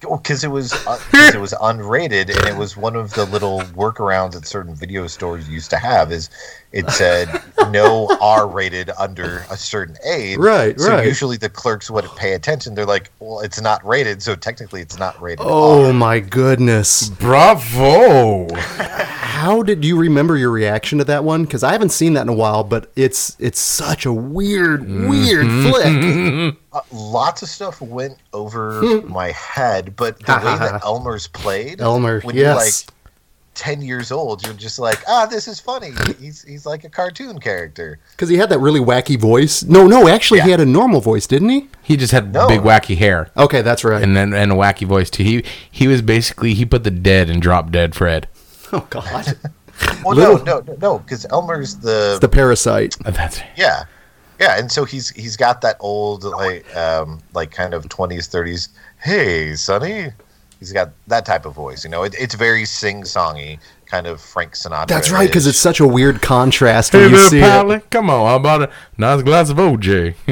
because 0.00 0.44
it 0.44 0.48
was 0.48 0.72
uh, 0.86 0.96
'cause 1.10 1.34
it 1.34 1.40
was 1.40 1.52
unrated, 1.54 2.28
and 2.34 2.46
it 2.46 2.56
was 2.56 2.76
one 2.76 2.94
of 2.96 3.12
the 3.14 3.24
little 3.24 3.60
workarounds 3.74 4.32
that 4.32 4.46
certain 4.46 4.74
video 4.74 5.06
stores 5.06 5.48
used 5.48 5.68
to 5.70 5.78
have. 5.78 6.12
Is 6.12 6.30
it 6.72 6.90
said 6.90 7.42
no 7.70 8.08
R-rated 8.20 8.90
under 8.98 9.44
a 9.50 9.56
certain 9.56 9.96
age? 10.04 10.38
Right, 10.38 10.78
so 10.78 10.90
right. 10.90 11.06
usually 11.06 11.36
the 11.36 11.48
clerks 11.48 11.90
wouldn't 11.90 12.14
pay 12.16 12.34
attention. 12.34 12.74
They're 12.74 12.86
like, 12.86 13.10
"Well, 13.18 13.40
it's 13.40 13.60
not 13.60 13.84
rated, 13.84 14.22
so 14.22 14.34
technically 14.34 14.80
it's 14.80 14.98
not 14.98 15.20
rated." 15.20 15.40
Oh 15.40 15.86
R." 15.86 15.92
my 15.92 16.20
goodness. 16.20 17.08
Bravo. 17.08 18.48
How 18.54 19.62
did 19.62 19.84
you 19.84 19.98
remember 19.98 20.36
your 20.36 20.50
reaction 20.50 20.98
to 20.98 21.04
that 21.04 21.22
one? 21.22 21.44
Because 21.44 21.62
I 21.62 21.72
haven't 21.72 21.90
seen 21.90 22.14
that 22.14 22.22
in 22.22 22.28
a 22.28 22.34
while, 22.34 22.64
but 22.64 22.90
it's 22.96 23.36
it's 23.38 23.60
such 23.60 24.06
a 24.06 24.12
weird, 24.12 24.88
weird 24.88 25.46
flick. 25.46 26.56
Uh, 26.76 26.80
lots 26.92 27.40
of 27.40 27.48
stuff 27.48 27.80
went 27.80 28.18
over 28.34 28.82
my 29.04 29.30
head, 29.30 29.96
but 29.96 30.18
the 30.18 30.34
way 30.34 30.58
that 30.58 30.82
Elmer's 30.84 31.26
played, 31.26 31.80
Elmer, 31.80 32.20
when 32.20 32.36
you're 32.36 32.54
like 32.54 32.70
yes. 33.56 33.60
ten 33.60 33.82
years 33.82 34.12
old, 34.12 34.44
you're 34.44 34.54
just 34.54 34.78
like, 34.78 34.98
"Ah, 35.08 35.26
this 35.26 35.48
is 35.48 35.58
funny." 35.60 35.92
He's 36.20 36.42
he's 36.42 36.66
like 36.66 36.84
a 36.84 36.88
cartoon 36.88 37.38
character. 37.40 37.98
Because 38.12 38.28
he 38.28 38.36
had 38.36 38.48
that 38.50 38.58
really 38.60 38.80
wacky 38.80 39.18
voice. 39.18 39.62
No, 39.62 39.86
no, 39.86 40.08
actually, 40.08 40.40
he 40.40 40.50
had 40.50 40.60
a 40.60 40.66
normal 40.66 41.00
voice, 41.00 41.26
didn't 41.26 41.48
he? 41.48 41.68
He 41.82 41.96
just 41.96 42.12
had 42.12 42.32
No. 42.32 42.48
big 42.48 42.60
wacky 42.60 42.96
hair 42.96 43.30
Okay, 43.36 43.62
that's 43.62 43.84
right. 43.84 44.02
and 44.02 44.16
then 44.16 44.32
and 44.34 44.52
a 44.52 44.54
wacky 44.54 44.86
voice 44.86 45.08
too. 45.10 45.22
He 45.22 45.44
he 45.70 45.88
was 45.88 46.02
basically 46.02 46.54
he 46.54 46.64
put 46.64 46.84
the 46.84 46.90
dead 46.90 47.30
in 47.30 47.40
drop 47.40 47.70
dead 47.70 47.94
Fred. 47.94 48.28
oh 48.72 48.86
God, 48.90 49.36
Well, 50.04 50.16
Little- 50.16 50.44
no, 50.44 50.60
no, 50.60 50.76
no, 50.80 50.98
because 50.98 51.26
Elmer's 51.30 51.76
the 51.76 52.18
the 52.20 52.28
parasite. 52.28 52.96
Uh, 53.04 53.10
That's 53.10 53.40
Yeah, 53.56 53.84
yeah, 54.40 54.58
and 54.58 54.70
so 54.72 54.84
he's 54.84 55.10
he's 55.10 55.36
got 55.36 55.60
that 55.60 55.76
old 55.80 56.24
like 56.24 56.64
um 56.76 57.20
like 57.34 57.50
kind 57.50 57.74
of 57.74 57.88
twenties 57.88 58.26
thirties. 58.26 58.70
Hey, 58.98 59.54
Sonny. 59.54 60.12
He's 60.58 60.72
got 60.72 60.90
that 61.06 61.26
type 61.26 61.44
of 61.44 61.54
voice. 61.54 61.84
You 61.84 61.90
know, 61.90 62.02
it, 62.02 62.14
it's 62.18 62.34
very 62.34 62.64
sing 62.64 63.02
songy, 63.02 63.58
kind 63.86 64.06
of 64.06 64.20
Frank 64.20 64.52
Sinatra. 64.52 64.88
That's 64.88 65.10
right, 65.10 65.28
because 65.28 65.46
it's 65.46 65.58
such 65.58 65.80
a 65.80 65.86
weird 65.86 66.22
contrast 66.22 66.94
when 66.94 67.02
Hey 67.02 67.08
you 67.10 67.16
there, 67.16 67.28
see 67.28 67.38
it. 67.38 67.42
Pally. 67.42 67.80
Come 67.90 68.10
on, 68.10 68.26
how 68.26 68.36
about 68.36 68.62
a 68.62 68.72
nice 68.96 69.22
glass 69.22 69.50
of 69.50 69.58
OJ? 69.58 70.14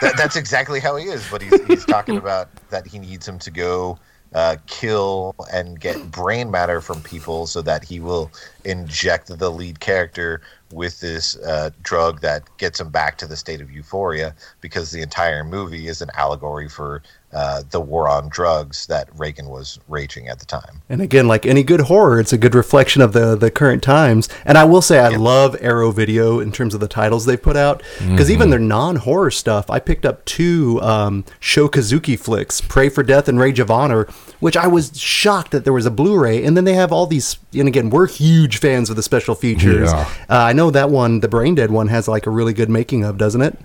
that, 0.00 0.16
that's 0.16 0.36
exactly 0.36 0.80
how 0.80 0.96
he 0.96 1.06
is. 1.06 1.28
But 1.30 1.42
he's 1.42 1.64
he's 1.66 1.84
talking 1.84 2.16
about 2.24 2.48
that 2.70 2.86
he 2.86 2.98
needs 2.98 3.26
him 3.26 3.38
to 3.40 3.50
go 3.50 3.98
uh, 4.34 4.56
kill 4.66 5.34
and 5.52 5.78
get 5.78 6.10
brain 6.10 6.50
matter 6.50 6.80
from 6.80 7.00
people 7.02 7.46
so 7.46 7.62
that 7.62 7.84
he 7.84 8.00
will 8.00 8.30
inject 8.64 9.36
the 9.38 9.50
lead 9.50 9.78
character 9.78 10.40
with 10.72 10.98
this 11.00 11.36
uh, 11.38 11.70
drug 11.82 12.20
that 12.20 12.42
gets 12.58 12.80
him 12.80 12.90
back 12.90 13.16
to 13.16 13.28
the 13.28 13.36
state 13.36 13.60
of 13.60 13.70
euphoria 13.70 14.34
because 14.60 14.90
the 14.90 15.00
entire 15.00 15.44
movie 15.44 15.86
is 15.86 16.02
an 16.02 16.10
allegory 16.14 16.68
for 16.68 17.00
uh, 17.34 17.62
the 17.70 17.80
war 17.80 18.08
on 18.08 18.28
drugs 18.28 18.86
that 18.86 19.08
Reagan 19.18 19.48
was 19.48 19.80
raging 19.88 20.28
at 20.28 20.38
the 20.38 20.46
time. 20.46 20.82
And 20.88 21.02
again, 21.02 21.26
like 21.26 21.44
any 21.44 21.62
good 21.62 21.82
horror, 21.82 22.20
it's 22.20 22.32
a 22.32 22.38
good 22.38 22.54
reflection 22.54 23.02
of 23.02 23.12
the 23.12 23.34
the 23.34 23.50
current 23.50 23.82
times. 23.82 24.28
And 24.44 24.56
I 24.56 24.64
will 24.64 24.82
say, 24.82 25.00
I 25.00 25.08
love 25.08 25.56
Arrow 25.60 25.90
Video 25.90 26.38
in 26.38 26.52
terms 26.52 26.74
of 26.74 26.80
the 26.80 26.88
titles 26.88 27.26
they 27.26 27.36
put 27.36 27.56
out 27.56 27.82
because 27.98 28.30
even 28.30 28.50
their 28.50 28.58
non 28.58 28.96
horror 28.96 29.30
stuff, 29.30 29.68
I 29.68 29.80
picked 29.80 30.06
up 30.06 30.24
two 30.24 30.80
um, 30.82 31.24
Sho 31.40 31.68
Kosugi 31.68 32.18
flicks, 32.18 32.60
Pray 32.60 32.88
for 32.88 33.02
Death 33.02 33.28
and 33.28 33.38
Rage 33.38 33.58
of 33.58 33.70
Honor, 33.70 34.04
which 34.40 34.56
I 34.56 34.66
was 34.66 34.98
shocked 34.98 35.50
that 35.50 35.64
there 35.64 35.72
was 35.72 35.86
a 35.86 35.90
Blu-ray. 35.90 36.44
And 36.44 36.56
then 36.56 36.64
they 36.64 36.74
have 36.74 36.92
all 36.92 37.06
these. 37.06 37.38
And 37.52 37.66
again, 37.66 37.90
we're 37.90 38.06
huge 38.06 38.58
fans 38.58 38.90
of 38.90 38.96
the 38.96 39.02
special 39.02 39.34
features. 39.34 39.92
Yeah. 39.92 40.08
Uh, 40.30 40.38
I 40.38 40.52
know 40.52 40.70
that 40.70 40.90
one, 40.90 41.20
the 41.20 41.28
Brain 41.28 41.54
Dead 41.54 41.70
one, 41.70 41.88
has 41.88 42.06
like 42.06 42.26
a 42.26 42.30
really 42.30 42.52
good 42.52 42.70
making 42.70 43.04
of, 43.04 43.18
doesn't 43.18 43.42
it? 43.42 43.58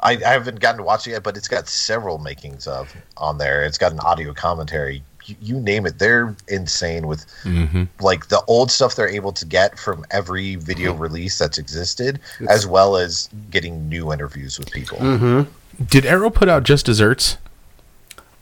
I, 0.00 0.12
I 0.12 0.32
haven't 0.32 0.60
gotten 0.60 0.78
to 0.78 0.82
watch 0.82 1.06
it 1.06 1.10
yet, 1.10 1.22
but 1.22 1.36
it's 1.36 1.48
got 1.48 1.68
several 1.68 2.18
makings 2.18 2.66
of 2.66 2.94
on 3.16 3.38
there. 3.38 3.64
It's 3.64 3.78
got 3.78 3.92
an 3.92 4.00
audio 4.00 4.32
commentary. 4.32 5.02
You, 5.24 5.36
you 5.40 5.60
name 5.60 5.86
it, 5.86 5.98
they're 5.98 6.36
insane 6.48 7.06
with 7.06 7.26
mm-hmm. 7.42 7.84
like 8.00 8.28
the 8.28 8.42
old 8.46 8.70
stuff 8.70 8.94
they're 8.94 9.08
able 9.08 9.32
to 9.32 9.44
get 9.44 9.78
from 9.78 10.04
every 10.10 10.56
video 10.56 10.92
mm-hmm. 10.92 11.02
release 11.02 11.38
that's 11.38 11.58
existed, 11.58 12.20
as 12.48 12.66
well 12.66 12.96
as 12.96 13.28
getting 13.50 13.88
new 13.88 14.12
interviews 14.12 14.58
with 14.58 14.70
people. 14.70 14.98
Mm-hmm. 14.98 15.84
Did 15.84 16.06
Arrow 16.06 16.30
put 16.30 16.48
out 16.48 16.62
Just 16.62 16.86
Desserts? 16.86 17.38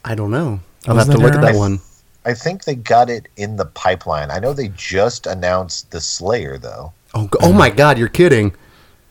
I 0.05 0.15
don't 0.15 0.31
know. 0.31 0.61
I'll 0.87 0.95
Was 0.95 1.07
have 1.07 1.15
to 1.15 1.19
that 1.19 1.25
look 1.25 1.35
at 1.35 1.41
that 1.41 1.55
one. 1.55 1.81
I 2.27 2.35
think 2.35 2.65
they 2.65 2.75
got 2.75 3.11
it 3.11 3.29
in 3.37 3.57
the 3.57 3.67
pipeline. 3.67 4.31
I 4.31 4.39
know 4.39 4.53
they 4.53 4.69
just 4.69 5.27
announced 5.27 5.91
the 5.91 6.01
Slayer 6.01 6.59
though. 6.59 6.93
Oh, 7.15 7.29
oh 7.41 7.53
my 7.53 7.71
God, 7.71 7.99
you're 7.99 8.09
kidding. 8.09 8.55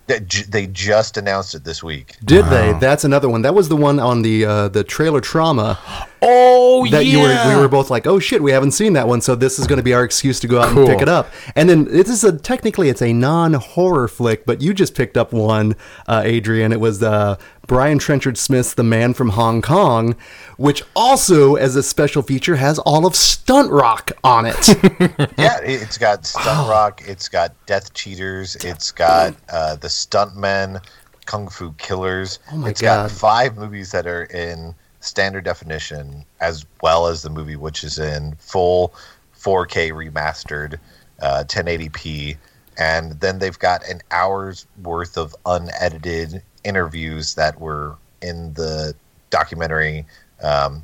They 0.07 0.19
They 0.19 0.67
just 0.67 1.17
announced 1.17 1.55
it 1.55 1.63
this 1.63 1.81
week. 1.83 2.17
Did 2.25 2.45
they? 2.45 2.73
That's 2.73 3.03
another 3.05 3.29
one. 3.29 3.41
That 3.43 3.55
was 3.55 3.69
the 3.69 3.75
one 3.77 3.99
on 3.99 4.21
the 4.21 4.45
uh, 4.45 4.67
the 4.69 4.83
trailer 4.83 5.21
trauma. 5.21 5.79
Oh 6.25 6.85
that 6.89 7.05
yeah. 7.05 7.11
you 7.11 7.19
were 7.19 7.53
we 7.53 7.61
were 7.61 7.67
both 7.67 7.89
like, 7.89 8.07
oh 8.07 8.17
shit, 8.17 8.41
we 8.41 8.51
haven't 8.51 8.71
seen 8.71 8.93
that 8.93 9.09
one, 9.09 9.19
so 9.19 9.35
this 9.35 9.59
is 9.59 9.67
going 9.67 9.75
to 9.75 9.83
be 9.83 9.93
our 9.93 10.05
excuse 10.05 10.39
to 10.39 10.47
go 10.47 10.61
out 10.61 10.69
Cool. 10.69 10.83
and 10.83 10.87
pick 10.87 11.01
it 11.01 11.09
up. 11.09 11.27
And 11.53 11.67
then 11.69 11.83
this 11.83 12.07
is 12.07 12.23
a 12.23 12.37
technically 12.37 12.87
it's 12.87 13.01
a 13.01 13.11
non 13.11 13.55
horror 13.55 14.07
flick, 14.07 14.45
but 14.45 14.61
you 14.61 14.73
just 14.73 14.95
picked 14.95 15.17
up 15.17 15.33
one, 15.33 15.75
uh, 16.07 16.21
Adrian. 16.23 16.71
It 16.71 16.79
was 16.79 17.03
uh, 17.03 17.35
Brian 17.67 17.99
Trenchard 17.99 18.37
Smith's 18.37 18.73
The 18.73 18.83
Man 18.83 19.13
from 19.13 19.31
Hong 19.31 19.61
Kong, 19.61 20.15
which 20.63 20.81
also 20.95 21.55
as 21.55 21.75
a 21.75 21.83
special 21.83 22.21
feature 22.21 22.55
has 22.55 22.79
all 22.79 23.05
of 23.05 23.13
Stunt 23.17 23.69
Rock 23.69 24.13
on 24.23 24.45
it. 24.45 24.65
yeah, 25.37 25.59
it- 25.59 25.81
it's 25.81 25.97
got 25.97 26.25
Stunt 26.25 26.69
Rock, 26.69 27.01
it's 27.05 27.27
got 27.27 27.53
Death 27.65 27.93
Cheaters, 27.93 28.55
it's 28.63 28.89
got 28.89 29.35
uh, 29.49 29.75
the 29.75 29.89
Stuntmen, 29.89 30.81
Kung 31.25 31.49
Fu 31.49 31.73
Killers. 31.73 32.39
Oh 32.49 32.55
my 32.55 32.69
It's 32.69 32.81
God. 32.81 33.09
got 33.09 33.11
five 33.11 33.57
movies 33.57 33.91
that 33.91 34.07
are 34.07 34.23
in 34.23 34.73
standard 35.01 35.43
definition, 35.43 36.23
as 36.39 36.65
well 36.81 37.07
as 37.07 37.23
the 37.23 37.29
movie 37.29 37.57
which 37.57 37.83
is 37.83 37.99
in 37.99 38.33
full 38.35 38.93
4K 39.37 39.91
remastered, 39.91 40.77
uh, 41.21 41.43
1080p, 41.45 42.37
and 42.77 43.19
then 43.19 43.37
they've 43.37 43.59
got 43.59 43.85
an 43.89 43.99
hour's 44.11 44.65
worth 44.81 45.17
of 45.17 45.35
unedited 45.45 46.41
interviews 46.63 47.35
that 47.35 47.59
were 47.59 47.97
in 48.21 48.53
the 48.53 48.95
documentary. 49.29 50.05
Um, 50.43 50.83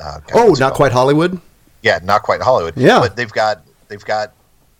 uh, 0.00 0.20
God, 0.26 0.32
oh, 0.34 0.52
not 0.58 0.74
quite 0.74 0.92
Hollywood. 0.92 1.40
Yeah, 1.82 2.00
not 2.02 2.22
quite 2.22 2.42
Hollywood. 2.42 2.74
Yeah. 2.76 2.98
but 3.00 3.16
they've 3.16 3.32
got 3.32 3.62
they've 3.88 4.04
got 4.04 4.32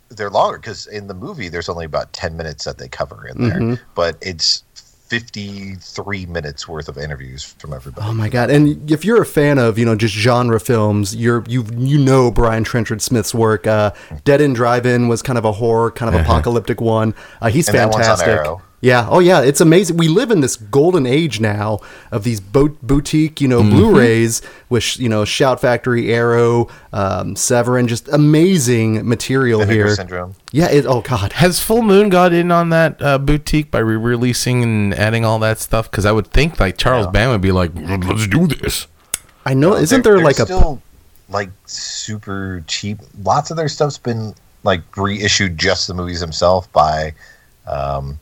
they're 0.08 0.30
longer 0.30 0.58
because 0.58 0.86
in 0.88 1.06
the 1.06 1.14
movie 1.14 1.48
there's 1.48 1.68
only 1.68 1.84
about 1.84 2.12
ten 2.12 2.36
minutes 2.36 2.64
that 2.64 2.78
they 2.78 2.88
cover 2.88 3.26
in 3.26 3.48
there, 3.48 3.58
Mhm. 3.60 3.80
but 3.94 4.16
it's 4.20 4.62
fifty 4.74 5.76
three 5.76 6.26
minutes 6.26 6.66
worth 6.66 6.88
of 6.88 6.98
interviews 6.98 7.42
from 7.44 7.72
everybody. 7.72 8.06
Oh 8.08 8.12
my 8.12 8.28
god! 8.28 8.50
And 8.50 8.90
if 8.90 9.04
you're 9.04 9.22
a 9.22 9.26
fan 9.26 9.58
of 9.58 9.78
you 9.78 9.84
know 9.84 9.94
just 9.94 10.14
genre 10.14 10.58
films, 10.58 11.14
you're 11.14 11.44
you 11.48 11.64
you 11.76 11.98
know 11.98 12.30
Brian 12.30 12.64
Trenchard 12.64 13.00
Smith's 13.00 13.32
work. 13.34 13.66
Uh, 13.66 13.92
Dead 14.24 14.40
End 14.40 14.56
Drive-In 14.56 15.06
was 15.08 15.22
kind 15.22 15.38
of 15.38 15.44
a 15.44 15.52
horror, 15.52 15.90
kind 15.92 16.12
of 16.14 16.20
apocalyptic 16.20 16.80
one. 16.80 17.14
Uh, 17.40 17.48
he's 17.48 17.68
And 17.68 17.78
that 17.78 17.90
one's 17.90 18.06
on 18.08 18.16
fantastic. 18.18 18.60
Arrow. 18.82 19.02
Yeah. 19.02 19.08
Oh 19.10 19.18
yeah. 19.18 19.40
It's 19.42 19.60
amazing. 19.60 19.96
We 19.96 20.08
live 20.08 20.30
in 20.30 20.40
this 20.40 20.56
golden 20.56 21.06
age 21.06 21.40
now 21.40 21.80
of 22.10 22.24
these 22.24 22.40
bo- 22.40 22.76
boutique 22.82 23.40
you 23.40 23.48
know 23.48 23.62
Blu-rays 23.62 24.42
with 24.68 24.98
you 24.98 25.08
know 25.08 25.24
Shout 25.24 25.60
Factory, 25.60 26.12
Arrow, 26.12 26.68
um, 26.92 27.36
Severin, 27.36 27.88
just 27.88 28.08
amazing 28.08 29.08
material 29.08 29.60
Vinegar 29.60 29.86
here. 29.86 29.94
Syndrome. 29.94 30.34
Yeah. 30.52 30.70
It, 30.70 30.86
oh 30.86 31.00
god. 31.00 31.32
Has 31.34 31.60
Full 31.60 31.82
Moon 31.82 32.08
got 32.08 32.32
in 32.32 32.50
on 32.50 32.70
that 32.70 33.00
uh, 33.02 33.18
boutique 33.18 33.70
by 33.70 33.78
re-releasing 33.78 34.62
and 34.62 34.94
adding 34.94 35.24
all 35.24 35.38
that 35.40 35.58
stuff? 35.58 35.90
Because 35.90 36.06
I 36.06 36.12
would 36.12 36.28
think 36.28 36.60
like 36.60 36.76
Charles 36.76 37.06
Band 37.08 37.30
would 37.30 37.40
be 37.40 37.52
like, 37.52 37.72
let's 37.74 38.26
do 38.26 38.46
this. 38.46 38.86
I 39.44 39.54
know. 39.54 39.74
Isn't 39.74 40.02
there 40.02 40.18
like 40.18 40.36
they're 40.36 40.44
a 40.44 40.46
still 40.46 40.82
like 41.28 41.50
super 41.66 42.64
cheap? 42.66 42.98
Lots 43.22 43.50
of 43.50 43.56
their 43.56 43.68
stuff's 43.68 43.98
been 43.98 44.34
like 44.64 44.80
reissued 44.96 45.56
just 45.56 45.86
the 45.86 45.94
movies 45.94 46.20
themselves 46.20 46.66
by 46.68 47.14
um, 47.66 48.18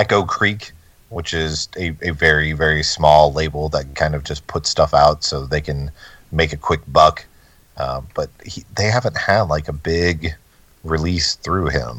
Echo 0.00 0.22
Creek, 0.24 0.72
which 1.10 1.34
is 1.34 1.68
a, 1.76 1.88
a 2.02 2.10
very 2.26 2.52
very 2.64 2.82
small 2.82 3.32
label 3.32 3.68
that 3.70 3.94
kind 3.94 4.14
of 4.14 4.24
just 4.24 4.46
puts 4.46 4.70
stuff 4.70 4.92
out 4.94 5.22
so 5.24 5.34
they 5.46 5.60
can 5.60 5.90
make 6.32 6.52
a 6.52 6.56
quick 6.56 6.80
buck. 6.88 7.26
Uh, 7.76 8.00
but 8.14 8.28
he, 8.44 8.64
they 8.76 8.88
haven't 8.96 9.16
had 9.16 9.42
like 9.42 9.68
a 9.68 9.72
big 9.72 10.34
release 10.84 11.34
through 11.36 11.68
him. 11.68 11.96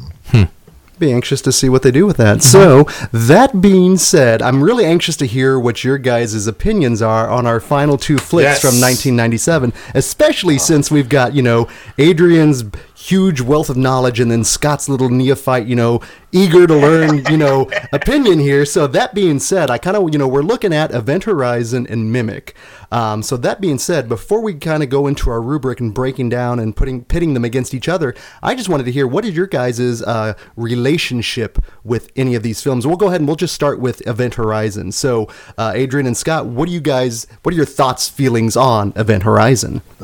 be 0.98 1.12
anxious 1.12 1.40
to 1.42 1.50
see 1.50 1.68
what 1.68 1.82
they 1.82 1.90
do 1.90 2.06
with 2.06 2.16
that. 2.16 2.42
So, 2.44 2.84
that 3.12 3.60
being 3.60 3.96
said, 3.96 4.40
I'm 4.40 4.62
really 4.62 4.84
anxious 4.84 5.16
to 5.16 5.26
hear 5.26 5.58
what 5.58 5.82
your 5.82 5.98
guys' 5.98 6.46
opinions 6.46 7.02
are 7.02 7.28
on 7.28 7.44
our 7.44 7.58
final 7.58 7.96
two 7.98 8.18
flicks 8.18 8.44
Yes. 8.44 8.60
from 8.60 8.80
1997, 8.80 9.72
especially 9.94 10.58
since 10.58 10.90
we've 10.92 11.08
got, 11.08 11.34
you 11.34 11.42
know, 11.42 11.66
Adrian's 11.98 12.62
huge 13.02 13.40
wealth 13.40 13.68
of 13.68 13.76
knowledge 13.76 14.20
and 14.20 14.30
then 14.30 14.44
Scott's 14.44 14.88
little 14.88 15.08
neophyte, 15.08 15.66
you 15.66 15.74
know, 15.74 16.00
eager 16.30 16.66
to 16.66 16.74
learn, 16.74 17.24
you 17.26 17.36
know, 17.36 17.68
opinion 17.92 18.38
here. 18.38 18.64
So, 18.64 18.86
that 18.86 19.14
being 19.14 19.40
said, 19.40 19.70
I 19.70 19.78
kind 19.78 19.96
of, 19.96 20.12
you 20.12 20.18
know, 20.18 20.28
we're 20.28 20.42
looking 20.42 20.72
at 20.72 20.94
Event 20.94 21.24
Horizon 21.24 21.86
and 21.88 22.12
Mimic. 22.12 22.54
Um, 22.92 23.22
so, 23.22 23.36
that 23.38 23.60
being 23.60 23.78
said, 23.78 24.08
before 24.08 24.42
we 24.42 24.54
kind 24.54 24.82
of 24.82 24.90
go 24.90 25.06
into 25.06 25.30
our 25.30 25.40
rubric 25.40 25.80
and 25.80 25.94
breaking 25.94 26.28
down 26.28 26.60
and 26.60 26.76
putting 26.76 27.04
pitting 27.04 27.32
them 27.34 27.44
against 27.44 27.72
each 27.72 27.88
other, 27.88 28.14
I 28.42 28.54
just 28.54 28.68
wanted 28.68 28.84
to 28.84 28.92
hear 28.92 29.06
what 29.06 29.24
is 29.24 29.34
your 29.34 29.46
guys' 29.46 30.02
uh, 30.02 30.34
relationship 30.56 31.58
with 31.84 32.12
any 32.16 32.34
of 32.34 32.42
these 32.42 32.62
films. 32.62 32.86
We'll 32.86 32.96
go 32.96 33.08
ahead 33.08 33.20
and 33.20 33.26
we'll 33.26 33.36
just 33.36 33.54
start 33.54 33.80
with 33.80 34.06
Event 34.06 34.34
Horizon. 34.34 34.92
So, 34.92 35.28
uh, 35.56 35.72
Adrian 35.74 36.06
and 36.06 36.16
Scott, 36.16 36.46
what 36.46 36.66
do 36.66 36.72
you 36.72 36.80
guys, 36.80 37.26
what 37.42 37.54
are 37.54 37.56
your 37.56 37.64
thoughts, 37.66 38.08
feelings 38.08 38.56
on 38.56 38.92
Event 38.94 39.22
Horizon? 39.22 39.80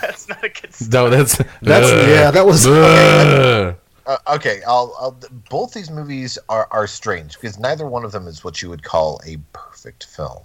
That's 0.00 0.28
not 0.28 0.44
a 0.44 0.48
good. 0.48 0.74
Start. 0.74 0.92
No, 0.92 1.10
that's 1.10 1.36
That's 1.60 1.88
yeah, 2.08 2.30
that 2.30 2.46
was. 2.46 2.66
Ugh. 2.66 3.76
Uh, 4.06 4.16
okay, 4.28 4.62
I'll, 4.66 4.94
I'll. 4.98 5.18
Both 5.50 5.74
these 5.74 5.90
movies 5.90 6.38
are 6.48 6.66
are 6.70 6.86
strange 6.86 7.34
because 7.34 7.58
neither 7.58 7.86
one 7.86 8.04
of 8.04 8.12
them 8.12 8.26
is 8.26 8.42
what 8.42 8.62
you 8.62 8.70
would 8.70 8.82
call 8.82 9.20
a 9.26 9.36
perfect 9.78 10.04
film. 10.04 10.42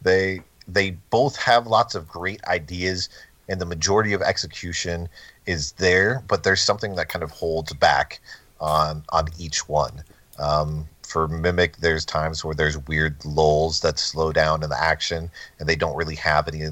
They 0.00 0.40
they 0.66 0.92
both 1.10 1.36
have 1.36 1.66
lots 1.66 1.94
of 1.94 2.08
great 2.08 2.42
ideas, 2.44 3.08
and 3.48 3.60
the 3.60 3.66
majority 3.66 4.14
of 4.14 4.22
execution 4.22 5.08
is 5.46 5.72
there, 5.72 6.22
but 6.28 6.44
there's 6.44 6.62
something 6.62 6.94
that 6.94 7.08
kind 7.08 7.22
of 7.22 7.30
holds 7.30 7.72
back 7.74 8.20
on 8.58 9.04
on 9.10 9.28
each 9.38 9.68
one. 9.68 10.02
Um, 10.38 10.88
for 11.02 11.28
Mimic, 11.28 11.78
there's 11.78 12.04
times 12.06 12.44
where 12.44 12.54
there's 12.54 12.78
weird 12.78 13.22
lulls 13.24 13.80
that 13.80 13.98
slow 13.98 14.32
down 14.32 14.62
in 14.62 14.70
the 14.70 14.80
action, 14.80 15.30
and 15.58 15.68
they 15.68 15.76
don't 15.76 15.96
really 15.96 16.16
have 16.16 16.48
any 16.48 16.64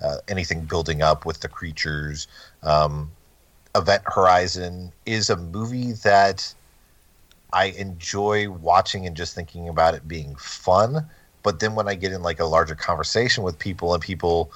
uh, 0.00 0.16
anything 0.26 0.64
building 0.64 1.00
up 1.00 1.24
with 1.24 1.40
the 1.40 1.48
creatures. 1.48 2.26
Um, 2.64 3.12
Event 3.76 4.02
Horizon 4.06 4.92
is 5.06 5.30
a 5.30 5.36
movie 5.36 5.92
that 5.92 6.52
I 7.52 7.66
enjoy 7.66 8.50
watching 8.50 9.06
and 9.06 9.16
just 9.16 9.34
thinking 9.34 9.68
about 9.68 9.94
it 9.94 10.08
being 10.08 10.34
fun. 10.36 11.08
But 11.42 11.60
then 11.60 11.74
when 11.74 11.88
I 11.88 11.94
get 11.94 12.12
in 12.12 12.22
like 12.22 12.40
a 12.40 12.44
larger 12.44 12.74
conversation 12.74 13.42
with 13.42 13.58
people 13.58 13.94
and 13.94 14.02
people 14.02 14.52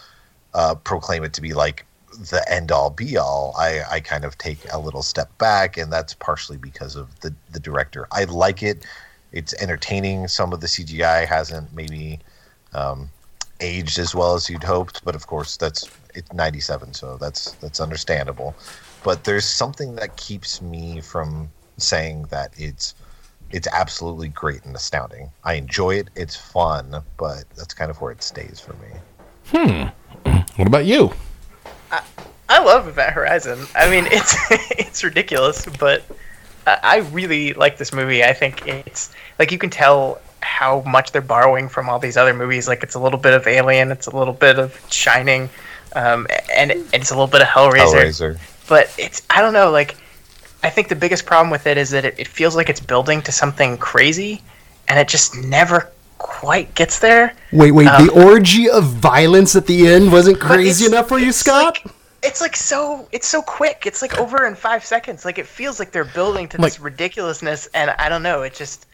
uh, 0.55 0.75
proclaim 0.75 1.25
it 1.25 1.33
to 1.35 1.41
be 1.41 1.53
like 1.53 1.85
the 2.31 2.45
end 2.51 2.73
all 2.73 2.91
be 2.91 3.17
all, 3.17 3.55
I, 3.59 3.83
I 3.91 4.01
kind 4.01 4.25
of 4.25 4.39
take 4.39 4.59
a 4.73 4.79
little 4.79 5.03
step 5.03 5.37
back, 5.39 5.77
and 5.77 5.93
that's 5.93 6.15
partially 6.15 6.57
because 6.57 6.97
of 6.97 7.19
the 7.21 7.35
the 7.51 7.61
director. 7.61 8.07
I 8.13 8.25
like 8.25 8.63
it; 8.63 8.87
it's 9.33 9.55
entertaining. 9.55 10.29
Some 10.29 10.53
of 10.53 10.61
the 10.61 10.67
CGI 10.67 11.27
hasn't 11.27 11.73
maybe 11.75 12.21
um, 12.73 13.11
aged 13.61 13.99
as 13.99 14.15
well 14.15 14.35
as 14.35 14.49
you'd 14.49 14.65
hoped, 14.65 15.05
but 15.05 15.15
of 15.15 15.27
course 15.27 15.57
that's 15.57 15.91
it's 16.15 16.33
'97, 16.33 16.95
so 16.95 17.17
that's 17.19 17.53
that's 17.53 17.81
understandable. 17.81 18.55
But 19.05 19.25
there's 19.25 19.45
something 19.45 19.97
that 19.97 20.17
keeps 20.17 20.63
me 20.63 21.01
from 21.01 21.51
saying 21.79 22.27
that 22.31 22.53
it's 22.57 22.95
it's 23.51 23.69
absolutely 23.69 24.29
great 24.29 24.65
and 24.65 24.75
astounding. 24.75 25.31
I 25.45 25.55
enjoy 25.55 25.97
it. 25.97 26.11
It's 26.17 26.37
fun, 26.37 27.03
but 27.17 27.45
that's 27.57 27.75
kind 27.75 27.91
of 27.91 28.01
where 28.01 28.13
it 28.13 28.23
stays 28.23 28.61
for 28.61 28.75
me. 28.75 28.89
Hmm. 29.47 30.31
What 30.57 30.67
about 30.67 30.87
you? 30.87 31.13
I 32.49 32.63
love 32.63 32.87
Event 32.89 33.13
Horizon. 33.13 33.67
I 33.75 33.91
mean, 33.91 34.07
it's 34.11 34.37
it's 34.71 35.05
ridiculous, 35.05 35.67
but 35.79 36.03
I 36.67 36.79
I 36.83 36.97
really 37.13 37.53
like 37.55 37.79
this 37.79 37.93
movie. 37.93 38.25
I 38.25 38.33
think 38.33 38.67
it's 38.67 39.13
like 39.39 39.53
you 39.53 39.59
can 39.59 39.71
tell 39.71 40.21
how 40.41 40.83
much 40.83 41.13
they're 41.13 41.23
borrowing 41.23 41.69
from 41.69 41.89
all 41.89 41.99
these 41.99 42.17
other 42.17 42.35
movies. 42.35 42.69
Like 42.69 42.83
it's 42.83 42.95
a 42.95 43.01
little 43.01 43.19
bit 43.19 43.35
of 43.35 43.47
Alien, 43.47 43.91
it's 43.91 44.07
a 44.07 44.17
little 44.17 44.35
bit 44.35 44.59
of 44.59 44.81
Shining, 44.91 45.49
um, 45.95 46.27
and, 46.55 46.71
and 46.71 46.87
it's 46.93 47.11
a 47.11 47.15
little 47.15 47.27
bit 47.27 47.43
of 47.43 47.49
Hellraiser. 47.49 48.05
Hellraiser. 48.05 48.39
But 48.69 48.93
it's 48.99 49.23
I 49.31 49.41
don't 49.41 49.53
know. 49.53 49.71
Like 49.71 49.97
I 50.63 50.71
think 50.71 50.89
the 50.89 50.97
biggest 50.97 51.27
problem 51.27 51.51
with 51.51 51.67
it 51.67 51.77
is 51.79 51.91
that 51.91 52.05
it, 52.05 52.15
it 52.19 52.29
feels 52.29 52.57
like 52.57 52.69
it's 52.69 52.81
building 52.81 53.23
to 53.23 53.33
something 53.33 53.79
crazy, 53.79 54.43
and 54.89 54.99
it 54.99 55.09
just 55.09 55.37
never 55.37 55.91
quite 56.19 56.75
gets 56.75 56.99
there. 56.99 57.35
Wait, 57.53 57.73
wait. 57.73 57.87
Um, 57.89 58.07
the 58.07 58.13
orgy 58.13 58.69
of 58.69 58.85
violence 58.85 59.55
at 59.55 59.67
the 59.67 59.87
end 59.87 60.11
wasn't 60.11 60.41
crazy 60.41 60.87
enough 60.87 61.09
for 61.09 61.19
you, 61.19 61.33
Scott? 61.33 61.65
like- 61.85 61.93
it's 62.23 62.41
like 62.41 62.57
so 62.57 63.07
it's 63.13 63.29
so 63.29 63.41
quick. 63.41 63.85
It's 63.87 64.03
like 64.03 64.19
over 64.19 64.47
in 64.47 64.57
five 64.57 64.85
seconds. 64.85 65.25
Like 65.25 65.39
it 65.39 65.47
feels 65.47 65.79
like 65.79 65.93
they're 65.93 66.05
building 66.05 66.49
to 66.49 66.61
Like- 66.61 66.73
this 66.73 66.81
ridiculousness, 66.81 67.67
and 67.73 67.91
I 67.91 68.09
don't 68.09 68.23
know. 68.23 68.43
It 68.43 68.55
just 68.55 68.87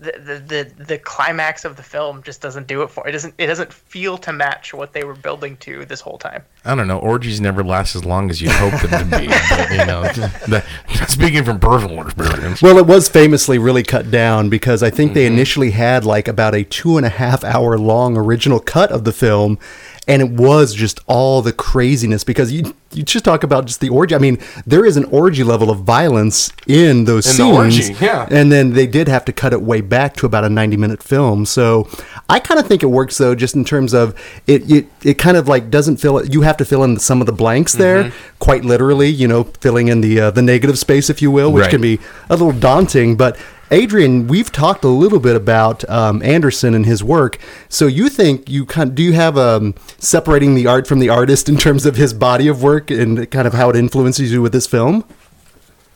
the, 0.00 0.12
the 0.12 0.74
the 0.76 0.84
the 0.84 0.98
climax 0.98 1.64
of 1.64 1.76
the 1.76 1.82
film 1.82 2.22
just 2.22 2.40
doesn't 2.40 2.66
do 2.66 2.82
it 2.82 2.90
for 2.90 3.06
it. 3.08 3.12
Doesn't 3.12 3.34
it 3.38 3.46
doesn't 3.46 3.72
feel 3.72 4.16
to 4.18 4.32
match 4.32 4.72
what 4.72 4.92
they 4.92 5.04
were 5.04 5.14
building 5.14 5.56
to 5.58 5.84
this 5.86 6.00
whole 6.00 6.18
time. 6.18 6.44
I 6.64 6.74
don't 6.74 6.86
know. 6.86 6.98
Orgies 6.98 7.40
never 7.40 7.64
last 7.64 7.96
as 7.96 8.04
long 8.04 8.30
as 8.30 8.40
you 8.40 8.50
hope 8.50 8.80
them 8.82 9.10
to 9.10 9.18
be. 9.18 9.26
but, 9.26 9.70
you 9.70 9.86
know, 9.86 10.02
the, 10.46 10.64
speaking 11.08 11.44
from 11.44 11.58
personal 11.58 12.00
experience. 12.02 12.62
Well, 12.62 12.78
it 12.78 12.86
was 12.86 13.08
famously 13.08 13.58
really 13.58 13.82
cut 13.82 14.10
down 14.10 14.48
because 14.48 14.82
I 14.82 14.90
think 14.90 15.14
they 15.14 15.24
Mm-hmm. 15.26 15.34
initially 15.34 15.70
had 15.72 16.04
like 16.04 16.28
about 16.28 16.54
a 16.54 16.62
two 16.64 16.96
and 16.96 17.04
a 17.04 17.08
half 17.10 17.42
hour 17.44 17.76
long 17.78 18.16
original 18.16 18.60
cut 18.60 18.90
of 18.92 19.04
the 19.04 19.12
film. 19.12 19.58
And 20.06 20.22
it 20.22 20.30
was 20.30 20.72
just 20.74 21.00
all 21.06 21.42
the 21.42 21.52
craziness 21.52 22.24
because 22.24 22.50
you 22.50 22.74
you 22.92 23.02
just 23.02 23.24
talk 23.24 23.42
about 23.42 23.66
just 23.66 23.80
the 23.80 23.88
orgy. 23.90 24.14
I 24.14 24.18
mean, 24.18 24.38
there 24.66 24.84
is 24.86 24.96
an 24.96 25.04
orgy 25.06 25.44
level 25.44 25.70
of 25.70 25.80
violence 25.80 26.50
in 26.66 27.04
those 27.04 27.26
In 27.26 27.32
scenes. 27.32 27.56
orgy, 27.90 27.94
yeah. 28.04 28.26
And 28.30 28.50
then 28.50 28.72
they 28.72 28.86
did 28.86 29.08
have 29.08 29.24
to 29.26 29.32
cut 29.32 29.52
it 29.52 29.60
way 29.60 29.80
back 29.82 30.16
to 30.16 30.26
about 30.26 30.44
a 30.44 30.48
90 30.48 30.76
minute 30.78 31.02
film. 31.02 31.44
So 31.44 31.86
I 32.30 32.40
kind 32.40 32.58
of 32.58 32.66
think 32.66 32.82
it 32.82 32.86
works 32.86 33.18
though, 33.18 33.34
just 33.34 33.54
in 33.54 33.64
terms 33.64 33.92
of 33.92 34.14
it, 34.46 34.70
it, 34.70 34.86
it 35.04 35.14
kind 35.18 35.36
of 35.36 35.48
like 35.48 35.70
doesn't 35.70 35.98
fill 35.98 36.18
it. 36.18 36.32
You 36.32 36.42
have 36.42 36.56
to 36.58 36.64
fill 36.64 36.82
in 36.84 36.98
some 36.98 37.20
of 37.20 37.26
the 37.26 37.32
blanks 37.32 37.74
there, 37.74 38.04
Mm-hmm. 38.04 38.36
quite 38.38 38.64
literally, 38.64 39.08
you 39.08 39.28
know, 39.28 39.44
filling 39.44 39.88
in 39.88 40.00
the, 40.00 40.20
uh, 40.20 40.30
the 40.30 40.42
negative 40.42 40.78
space, 40.78 41.10
if 41.10 41.20
you 41.20 41.30
will, 41.30 41.52
which 41.52 41.62
Right. 41.62 41.70
can 41.70 41.80
be 41.82 41.98
a 42.30 42.36
little 42.36 42.52
daunting. 42.58 43.16
But 43.16 43.36
Adrian, 43.70 44.28
we've 44.28 44.50
talked 44.50 44.82
a 44.82 44.88
little 44.88 45.18
bit 45.20 45.36
about 45.36 45.86
um, 45.90 46.22
Anderson 46.22 46.72
and 46.74 46.86
his 46.86 47.04
work. 47.04 47.36
So 47.68 47.86
you 47.86 48.08
think 48.08 48.48
you 48.48 48.64
kind 48.64 48.88
of, 48.90 48.94
do 48.94 49.02
you 49.02 49.12
have 49.12 49.36
um, 49.36 49.74
separating 49.98 50.54
the 50.54 50.66
art 50.66 50.86
from 50.86 51.00
the 51.00 51.10
artist 51.10 51.50
in 51.50 51.58
terms 51.58 51.84
of 51.84 51.96
his 51.96 52.14
body 52.14 52.48
of 52.48 52.62
work 52.62 52.77
and 52.90 53.30
kind 53.30 53.46
of 53.46 53.54
how 53.54 53.70
it 53.70 53.76
influences 53.76 54.32
you 54.32 54.42
with 54.42 54.52
this 54.52 54.66
film? 54.66 55.04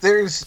there's 0.03 0.45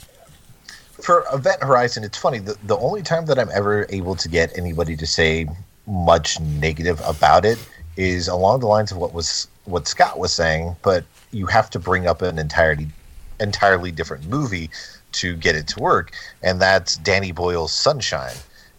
for 1.02 1.26
Event 1.34 1.64
Horizon, 1.64 2.04
it's 2.04 2.18
funny. 2.18 2.40
The, 2.40 2.56
the 2.64 2.78
only 2.78 3.02
time 3.02 3.26
that 3.26 3.40
I'm 3.40 3.50
ever 3.54 3.86
able 3.90 4.16
to 4.16 4.30
get 4.30 4.58
anybody 4.58 4.96
to 4.96 5.08
say 5.08 5.48
much 5.88 6.40
negative 6.40 7.02
about 7.06 7.46
it 7.46 7.58
is 7.98 8.28
along 8.28 8.60
the 8.62 8.68
lines 8.68 8.92
of 8.92 8.98
what 8.98 9.14
was 9.14 9.48
what 9.66 9.88
Scott 9.88 10.20
was 10.20 10.34
saying, 10.34 10.76
but 10.84 11.04
you 11.32 11.48
have 11.48 11.70
to 11.72 11.80
bring 11.80 12.08
up 12.08 12.22
an 12.22 12.38
entirely 12.38 12.88
entirely 13.40 13.92
different 13.92 14.28
movie 14.28 14.70
to 15.14 15.36
get 15.36 15.56
it 15.56 15.68
to 15.68 15.80
work, 15.80 16.12
and 16.44 16.62
that's 16.62 16.98
Danny 16.98 17.32
Boyle's 17.32 17.74
Sunshine. 17.74 18.36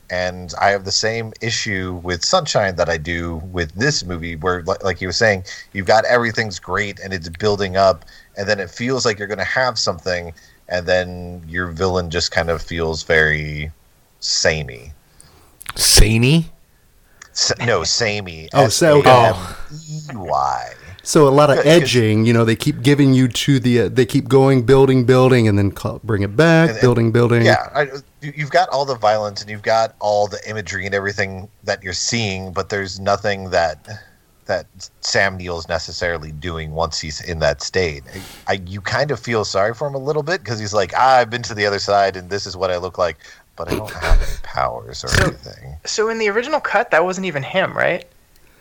And 0.08 0.54
I 0.60 0.70
have 0.70 0.84
the 0.84 0.92
same 0.92 1.32
issue 1.40 2.00
with 2.04 2.24
Sunshine 2.24 2.76
that 2.76 2.88
I 2.88 2.96
do 2.96 3.36
with 3.52 3.72
this 3.74 4.04
movie, 4.04 4.36
where, 4.36 4.62
like 4.62 5.00
you 5.00 5.08
were 5.08 5.12
saying, 5.12 5.44
you've 5.72 5.86
got 5.86 6.04
everything's 6.04 6.60
great 6.60 7.00
and 7.00 7.12
it's 7.12 7.28
building 7.28 7.76
up, 7.76 8.04
and 8.36 8.48
then 8.48 8.60
it 8.60 8.70
feels 8.70 9.04
like 9.04 9.18
you're 9.18 9.26
going 9.26 9.38
to 9.38 9.44
have 9.44 9.78
something, 9.78 10.32
and 10.68 10.86
then 10.86 11.42
your 11.48 11.66
villain 11.66 12.10
just 12.10 12.30
kind 12.30 12.50
of 12.50 12.62
feels 12.62 13.02
very 13.02 13.72
samey. 14.20 14.92
Samey? 15.74 16.52
S- 17.32 17.52
no, 17.66 17.82
samey. 17.82 18.48
Oh, 18.54 18.68
so- 18.68 19.00
S-A-M-E-Y. 19.02 20.72
So 21.06 21.28
a 21.28 21.30
lot 21.30 21.50
of 21.50 21.64
edging, 21.64 22.26
you 22.26 22.32
know, 22.32 22.44
they 22.44 22.56
keep 22.56 22.82
giving 22.82 23.14
you 23.14 23.28
to 23.28 23.60
the, 23.60 23.82
uh, 23.82 23.88
they 23.88 24.04
keep 24.04 24.26
going, 24.28 24.64
building, 24.66 25.04
building, 25.04 25.46
and 25.46 25.56
then 25.56 25.70
call, 25.70 26.00
bring 26.02 26.22
it 26.22 26.34
back, 26.36 26.68
And- 26.70 26.70
and- 26.70 26.80
building, 26.80 27.12
building. 27.12 27.42
Yeah, 27.44 27.68
I, 27.72 27.82
you- 28.20 28.32
you've 28.34 28.50
got 28.50 28.68
all 28.70 28.84
the 28.84 28.96
violence 28.96 29.40
and 29.40 29.48
you've 29.48 29.62
got 29.62 29.94
all 30.00 30.26
the 30.26 30.40
imagery 30.50 30.84
and 30.84 30.92
everything 30.96 31.48
that 31.62 31.80
you're 31.84 31.92
seeing, 31.92 32.50
but 32.52 32.70
there's 32.70 32.98
nothing 32.98 33.50
that 33.50 33.86
that 34.46 34.66
Sam 35.00 35.36
Neill's 35.36 35.68
necessarily 35.68 36.30
doing 36.32 36.70
once 36.72 37.00
he's 37.00 37.20
in 37.20 37.38
that 37.40 37.62
state. 37.62 38.02
I, 38.48 38.52
I 38.52 38.62
you 38.66 38.80
kind 38.80 39.10
of 39.12 39.18
feel 39.20 39.44
sorry 39.44 39.74
for 39.74 39.86
him 39.88 39.94
a 39.94 39.98
little 39.98 40.22
bit 40.22 40.40
because 40.42 40.58
he's 40.60 40.72
like, 40.74 40.92
ah, 40.96 41.16
I've 41.18 41.30
been 41.30 41.42
to 41.42 41.54
the 41.54 41.66
other 41.66 41.80
side 41.80 42.16
and 42.16 42.30
this 42.30 42.46
is 42.46 42.56
what 42.56 42.70
I 42.72 42.76
look 42.78 42.96
like, 42.96 43.16
but 43.56 43.70
I 43.72 43.76
don't 43.76 43.90
have 43.92 44.20
any 44.22 44.30
powers 44.42 45.02
or 45.04 45.08
anything. 45.24 45.76
So 45.84 46.08
in 46.08 46.18
the 46.18 46.28
original 46.30 46.60
cut, 46.60 46.90
that 46.92 47.04
wasn't 47.04 47.26
even 47.26 47.42
him, 47.44 47.76
right? 47.76 48.06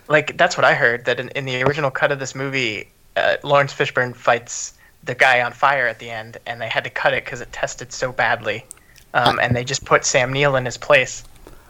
Like 0.07 0.38
that's 0.38 0.57
what 0.57 0.65
I 0.65 0.73
heard. 0.73 1.06
That 1.06 1.19
in, 1.19 1.30
in 1.30 1.45
the 1.45 1.64
original 1.64 1.91
cut 1.91 2.11
of 2.11 2.19
this 2.19 2.36
movie, 2.36 2.90
uh, 3.15 3.38
Laurence 3.44 3.73
Fishburne 3.73 4.15
fights 4.15 4.73
the 5.03 5.15
guy 5.15 5.41
on 5.41 5.53
fire 5.53 5.88
at 5.88 5.99
the 5.99 6.10
end, 6.10 6.38
and 6.45 6.61
they 6.61 6.68
had 6.68 6.84
to 6.84 6.90
cut 6.90 7.14
it 7.14 7.26
because 7.26 7.41
it 7.41 7.52
tested 7.52 7.91
so 7.91 8.11
badly, 8.11 8.65
um, 9.14 9.40
and 9.40 9.56
they 9.56 9.64
just 9.64 9.86
put 9.86 10.06
Sam 10.06 10.34
Neill 10.34 10.56
in 10.56 10.65
his 10.65 10.77
place. 10.77 11.23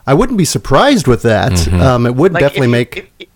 I 0.08 0.14
wouldn't 0.14 0.38
be 0.38 0.46
surprised 0.46 1.08
with 1.08 1.24
that. 1.24 1.68
Um, 1.74 2.06
it 2.06 2.16
would 2.16 2.34
Like 2.34 2.42
definitely 2.42 2.68
if 2.68 2.72
make. 2.72 2.98
If, 3.20 3.28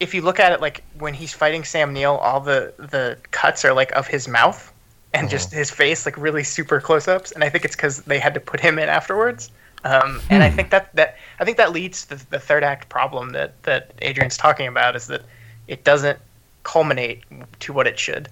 if 0.00 0.14
you 0.14 0.22
look 0.22 0.40
at 0.40 0.52
it, 0.52 0.60
like 0.60 0.82
when 0.98 1.14
he's 1.14 1.32
fighting 1.32 1.64
Sam 1.64 1.92
Neill, 1.92 2.16
all 2.16 2.40
the 2.40 2.74
the 2.78 3.16
cuts 3.30 3.64
are 3.64 3.72
like 3.72 3.92
of 3.92 4.06
his 4.06 4.26
mouth 4.28 4.72
and 5.14 5.30
just 5.30 5.52
his 5.52 5.70
face, 5.70 6.04
like 6.06 6.16
really 6.16 6.42
super 6.42 6.80
close 6.80 7.06
ups. 7.08 7.32
And 7.32 7.44
I 7.44 7.48
think 7.48 7.64
it's 7.64 7.76
because 7.76 8.02
they 8.02 8.18
had 8.18 8.34
to 8.34 8.40
put 8.40 8.60
him 8.60 8.78
in 8.78 8.88
afterwards. 8.88 9.50
Um, 9.84 10.20
and 10.30 10.42
I 10.42 10.50
think 10.50 10.70
that 10.70 10.94
that 10.96 11.16
I 11.38 11.44
think 11.44 11.58
that 11.58 11.72
leads 11.72 12.06
to 12.06 12.16
the, 12.16 12.26
the 12.30 12.38
third 12.38 12.64
act 12.64 12.88
problem 12.88 13.30
that 13.30 13.62
that 13.64 13.92
Adrian's 14.00 14.36
talking 14.36 14.66
about 14.66 14.96
is 14.96 15.06
that 15.08 15.22
it 15.68 15.84
doesn't 15.84 16.18
culminate 16.62 17.22
to 17.60 17.72
what 17.72 17.86
it 17.86 17.98
should. 17.98 18.28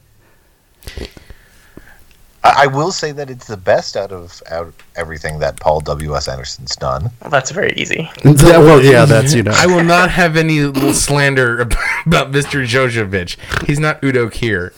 I, 2.43 2.65
I 2.65 2.67
will 2.67 2.91
say 2.91 3.13
that 3.13 3.31
it's 3.31 3.47
the 3.47 3.57
best 3.57 3.97
out 3.97 4.13
of 4.13 4.43
out 4.51 4.73
everything 4.97 5.39
that 5.41 5.61
Paul 5.61 5.81
W. 5.81 6.17
S. 6.17 6.29
Anderson's 6.29 6.75
done. 6.77 7.11
Well, 7.21 7.31
that's 7.31 7.51
very 7.51 7.73
easy. 7.75 8.11
Yeah, 8.25 8.59
well, 8.59 8.83
yeah, 8.83 9.05
that's 9.05 9.35
you 9.35 9.43
know. 9.45 9.53
I 9.55 9.67
will 9.67 9.85
not 9.85 10.11
have 10.11 10.37
any 10.37 10.61
little 10.61 10.95
slander 10.95 11.61
about 12.07 12.33
Mr. 12.33 12.65
Jovovich. 12.67 13.37
He's 13.67 13.79
not 13.79 14.03
Udo 14.03 14.29
Kier. 14.29 14.73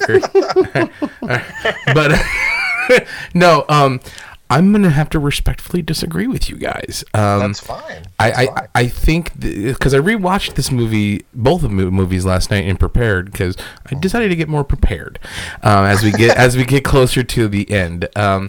but 1.95 3.07
no, 3.35 3.65
um, 3.69 4.01
I'm 4.55 4.71
gonna 4.71 4.91
have 4.91 5.11
to 5.11 5.19
respectfully 5.19 5.83
disagree 5.83 6.29
with 6.29 6.49
you 6.49 6.55
guys. 6.55 7.03
Um, 7.13 7.41
That's 7.41 7.59
fine. 7.59 8.05
I, 8.21 8.31
That's 8.31 8.39
I, 8.39 8.47
fine. 8.47 8.69
I 8.77 8.87
think 8.87 9.41
because 9.41 9.93
I 9.93 9.99
rewatched 9.99 10.55
this 10.55 10.71
movie, 10.71 11.25
both 11.35 11.65
of 11.65 11.71
the 11.73 11.91
movies 11.91 12.25
last 12.25 12.53
night 12.53 12.65
and 12.65 12.79
prepared 12.79 13.33
because 13.33 13.57
I 13.91 13.97
decided 13.97 14.29
to 14.29 14.37
get 14.37 14.49
more 14.49 14.63
prepared 14.63 15.19
um, 15.65 15.85
as 15.87 16.05
we 16.05 16.13
get 16.13 16.37
as 16.37 16.57
we 16.57 16.65
get 16.65 16.85
closer 16.93 17.25
to 17.25 17.49
the 17.49 17.69
end. 17.69 18.09
Um, 18.15 18.49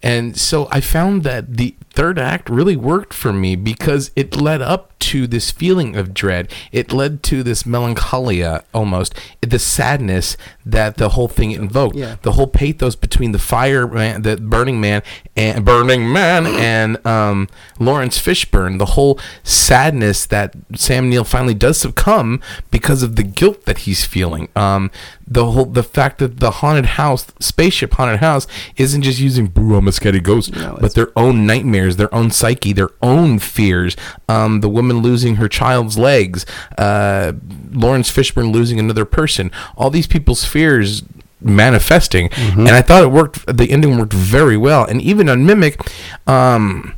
and 0.00 0.38
so 0.38 0.68
I 0.70 0.80
found 0.80 1.24
that 1.24 1.56
the 1.56 1.74
third 1.92 2.18
act 2.18 2.48
really 2.48 2.76
worked 2.76 3.14
for 3.14 3.32
me 3.32 3.56
because 3.56 4.10
it 4.16 4.36
led 4.36 4.62
up 4.62 4.92
to 5.02 5.26
this 5.26 5.50
feeling 5.50 5.96
of 5.96 6.14
dread. 6.14 6.50
It 6.70 6.92
led 6.92 7.24
to 7.24 7.42
this 7.42 7.66
melancholia 7.66 8.62
almost, 8.72 9.14
the 9.40 9.58
sadness 9.58 10.36
that 10.64 10.96
the 10.96 11.10
whole 11.10 11.26
thing 11.26 11.50
invoked. 11.50 11.96
Yeah. 11.96 12.16
The 12.22 12.32
whole 12.32 12.46
pathos 12.46 12.94
between 12.94 13.32
the 13.32 13.40
fireman, 13.40 14.22
the 14.22 14.36
Burning 14.36 14.80
Man, 14.80 15.02
and 15.36 15.64
Burning 15.64 16.12
Man, 16.12 16.46
and 16.46 17.04
um, 17.04 17.48
Laurence 17.80 18.18
Fishburne. 18.18 18.78
The 18.78 18.86
whole 18.86 19.18
sadness 19.42 20.24
that 20.26 20.54
Sam 20.76 21.10
Neill 21.10 21.24
finally 21.24 21.54
does 21.54 21.78
succumb 21.78 22.40
because 22.70 23.02
of 23.02 23.16
the 23.16 23.24
guilt 23.24 23.64
that 23.64 23.78
he's 23.78 24.04
feeling. 24.04 24.48
Um, 24.54 24.90
the 25.26 25.50
whole 25.50 25.64
the 25.64 25.82
fact 25.82 26.18
that 26.18 26.38
the 26.40 26.50
haunted 26.50 26.86
house, 26.86 27.26
spaceship 27.40 27.94
haunted 27.94 28.20
house, 28.20 28.46
isn't 28.76 29.02
just 29.02 29.18
using 29.18 29.46
"Boo, 29.48 29.74
I'm 29.74 29.88
a 29.88 29.92
scary 29.92 30.20
ghost," 30.20 30.52
but 30.80 30.94
their 30.94 31.10
own 31.16 31.46
nightmares, 31.82 31.96
their 31.96 32.14
own 32.14 32.30
psyche, 32.30 32.72
their 32.72 32.90
own 33.02 33.38
fears. 33.38 33.96
Um, 34.28 34.60
the 34.60 34.68
woman 34.68 34.98
losing 34.98 35.36
her 35.36 35.48
child's 35.48 35.98
legs, 35.98 36.46
uh, 36.78 37.32
Laurence 37.70 38.10
Fishburne 38.10 38.52
losing 38.52 38.78
another 38.78 39.04
person. 39.04 39.50
All 39.76 39.90
these 39.90 40.06
people's 40.06 40.44
fears 40.44 41.02
manifesting, 41.40 42.30
and 42.32 42.70
I 42.70 42.82
thought 42.82 43.02
it 43.02 43.10
worked. 43.10 43.44
The 43.46 43.70
ending 43.70 43.98
worked 43.98 44.12
very 44.12 44.56
well, 44.56 44.84
and 44.84 45.00
even 45.02 45.28
on 45.28 45.44
Mimic. 45.44 45.80
Um, 46.26 46.94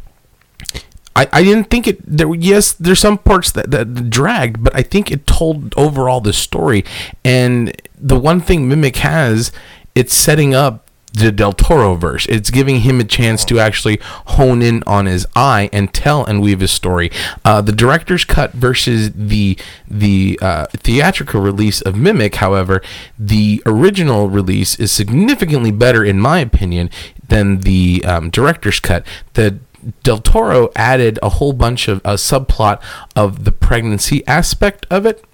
I, 1.16 1.28
I 1.32 1.44
didn't 1.44 1.70
think 1.70 1.86
it 1.86 2.00
there 2.04 2.34
yes 2.34 2.72
there's 2.72 2.98
some 2.98 3.18
parts 3.18 3.52
that, 3.52 3.70
that 3.70 4.10
dragged 4.10 4.64
but 4.64 4.74
I 4.74 4.82
think 4.82 5.12
it 5.12 5.28
told 5.28 5.72
overall 5.76 6.20
the 6.20 6.32
story 6.32 6.84
and 7.24 7.70
the 7.96 8.18
one 8.18 8.40
thing 8.40 8.68
Mimic 8.68 8.96
has 8.96 9.52
it's 9.94 10.12
setting 10.12 10.56
up 10.56 10.83
the 11.14 11.30
Del 11.30 11.52
Toro 11.52 11.94
verse. 11.94 12.26
It's 12.26 12.50
giving 12.50 12.80
him 12.80 13.00
a 13.00 13.04
chance 13.04 13.44
to 13.46 13.58
actually 13.58 14.00
hone 14.26 14.62
in 14.62 14.82
on 14.84 15.06
his 15.06 15.26
eye 15.36 15.70
and 15.72 15.94
tell 15.94 16.24
and 16.24 16.42
weave 16.42 16.60
his 16.60 16.72
story. 16.72 17.10
Uh, 17.44 17.60
the 17.60 17.72
director's 17.72 18.24
cut 18.24 18.52
versus 18.52 19.12
the 19.14 19.56
the 19.88 20.38
uh, 20.42 20.66
theatrical 20.72 21.40
release 21.40 21.80
of 21.80 21.94
Mimic, 21.94 22.36
however, 22.36 22.82
the 23.18 23.62
original 23.64 24.28
release 24.28 24.78
is 24.78 24.90
significantly 24.90 25.70
better, 25.70 26.04
in 26.04 26.18
my 26.18 26.40
opinion, 26.40 26.90
than 27.28 27.60
the 27.60 28.04
um, 28.04 28.30
director's 28.30 28.80
cut. 28.80 29.06
The 29.34 29.58
Del 30.02 30.18
Toro 30.18 30.70
added 30.74 31.18
a 31.22 31.28
whole 31.28 31.52
bunch 31.52 31.88
of 31.88 31.98
a 31.98 32.14
subplot 32.14 32.80
of 33.14 33.44
the 33.44 33.52
pregnancy 33.52 34.26
aspect 34.26 34.86
of 34.90 35.06
it. 35.06 35.24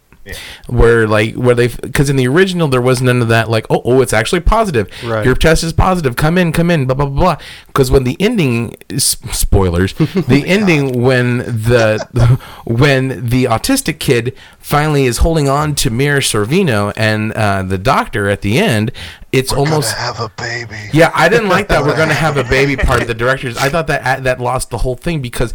Where 0.68 1.09
like 1.09 1.34
where 1.34 1.55
they 1.55 1.68
because 1.68 2.10
in 2.10 2.16
the 2.16 2.28
original 2.28 2.68
there 2.68 2.80
was 2.82 3.01
none 3.02 3.22
of 3.22 3.28
that 3.28 3.48
like 3.48 3.66
oh 3.70 3.80
oh 3.84 4.01
it's 4.02 4.12
actually 4.12 4.40
positive 4.40 4.88
Right. 5.02 5.24
your 5.24 5.34
test 5.34 5.64
is 5.64 5.72
positive 5.72 6.14
come 6.14 6.36
in 6.38 6.52
come 6.52 6.70
in 6.70 6.86
blah 6.86 6.94
blah 6.94 7.06
blah 7.06 7.36
because 7.66 7.90
when 7.90 8.05
the 8.05 8.16
ending 8.20 8.76
spoilers 8.98 9.92
the 9.94 10.44
ending 10.47 11.02
when 11.02 11.38
the 11.38 12.38
when 12.64 13.28
the 13.28 13.44
autistic 13.44 13.98
kid 13.98 14.36
finally 14.59 15.06
is 15.06 15.18
holding 15.18 15.48
on 15.48 15.74
to 15.76 15.90
Mira 15.90 16.20
Sorvino 16.20 16.92
and 16.97 17.32
uh, 17.32 17.62
the 17.62 17.78
doctor 17.78 18.28
at 18.28 18.42
the 18.42 18.59
end 18.59 18.92
it's 19.32 19.52
almost 19.52 19.94
have 19.97 20.20
a 20.20 20.28
baby. 20.36 20.76
yeah, 20.92 21.12
I 21.14 21.28
didn't 21.28 21.48
like 21.48 21.68
that. 21.68 21.84
We're 21.84 21.94
going 21.97 22.09
to 22.09 22.14
have 22.14 22.36
a 22.36 22.42
baby 22.44 22.76
part 22.76 23.01
of 23.01 23.06
the 23.06 23.14
directors. 23.24 23.56
I 23.56 23.68
thought 23.68 23.86
that 23.86 24.24
that 24.24 24.40
lost 24.40 24.70
the 24.70 24.78
whole 24.78 24.97
thing 24.97 25.22
because 25.22 25.55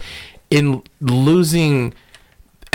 in 0.49 0.81
losing 1.01 1.93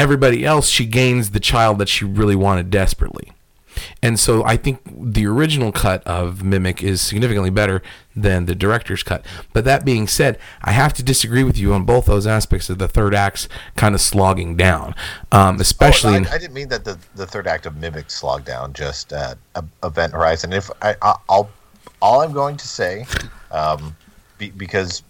everybody 0.01 0.47
else, 0.47 0.69
she 0.69 0.87
gains 0.87 1.31
the 1.31 1.41
child 1.41 1.79
that 1.79 1.89
she 1.89 2.07
really 2.07 2.35
wanted 2.35 2.71
desperately. 2.71 3.33
And 4.03 4.19
so 4.19 4.45
I 4.45 4.57
think 4.57 4.81
the 4.85 5.27
original 5.27 5.73
cut 5.73 6.03
of 6.07 6.43
Mimic 6.43 6.83
is 6.83 7.01
significantly 7.01 7.51
better 7.51 7.83
than 8.17 8.47
the 8.47 8.55
director's 8.55 9.03
cut. 9.03 9.25
But 9.53 9.65
that 9.67 9.85
being 9.85 10.09
said, 10.09 10.39
I 10.63 10.73
have 10.73 10.93
to 10.95 11.03
disagree 11.03 11.45
with 11.45 11.57
you 11.59 11.73
on 11.75 11.85
both 11.85 12.07
those 12.07 12.27
aspects 12.27 12.71
of 12.71 12.79
the 12.79 12.89
third 12.89 13.15
act's 13.15 13.49
kind 13.77 13.95
of 13.95 14.01
slogging 14.01 14.57
down, 14.57 14.95
um, 15.31 15.61
especially. 15.61 16.15
Oh, 16.15 16.31
I, 16.31 16.35
I 16.35 16.39
didn't 16.39 16.55
mean 16.55 16.69
that 16.71 16.85
the, 16.85 16.99
the 17.15 17.27
third 17.27 17.47
act 17.47 17.67
of 17.67 17.77
Mimic 17.77 18.11
slogged 18.11 18.47
down, 18.47 18.73
just 18.73 19.13
uh, 19.13 19.35
Event 19.85 20.15
Horizon. 20.15 20.53
If 20.53 20.71
I, 20.83 20.97
I, 21.03 21.15
I'll, 21.29 21.51
all 22.01 22.23
I'm 22.23 22.33
going 22.33 22.57
to 22.57 22.67
say, 22.67 23.07
um, 23.53 23.95
be, 24.39 24.51
because 24.51 25.03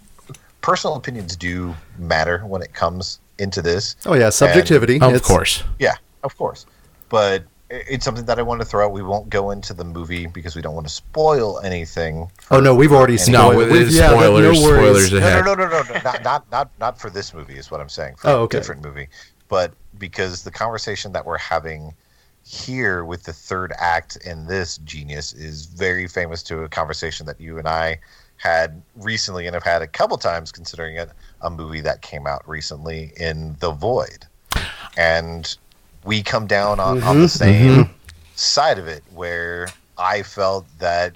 personal 0.61 0.95
opinions 0.97 1.35
do 1.35 1.73
matter 1.97 2.39
when 2.45 2.61
it 2.61 2.73
comes 2.73 3.19
into 3.39 3.61
this. 3.61 3.95
Oh 4.05 4.13
yeah, 4.13 4.29
subjectivity. 4.29 4.95
of 5.01 5.13
It's- 5.13 5.25
course. 5.27 5.63
Yeah, 5.79 5.95
of 6.23 6.37
course. 6.37 6.65
But 7.09 7.43
it's 7.69 8.03
something 8.03 8.25
that 8.25 8.37
I 8.37 8.41
want 8.41 8.59
to 8.61 8.65
throw 8.65 8.85
out. 8.85 8.91
We 8.91 9.01
won't 9.01 9.29
go 9.29 9.51
into 9.51 9.73
the 9.73 9.83
movie 9.85 10.27
because 10.27 10.55
we 10.55 10.61
don't 10.61 10.75
want 10.75 10.87
to 10.87 10.93
spoil 10.93 11.59
anything. 11.61 12.29
Oh 12.51 12.59
no, 12.59 12.75
we've 12.75 12.91
already 12.91 13.13
No, 13.13 13.51
spoiled. 13.51 13.53
it 13.63 13.71
we've- 13.71 13.85
is 13.85 13.95
yeah, 13.95 14.09
no 14.11 14.17
spoilers, 14.17 14.61
worries. 14.61 14.61
spoilers. 14.61 15.11
No, 15.13 15.17
ahead. 15.19 15.45
no, 15.45 15.53
no, 15.55 15.67
no, 15.67 15.81
no, 15.83 16.01
not, 16.03 16.23
not, 16.23 16.51
not, 16.51 16.69
not 16.79 16.99
for 16.99 17.09
this 17.09 17.33
movie 17.33 17.57
is 17.57 17.71
what 17.71 17.79
I'm 17.81 17.89
saying. 17.89 18.15
For 18.17 18.29
Oh, 18.29 18.33
a 18.33 18.41
okay. 18.43 18.57
different 18.57 18.83
movie, 18.83 19.07
but 19.47 19.73
because 19.97 20.43
the 20.43 20.51
conversation 20.51 21.11
that 21.13 21.25
we're 21.25 21.37
having 21.37 21.93
here 22.43 23.05
with 23.05 23.23
the 23.23 23.33
third 23.33 23.71
act 23.77 24.15
in 24.25 24.47
this 24.47 24.77
genius 24.79 25.31
is 25.33 25.65
very 25.65 26.07
famous 26.07 26.41
to 26.43 26.63
a 26.63 26.69
conversation 26.69 27.25
that 27.27 27.39
you 27.39 27.57
and 27.59 27.67
I 27.67 27.99
had 28.41 28.81
recently 28.95 29.45
and 29.45 29.53
have 29.53 29.63
had 29.63 29.81
a 29.81 29.87
couple 29.87 30.17
times 30.17 30.51
considering 30.51 30.95
it 30.95 31.09
a 31.41 31.49
movie 31.49 31.81
that 31.81 32.01
came 32.01 32.25
out 32.25 32.47
recently 32.47 33.11
in 33.17 33.55
The 33.59 33.71
Void. 33.71 34.25
And 34.97 35.55
we 36.03 36.23
come 36.23 36.47
down 36.47 36.79
on, 36.79 37.03
on 37.03 37.19
the 37.19 37.25
mm-hmm. 37.25 37.27
same 37.27 37.85
mm-hmm. 37.85 37.91
side 38.35 38.79
of 38.79 38.87
it 38.87 39.03
where 39.13 39.67
I 39.97 40.23
felt 40.23 40.65
that 40.79 41.15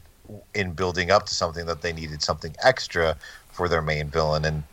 in 0.53 0.73
building 0.73 1.11
up 1.11 1.25
to 1.25 1.33
something 1.33 1.65
that 1.65 1.81
they 1.81 1.93
needed 1.93 2.21
something 2.21 2.55
extra 2.63 3.17
for 3.51 3.67
their 3.67 3.81
main 3.81 4.09
villain 4.09 4.45
and 4.45 4.63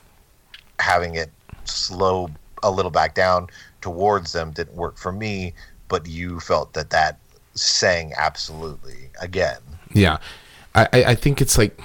having 0.78 1.14
it 1.14 1.30
slow 1.64 2.30
a 2.62 2.70
little 2.70 2.90
back 2.90 3.14
down 3.14 3.48
towards 3.80 4.32
them 4.32 4.50
didn't 4.52 4.76
work 4.76 4.96
for 4.96 5.12
me 5.12 5.52
but 5.92 6.06
you 6.06 6.40
felt 6.40 6.72
that 6.72 6.88
that 6.88 7.18
sang 7.54 8.14
absolutely 8.16 9.10
again. 9.20 9.60
Yeah, 9.92 10.18
I 10.74 10.86
I 10.92 11.14
think 11.14 11.42
it's 11.42 11.58
like 11.58 11.78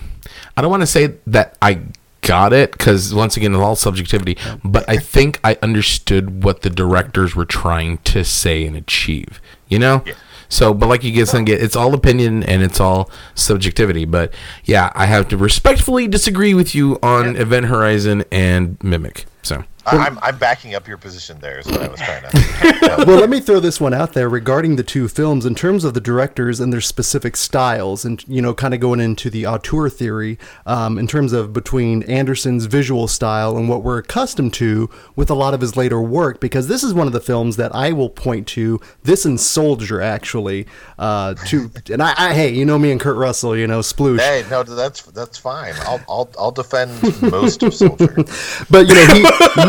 I 0.55 0.61
don't 0.61 0.71
want 0.71 0.81
to 0.81 0.87
say 0.87 1.15
that 1.27 1.57
I 1.61 1.81
got 2.21 2.51
it 2.53 2.71
because 2.71 3.13
once 3.13 3.37
again 3.37 3.53
it's 3.53 3.61
all 3.61 3.75
subjectivity, 3.75 4.37
but 4.63 4.87
I 4.89 4.97
think 4.97 5.39
I 5.43 5.57
understood 5.61 6.43
what 6.43 6.61
the 6.61 6.69
directors 6.69 7.35
were 7.35 7.45
trying 7.45 7.99
to 7.99 8.23
say 8.23 8.65
and 8.65 8.75
achieve. 8.75 9.41
You 9.67 9.79
know. 9.79 10.03
So, 10.49 10.73
but 10.73 10.87
like 10.87 11.03
you 11.03 11.11
get 11.11 11.27
some 11.27 11.43
get, 11.43 11.61
it's 11.61 11.75
all 11.75 11.93
opinion 11.93 12.41
and 12.43 12.63
it's 12.63 12.79
all 12.79 13.11
subjectivity. 13.35 14.05
But 14.05 14.33
yeah, 14.63 14.91
I 14.95 15.05
have 15.05 15.27
to 15.29 15.37
respectfully 15.37 16.07
disagree 16.07 16.53
with 16.53 16.73
you 16.73 16.99
on 17.03 17.35
Event 17.35 17.65
Horizon 17.65 18.23
and 18.31 18.81
Mimic. 18.81 19.25
So 19.43 19.65
I'm, 19.87 20.19
I'm 20.21 20.37
backing 20.37 20.75
up 20.75 20.87
your 20.87 20.97
position 20.97 21.39
there 21.39 21.59
is 21.59 21.65
what 21.67 21.81
i 21.81 21.87
was 21.87 21.99
trying 21.99 22.23
to 22.23 22.37
well, 23.07 23.19
let 23.19 23.29
me 23.29 23.39
throw 23.39 23.59
this 23.59 23.79
one 23.79 23.93
out 23.93 24.13
there 24.13 24.29
regarding 24.29 24.75
the 24.75 24.83
two 24.83 25.07
films 25.07 25.45
in 25.45 25.55
terms 25.55 25.83
of 25.83 25.93
the 25.93 26.01
directors 26.01 26.59
and 26.59 26.73
their 26.73 26.81
specific 26.81 27.35
styles, 27.35 28.03
and 28.05 28.27
you 28.27 28.41
know, 28.41 28.53
kind 28.53 28.73
of 28.73 28.79
going 28.79 28.99
into 28.99 29.29
the 29.29 29.45
auteur 29.45 29.89
theory 29.89 30.37
um, 30.65 30.97
in 30.97 31.07
terms 31.07 31.33
of 31.33 31.53
between 31.53 32.03
Anderson's 32.03 32.65
visual 32.65 33.07
style 33.07 33.57
and 33.57 33.69
what 33.69 33.83
we're 33.83 33.99
accustomed 33.99 34.53
to 34.55 34.89
with 35.15 35.29
a 35.29 35.33
lot 35.33 35.53
of 35.53 35.61
his 35.61 35.77
later 35.77 36.01
work. 36.01 36.39
Because 36.39 36.67
this 36.67 36.83
is 36.83 36.93
one 36.93 37.07
of 37.07 37.13
the 37.13 37.19
films 37.19 37.57
that 37.57 37.73
I 37.75 37.91
will 37.91 38.09
point 38.09 38.47
to. 38.49 38.79
This 39.03 39.25
and 39.25 39.39
Soldier, 39.39 40.01
actually, 40.01 40.67
uh, 40.97 41.35
to 41.45 41.71
and 41.91 42.01
I, 42.01 42.13
I, 42.17 42.33
hey, 42.33 42.53
you 42.53 42.65
know 42.65 42.79
me 42.79 42.91
and 42.91 42.99
Kurt 42.99 43.17
Russell, 43.17 43.55
you 43.55 43.67
know, 43.67 43.79
sploosh. 43.79 44.19
hey 44.19 44.43
no 44.49 44.63
that's 44.63 45.01
that's 45.03 45.37
fine 45.37 45.73
i'll 45.81 46.01
i'll, 46.09 46.29
I'll 46.37 46.51
defend 46.51 46.91
most 47.21 47.63
of 47.63 47.73
soldier 47.73 48.13
but 48.69 48.87
you 48.87 48.93
know 48.93 49.05
he 49.13 49.23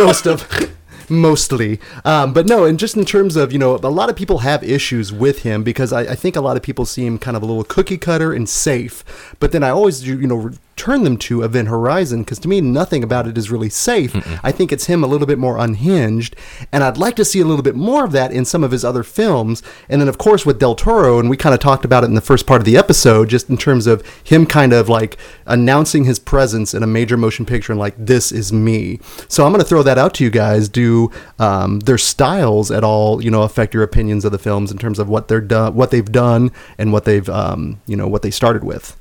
most 0.09 0.27
of 0.27 0.75
mostly. 1.11 1.81
Um, 2.05 2.33
but 2.33 2.47
no 2.47 2.65
and 2.65 2.79
just 2.79 2.97
in 2.97 3.05
terms 3.05 3.37
of 3.37 3.53
you 3.53 3.59
know 3.59 3.77
a 3.77 3.91
lot 3.91 4.11
of 4.11 4.17
people 4.17 4.39
have 4.39 4.63
issues 4.63 5.13
with 5.13 5.43
him 5.43 5.63
because 5.63 5.93
I, 5.93 6.01
I 6.01 6.15
think 6.15 6.37
a 6.37 6.41
lot 6.41 6.57
of 6.57 6.63
people 6.63 6.85
see 6.87 7.07
him 7.07 7.19
kind 7.19 7.37
of 7.37 7.43
a 7.43 7.47
little 7.47 7.65
cookie 7.65 7.99
cutter 7.99 8.33
and 8.33 8.49
safe. 8.49 9.05
But 9.41 9.53
then 9.53 9.63
i 9.63 9.71
always 9.71 10.07
you 10.07 10.27
know 10.27 10.51
turn 10.79 11.03
them 11.05 11.17
to 11.19 11.43
event 11.43 11.69
horizon 11.69 12.23
because 12.23 12.39
to 12.39 12.49
me 12.49 12.61
nothing 12.61 13.03
about 13.03 13.27
it 13.27 13.37
is 13.37 13.51
really 13.51 13.69
safe. 13.69 14.15
I 14.45 14.53
think 14.53 14.73
it's 14.73 14.87
him 14.87 15.05
a 15.05 15.07
little 15.07 15.27
bit 15.27 15.39
more 15.39 15.59
unhinged 15.59 16.37
and 16.73 16.85
i'd 16.85 16.97
like 16.97 17.17
to 17.17 17.25
see 17.25 17.41
a 17.41 17.45
little 17.45 17.63
bit 17.63 17.75
more 17.75 18.05
of 18.05 18.13
that 18.13 18.33
in 18.33 18.45
some 18.45 18.65
of 18.65 18.71
his 18.71 18.85
other 18.85 19.03
films. 19.03 19.63
And 19.89 20.01
then 20.01 20.09
of 20.09 20.19
course 20.19 20.47
with 20.47 20.59
del 20.59 20.75
toro 20.75 21.19
and 21.19 21.29
we 21.29 21.37
kind 21.37 21.55
of 21.55 21.61
talked 21.61 21.85
about 21.85 22.05
it 22.05 22.07
in 22.07 22.15
the 22.15 22.21
first 22.21 22.47
part 22.47 22.61
of 22.61 22.65
the 22.65 22.77
episode 22.77 23.29
just 23.29 23.51
in 23.51 23.57
terms 23.57 23.87
of 23.87 24.07
him 24.25 24.47
kind 24.47 24.73
of 24.73 24.89
like 24.89 25.19
announcing 25.47 26.05
his 26.05 26.19
presence 26.19 26.75
in 26.75 26.83
a 26.83 26.87
major 26.87 27.17
motion 27.17 27.45
picture 27.45 27.73
and 27.73 27.81
like 27.81 27.95
this 27.99 28.31
is 28.33 28.53
me. 28.53 29.01
So 29.29 29.45
i'm 29.45 29.53
going 29.53 29.63
to 29.63 29.69
throw 29.69 29.83
that 29.83 29.99
out 29.99 30.15
to 30.15 30.25
you 30.25 30.31
guys. 30.31 30.69
Do 30.69 31.11
um, 31.39 31.81
their 31.81 31.99
styles 31.99 32.71
at 32.71 32.85
all 32.85 33.23
you 33.23 33.31
know 33.31 33.43
affect 33.43 33.75
your 33.75 33.83
opinions 33.83 34.25
of 34.25 34.33
the 34.33 34.39
films 34.39 34.71
in 34.71 34.79
terms 34.79 34.99
of 34.99 35.09
what 35.09 35.29
they're 35.29 35.41
done 35.41 35.75
what 35.75 35.91
they've 35.91 36.11
done 36.13 36.53
and 36.79 36.93
what 36.93 37.05
they've 37.05 37.29
um, 37.29 37.81
you 37.87 37.97
know 37.97 38.07
what 38.07 38.23
they 38.23 38.31
started 38.31 38.65
with? 38.65 38.97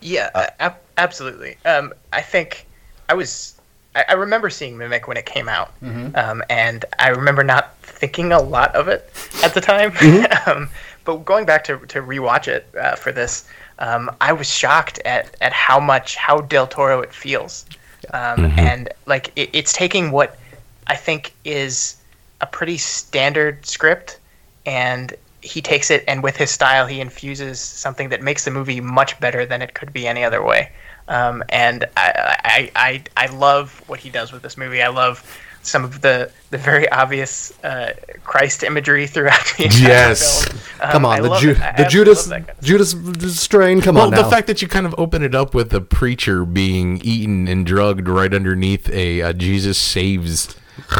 Yeah, 0.00 0.30
ab- 0.58 0.81
absolutely. 0.98 1.56
Um, 1.64 1.92
I 2.12 2.20
think 2.20 2.66
I 3.08 3.14
was. 3.14 3.54
I, 3.94 4.04
I 4.08 4.12
remember 4.14 4.48
seeing 4.50 4.78
Mimic 4.78 5.06
when 5.06 5.16
it 5.16 5.26
came 5.26 5.48
out, 5.48 5.72
um, 6.16 6.42
and 6.48 6.84
I 6.98 7.08
remember 7.08 7.44
not 7.44 7.76
thinking 7.82 8.32
a 8.32 8.40
lot 8.40 8.74
of 8.74 8.88
it 8.88 9.10
at 9.44 9.54
the 9.54 9.60
time. 9.60 9.92
um, 10.46 10.68
but 11.04 11.24
going 11.24 11.44
back 11.44 11.64
to 11.64 11.78
to 11.78 12.00
rewatch 12.00 12.48
it 12.48 12.66
uh, 12.80 12.94
for 12.96 13.12
this, 13.12 13.48
um, 13.78 14.10
I 14.20 14.32
was 14.32 14.48
shocked 14.48 14.98
at 15.04 15.36
at 15.40 15.52
how 15.52 15.78
much 15.80 16.16
how 16.16 16.40
Del 16.42 16.66
Toro 16.66 17.00
it 17.00 17.12
feels, 17.12 17.66
um, 18.12 18.52
and 18.56 18.88
like 19.06 19.32
it, 19.36 19.50
it's 19.52 19.72
taking 19.72 20.10
what 20.10 20.38
I 20.86 20.96
think 20.96 21.32
is 21.44 21.96
a 22.40 22.46
pretty 22.46 22.76
standard 22.76 23.64
script 23.64 24.18
and 24.66 25.14
he 25.42 25.60
takes 25.60 25.90
it 25.90 26.04
and 26.06 26.22
with 26.22 26.36
his 26.36 26.50
style 26.50 26.86
he 26.86 27.00
infuses 27.00 27.60
something 27.60 28.08
that 28.10 28.22
makes 28.22 28.44
the 28.44 28.50
movie 28.50 28.80
much 28.80 29.18
better 29.20 29.44
than 29.44 29.60
it 29.62 29.74
could 29.74 29.92
be 29.92 30.06
any 30.06 30.24
other 30.24 30.42
way 30.42 30.70
um, 31.08 31.42
and 31.48 31.84
I, 31.96 32.70
I, 32.76 33.02
I, 33.16 33.24
I 33.24 33.26
love 33.34 33.82
what 33.88 33.98
he 34.00 34.08
does 34.10 34.32
with 34.32 34.42
this 34.42 34.56
movie 34.56 34.82
i 34.82 34.88
love 34.88 35.24
some 35.64 35.84
of 35.84 36.00
the, 36.00 36.28
the 36.50 36.58
very 36.58 36.88
obvious 36.90 37.52
uh, 37.62 37.92
Christ 38.24 38.64
imagery 38.64 39.06
throughout 39.06 39.44
the 39.56 39.64
entire 39.66 39.78
Yes. 39.88 40.44
film. 40.44 40.58
Um, 40.80 40.90
come 40.90 41.06
I 41.06 41.18
on 41.18 41.22
the, 41.22 41.36
Ju- 41.38 41.56
I 41.62 41.72
the 41.76 41.84
judas 41.84 42.26
kind 42.28 42.48
of 42.48 42.60
judas 42.60 42.96
strain 43.40 43.80
come 43.80 43.94
well, 43.94 44.06
on 44.06 44.10
the 44.10 44.24
fact 44.24 44.48
that 44.48 44.60
you 44.60 44.66
kind 44.66 44.86
of 44.86 44.94
open 44.98 45.22
it 45.22 45.34
up 45.36 45.54
with 45.54 45.70
the 45.70 45.80
preacher 45.80 46.44
being 46.44 47.00
eaten 47.04 47.46
and 47.46 47.64
drugged 47.64 48.08
right 48.08 48.34
underneath 48.34 48.88
a, 48.90 49.22
uh 49.22 49.32
Jesus 49.32 49.78
saves 49.78 50.46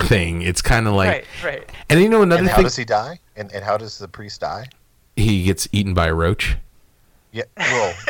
thing, 0.07 0.43
it's 0.43 0.63
kind 0.63 0.87
of 0.87 0.95
like. 0.95 1.09
right 1.09 1.25
right 1.45 1.71
And 1.91 2.01
you 2.01 2.09
know 2.09 2.23
another 2.23 2.43
and 2.43 2.49
how 2.51 2.57
thing, 2.57 2.65
does 2.65 2.77
he 2.77 2.85
die 2.85 3.19
and, 3.37 3.53
and 3.53 3.65
how 3.65 3.77
does 3.77 3.99
the 3.99 4.09
priest 4.09 4.41
die 4.41 4.67
he 5.17 5.45
gets 5.45 5.69
eaten 5.73 5.93
by 5.95 6.07
a 6.09 6.15
roach. 6.15 6.57
yeah 7.33 7.45
well 7.57 7.95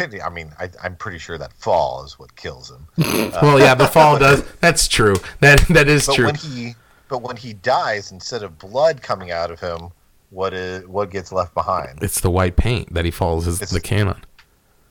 I 0.00 0.28
mean, 0.28 0.50
I, 0.58 0.70
I'm 0.82 0.96
pretty 0.96 1.18
sure 1.18 1.38
that 1.38 1.52
fall 1.52 2.04
is 2.04 2.18
what 2.18 2.34
kills 2.34 2.68
him. 2.70 2.88
well, 2.98 3.60
yeah, 3.60 3.76
the 3.76 3.86
fall 3.86 4.18
does. 4.26 4.42
That's 4.60 4.88
true. 4.88 5.14
That 5.38 5.60
that 5.68 5.86
is 5.88 6.06
But 6.06 6.16
true. 6.16 6.24
when 6.26 6.34
he, 6.34 6.74
but 7.08 7.22
when 7.22 7.36
he 7.36 7.52
dies, 7.52 8.10
instead 8.10 8.42
of 8.42 8.58
blood 8.58 9.02
coming 9.02 9.30
out 9.30 9.52
of 9.52 9.60
him, 9.60 9.90
what 10.30 10.52
is 10.52 10.84
what 10.88 11.10
gets 11.10 11.30
left 11.30 11.54
behind? 11.54 12.02
It's 12.02 12.20
the 12.20 12.30
white 12.30 12.56
paint 12.56 12.92
that 12.92 13.04
he 13.04 13.12
falls 13.12 13.46
as 13.46 13.56
It's- 13.62 13.70
the 13.70 13.80
can 13.80 14.08
on. 14.08 14.20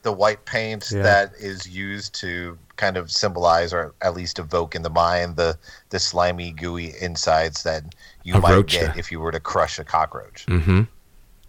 The 0.03 0.11
white 0.11 0.43
paint 0.45 0.89
Yeah. 0.91 1.01
that 1.01 1.33
is 1.39 1.67
used 1.67 2.13
to 2.21 2.57
kind 2.75 2.97
of 2.97 3.09
symbolize 3.11 3.73
or 3.73 3.93
at 4.01 4.13
least 4.13 4.39
evoke 4.39 4.75
in 4.75 4.81
the 4.81 4.89
mind 4.89 5.35
the 5.35 5.57
the 5.89 5.99
slimy 5.99 6.51
gooey 6.51 6.93
insides 7.01 7.63
that 7.63 7.83
you 8.23 8.35
A 8.35 8.39
might 8.39 8.51
roach, 8.53 8.71
get 8.73 8.97
if 8.97 9.11
you 9.11 9.19
were 9.19 9.31
to 9.31 9.39
crush 9.39 9.79
a 9.79 9.83
cockroach. 9.83 10.45
Mm-hmm. 10.47 10.81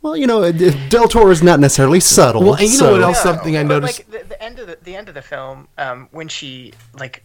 Well, 0.02 0.16
you 0.18 0.26
know, 0.26 0.52
Del 0.52 1.08
Toro 1.08 1.30
is 1.30 1.42
not 1.42 1.60
necessarily 1.60 1.98
subtle. 2.00 2.42
Well, 2.42 2.54
and 2.54 2.68
you 2.68 2.78
know 2.78 2.92
what 2.92 3.00
else? 3.02 3.22
something 3.22 3.56
I 3.56 3.62
noticed- 3.62 4.00
Like 4.10 4.22
the, 4.22 4.28
the 4.28 4.42
end 4.42 4.58
of 4.58 4.66
the, 4.66 4.78
the 4.84 4.94
end 4.94 5.08
of 5.08 5.14
the 5.14 5.22
film, 5.22 5.66
um, 5.78 6.08
when 6.12 6.28
she 6.28 6.74
like 6.98 7.22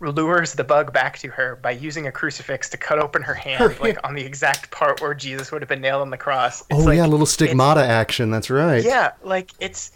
lures 0.00 0.52
the 0.54 0.64
bug 0.64 0.92
back 0.92 1.18
to 1.18 1.28
her 1.28 1.56
by 1.62 1.70
using 1.70 2.06
a 2.06 2.12
crucifix 2.12 2.68
to 2.70 2.76
cut 2.76 2.98
open 2.98 3.22
her 3.22 3.34
hand, 3.34 3.78
like 3.80 3.98
on 4.04 4.14
the 4.14 4.22
exact 4.22 4.70
part 4.70 5.00
where 5.00 5.14
Jesus 5.14 5.50
would 5.52 5.62
have 5.62 5.68
been 5.68 5.80
nailed 5.80 6.02
on 6.02 6.10
the 6.10 6.16
cross. 6.16 6.60
It's 6.62 6.68
oh 6.72 6.84
like, 6.84 6.96
yeah, 6.96 7.06
a 7.06 7.08
little 7.08 7.26
stigmata 7.26 7.84
action. 7.84 8.30
That's 8.30 8.50
right. 8.50 8.84
Yeah, 8.84 9.12
like 9.24 9.52
it's 9.60 9.92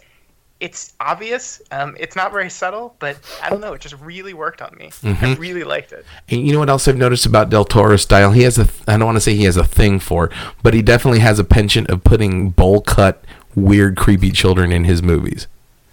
it's 0.59 0.93
obvious. 0.99 1.61
Um, 1.71 1.95
it's 1.99 2.15
not 2.15 2.31
very 2.31 2.49
subtle, 2.49 2.95
but 2.99 3.17
I 3.43 3.49
don't 3.49 3.61
know. 3.61 3.73
It 3.73 3.81
just 3.81 3.95
really 3.99 4.33
worked 4.33 4.61
on 4.61 4.75
me. 4.77 4.87
I 4.87 4.89
Mm-hmm. 4.89 5.39
really 5.41 5.63
liked 5.63 5.91
it. 5.91 6.05
And 6.29 6.45
you 6.45 6.53
know 6.53 6.59
what 6.59 6.69
else 6.69 6.87
I've 6.87 6.97
noticed 6.97 7.25
about 7.25 7.49
Del 7.49 7.63
Toro's 7.65 8.01
style? 8.01 8.31
He 8.31 8.41
has 8.41 8.57
a, 8.57 8.67
I 8.87 8.97
don't 8.97 9.05
want 9.05 9.17
to 9.17 9.21
say 9.21 9.35
he 9.35 9.43
has 9.43 9.57
a 9.57 9.63
thing 9.63 9.99
for, 9.99 10.31
but 10.63 10.73
he 10.73 10.81
definitely 10.81 11.19
has 11.19 11.37
a 11.39 11.43
penchant 11.43 11.89
of 11.89 12.03
putting 12.03 12.49
bowl 12.49 12.81
cut, 12.81 13.23
weird, 13.55 13.97
creepy 13.97 14.31
children 14.31 14.71
in 14.71 14.83
his 14.85 15.03
movies. 15.03 15.47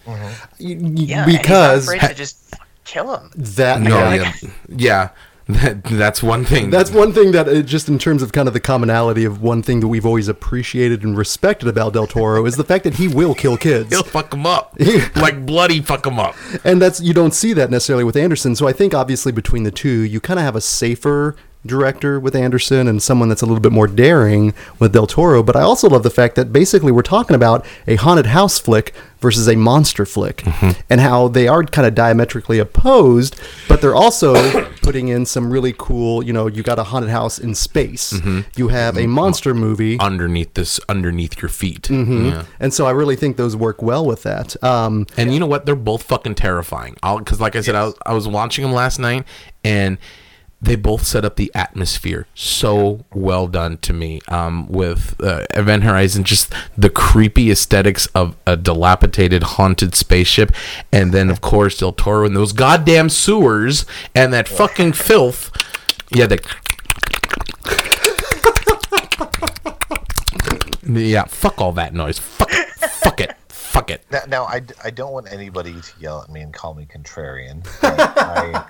Y- 0.07 0.15
y- 0.59 0.77
Yeah, 0.78 1.27
because 1.27 1.89
and 1.89 1.95
he's 1.95 2.03
not 2.03 2.03
afraid 2.03 2.09
to 2.09 2.15
just 2.15 2.55
kill 2.85 3.16
him. 3.16 3.31
that 3.35 3.81
No, 3.81 3.99
yeah, 3.99 4.15
yeah, 4.43 4.51
yeah, 4.69 5.09
that, 5.46 5.84
that's 5.84 6.22
one 6.22 6.44
thing. 6.44 6.70
That's 6.70 6.90
one 6.90 7.12
thing 7.12 7.32
that, 7.32 7.48
uh, 7.48 7.60
just 7.62 7.88
in 7.88 7.98
terms 7.98 8.22
of 8.22 8.32
kind 8.32 8.48
of 8.48 8.54
the 8.54 8.60
commonality 8.60 9.24
of 9.24 9.42
one 9.42 9.62
thing 9.62 9.80
that 9.80 9.88
we've 9.88 10.06
always 10.06 10.26
appreciated 10.28 11.02
and 11.02 11.16
respected 11.16 11.68
about 11.68 11.92
Del 11.92 12.06
Toro 12.06 12.46
is 12.46 12.56
the 12.56 12.64
fact 12.64 12.84
that 12.84 12.94
he 12.94 13.08
will 13.08 13.34
kill 13.34 13.56
kids. 13.56 13.90
He'll 13.90 14.02
fuck 14.02 14.30
them 14.30 14.46
up, 14.46 14.74
like 15.16 15.44
bloody 15.44 15.80
fuck 15.80 16.04
them 16.04 16.18
up. 16.18 16.34
and 16.64 16.80
that's 16.80 17.00
you 17.00 17.12
don't 17.12 17.34
see 17.34 17.52
that 17.52 17.70
necessarily 17.70 18.04
with 18.04 18.16
Anderson. 18.16 18.56
So 18.56 18.66
I 18.66 18.72
think 18.72 18.94
obviously 18.94 19.32
between 19.32 19.64
the 19.64 19.70
two, 19.70 20.00
you 20.00 20.20
kind 20.20 20.38
of 20.38 20.44
have 20.44 20.56
a 20.56 20.60
safer 20.60 21.36
director 21.66 22.20
with 22.20 22.35
Anderson 22.36 22.86
and 22.89 23.03
someone 23.03 23.28
that's 23.28 23.43
a 23.43 23.47
little 23.47 23.61
bit 23.61 23.73
more 23.73 23.86
daring 23.86 24.53
with 24.78 24.93
Del 24.93 25.07
Toro. 25.07 25.43
But 25.43 25.57
I 25.57 25.62
also 25.62 25.89
love 25.89 26.03
the 26.03 26.11
fact 26.11 26.35
that 26.36 26.53
basically 26.53 26.93
we're 26.93 27.03
talking 27.03 27.35
about 27.35 27.65
a 27.86 27.97
haunted 27.97 28.27
house 28.27 28.59
flick 28.59 28.95
versus 29.20 29.49
a 29.49 29.57
monster 29.57 30.05
flick, 30.05 30.45
and 30.91 31.01
how 31.01 31.28
they 31.28 31.49
are 31.49 31.65
kind 31.65 31.86
of 31.89 31.95
diametrically 31.95 32.59
opposed, 32.59 33.41
but 33.69 33.81
they're 33.81 33.95
also 33.95 34.35
putting 34.82 35.09
in 35.09 35.24
some 35.24 35.51
really 35.51 35.74
cool. 35.78 36.23
You 36.23 36.35
know, 36.35 36.47
you 36.47 36.62
got 36.62 36.78
a 36.78 36.85
haunted 36.85 37.11
house 37.11 37.39
in 37.39 37.55
space. 37.55 38.12
You 38.55 38.69
have 38.69 38.99
a 38.99 39.07
monster 39.07 39.55
movie. 39.55 39.99
Underneath 39.99 40.53
this, 40.53 40.78
underneath 40.91 41.41
your 41.41 41.49
feet. 41.49 41.85
Mm-hmm. 41.85 42.27
Yeah. 42.27 42.45
And 42.61 42.74
so 42.74 42.85
I 42.86 42.91
really 42.91 43.16
think 43.16 43.39
those 43.39 43.57
work 43.57 43.81
well 43.81 44.05
with 44.05 44.24
that. 44.24 44.62
Um, 44.62 45.07
And 45.16 45.32
you 45.32 45.41
know 45.41 45.47
what? 45.47 45.65
They're 45.65 45.74
both 45.74 46.03
fucking 46.03 46.35
terrifying. 46.35 46.95
Because, 47.03 47.41
like 47.41 47.57
I 47.57 47.62
said, 47.62 47.74
I, 47.77 47.85
was, 47.85 47.95
I 48.05 48.12
was 48.12 48.28
watching 48.28 48.62
them 48.62 48.74
last 48.74 48.99
night, 48.99 49.24
and 49.65 49.97
they 50.65 50.77
both 50.77 51.05
set 51.05 51.24
up 51.24 51.36
the 51.36 51.51
atmosphere 51.55 52.27
so 52.35 53.05
well 53.12 53.47
done 53.47 53.78
to 53.78 53.93
me. 53.93 54.20
Um, 54.28 54.66
with 54.69 55.15
uh, 55.23 55.47
Event 55.51 55.85
Horizon, 55.85 56.24
just 56.24 56.53
the 56.77 56.91
creepy 56.91 57.51
aesthetics 57.51 58.07
of 58.09 58.36
a 58.47 58.57
dilapidated, 58.57 59.43
haunted 59.43 59.95
spaceship, 59.95 60.53
and 60.91 61.12
then 61.12 61.31
of 61.31 61.41
course 61.41 61.78
Del 61.78 61.93
Toro 61.93 62.27
and 62.27 62.36
those 62.36 62.53
goddamn 62.53 63.11
sewers 63.11 63.85
and 64.15 64.32
that 64.32 64.49
fucking 64.49 64.93
filth. 64.93 65.51
Yeah, 66.11 66.27
they. 66.27 66.39
Yeah, 70.86 71.24
fuck 71.24 71.62
all 71.62 71.73
that 71.73 71.95
noise. 71.95 72.19
Fuck 72.19 72.53
it. 72.53 72.69
Fuck 72.69 73.20
it. 73.20 73.35
Fuck 73.49 73.91
it. 73.91 74.05
Now, 74.11 74.20
now 74.28 74.45
I, 74.45 74.61
I 74.85 74.91
don't 74.91 75.12
want 75.12 75.32
anybody 75.32 75.73
to 75.73 75.93
yell 75.99 76.23
at 76.23 76.28
me 76.28 76.43
and 76.43 76.53
call 76.53 76.74
me 76.74 76.86
contrarian. 76.86 77.66
I, 77.82 78.12
I, 78.55 78.65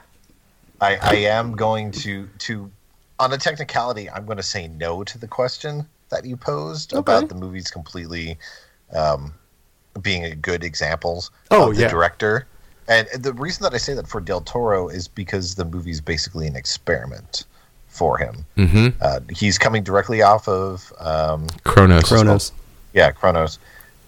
I 0.80 1.16
am 1.16 1.52
going 1.52 1.90
to 1.92 2.28
to 2.40 2.70
on 3.18 3.32
a 3.32 3.38
technicality. 3.38 4.10
I'm 4.10 4.24
going 4.26 4.36
to 4.36 4.42
say 4.42 4.68
no 4.68 5.04
to 5.04 5.18
the 5.18 5.28
question 5.28 5.86
that 6.10 6.24
you 6.24 6.36
posed 6.36 6.92
about 6.92 7.28
the 7.28 7.34
movies 7.34 7.70
completely 7.70 8.36
um, 8.94 9.32
being 10.02 10.24
a 10.24 10.34
good 10.34 10.62
examples 10.64 11.30
Oh, 11.50 11.70
of 11.70 11.76
the 11.76 11.82
yeah. 11.82 11.88
director. 11.88 12.46
And 12.88 13.08
the 13.18 13.32
reason 13.32 13.62
that 13.62 13.72
I 13.72 13.78
say 13.78 13.94
that 13.94 14.06
for 14.06 14.20
Del 14.20 14.42
Toro 14.42 14.88
is 14.88 15.08
because 15.08 15.54
the 15.54 15.64
movie 15.64 15.90
is 15.90 16.00
basically 16.02 16.46
an 16.46 16.54
experiment 16.56 17.44
for 17.88 18.18
him. 18.18 18.44
Mm-hmm. 18.58 18.88
Uh, 19.00 19.20
he's 19.30 19.56
coming 19.56 19.82
directly 19.82 20.20
off 20.20 20.46
of 20.48 20.92
um, 20.98 21.46
Cronos. 21.64 22.04
Cronos. 22.04 22.52
yeah, 22.92 23.10
Cronos, 23.10 23.58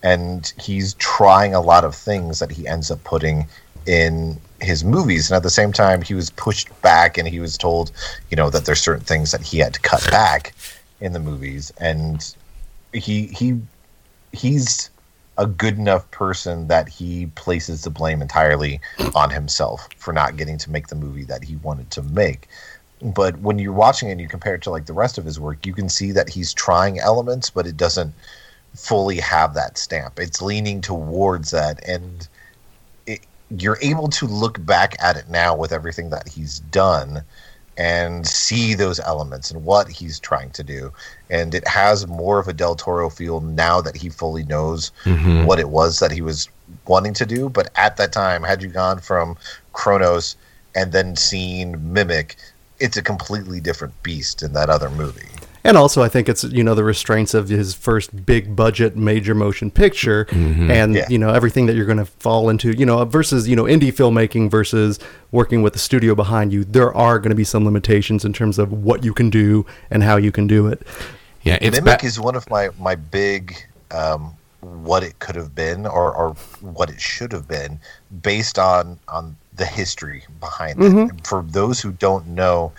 and 0.03 0.53
he's 0.61 0.93
trying 0.95 1.55
a 1.55 1.61
lot 1.61 1.85
of 1.85 1.95
things 1.95 2.39
that 2.41 2.51
he 2.51 2.67
ends 2.69 2.91
up 2.91 3.03
putting 3.05 3.47
in 3.87 4.39
his 4.61 4.85
movies. 4.85 5.31
And 5.31 5.37
at 5.37 5.43
the 5.43 5.51
same 5.51 5.73
time, 5.73 6.03
he 6.03 6.15
was 6.15 6.31
pushed 6.31 6.69
back, 6.83 7.19
and 7.19 7.29
he 7.29 7.41
was 7.41 7.57
told, 7.57 7.93
you 8.31 8.37
know, 8.37 8.51
that 8.51 8.65
there's 8.65 8.81
certain 8.81 9.05
things 9.05 9.33
that 9.33 9.43
he 9.43 9.59
had 9.59 9.75
to 9.75 9.81
cut 9.81 10.07
back 10.11 10.55
in 11.01 11.13
the 11.13 11.21
movies, 11.21 11.73
and 11.79 12.35
he 12.93 13.27
he 13.27 13.61
he's 14.33 14.91
a 15.39 15.47
good 15.47 15.79
enough 15.79 16.11
person 16.11 16.69
that 16.69 16.89
he 16.89 17.27
places 17.35 17.83
the 17.83 17.91
blame 17.91 18.23
entirely 18.23 18.81
on 19.15 19.31
himself 19.31 19.87
for 19.99 20.13
not 20.13 20.37
getting 20.37 20.57
to 20.57 20.71
make 20.71 20.89
the 20.89 20.95
movie 20.95 21.25
that 21.25 21.45
he 21.45 21.57
wanted 21.57 21.91
to 21.91 22.03
make. 22.03 22.49
But 23.03 23.39
when 23.41 23.59
you're 23.59 23.75
watching 23.75 24.09
it 24.09 24.13
and 24.13 24.21
you 24.21 24.29
compare 24.29 24.55
it 24.55 24.63
to 24.63 24.71
like 24.71 24.87
the 24.87 24.95
rest 24.95 25.19
of 25.19 25.27
his 25.27 25.39
work, 25.39 25.67
you 25.67 25.75
can 25.75 25.91
see 25.91 26.13
that 26.13 26.31
he's 26.31 26.55
trying 26.55 26.99
elements, 26.99 27.51
but 27.51 27.67
it 27.67 27.77
doesn't 27.77 28.15
fully 28.75 29.19
have 29.19 29.53
that 29.55 29.77
stamp. 29.77 30.19
It's 30.19 30.41
leaning 30.41 30.81
towards 30.81 31.51
that, 31.51 31.87
and 31.87 32.27
you're 33.51 33.79
able 33.81 34.09
to 34.09 34.27
look 34.27 34.65
back 34.65 34.97
at 35.03 35.17
it 35.17 35.29
now 35.29 35.55
with 35.55 35.73
everything 35.73 36.11
that 36.11 36.29
he's 36.29 36.61
done 36.61 37.23
and 37.79 38.27
see 38.27 38.73
those 38.75 38.99
elements 39.01 39.51
and 39.51 39.65
what 39.65 39.89
he's 39.89 40.19
trying 40.19 40.51
to 40.51 40.63
do. 40.65 40.91
And 41.29 41.55
it 41.55 41.67
has 41.69 42.07
more 42.07 42.39
of 42.39 42.49
a 42.49 42.53
Del 42.55 42.75
Toro 42.75 43.11
feel 43.11 43.41
now 43.41 43.81
that 43.83 43.97
he 43.97 44.09
fully 44.09 44.45
knows 44.45 44.91
Mm-hmm. 45.05 45.45
what 45.45 45.61
it 45.61 45.69
was 45.69 45.99
that 46.01 46.11
he 46.11 46.23
was 46.23 46.49
wanting 46.87 47.13
to 47.15 47.27
do. 47.27 47.49
But 47.51 47.71
at 47.77 47.97
that 47.99 48.13
time, 48.13 48.43
had 48.43 48.63
you 48.63 48.69
gone 48.69 49.01
from 49.01 49.37
Cronos 49.75 50.37
and 50.75 50.93
then 50.93 51.17
seen 51.17 51.93
Mimic, 51.93 52.37
it's 52.81 52.97
a 52.97 53.03
completely 53.03 53.61
different 53.61 54.03
beast 54.03 54.43
in 54.43 54.55
that 54.55 54.71
other 54.71 54.91
movie. 54.91 55.29
And 55.67 55.77
also, 55.77 56.01
I 56.03 56.09
think 56.09 56.29
it's 56.29 56.45
you 56.45 56.63
know 56.63 56.75
the 56.77 56.85
restraints 56.85 57.35
of 57.35 57.49
his 57.49 57.75
first 57.75 58.25
big 58.25 58.55
budget 58.55 58.97
major 58.97 59.35
motion 59.35 59.71
picture, 59.71 60.27
and 60.31 60.95
Yeah. 60.95 61.07
you 61.11 61.19
know 61.19 61.31
everything 61.31 61.67
that 61.67 61.75
you're 61.75 61.87
going 61.87 61.99
to 61.99 62.05
fall 62.07 62.49
into. 62.49 62.71
You 62.71 62.87
know 62.87 63.05
versus 63.05 63.49
you 63.49 63.57
know 63.57 63.65
indie 63.65 63.93
filmmaking 63.93 64.49
versus 64.51 65.01
working 65.33 65.63
with 65.63 65.73
the 65.73 65.79
studio 65.81 66.15
behind 66.15 66.53
you. 66.53 66.63
There 66.65 66.95
are 66.95 67.19
going 67.19 67.31
to 67.31 67.37
be 67.37 67.45
some 67.45 67.65
limitations 67.65 68.25
in 68.25 68.33
terms 68.33 68.59
of 68.61 68.73
what 68.73 69.03
you 69.05 69.13
can 69.13 69.29
do 69.29 69.67
and 69.91 70.03
how 70.05 70.17
you 70.17 70.31
can 70.31 70.47
do 70.47 70.69
it. 70.69 70.87
Yeah, 71.43 71.59
it's 71.61 71.77
Mimic 71.81 72.01
ba- 72.01 72.07
is 72.07 72.21
one 72.21 72.37
of 72.37 72.49
my 72.49 72.69
my 72.79 72.95
big 72.95 73.57
um, 73.91 74.35
what 74.61 75.03
it 75.03 75.19
could 75.19 75.35
have 75.35 75.55
been 75.55 75.85
or, 75.87 76.13
or 76.15 76.35
what 76.61 76.91
it 76.91 77.01
should 77.01 77.33
have 77.33 77.49
been 77.49 77.81
based 78.23 78.59
on 78.59 78.99
on 79.09 79.37
the 79.57 79.67
history 79.67 80.23
behind 80.39 80.81
it. 80.81 81.27
For 81.27 81.43
those 81.43 81.81
who 81.81 81.91
don't 81.93 82.27
know, 82.29 82.73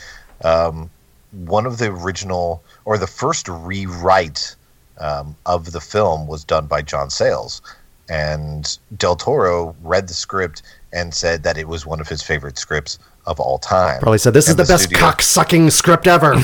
um, 0.44 0.90
one 1.32 1.66
of 1.66 1.78
the 1.80 1.88
original 1.88 2.62
or 2.88 2.98
the 2.98 3.06
first 3.06 3.50
rewrite 3.50 4.56
um, 5.02 5.36
of 5.46 5.74
the 5.74 5.82
film 5.82 6.26
was 6.26 6.46
done 6.46 6.68
by 6.68 6.82
John 6.82 7.10
Sayles, 7.10 7.62
and 8.10 8.80
Del 8.96 9.18
Toro 9.18 9.76
read 9.84 10.08
the 10.08 10.14
script 10.14 10.64
and 10.94 11.14
said 11.14 11.44
that 11.44 11.58
it 11.58 11.68
was 11.68 11.86
one 11.86 12.00
of 12.00 12.08
his 12.08 12.24
favorite 12.24 12.58
scripts 12.58 12.98
of 13.26 13.42
all 13.42 13.58
time. 13.58 14.00
Probably 14.00 14.18
said 14.18 14.34
this 14.34 14.50
And 14.50 14.58
is 14.58 14.68
the, 14.70 14.74
best 14.74 14.94
cock 14.94 15.22
sucking 15.22 15.70
script 15.70 16.08
ever. 16.08 16.36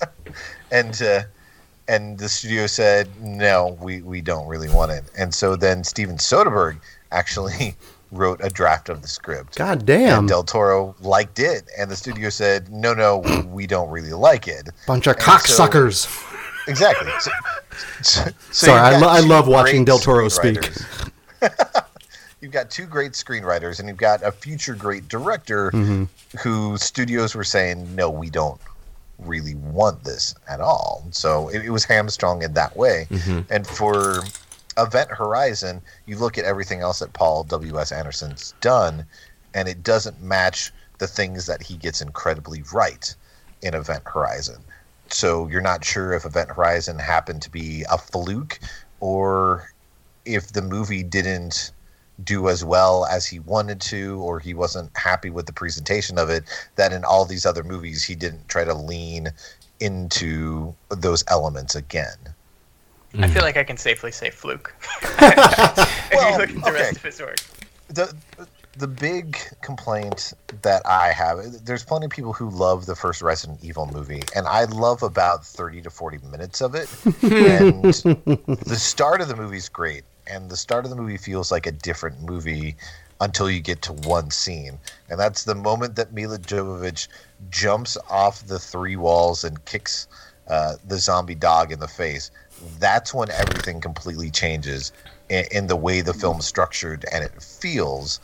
and 0.70 1.02
uh, 1.02 1.22
and 1.88 2.16
the 2.16 2.28
studio 2.28 2.68
said 2.68 3.08
no, 3.20 3.76
we 3.80 4.02
we 4.02 4.20
don't 4.20 4.46
really 4.46 4.70
want 4.70 4.92
it. 4.92 5.02
And 5.18 5.34
so 5.34 5.56
then 5.56 5.82
Steven 5.82 6.16
Soderbergh 6.16 6.78
actually 7.10 7.74
wrote 8.12 8.40
a 8.44 8.48
draft 8.50 8.88
of 8.88 9.02
the 9.02 9.08
script. 9.08 9.56
God 9.56 9.84
damn, 9.84 10.20
And 10.20 10.28
Del 10.28 10.44
Toro 10.44 10.94
liked 11.00 11.38
it, 11.40 11.64
and 11.78 11.90
the 11.90 11.96
studio 11.96 12.28
said, 12.28 12.70
"No, 12.70 12.94
no, 12.94 13.18
we 13.48 13.66
don't 13.66 13.90
really 13.90 14.12
like 14.12 14.46
it." 14.46 14.68
bunch 14.86 15.06
of 15.08 15.16
and 15.16 15.22
cock 15.24 15.46
so- 15.46 15.54
suckers. 15.54 16.06
Exactly. 16.68 17.10
So, 17.18 17.30
so, 18.02 18.22
so 18.50 18.66
Sorry, 18.66 18.80
I 18.94 18.98
lo- 18.98 19.08
I 19.08 19.18
love 19.20 19.48
watching 19.48 19.84
Del 19.84 19.98
Toro 19.98 20.28
speak. 20.28 20.70
you've 22.40 22.52
got 22.52 22.70
two 22.70 22.86
great 22.86 23.12
screenwriters, 23.12 23.80
and 23.80 23.88
you've 23.88 23.96
got 23.98 24.22
a 24.22 24.30
future 24.30 24.74
great 24.74 25.08
director 25.08 25.70
Mm-hmm. 25.72 26.04
who 26.38 26.76
studios 26.76 27.34
were 27.34 27.44
saying, 27.44 27.92
"No, 27.96 28.10
we 28.10 28.30
don't 28.30 28.60
really 29.18 29.54
want 29.56 30.04
this 30.04 30.34
at 30.48 30.60
all." 30.60 31.04
So 31.10 31.48
it, 31.48 31.64
it 31.64 31.70
was 31.70 31.84
hamstrung 31.84 32.42
in 32.42 32.52
that 32.54 32.76
way. 32.76 33.08
And 33.50 33.66
for 33.66 34.22
Event 34.78 35.10
Horizon, 35.10 35.82
you 36.06 36.16
look 36.16 36.38
at 36.38 36.44
everything 36.44 36.80
else 36.80 37.00
that 37.00 37.12
Paul 37.12 37.44
W. 37.44 37.78
S. 37.78 37.92
Anderson's 37.92 38.54
done, 38.60 39.06
and 39.54 39.68
it 39.68 39.82
doesn't 39.82 40.22
match 40.22 40.72
the 40.98 41.06
things 41.06 41.46
that 41.46 41.62
he 41.62 41.76
gets 41.76 42.00
incredibly 42.00 42.62
right 42.72 43.14
in 43.62 43.74
Event 43.74 44.04
Horizon. 44.06 44.62
So 45.08 45.48
you're 45.48 45.60
not 45.60 45.84
sure 45.84 46.14
if 46.14 46.24
Event 46.24 46.50
Horizon 46.50 46.98
happened 46.98 47.42
to 47.42 47.50
be 47.50 47.84
a 47.90 47.98
fluke 47.98 48.58
or 49.00 49.68
if 50.24 50.52
the 50.52 50.62
movie 50.62 51.02
didn't 51.02 51.72
do 52.22 52.48
as 52.48 52.64
well 52.64 53.04
as 53.06 53.26
he 53.26 53.40
wanted 53.40 53.80
to 53.80 54.20
or 54.22 54.38
he 54.38 54.54
wasn't 54.54 54.96
happy 54.96 55.30
with 55.30 55.46
the 55.46 55.52
presentation 55.52 56.18
of 56.18 56.30
it 56.30 56.44
that 56.76 56.92
in 56.92 57.04
all 57.04 57.24
these 57.24 57.44
other 57.44 57.64
movies 57.64 58.04
he 58.04 58.14
didn't 58.14 58.48
try 58.48 58.64
to 58.64 58.74
lean 58.74 59.28
into 59.80 60.74
those 60.90 61.24
elements 61.28 61.74
again 61.74 62.16
I 63.18 63.28
feel 63.28 63.42
like 63.42 63.56
I 63.56 63.64
can 63.64 63.76
safely 63.76 64.10
say 64.12 64.30
fluke. 64.30 64.74
if 65.02 66.10
Well, 66.12 66.32
you 66.32 66.38
look 66.38 66.48
at 66.50 66.54
the 66.54 66.60
okay. 66.62 66.72
rest 66.72 66.96
of 66.96 67.02
his 67.02 67.20
work. 67.20 67.36
the 67.88 68.14
the 68.78 68.86
big 68.88 69.36
complaint 69.60 70.32
that 70.62 70.80
I 70.86 71.12
have 71.12 71.38
there's 71.66 71.84
plenty 71.84 72.06
of 72.06 72.10
people 72.10 72.32
who 72.32 72.48
love 72.48 72.86
the 72.86 72.96
first 72.96 73.20
Resident 73.20 73.58
Evil 73.62 73.84
movie 73.92 74.22
and 74.34 74.46
I 74.46 74.64
love 74.64 75.02
about 75.02 75.44
30 75.44 75.82
to 75.82 75.90
40 75.90 76.18
minutes 76.30 76.62
of 76.62 76.74
it 76.74 76.88
and 77.22 77.84
the 78.64 78.76
start 78.78 79.20
of 79.20 79.28
the 79.28 79.36
movie 79.36 79.58
is 79.58 79.68
great 79.68 80.04
and 80.26 80.48
the 80.50 80.56
start 80.56 80.86
of 80.86 80.90
the 80.90 80.96
movie 80.96 81.18
feels 81.18 81.52
like 81.52 81.66
a 81.66 81.72
different 81.72 82.22
movie 82.22 82.74
until 83.20 83.50
you 83.50 83.60
get 83.60 83.82
to 83.82 83.92
one 83.92 84.30
scene 84.30 84.78
and 85.10 85.20
that's 85.20 85.44
the 85.44 85.54
moment 85.54 85.94
that 85.96 86.14
Milla 86.14 86.38
Jovovich 86.38 87.08
jumps 87.50 87.98
off 88.08 88.46
the 88.46 88.58
three 88.58 88.96
walls 88.96 89.44
and 89.44 89.62
kicks 89.66 90.06
uh, 90.48 90.76
the 90.88 90.96
zombie 90.98 91.34
dog 91.34 91.72
in 91.72 91.78
the 91.78 91.86
face 91.88 92.30
that's 92.78 93.12
when 93.12 93.30
everything 93.30 93.80
completely 93.80 94.30
changes 94.30 94.92
in, 95.28 95.44
in 95.50 95.66
the 95.66 95.76
way 95.76 96.00
the 96.00 96.14
film's 96.14 96.46
structured 96.46 97.04
and 97.12 97.24
it 97.24 97.42
feels. 97.42 98.20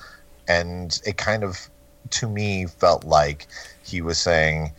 And 0.47 1.01
it 1.05 1.17
kind 1.17 1.45
of 1.45 1.69
to 2.11 2.29
me 2.29 2.67
felt 2.67 3.05
like 3.05 3.47
he 3.83 4.01
was 4.01 4.19
saying 4.19 4.73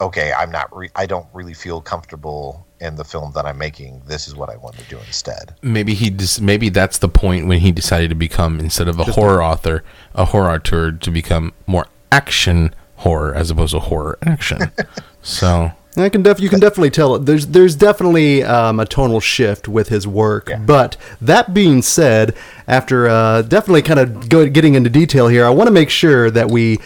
okay 0.00 0.32
i'm 0.36 0.50
not 0.50 0.74
re- 0.76 0.90
i 0.96 1.06
don't 1.06 1.26
really 1.32 1.54
feel 1.54 1.80
comfortable 1.80 2.66
in 2.80 2.96
the 2.96 3.04
film 3.04 3.32
that 3.32 3.46
i'm 3.46 3.56
making. 3.56 4.02
This 4.06 4.28
is 4.28 4.34
what 4.34 4.50
i 4.50 4.56
want 4.56 4.76
to 4.76 4.84
do 4.84 4.98
instead. 4.98 5.54
Maybe 5.62 5.94
he 5.94 6.10
just 6.10 6.40
maybe 6.40 6.68
that's 6.68 6.98
the 6.98 7.08
point 7.08 7.46
when 7.46 7.60
he 7.60 7.72
decided 7.72 8.10
to 8.10 8.14
become 8.14 8.60
instead 8.60 8.88
of 8.88 8.98
a 8.98 9.04
horror 9.04 9.42
author 9.42 9.82
a 10.14 10.26
horror 10.26 10.50
auteur 10.50 10.92
to 10.92 11.10
become 11.10 11.52
more 11.66 11.86
action 12.12 12.74
horror 12.96 13.34
as 13.34 13.50
opposed 13.50 13.72
to 13.72 13.80
horror 13.80 14.18
action. 14.22 14.70
So 15.26 15.72
I 15.96 16.08
can 16.08 16.22
def- 16.22 16.40
you 16.40 16.48
can 16.48 16.58
definitely 16.60 16.90
tell 16.90 17.14
it. 17.14 17.20
There's 17.26 17.46
there's 17.48 17.76
definitely 17.76 18.42
um, 18.42 18.80
a 18.80 18.84
tonal 18.84 19.20
shift 19.20 19.68
with 19.68 19.88
his 19.88 20.06
work. 20.06 20.50
But 20.66 20.96
that 21.20 21.54
being 21.54 21.82
said, 21.82 22.34
after 22.66 23.06
uh, 23.08 23.42
definitely 23.42 23.82
kind 23.82 24.00
of 24.00 24.28
go, 24.28 24.48
getting 24.48 24.74
into 24.74 24.90
detail 24.90 25.28
here, 25.28 25.44
I 25.44 25.50
want 25.50 25.68
to 25.68 25.72
make 25.72 25.90
sure 25.90 26.30
that 26.30 26.50
we 26.50 26.78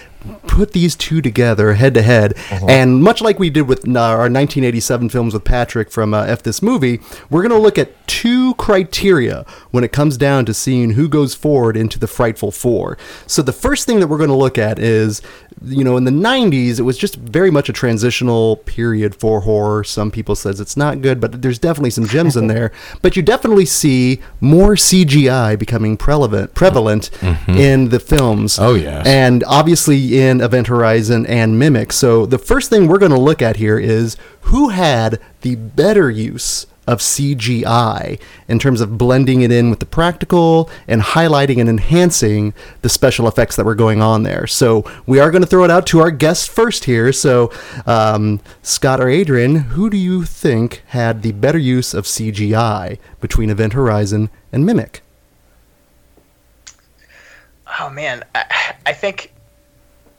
put 0.46 0.72
these 0.72 0.96
two 0.96 1.22
together 1.22 1.74
head 1.74 1.94
to 1.94 2.02
head. 2.02 2.34
And 2.68 3.02
much 3.02 3.20
like 3.22 3.38
we 3.38 3.50
did 3.50 3.62
with 3.62 3.88
uh, 3.88 3.98
our 4.00 4.18
1987 4.28 5.08
films 5.08 5.32
with 5.32 5.44
Patrick 5.44 5.90
from 5.90 6.12
uh, 6.12 6.24
F 6.24 6.42
This 6.42 6.60
Movie, 6.60 7.00
we're 7.30 7.42
going 7.42 7.52
to 7.52 7.58
look 7.58 7.78
at 7.78 8.06
two 8.08 8.54
criteria 8.54 9.46
when 9.70 9.84
it 9.84 9.92
comes 9.92 10.16
down 10.16 10.44
to 10.46 10.52
seeing 10.54 10.90
who 10.90 11.08
goes 11.08 11.34
forward 11.34 11.76
into 11.76 11.98
the 11.98 12.08
Frightful 12.08 12.50
Four. 12.50 12.98
So 13.26 13.42
the 13.42 13.52
first 13.52 13.86
thing 13.86 14.00
that 14.00 14.08
we're 14.08 14.18
going 14.18 14.28
to 14.30 14.36
look 14.36 14.58
at 14.58 14.78
is, 14.78 15.22
you 15.64 15.84
know, 15.84 15.96
in 15.96 16.04
the 16.04 16.10
90s, 16.10 16.78
it 16.78 16.82
was 16.82 16.98
just 16.98 17.16
very 17.16 17.50
much 17.50 17.68
a 17.68 17.72
transitional 17.72 18.56
period 18.56 19.14
for 19.14 19.40
horror. 19.40 19.84
Some 19.84 20.10
people 20.10 20.34
says 20.34 20.60
it's 20.60 20.76
not 20.76 21.02
good, 21.02 21.20
but 21.20 21.42
there's 21.42 21.58
definitely 21.58 21.90
some 21.90 22.06
gems 22.06 22.36
in 22.36 22.46
there. 22.48 22.72
But 23.02 23.16
you 23.16 23.22
definitely 23.22 23.66
see 23.66 24.20
more 24.40 24.74
CGI 24.74 25.58
becoming 25.58 25.96
prevalent, 25.96 26.54
prevalent 26.54 27.10
in 27.48 27.88
the 27.88 28.00
films. 28.00 28.58
Oh, 28.58 28.74
yeah. 28.74 29.02
And 29.04 29.44
obviously 29.44 30.20
in 30.20 30.40
Event 30.40 30.68
Horizon 30.68 31.26
and 31.26 31.58
Mimic. 31.58 31.92
So 31.92 32.26
the 32.26 32.38
first 32.38 32.70
thing 32.70 32.86
we're 32.86 32.98
going 32.98 33.12
to 33.12 33.20
look 33.20 33.42
at 33.42 33.56
here 33.56 33.78
is 33.78 34.16
who 34.42 34.70
had 34.70 35.20
the 35.42 35.56
better 35.56 36.10
use 36.10 36.66
of 36.88 37.00
CGI 37.00 38.18
in 38.48 38.58
terms 38.58 38.80
of 38.80 38.96
blending 38.96 39.42
it 39.42 39.52
in 39.52 39.68
with 39.68 39.78
the 39.78 39.86
practical 39.86 40.70
and 40.88 41.02
highlighting 41.02 41.60
and 41.60 41.68
enhancing 41.68 42.54
the 42.80 42.88
special 42.88 43.28
effects 43.28 43.56
that 43.56 43.66
were 43.66 43.74
going 43.74 44.00
on 44.00 44.22
there. 44.22 44.46
So 44.46 44.90
we 45.06 45.20
are 45.20 45.30
going 45.30 45.42
to 45.42 45.46
throw 45.46 45.64
it 45.64 45.70
out 45.70 45.86
to 45.88 46.00
our 46.00 46.10
guests 46.10 46.48
first 46.48 46.84
here. 46.84 47.12
So 47.12 47.52
um, 47.84 48.40
Scott 48.62 49.00
or 49.00 49.08
Adrian, 49.08 49.56
who 49.56 49.90
do 49.90 49.98
you 49.98 50.24
think 50.24 50.82
had 50.86 51.20
the 51.20 51.32
better 51.32 51.58
use 51.58 51.92
of 51.92 52.06
CGI 52.06 52.98
between 53.20 53.50
Event 53.50 53.74
Horizon 53.74 54.30
and 54.50 54.64
Mimic? 54.64 55.02
Oh 57.78 57.90
man, 57.90 58.24
I, 58.34 58.74
I 58.86 58.92
think 58.94 59.34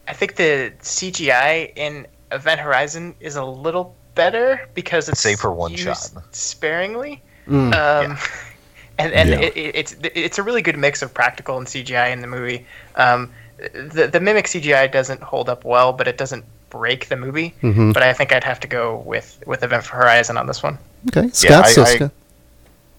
I 0.06 0.12
think 0.12 0.36
the 0.36 0.72
CGI 0.80 1.72
in 1.74 2.06
Event 2.30 2.60
Horizon 2.60 3.16
is 3.18 3.34
a 3.34 3.44
little 3.44 3.96
better 4.20 4.68
because 4.74 5.08
it's 5.08 5.20
Save 5.20 5.40
for 5.40 5.52
one 5.52 5.70
used 5.72 5.84
shot. 5.84 6.10
sparingly. 6.34 7.22
Mm. 7.48 7.72
Um, 7.74 8.18
and 8.98 9.12
and 9.12 9.28
Yeah. 9.30 9.40
it, 9.40 9.56
it, 9.56 9.74
it's 9.80 9.96
it's 10.14 10.38
a 10.38 10.42
really 10.42 10.62
good 10.62 10.76
mix 10.78 11.02
of 11.02 11.12
practical 11.14 11.56
and 11.58 11.66
CGI 11.66 12.12
in 12.12 12.20
the 12.20 12.26
movie. 12.26 12.66
Um, 12.96 13.30
the 13.72 14.08
the 14.12 14.20
mimic 14.20 14.46
CGI 14.46 14.90
doesn't 14.92 15.22
hold 15.22 15.48
up 15.48 15.64
well, 15.64 15.92
but 15.92 16.06
it 16.08 16.18
doesn't 16.18 16.44
break 16.70 17.08
the 17.08 17.16
movie. 17.16 17.54
Mhm. 17.62 17.92
But 17.94 18.02
I 18.02 18.12
think 18.12 18.32
I'd 18.32 18.44
have 18.44 18.60
to 18.60 18.68
go 18.68 18.98
with 19.06 19.42
with 19.46 19.62
Event 19.62 19.86
Horizon 19.86 20.36
on 20.36 20.46
this 20.46 20.62
one. 20.62 20.76
Okay, 21.08 21.28
Scott. 21.32 21.64
I- 21.66 21.72
so 21.72 21.82
I- 21.82 21.96
Scott- 21.96 22.12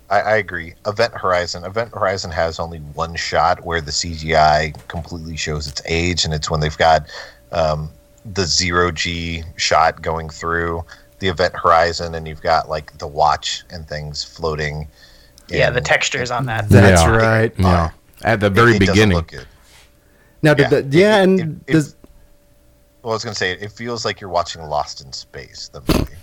I, 0.09 0.19
I 0.19 0.35
agree. 0.37 0.73
Event 0.85 1.13
Horizon. 1.13 1.63
Event 1.63 1.93
Horizon 1.93 2.31
has 2.31 2.59
only 2.59 2.79
one 2.79 3.15
shot 3.15 3.63
where 3.63 3.79
the 3.79 3.91
CGI 3.91 4.73
completely 4.89 5.37
shows 5.37 5.67
its 5.67 5.81
age, 5.85 6.25
and 6.25 6.33
it's 6.33 6.49
when 6.51 6.59
they've 6.59 6.77
got 6.77 7.05
um, 7.53 7.89
the 8.33 8.43
zero 8.45 8.91
G 8.91 9.43
shot 9.55 10.01
going 10.01 10.27
through 10.29 10.83
the 11.21 11.27
Event 11.29 11.53
Horizon, 11.55 12.15
and 12.15 12.27
you've 12.27 12.41
got 12.41 12.67
like 12.67 12.97
the 12.97 13.07
watch 13.07 13.63
and 13.69 13.87
things 13.87 14.23
floating. 14.23 14.87
Yeah, 15.47 15.69
in- 15.69 15.73
the 15.75 15.81
textures 15.81 16.31
on 16.31 16.45
that. 16.47 16.67
That's 16.67 17.01
Yeah. 17.03 17.15
right. 17.15 17.53
yeah 17.57 17.91
at 18.23 18.39
the 18.39 18.49
very 18.49 18.75
it 18.75 18.79
doesn't 18.79 18.93
beginning 18.93 19.15
look 19.17 19.27
good. 19.27 19.47
Now, 20.43 20.53
did 20.53 20.63
Yeah, 20.63 20.69
the, 20.81 20.97
yeah, 20.97 21.17
it- 21.19 21.23
and 21.23 21.39
it- 21.39 21.47
it- 21.67 21.73
does 21.73 21.95
Well, 23.03 23.13
I 23.13 23.15
was 23.15 23.23
gonna 23.23 23.33
say 23.35 23.51
it 23.53 23.71
feels 23.71 24.03
like 24.05 24.19
you're 24.21 24.29
watching 24.29 24.61
Lost 24.63 25.01
in 25.01 25.11
Space. 25.13 25.69
The 25.73 25.81
movie. 25.87 26.13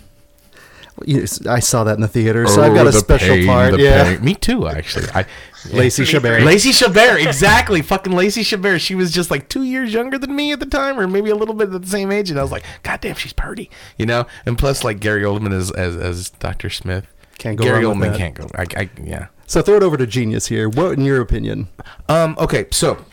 Yes, 1.05 1.45
I 1.45 1.59
saw 1.59 1.83
that 1.83 1.95
in 1.95 2.01
the 2.01 2.07
theater, 2.07 2.47
so 2.47 2.61
I've 2.61 2.73
got 2.73 2.85
Oh, 2.85 2.89
a 2.89 2.93
special 2.93 3.35
pain, 3.35 3.45
part. 3.47 3.79
Yeah, 3.79 4.15
pain. 4.15 4.23
me 4.23 4.35
too 4.35 4.67
actually 4.67 5.07
i 5.13 5.25
Lacey 5.73 6.03
Chabert. 6.03 6.45
Lacey 6.45 6.71
Chabert, 6.71 7.25
exactly. 7.25 7.81
Fucking 7.81 8.13
Lacey 8.13 8.43
Chabert. 8.43 8.79
She 8.79 8.95
was 8.95 9.11
just 9.11 9.29
like 9.29 9.49
two 9.49 9.63
years 9.63 9.93
younger 9.93 10.17
than 10.17 10.33
me 10.35 10.53
at 10.53 10.59
the 10.61 10.65
time, 10.65 10.97
or 10.97 11.05
maybe 11.07 11.29
a 11.29 11.35
little 11.35 11.53
bit 11.53 11.73
at 11.73 11.81
the 11.81 11.87
same 11.87 12.11
age. 12.11 12.29
And 12.29 12.39
I 12.39 12.43
was 12.43 12.51
like, 12.51 12.63
God 12.83 13.01
damn, 13.01 13.15
she's 13.15 13.33
pretty, 13.33 13.69
you 13.97 14.05
know. 14.05 14.25
And 14.45 14.57
plus, 14.57 14.83
like 14.85 14.99
Gary 15.01 15.23
Oldman 15.23 15.53
as 15.53 15.69
as, 15.71 15.95
as 15.97 16.29
Doctor 16.29 16.69
Smith. 16.69 17.05
Can't 17.37 17.57
go 17.57 17.63
Gary 17.65 17.83
Oldman 17.83 18.15
can't 18.17 18.35
go. 18.35 18.47
I, 18.55 18.65
I 18.75 18.89
yeah. 19.03 19.27
So 19.47 19.61
throw 19.61 19.75
it 19.75 19.83
over 19.83 19.97
to 19.97 20.07
Genius 20.07 20.47
here. 20.47 20.69
What, 20.69 20.93
in 20.93 21.03
your 21.03 21.19
opinion? 21.21 21.67
Um. 22.07 22.37
Okay. 22.39 22.67
So 22.71 23.03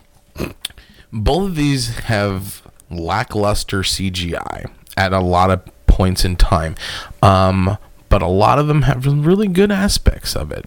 both 1.13 1.51
of 1.51 1.57
these 1.57 1.99
have 2.01 2.63
lackluster 2.91 3.81
CGI 3.81 4.71
at 4.97 5.13
a 5.13 5.21
lot 5.21 5.51
of 5.51 5.63
points 5.97 6.27
in 6.27 6.37
time, 6.37 6.75
um, 7.23 7.79
but 8.11 8.21
a 8.21 8.27
lot 8.27 8.59
of 8.59 8.67
them 8.67 8.83
have 8.83 9.07
really 9.07 9.49
good 9.49 9.73
aspects 9.73 10.37
of 10.37 10.53
it. 10.53 10.67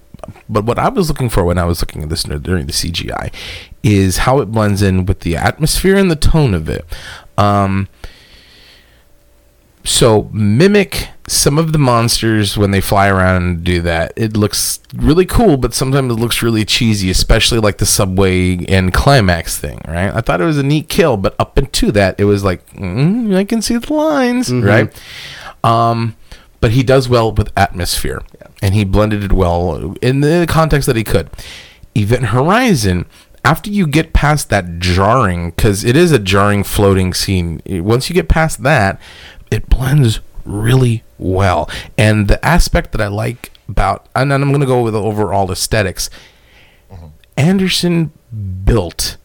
But 0.50 0.66
what 0.66 0.80
I 0.80 0.90
was 0.90 1.08
looking 1.08 1.30
for 1.30 1.44
when 1.44 1.60
I 1.60 1.66
was 1.66 1.82
looking 1.82 2.02
at 2.02 2.10
this 2.10 2.24
during 2.24 2.66
the 2.66 2.74
CGI 2.74 3.32
is 3.84 4.18
how 4.18 4.40
it 4.40 4.48
blends 4.48 4.82
in 4.82 5.06
with 5.06 5.20
the 5.20 5.36
atmosphere 5.38 5.96
and 5.96 6.10
the 6.10 6.16
tone 6.16 6.56
of 6.56 6.68
it. 6.68 6.84
Um, 7.38 7.88
so 9.90 10.30
mimic 10.32 11.10
some 11.28 11.58
of 11.58 11.74
the 11.74 11.80
monsters 11.80 12.58
when 12.58 12.72
they 12.72 12.82
fly 12.82 13.08
around 13.08 13.42
and 13.42 13.64
do 13.64 13.82
that. 13.82 14.14
It 14.16 14.38
looks 14.38 14.80
really 14.96 15.26
cool, 15.26 15.58
but 15.58 15.74
sometimes 15.74 16.12
it 16.12 16.16
looks 16.16 16.42
really 16.44 16.64
cheesy, 16.66 17.10
especially 17.10 17.60
like 17.60 17.78
the 17.80 17.86
subway 17.86 18.66
and 18.66 18.94
climax 18.94 19.58
thing, 19.58 19.82
right? 19.88 20.14
I 20.14 20.22
thought 20.22 20.42
it 20.42 20.46
was 20.46 20.58
a 20.60 20.64
neat 20.64 20.90
kill, 20.90 21.18
but 21.18 21.36
up 21.40 21.58
into 21.58 21.92
that, 21.94 22.20
it 22.20 22.26
was 22.26 22.44
like 22.44 22.66
mm, 22.74 23.36
I 23.36 23.44
can 23.46 23.62
see 23.62 23.78
the 23.78 23.94
lines, 23.94 24.52
right? 24.54 25.02
Um, 25.64 26.16
but 26.62 26.72
he 26.72 26.84
does 26.84 27.10
well 27.10 27.32
with 27.32 27.52
atmosphere, 27.58 28.22
and 28.62 28.74
he 28.76 28.84
blended 28.86 29.24
it 29.24 29.34
well 29.34 29.96
in 30.02 30.22
the 30.22 30.46
context 30.48 30.86
that 30.88 30.96
he 30.96 31.04
could. 31.04 31.30
Event 31.96 32.26
Horizon, 32.26 33.06
after 33.44 33.70
you 33.70 33.88
get 33.88 34.14
past 34.14 34.50
that 34.50 34.80
jarring, 34.80 35.52
because 35.52 35.84
it 35.84 35.96
is 35.96 36.12
a 36.12 36.20
jarring 36.20 36.64
floating 36.64 37.14
scene, 37.14 37.62
once 37.68 38.10
you 38.10 38.14
get 38.14 38.30
past 38.30 38.64
that, 38.64 39.00
it 39.52 39.70
blends 39.70 40.20
really 40.46 41.04
well. 41.18 41.70
And 41.98 42.28
the 42.28 42.44
aspect 42.46 42.92
that 42.94 43.02
I 43.02 43.08
like 43.08 43.52
about, 43.68 44.08
and 44.16 44.32
then 44.32 44.42
I'm 44.42 44.50
going 44.50 44.62
to 44.62 44.66
go 44.68 44.82
with 44.82 44.94
the 44.94 45.02
overall 45.02 45.52
esthetics 45.52 46.10
Anderson 47.38 48.12
built 48.66 49.18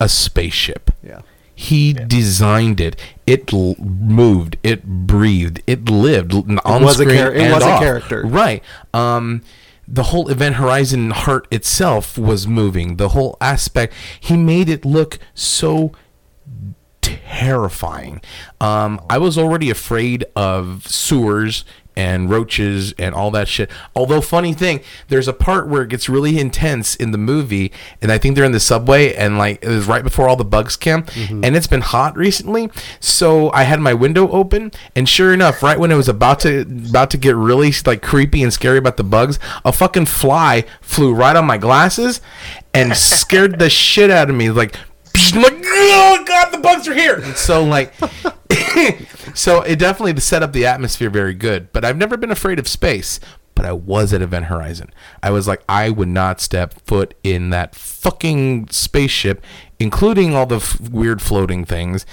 a 0.00 0.08
spaceship. 0.08 0.90
Yeah. 1.02 1.20
He 1.54 1.92
designed 1.92 2.80
it. 2.80 2.96
It 3.26 3.52
l- 3.52 3.76
moved. 3.78 4.56
It 4.62 4.84
breathed. 4.84 5.62
It 5.66 5.88
lived 5.88 6.32
l- 6.34 6.44
on 6.64 6.82
was 6.82 6.98
a 6.98 7.02
screen 7.04 7.18
char- 7.18 7.32
it 7.32 7.42
and 7.42 7.52
was 7.52 7.62
a 7.62 7.78
character. 7.78 8.22
Right. 8.26 8.62
Um, 8.92 9.42
the 9.86 10.04
whole 10.04 10.28
Event 10.30 10.56
Horizon 10.56 11.10
heart 11.10 11.46
itself 11.50 12.16
was 12.18 12.46
moving. 12.48 12.96
The 12.96 13.10
whole 13.10 13.36
aspect. 13.40 13.92
He 14.18 14.36
made 14.36 14.68
it 14.68 14.84
look 14.84 15.18
so 15.34 15.92
terrifying. 17.26 18.20
Um, 18.60 19.00
I 19.10 19.18
was 19.18 19.36
already 19.38 19.70
afraid 19.70 20.24
of 20.36 20.86
sewers 20.86 21.64
and 21.96 22.28
roaches 22.28 22.92
and 22.98 23.14
all 23.14 23.30
that 23.30 23.46
shit. 23.46 23.70
Although 23.94 24.20
funny 24.20 24.52
thing, 24.52 24.80
there's 25.08 25.28
a 25.28 25.32
part 25.32 25.68
where 25.68 25.82
it 25.82 25.88
gets 25.90 26.08
really 26.08 26.40
intense 26.40 26.96
in 26.96 27.12
the 27.12 27.18
movie, 27.18 27.70
and 28.02 28.10
I 28.10 28.18
think 28.18 28.34
they're 28.34 28.44
in 28.44 28.50
the 28.50 28.58
subway, 28.58 29.14
and 29.14 29.38
like 29.38 29.62
it 29.62 29.68
was 29.68 29.86
right 29.86 30.02
before 30.02 30.28
all 30.28 30.34
the 30.34 30.44
bugs 30.44 30.76
came, 30.76 31.04
and 31.16 31.54
it's 31.56 31.68
been 31.68 31.82
hot 31.82 32.16
recently, 32.16 32.68
so 32.98 33.50
I 33.52 33.62
had 33.62 33.78
my 33.78 33.94
window 33.94 34.28
open, 34.30 34.72
and 34.96 35.08
sure 35.08 35.32
enough, 35.32 35.62
right 35.62 35.78
when 35.78 35.92
it 35.92 35.96
was 35.96 36.08
about 36.08 36.40
to 36.40 36.62
about 36.62 37.10
to 37.12 37.16
get 37.16 37.36
really 37.36 37.72
like 37.86 38.02
creepy 38.02 38.42
and 38.42 38.52
scary 38.52 38.78
about 38.78 38.96
the 38.96 39.04
bugs, 39.04 39.38
a 39.64 39.72
fucking 39.72 40.06
fly 40.06 40.64
flew 40.80 41.14
right 41.14 41.36
on 41.36 41.44
my 41.44 41.58
glasses, 41.58 42.20
and 42.72 42.96
scared 42.96 43.60
the 43.60 43.70
shit 43.70 44.10
out 44.10 44.28
of 44.30 44.34
me, 44.36 44.50
like. 44.50 44.76
Like, 45.34 45.63
oh 45.92 46.24
god, 46.26 46.50
the 46.50 46.58
bugs 46.58 46.88
are 46.88 46.94
here. 46.94 47.22
So 47.34 47.64
like, 47.64 47.92
so 49.34 49.62
it 49.62 49.78
definitely 49.78 50.20
set 50.20 50.42
up 50.42 50.52
the 50.52 50.66
atmosphere 50.66 51.10
very 51.10 51.34
good. 51.34 51.72
But 51.72 51.84
I've 51.84 51.96
never 51.96 52.16
been 52.16 52.30
afraid 52.30 52.58
of 52.58 52.68
space. 52.68 53.20
But 53.54 53.66
I 53.66 53.72
was 53.72 54.12
at 54.12 54.20
Event 54.20 54.46
Horizon. 54.46 54.90
I 55.22 55.30
was 55.30 55.46
like, 55.46 55.62
I 55.68 55.88
would 55.88 56.08
not 56.08 56.40
step 56.40 56.74
foot 56.86 57.14
in 57.22 57.50
that 57.50 57.76
fucking 57.76 58.68
spaceship, 58.70 59.44
including 59.78 60.34
all 60.34 60.46
the 60.46 60.56
f- 60.56 60.80
weird 60.80 61.22
floating 61.22 61.64
things. 61.64 62.04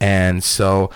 And 0.00 0.42
so 0.42 0.90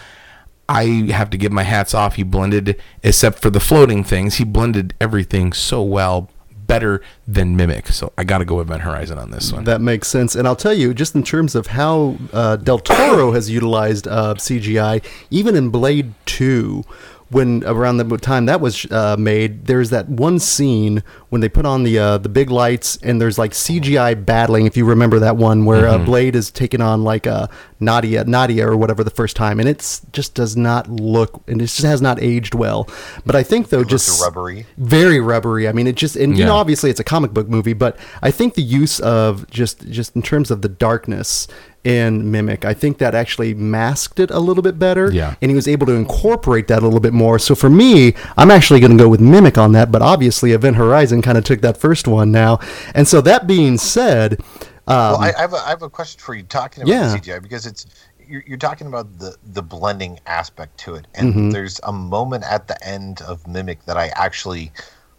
I 0.70 1.10
have 1.10 1.30
to 1.30 1.36
give 1.36 1.52
my 1.52 1.64
hats 1.64 1.92
off. 1.92 2.14
He 2.14 2.22
blended, 2.22 2.80
except 3.02 3.40
for 3.40 3.50
the 3.50 3.60
floating 3.60 4.04
things, 4.04 4.36
he 4.36 4.44
blended 4.44 4.94
everything 5.00 5.52
so 5.52 5.82
well, 5.82 6.30
better 6.70 7.02
than 7.26 7.56
Mimic. 7.56 7.88
So 7.88 8.12
I 8.16 8.22
got 8.22 8.38
to 8.38 8.44
go 8.44 8.60
Event 8.60 8.82
Horizon 8.82 9.18
on 9.18 9.32
this 9.32 9.52
one. 9.52 9.64
That 9.64 9.80
makes 9.80 10.06
sense. 10.06 10.36
And 10.36 10.46
I'll 10.46 10.54
tell 10.54 10.72
you, 10.72 10.94
just 10.94 11.16
in 11.16 11.24
terms 11.24 11.56
of 11.56 11.66
how 11.66 12.16
uh, 12.32 12.56
Del 12.56 12.78
Toro 12.78 13.32
has 13.32 13.50
utilized 13.50 14.06
uh, 14.06 14.34
CGI, 14.34 15.04
even 15.30 15.56
in 15.56 15.70
Blade 15.70 16.14
2, 16.26 16.84
when 17.30 17.62
around 17.64 17.96
the 17.98 18.16
time 18.18 18.46
that 18.46 18.60
was 18.60 18.84
uh, 18.90 19.16
made, 19.18 19.66
there's 19.66 19.90
that 19.90 20.08
one 20.08 20.38
scene 20.38 21.02
when 21.28 21.40
they 21.40 21.48
put 21.48 21.64
on 21.64 21.84
the 21.84 21.98
uh, 21.98 22.18
the 22.18 22.28
big 22.28 22.50
lights 22.50 22.98
and 23.02 23.20
there's 23.20 23.38
like 23.38 23.52
CGI 23.52 24.24
battling. 24.24 24.66
If 24.66 24.76
you 24.76 24.84
remember 24.84 25.20
that 25.20 25.36
one 25.36 25.64
where 25.64 25.86
uh, 25.86 25.98
Blade 25.98 26.34
is 26.34 26.50
taking 26.50 26.80
on 26.80 27.04
like 27.04 27.26
uh, 27.26 27.46
Nadia, 27.78 28.24
Nadia 28.24 28.66
or 28.68 28.76
whatever 28.76 29.04
the 29.04 29.10
first 29.10 29.36
time, 29.36 29.60
and 29.60 29.68
it's 29.68 30.00
just 30.12 30.34
does 30.34 30.56
not 30.56 30.88
look 30.90 31.42
and 31.46 31.62
it 31.62 31.66
just 31.66 31.82
has 31.82 32.02
not 32.02 32.20
aged 32.20 32.54
well. 32.54 32.88
But 33.24 33.36
I 33.36 33.42
think 33.44 33.68
though, 33.68 33.78
Looks 33.78 33.90
just 33.90 34.22
rubbery. 34.22 34.66
very 34.76 35.20
rubbery. 35.20 35.68
I 35.68 35.72
mean, 35.72 35.86
it 35.86 35.96
just 35.96 36.16
and 36.16 36.36
you 36.36 36.44
know 36.44 36.56
obviously 36.56 36.90
it's 36.90 37.00
a 37.00 37.04
comic 37.04 37.32
book 37.32 37.48
movie, 37.48 37.74
but 37.74 37.96
I 38.22 38.30
think 38.32 38.54
the 38.54 38.62
use 38.62 38.98
of 39.00 39.48
just 39.50 39.88
just 39.88 40.16
in 40.16 40.22
terms 40.22 40.50
of 40.50 40.62
the 40.62 40.68
darkness 40.68 41.46
in 41.82 42.30
Mimic, 42.30 42.64
I 42.64 42.74
think 42.74 42.98
that 42.98 43.14
actually 43.14 43.54
masked 43.54 44.20
it 44.20 44.30
a 44.30 44.38
little 44.38 44.62
bit 44.62 44.78
better. 44.78 45.10
Yeah. 45.10 45.34
and 45.40 45.50
he 45.50 45.54
was 45.54 45.66
able 45.66 45.86
to 45.86 45.94
incorporate 45.94 46.68
that 46.68 46.80
a 46.82 46.84
little 46.84 47.00
bit 47.00 47.14
more. 47.14 47.38
So 47.38 47.54
for 47.54 47.70
me, 47.70 48.14
I'm 48.36 48.50
actually 48.50 48.80
going 48.80 48.92
to 48.96 49.02
go 49.02 49.08
with 49.08 49.20
Mimic 49.20 49.56
on 49.56 49.72
that. 49.72 49.90
But 49.90 50.02
obviously, 50.02 50.52
Event 50.52 50.76
Horizon 50.76 51.22
kind 51.22 51.38
of 51.38 51.44
took 51.44 51.62
that 51.62 51.76
first 51.78 52.06
one 52.06 52.30
now. 52.30 52.58
And 52.94 53.08
so 53.08 53.20
that 53.22 53.46
being 53.46 53.78
said, 53.78 54.40
um, 54.86 54.96
Well, 55.12 55.16
I, 55.22 55.32
I 55.36 55.40
have 55.40 55.52
a, 55.54 55.56
I 55.56 55.68
have 55.70 55.82
a 55.82 55.88
question 55.90 56.20
for 56.20 56.34
you 56.34 56.42
talking 56.42 56.82
about 56.82 56.92
Yeah. 56.92 57.08
the 57.08 57.18
CGI 57.18 57.42
because 57.42 57.64
it's 57.64 57.86
you're, 58.28 58.44
you're 58.46 58.58
talking 58.58 58.86
about 58.86 59.18
the 59.18 59.34
the 59.52 59.62
blending 59.62 60.20
aspect 60.26 60.78
to 60.80 60.94
it, 60.96 61.06
and 61.14 61.30
Mm-hmm. 61.30 61.50
there's 61.50 61.80
a 61.84 61.92
moment 61.92 62.44
at 62.44 62.68
the 62.68 62.76
end 62.86 63.22
of 63.22 63.46
Mimic 63.48 63.84
that 63.86 63.96
I 63.96 64.08
actually 64.14 64.70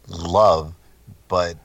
love, 0.08 0.74
but 1.28 1.58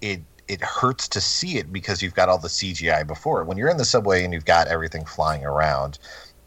it 0.00 0.20
it 0.52 0.60
hurts 0.60 1.08
to 1.08 1.20
see 1.20 1.56
it 1.56 1.72
because 1.72 2.02
you've 2.02 2.14
got 2.14 2.28
all 2.28 2.38
the 2.38 2.48
CGI 2.48 3.06
before. 3.06 3.44
When 3.44 3.56
you're 3.56 3.70
in 3.70 3.78
the 3.78 3.84
subway 3.84 4.24
and 4.24 4.34
you've 4.34 4.44
got 4.44 4.68
everything 4.68 5.04
flying 5.04 5.44
around, 5.44 5.98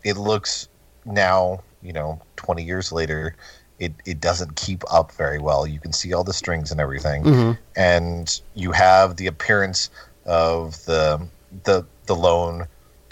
it 0.03 0.15
looks 0.18 0.69
now 1.06 1.61
you 1.82 1.94
know 1.94 2.22
20 2.38 2.64
years 2.64 2.91
later. 2.91 3.36
It, 3.77 3.94
it 4.06 4.22
doesn't 4.22 4.56
keep 4.56 4.84
up 4.90 5.11
very 5.11 5.38
well. 5.38 5.68
You 5.68 5.82
can 5.82 5.91
see 5.91 6.14
all 6.14 6.23
the 6.23 6.32
strings 6.32 6.72
and 6.72 6.80
everything, 6.80 7.57
and 7.76 8.41
you 8.53 8.72
have 8.72 9.18
the 9.18 9.27
appearance 9.27 9.90
of 10.26 10.84
the 10.86 11.27
the 11.65 11.86
the 12.06 12.15
lone 12.15 12.68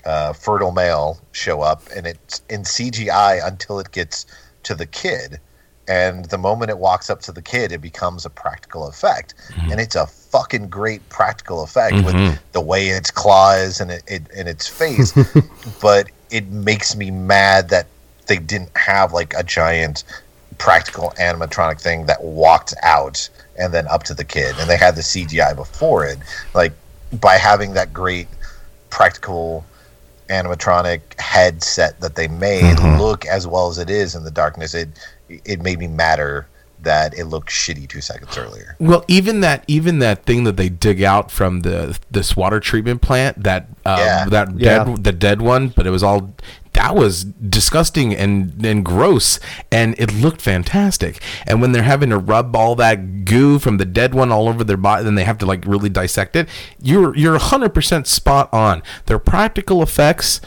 uh, 0.05 0.31
fertile 0.33 0.71
male 0.71 1.19
show 1.33 1.61
up, 1.61 1.81
and 1.95 2.07
it's 2.07 2.41
in 2.49 2.61
CGI 2.61 3.45
until 3.45 3.79
it 3.79 3.91
gets 3.91 4.25
to 4.63 4.75
the 4.75 4.85
kid. 4.85 5.39
And 5.87 6.25
the 6.25 6.37
moment 6.37 6.71
it 6.71 6.77
walks 6.77 7.09
up 7.09 7.19
to 7.23 7.33
the 7.33 7.41
kid, 7.41 7.73
it 7.73 7.81
becomes 7.81 8.25
a 8.25 8.29
practical 8.29 8.87
effect, 8.87 9.33
and 9.69 9.81
it's 9.81 9.95
a 9.95 10.07
fucking 10.33 10.67
great 10.67 11.07
practical 11.09 11.63
effect 11.63 11.93
with 11.93 12.15
mm-hmm. 12.15 12.35
the 12.53 12.61
way 12.61 12.87
its 12.87 13.11
claws 13.11 13.79
and 13.79 13.91
it, 13.91 14.03
it 14.07 14.23
and 14.35 14.49
its 14.49 14.67
face. 14.67 15.13
but 15.81 16.09
it 16.31 16.47
makes 16.47 16.95
me 16.95 17.11
mad 17.11 17.69
that 17.69 17.85
they 18.25 18.37
didn't 18.37 18.75
have 18.75 19.13
like 19.13 19.35
a 19.37 19.43
giant 19.43 20.03
practical 20.57 21.13
animatronic 21.19 21.79
thing 21.79 22.07
that 22.07 22.23
walked 22.23 22.73
out 22.81 23.29
and 23.59 23.71
then 23.71 23.87
up 23.89 24.01
to 24.01 24.15
the 24.15 24.23
kid 24.23 24.55
and 24.57 24.67
they 24.67 24.77
had 24.77 24.95
the 24.95 25.01
CGI 25.01 25.55
before 25.55 26.03
it 26.05 26.17
like 26.55 26.73
by 27.21 27.35
having 27.35 27.73
that 27.73 27.93
great 27.93 28.27
practical 28.89 29.63
animatronic 30.29 31.01
headset 31.19 31.99
that 31.99 32.15
they 32.15 32.27
made 32.27 32.77
mm-hmm. 32.77 32.99
look 32.99 33.25
as 33.25 33.45
well 33.45 33.67
as 33.69 33.77
it 33.77 33.89
is 33.89 34.15
in 34.15 34.23
the 34.23 34.31
darkness 34.31 34.73
it 34.73 34.89
it 35.29 35.61
made 35.61 35.77
me 35.77 35.87
matter 35.87 36.47
that 36.83 37.17
it 37.17 37.25
looked 37.25 37.49
shitty 37.49 37.87
2 37.89 38.01
seconds 38.01 38.37
earlier 38.37 38.75
Well, 38.79 39.03
even 39.07 39.41
that, 39.41 39.63
even 39.67 39.99
that 39.99 40.25
thing 40.25 40.43
that 40.45 40.57
they 40.57 40.69
dig 40.69 41.01
out 41.03 41.31
from 41.31 41.61
the 41.61 41.97
this 42.11 42.35
water 42.35 42.59
treatment 42.59 43.01
plant, 43.01 43.43
that 43.43 43.67
uh, 43.85 43.95
Yeah. 43.99 44.25
that 44.29 44.49
Yeah. 44.59 44.83
dead, 44.83 45.03
the 45.03 45.11
dead 45.11 45.41
one, 45.41 45.69
but 45.75 45.85
it 45.87 45.89
was 45.91 46.03
all 46.03 46.33
that 46.73 46.95
was 46.95 47.23
disgusting 47.25 48.15
and 48.15 48.65
and 48.65 48.83
gross, 48.83 49.39
and 49.71 49.93
it 49.99 50.11
looked 50.11 50.41
fantastic. 50.41 51.21
And 51.45 51.61
when 51.61 51.71
they're 51.71 51.83
having 51.83 52.09
to 52.09 52.17
rub 52.17 52.55
all 52.55 52.73
that 52.77 53.25
goo 53.25 53.59
from 53.59 53.77
the 53.77 53.85
dead 53.85 54.15
one 54.15 54.31
all 54.31 54.49
over 54.49 54.63
their 54.63 54.77
body, 54.77 55.03
then 55.03 55.13
they 55.13 55.23
have 55.23 55.37
to 55.39 55.45
like 55.45 55.63
really 55.67 55.89
dissect 55.89 56.35
it. 56.35 56.49
You're 56.81 57.15
you're 57.15 57.37
hundred 57.37 57.75
percent 57.75 58.07
spot 58.07 58.51
on. 58.51 58.81
Their 59.05 59.19
practical 59.19 59.83
effects. 59.83 60.41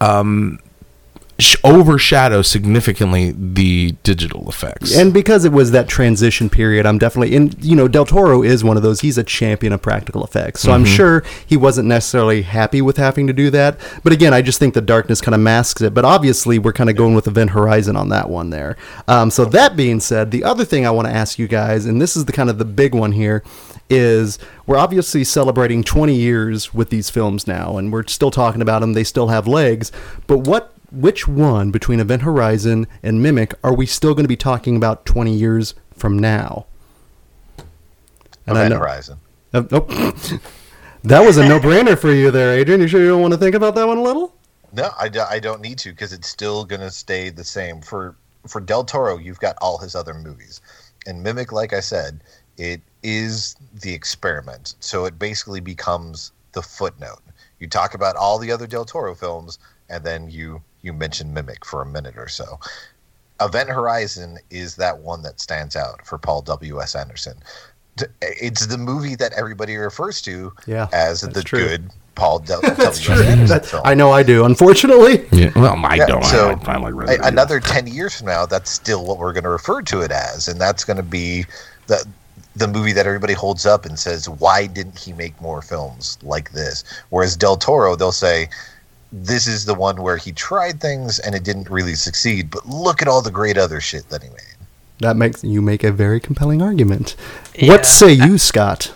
Um, 0.00 0.58
sh- 0.60 0.71
overshadow 1.64 2.42
significantly 2.42 3.34
the 3.36 3.92
digital 4.02 4.48
effects. 4.48 4.96
and 4.96 5.12
because 5.12 5.44
it 5.44 5.52
was 5.52 5.70
that 5.72 5.88
transition 5.88 6.48
period, 6.48 6.86
I'm 6.86 6.98
definitely 6.98 7.34
and 7.36 7.62
you 7.64 7.76
know 7.76 7.88
Del 7.88 8.04
Toro 8.04 8.42
is 8.42 8.62
one 8.64 8.76
of 8.76 8.82
those. 8.82 9.00
He's 9.00 9.18
a 9.18 9.24
champion 9.24 9.72
of 9.72 9.82
practical 9.82 10.24
effects, 10.24 10.60
so 10.60 10.72
I'm 10.72 10.84
sure 10.84 11.24
he 11.46 11.56
wasn't 11.56 11.88
necessarily 11.88 12.42
happy 12.42 12.80
with 12.82 12.96
having 12.96 13.26
to 13.26 13.32
do 13.32 13.50
that. 13.50 13.78
But 14.02 14.12
again, 14.12 14.32
I 14.34 14.42
just 14.42 14.58
think 14.58 14.74
the 14.74 14.80
darkness 14.80 15.20
kind 15.20 15.34
of 15.34 15.40
masks 15.40 15.80
it. 15.80 15.94
But 15.94 16.04
obviously, 16.04 16.58
we're 16.58 16.72
kind 16.72 16.90
of 16.90 16.96
going 16.96 17.14
with 17.14 17.26
Event 17.26 17.50
Horizon 17.50 17.96
on 17.96 18.08
that 18.10 18.28
one 18.28 18.50
there. 18.50 18.76
Um, 19.08 19.30
so 19.30 19.44
that 19.46 19.76
being 19.76 20.00
said, 20.00 20.30
the 20.30 20.44
other 20.44 20.64
thing 20.64 20.86
I 20.86 20.90
want 20.90 21.08
to 21.08 21.14
ask 21.14 21.38
you 21.38 21.48
guys, 21.48 21.86
and 21.86 22.00
this 22.00 22.16
is 22.16 22.24
the 22.24 22.32
kind 22.32 22.50
of 22.50 22.58
the 22.58 22.64
big 22.64 22.94
one 22.94 23.12
here, 23.12 23.42
is 23.90 24.38
we're 24.66 24.78
obviously 24.78 25.24
celebrating 25.24 25.82
20 25.84 26.14
years 26.14 26.72
with 26.72 26.90
these 26.90 27.10
films 27.10 27.46
now, 27.46 27.76
and 27.76 27.92
we're 27.92 28.06
still 28.06 28.30
talking 28.30 28.62
about 28.62 28.80
them. 28.80 28.94
They 28.94 29.04
still 29.04 29.28
have 29.28 29.46
legs, 29.46 29.92
but 30.26 30.38
what? 30.38 30.71
Which 30.92 31.26
one 31.26 31.70
between 31.70 32.00
Event 32.00 32.22
Horizon 32.22 32.86
and 33.02 33.22
Mimic 33.22 33.54
are 33.64 33.74
we 33.74 33.86
still 33.86 34.14
going 34.14 34.24
to 34.24 34.28
be 34.28 34.36
talking 34.36 34.76
about 34.76 35.06
20 35.06 35.32
years 35.32 35.74
from 35.94 36.18
now? 36.18 36.66
And 38.46 38.56
Event 38.56 38.70
know- 38.74 38.78
Horizon 38.78 39.18
Uh, 39.54 39.62
nope. 39.70 39.88
that 41.04 41.20
was 41.20 41.38
a 41.38 41.48
no-brainer 41.48 41.98
for 41.98 42.12
you 42.12 42.30
there, 42.30 42.52
Adrian. 42.58 42.80
You 42.80 42.88
sure 42.88 43.00
you 43.00 43.08
don't 43.08 43.22
want 43.22 43.32
to 43.32 43.38
think 43.38 43.54
about 43.54 43.74
that 43.74 43.86
one 43.86 43.98
a 43.98 44.02
little? 44.02 44.34
No, 44.72 44.90
I, 44.98 45.10
I 45.30 45.38
don't 45.38 45.60
need 45.60 45.78
to 45.78 45.90
because 45.90 46.12
it's 46.12 46.28
still 46.28 46.64
going 46.64 46.80
to 46.80 46.90
stay 46.90 47.30
the 47.30 47.44
same. 47.44 47.80
For 47.80 48.14
for 48.46 48.60
Del 48.60 48.84
Toro, 48.84 49.18
you've 49.18 49.40
got 49.40 49.56
all 49.60 49.78
his 49.78 49.94
other 49.94 50.14
movies. 50.14 50.60
And 51.06 51.22
Mimic, 51.22 51.52
like 51.52 51.72
I 51.72 51.80
said, 51.80 52.22
it 52.56 52.80
is 53.02 53.56
the 53.72 53.92
experiment. 53.92 54.74
So 54.80 55.04
it 55.04 55.18
basically 55.18 55.60
becomes 55.60 56.32
the 56.52 56.62
footnote. 56.62 57.20
You 57.60 57.68
talk 57.68 57.94
about 57.94 58.16
all 58.16 58.38
the 58.38 58.50
other 58.50 58.66
Del 58.66 58.84
Toro 58.84 59.14
films, 59.14 59.58
and 59.88 60.02
then 60.04 60.28
you 60.28 60.60
you 60.82 60.92
mention 60.92 61.32
Mimic 61.32 61.64
for 61.64 61.82
a 61.82 61.86
minute 61.86 62.14
or 62.16 62.28
so. 62.28 62.58
Event 63.40 63.68
Horizon 63.68 64.38
is 64.50 64.76
that 64.76 64.98
one 64.98 65.22
that 65.22 65.40
stands 65.40 65.74
out 65.76 66.04
for 66.06 66.18
Paul 66.18 66.42
W. 66.42 66.80
S. 66.80 66.94
Anderson. 66.94 67.34
It's 68.22 68.66
the 68.66 68.78
movie 68.78 69.16
that 69.16 69.32
everybody 69.34 69.76
refers 69.76 70.22
to 70.22 70.52
Yeah, 70.66 70.88
as 70.92 71.20
the 71.22 71.42
true. 71.42 71.58
good 71.60 71.90
Paul 72.14 72.38
W. 72.46 72.68
S. 72.70 72.76
That's 72.78 73.00
true. 73.00 73.20
Anderson 73.22 73.60
film. 73.60 73.82
I 73.84 73.94
know 73.94 74.12
I 74.12 74.22
do. 74.22 74.44
Unfortunately, 74.44 75.26
Yeah, 75.32 75.50
well, 75.56 75.76
I 75.84 75.96
Yeah, 75.96 76.06
don't. 76.06 76.24
so 76.24 76.50
I, 76.50 76.54
like- 76.54 76.68
I 76.68 76.76
like 76.78 77.18
a- 77.20 77.22
another 77.26 77.60
10 77.60 77.86
years 77.88 78.16
from 78.16 78.28
now 78.28 78.46
that's 78.46 78.70
still 78.70 79.04
what 79.04 79.18
we're 79.18 79.32
going 79.32 79.44
to 79.44 79.50
refer 79.50 79.82
to 79.82 80.00
it 80.00 80.10
as 80.10 80.48
and 80.48 80.60
that's 80.60 80.84
going 80.84 80.96
to 80.98 81.02
be 81.02 81.44
the 81.86 82.04
the 82.54 82.68
movie 82.68 82.92
that 82.92 83.06
everybody 83.06 83.32
holds 83.32 83.64
up 83.64 83.86
and 83.86 83.98
says 83.98 84.28
why 84.28 84.66
didn't 84.66 84.98
he 84.98 85.12
make 85.14 85.38
more 85.40 85.62
films 85.62 86.18
like 86.22 86.52
this 86.52 86.84
whereas 87.08 87.34
del 87.34 87.56
toro 87.56 87.96
they'll 87.96 88.12
say 88.12 88.46
this 89.12 89.46
is 89.46 89.64
the 89.64 89.74
one 89.74 90.00
where 90.00 90.16
he 90.16 90.32
tried 90.32 90.80
things 90.80 91.18
and 91.18 91.34
it 91.34 91.44
didn't 91.44 91.68
really 91.68 91.94
succeed 91.94 92.50
but 92.50 92.66
look 92.66 93.02
at 93.02 93.08
all 93.08 93.20
the 93.20 93.30
great 93.30 93.58
other 93.58 93.80
shit 93.80 94.08
that 94.08 94.22
he 94.22 94.28
made 94.30 94.52
that 95.02 95.16
makes 95.16 95.44
you 95.44 95.60
make 95.60 95.84
a 95.84 95.92
very 95.92 96.20
compelling 96.20 96.62
argument. 96.62 97.16
Yeah. 97.54 97.68
What 97.68 97.84
say 97.84 98.12
you, 98.12 98.38
Scott? 98.38 98.92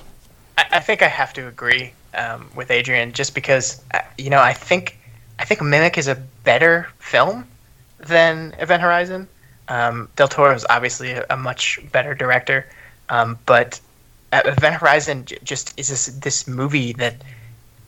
I, 0.57 0.67
I 0.73 0.81
think 0.81 1.03
I 1.03 1.09
have 1.09 1.33
to 1.35 1.47
agree 1.47 1.93
um, 2.15 2.49
with 2.55 2.71
Adrian, 2.71 3.13
just 3.13 3.35
because 3.35 3.83
uh, 3.93 4.01
you 4.17 4.31
know 4.31 4.41
I 4.41 4.53
think 4.53 4.99
I 5.39 5.45
think 5.45 5.61
Mimic 5.61 5.99
is 5.99 6.09
a 6.09 6.15
better 6.45 6.89
film 6.99 7.47
than 7.99 8.55
Event 8.59 8.83
Horizon. 8.83 9.29
Um, 9.69 10.09
Del 10.15 10.29
Toro 10.29 10.55
is 10.55 10.65
obviously 10.71 11.11
a, 11.11 11.27
a 11.29 11.37
much 11.37 11.81
better 11.91 12.15
director, 12.15 12.67
um, 13.09 13.37
but 13.47 13.81
uh, 14.33 14.43
Event 14.45 14.77
Horizon 14.77 15.25
j- 15.25 15.39
just 15.43 15.79
is 15.79 15.89
this 15.89 16.07
this 16.07 16.47
movie 16.47 16.93
that 16.95 17.17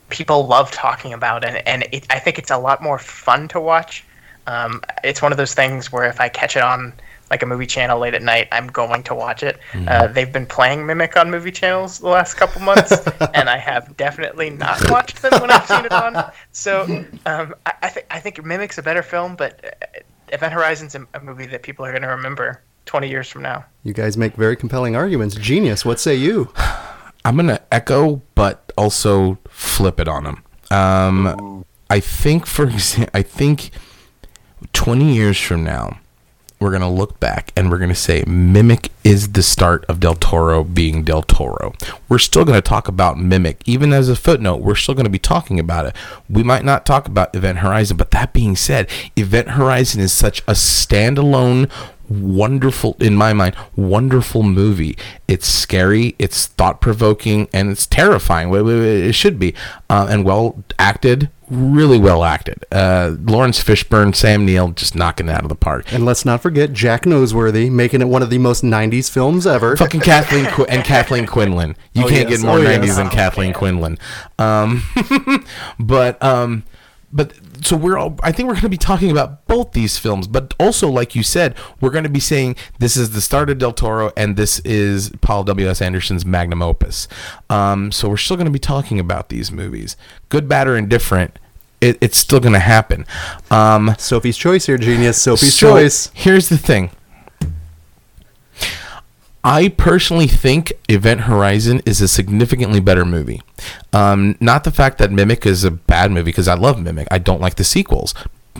people 0.08 0.46
love 0.46 0.70
talking 0.70 1.12
about, 1.12 1.44
and 1.44 1.66
and 1.66 1.86
it, 1.92 2.06
I 2.10 2.18
think 2.18 2.38
it's 2.38 2.50
a 2.50 2.58
lot 2.58 2.82
more 2.82 2.98
fun 2.98 3.48
to 3.48 3.60
watch. 3.60 4.04
Um, 4.46 4.82
it's 5.04 5.20
one 5.20 5.32
of 5.32 5.38
those 5.38 5.54
things 5.54 5.92
where 5.92 6.04
if 6.04 6.20
I 6.20 6.28
catch 6.28 6.56
it 6.56 6.62
on 6.62 6.94
like 7.30 7.42
a 7.42 7.46
movie 7.46 7.66
channel 7.66 7.98
late 7.98 8.14
at 8.14 8.22
night, 8.22 8.48
I'm 8.52 8.68
going 8.68 9.02
to 9.04 9.14
watch 9.14 9.42
it. 9.42 9.58
Uh, 9.86 10.06
they've 10.06 10.32
been 10.32 10.46
playing 10.46 10.86
Mimic 10.86 11.14
on 11.16 11.30
movie 11.30 11.52
channels 11.52 11.98
the 11.98 12.08
last 12.08 12.34
couple 12.34 12.62
months, 12.62 12.92
and 13.34 13.50
I 13.50 13.58
have 13.58 13.94
definitely 13.98 14.48
not 14.48 14.90
watched 14.90 15.20
them 15.20 15.32
when 15.40 15.50
I've 15.50 15.66
seen 15.66 15.84
it 15.84 15.92
on. 15.92 16.32
So 16.52 17.04
um, 17.26 17.54
I, 17.66 17.72
I 17.82 17.88
think 17.88 18.06
I 18.10 18.20
think 18.20 18.44
Mimic's 18.44 18.78
a 18.78 18.82
better 18.82 19.02
film, 19.02 19.36
but 19.36 19.62
uh, 19.64 20.00
Event 20.32 20.52
Horizon's 20.52 20.94
a, 20.94 21.06
a 21.14 21.20
movie 21.20 21.46
that 21.46 21.62
people 21.62 21.84
are 21.84 21.90
going 21.90 22.02
to 22.02 22.08
remember 22.08 22.62
20 22.86 23.08
years 23.08 23.28
from 23.28 23.42
now. 23.42 23.64
You 23.84 23.92
guys 23.92 24.16
make 24.16 24.34
very 24.34 24.56
compelling 24.56 24.96
arguments. 24.96 25.34
Genius. 25.34 25.84
What 25.84 26.00
say 26.00 26.14
you? 26.14 26.52
I'm 27.28 27.36
gonna 27.36 27.60
echo, 27.70 28.22
but 28.34 28.72
also 28.78 29.36
flip 29.50 30.00
it 30.00 30.08
on 30.08 30.24
them. 30.24 30.42
Um, 30.70 31.66
I 31.90 32.00
think, 32.00 32.46
for 32.46 32.64
example, 32.64 33.10
I 33.12 33.20
think 33.20 33.70
20 34.72 35.12
years 35.14 35.38
from 35.38 35.62
now, 35.62 35.98
we're 36.58 36.72
gonna 36.72 36.90
look 36.90 37.20
back 37.20 37.52
and 37.54 37.70
we're 37.70 37.76
gonna 37.76 37.94
say 37.94 38.24
Mimic 38.26 38.88
is 39.04 39.32
the 39.32 39.42
start 39.42 39.84
of 39.90 40.00
Del 40.00 40.14
Toro 40.14 40.64
being 40.64 41.04
Del 41.04 41.20
Toro. 41.20 41.74
We're 42.08 42.18
still 42.18 42.46
gonna 42.46 42.62
talk 42.62 42.88
about 42.88 43.18
Mimic, 43.18 43.60
even 43.66 43.92
as 43.92 44.08
a 44.08 44.16
footnote. 44.16 44.62
We're 44.62 44.74
still 44.74 44.94
gonna 44.94 45.10
be 45.10 45.18
talking 45.18 45.60
about 45.60 45.84
it. 45.84 45.94
We 46.30 46.42
might 46.42 46.64
not 46.64 46.86
talk 46.86 47.06
about 47.06 47.36
Event 47.36 47.58
Horizon, 47.58 47.98
but 47.98 48.10
that 48.12 48.32
being 48.32 48.56
said, 48.56 48.88
Event 49.16 49.50
Horizon 49.50 50.00
is 50.00 50.14
such 50.14 50.40
a 50.48 50.52
standalone 50.52 51.70
wonderful 52.08 52.96
in 53.00 53.14
my 53.14 53.32
mind 53.32 53.54
wonderful 53.76 54.42
movie 54.42 54.96
it's 55.26 55.46
scary 55.46 56.14
it's 56.18 56.46
thought-provoking 56.46 57.48
and 57.52 57.70
it's 57.70 57.86
terrifying 57.86 58.50
it 58.54 59.14
should 59.14 59.38
be 59.38 59.54
uh, 59.90 60.06
and 60.08 60.24
well 60.24 60.62
acted 60.78 61.28
really 61.50 61.98
well 61.98 62.24
acted 62.24 62.64
uh, 62.72 63.14
laurence 63.22 63.62
fishburne 63.62 64.14
sam 64.14 64.44
neill 64.46 64.68
just 64.68 64.94
knocking 64.94 65.28
it 65.28 65.32
out 65.32 65.42
of 65.42 65.48
the 65.48 65.54
park 65.54 65.90
And 65.92 66.04
let's 66.04 66.24
not 66.24 66.42
forget 66.42 66.72
Jack 66.72 67.02
Noseworthy 67.04 67.70
making 67.70 68.00
it 68.02 68.08
one 68.08 68.22
of 68.22 68.28
the 68.30 68.38
most 68.38 68.62
90s 68.62 69.10
films 69.10 69.46
ever. 69.46 69.76
fucking 69.76 70.00
Kathleen 70.00 70.46
Qu- 70.46 70.64
and 70.66 70.84
Kathleen 70.84 71.26
Quinlan. 71.34 71.74
You 71.94 72.04
Oh, 72.04 72.08
can't 72.08 72.28
yes. 72.28 72.40
get 72.40 72.46
more 72.46 72.58
Oh, 72.58 72.62
90s 72.62 72.86
yes. 72.86 72.96
than 72.96 73.08
Kathleen 73.08 73.52
Quinlan. 73.54 73.98
Um, 74.38 74.82
but 75.78 76.22
um, 76.22 76.64
but 77.12 77.32
so 77.62 77.76
we're 77.76 77.98
all, 77.98 78.18
I 78.22 78.32
think 78.32 78.48
we're 78.48 78.54
going 78.54 78.62
to 78.62 78.68
be 78.68 78.76
talking 78.76 79.10
about 79.10 79.46
both 79.46 79.72
these 79.72 79.98
films, 79.98 80.26
but 80.26 80.54
also 80.58 80.88
like 80.88 81.14
you 81.14 81.22
said, 81.22 81.54
we're 81.80 81.90
going 81.90 82.04
to 82.04 82.10
be 82.10 82.20
saying 82.20 82.56
this 82.78 82.96
is 82.96 83.10
the 83.10 83.20
start 83.20 83.50
of 83.50 83.58
Del 83.58 83.72
Toro 83.72 84.12
and 84.16 84.36
this 84.36 84.58
is 84.60 85.10
Paul 85.20 85.44
W 85.44 85.68
S 85.68 85.80
Anderson's 85.82 86.24
magnum 86.24 86.62
opus. 86.62 87.08
Um, 87.50 87.92
so 87.92 88.08
we're 88.08 88.16
still 88.16 88.36
going 88.36 88.46
to 88.46 88.52
be 88.52 88.58
talking 88.58 88.98
about 88.98 89.28
these 89.28 89.52
movies, 89.52 89.96
good, 90.28 90.48
bad, 90.48 90.68
or 90.68 90.76
indifferent. 90.76 91.38
It, 91.80 91.96
it's 92.00 92.18
still 92.18 92.40
going 92.40 92.54
to 92.54 92.58
happen. 92.58 93.06
Um, 93.50 93.94
Sophie's 93.98 94.36
Choice 94.36 94.66
here, 94.66 94.78
genius. 94.78 95.22
Sophie's 95.22 95.54
so, 95.54 95.74
Choice. 95.74 96.10
Here's 96.12 96.48
the 96.48 96.58
thing. 96.58 96.90
I 99.44 99.68
personally 99.68 100.26
think 100.26 100.72
Event 100.88 101.22
Horizon 101.22 101.80
is 101.86 102.00
a 102.00 102.08
significantly 102.08 102.80
better 102.80 103.04
movie. 103.04 103.40
Um, 103.92 104.36
not 104.40 104.64
the 104.64 104.72
fact 104.72 104.98
that 104.98 105.12
Mimic 105.12 105.46
is 105.46 105.62
a 105.62 105.70
bad 105.98 106.12
movie, 106.12 106.30
because 106.30 106.46
I 106.46 106.54
love 106.54 106.80
Mimic. 106.80 107.08
I 107.10 107.18
don't 107.18 107.40
like 107.40 107.56
the 107.56 107.64
sequels, 107.64 108.14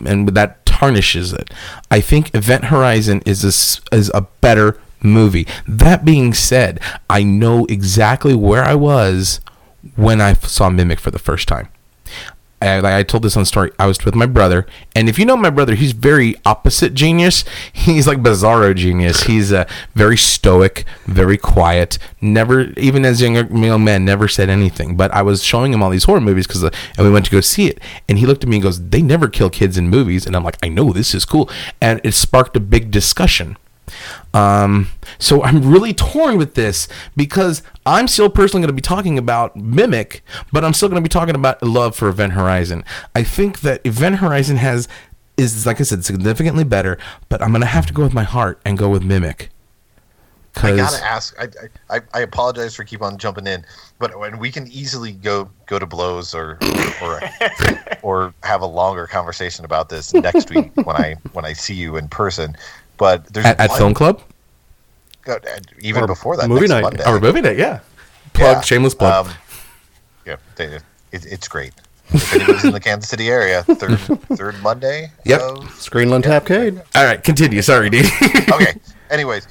and 0.05 0.29
that 0.29 0.65
tarnishes 0.65 1.31
it. 1.31 1.53
I 1.89 2.01
think 2.01 2.35
Event 2.35 2.65
Horizon 2.65 3.21
is 3.25 3.43
a, 3.43 3.95
is 3.95 4.11
a 4.13 4.27
better 4.41 4.77
movie. 5.01 5.47
That 5.65 6.03
being 6.03 6.33
said, 6.33 6.81
I 7.09 7.23
know 7.23 7.65
exactly 7.69 8.35
where 8.35 8.65
I 8.65 8.75
was 8.75 9.39
when 9.95 10.19
I 10.19 10.33
saw 10.33 10.69
Mimic 10.69 10.99
for 10.99 11.11
the 11.11 11.19
first 11.29 11.47
time. 11.47 11.69
I, 12.61 12.79
like 12.79 12.93
I 12.93 13.03
told 13.03 13.23
this 13.23 13.37
on 13.37 13.45
story. 13.45 13.71
I 13.79 13.85
was 13.85 14.03
with 14.03 14.15
my 14.15 14.25
brother, 14.25 14.65
and 14.95 15.07
if 15.07 15.17
you 15.17 15.25
know 15.25 15.37
my 15.37 15.49
brother, 15.49 15.75
he's 15.75 15.93
very 15.93 16.35
opposite 16.45 16.93
genius. 16.93 17.43
He's 17.73 18.07
like 18.07 18.19
bizarro 18.19 18.75
genius. 18.75 19.23
He's 19.23 19.51
uh, 19.51 19.67
very 19.95 20.17
stoic, 20.17 20.85
very 21.05 21.37
quiet. 21.37 21.97
Never, 22.21 22.71
even 22.77 23.05
as 23.05 23.21
younger 23.21 23.45
young 23.57 23.83
man, 23.83 24.05
never 24.05 24.27
said 24.27 24.49
anything. 24.49 24.95
But 24.95 25.11
I 25.11 25.21
was 25.21 25.43
showing 25.43 25.73
him 25.73 25.81
all 25.81 25.89
these 25.89 26.03
horror 26.03 26.21
movies 26.21 26.45
because, 26.45 26.63
uh, 26.63 26.69
and 26.97 27.07
we 27.07 27.11
went 27.11 27.25
to 27.25 27.31
go 27.31 27.41
see 27.41 27.67
it, 27.67 27.79
and 28.07 28.19
he 28.19 28.25
looked 28.25 28.43
at 28.43 28.49
me 28.49 28.57
and 28.57 28.63
goes, 28.63 28.89
"They 28.89 29.01
never 29.01 29.27
kill 29.27 29.49
kids 29.49 29.77
in 29.77 29.89
movies," 29.89 30.25
and 30.25 30.35
I'm 30.35 30.43
like, 30.43 30.57
"I 30.61 30.67
know 30.67 30.91
this 30.91 31.15
is 31.15 31.25
cool," 31.25 31.49
and 31.81 32.01
it 32.03 32.13
sparked 32.13 32.55
a 32.57 32.59
big 32.59 32.91
discussion. 32.91 33.57
Um, 34.33 34.89
so 35.17 35.43
I'm 35.43 35.71
really 35.71 35.93
torn 35.93 36.37
with 36.37 36.53
this 36.53 36.87
because 37.15 37.63
I'm 37.85 38.07
still 38.07 38.29
personally 38.29 38.61
going 38.61 38.67
to 38.67 38.73
be 38.73 38.81
talking 38.81 39.17
about 39.17 39.55
Mimic, 39.55 40.23
but 40.51 40.63
I'm 40.63 40.73
still 40.73 40.89
going 40.89 41.01
to 41.01 41.05
be 41.07 41.09
talking 41.09 41.35
about 41.35 41.61
love 41.63 41.95
for 41.95 42.07
Event 42.09 42.33
Horizon. 42.33 42.83
I 43.15 43.23
think 43.23 43.61
that 43.61 43.85
Event 43.85 44.17
Horizon 44.17 44.57
has 44.57 44.87
is 45.37 45.65
like 45.65 45.79
I 45.79 45.83
said 45.83 46.03
significantly 46.03 46.63
better, 46.63 46.97
but 47.29 47.41
I'm 47.41 47.49
going 47.49 47.61
to 47.61 47.67
have 47.67 47.85
to 47.87 47.93
go 47.93 48.03
with 48.03 48.13
my 48.13 48.23
heart 48.23 48.59
and 48.65 48.77
go 48.77 48.89
with 48.89 49.03
Mimic. 49.03 49.49
I 50.57 50.75
gotta 50.75 51.05
ask. 51.05 51.35
I, 51.39 51.47
I 51.95 52.01
I 52.13 52.19
apologize 52.21 52.75
for 52.75 52.83
keep 52.83 53.01
on 53.01 53.17
jumping 53.17 53.47
in, 53.47 53.65
but 53.97 54.17
when 54.19 54.39
we 54.39 54.51
can 54.51 54.67
easily 54.67 55.11
go 55.11 55.49
go 55.67 55.79
to 55.79 55.85
blows 55.85 56.33
or 56.33 56.57
or 57.01 57.21
or 58.01 58.33
have 58.43 58.61
a 58.61 58.65
longer 58.65 59.07
conversation 59.07 59.63
about 59.63 59.89
this 59.89 60.13
next 60.13 60.49
week 60.49 60.71
when 60.75 60.95
I 60.95 61.15
when 61.33 61.45
I 61.45 61.53
see 61.53 61.75
you 61.75 61.97
in 61.97 62.07
person. 62.07 62.57
But 62.99 63.33
there's 63.33 63.45
at, 63.47 63.59
at 63.59 63.71
Film 63.71 63.95
Club 63.95 64.21
uh, 65.27 65.35
even 65.81 66.03
Or 66.03 66.07
before 66.07 66.37
that 66.37 66.47
movie 66.47 66.61
next 66.67 66.69
night. 66.71 66.83
Monday. 66.83 67.03
or 67.07 67.19
movie 67.19 67.41
night, 67.41 67.57
yeah. 67.57 67.79
Plug, 68.33 68.57
Yeah. 68.57 68.61
shameless 68.61 68.93
plug. 68.93 69.25
Um, 69.27 69.33
yeah, 70.25 70.35
they, 70.55 70.65
it, 71.11 71.25
it's 71.25 71.47
great. 71.47 71.73
If 72.11 72.33
anybody's 72.33 72.65
in 72.65 72.73
the 72.73 72.79
Kansas 72.89 73.09
City 73.09 73.29
area, 73.29 73.63
third 73.63 73.97
third 74.35 74.61
Monday. 74.61 75.11
Yep. 75.25 75.41
of- 75.41 75.63
Screenland 75.79 76.23
Tapcade. 76.23 76.83
All 76.95 77.05
right, 77.05 77.23
continue. 77.23 77.61
Sorry, 77.61 77.89
dude. 77.89 78.05
okay. 78.53 78.73
Anyways, 79.09 79.47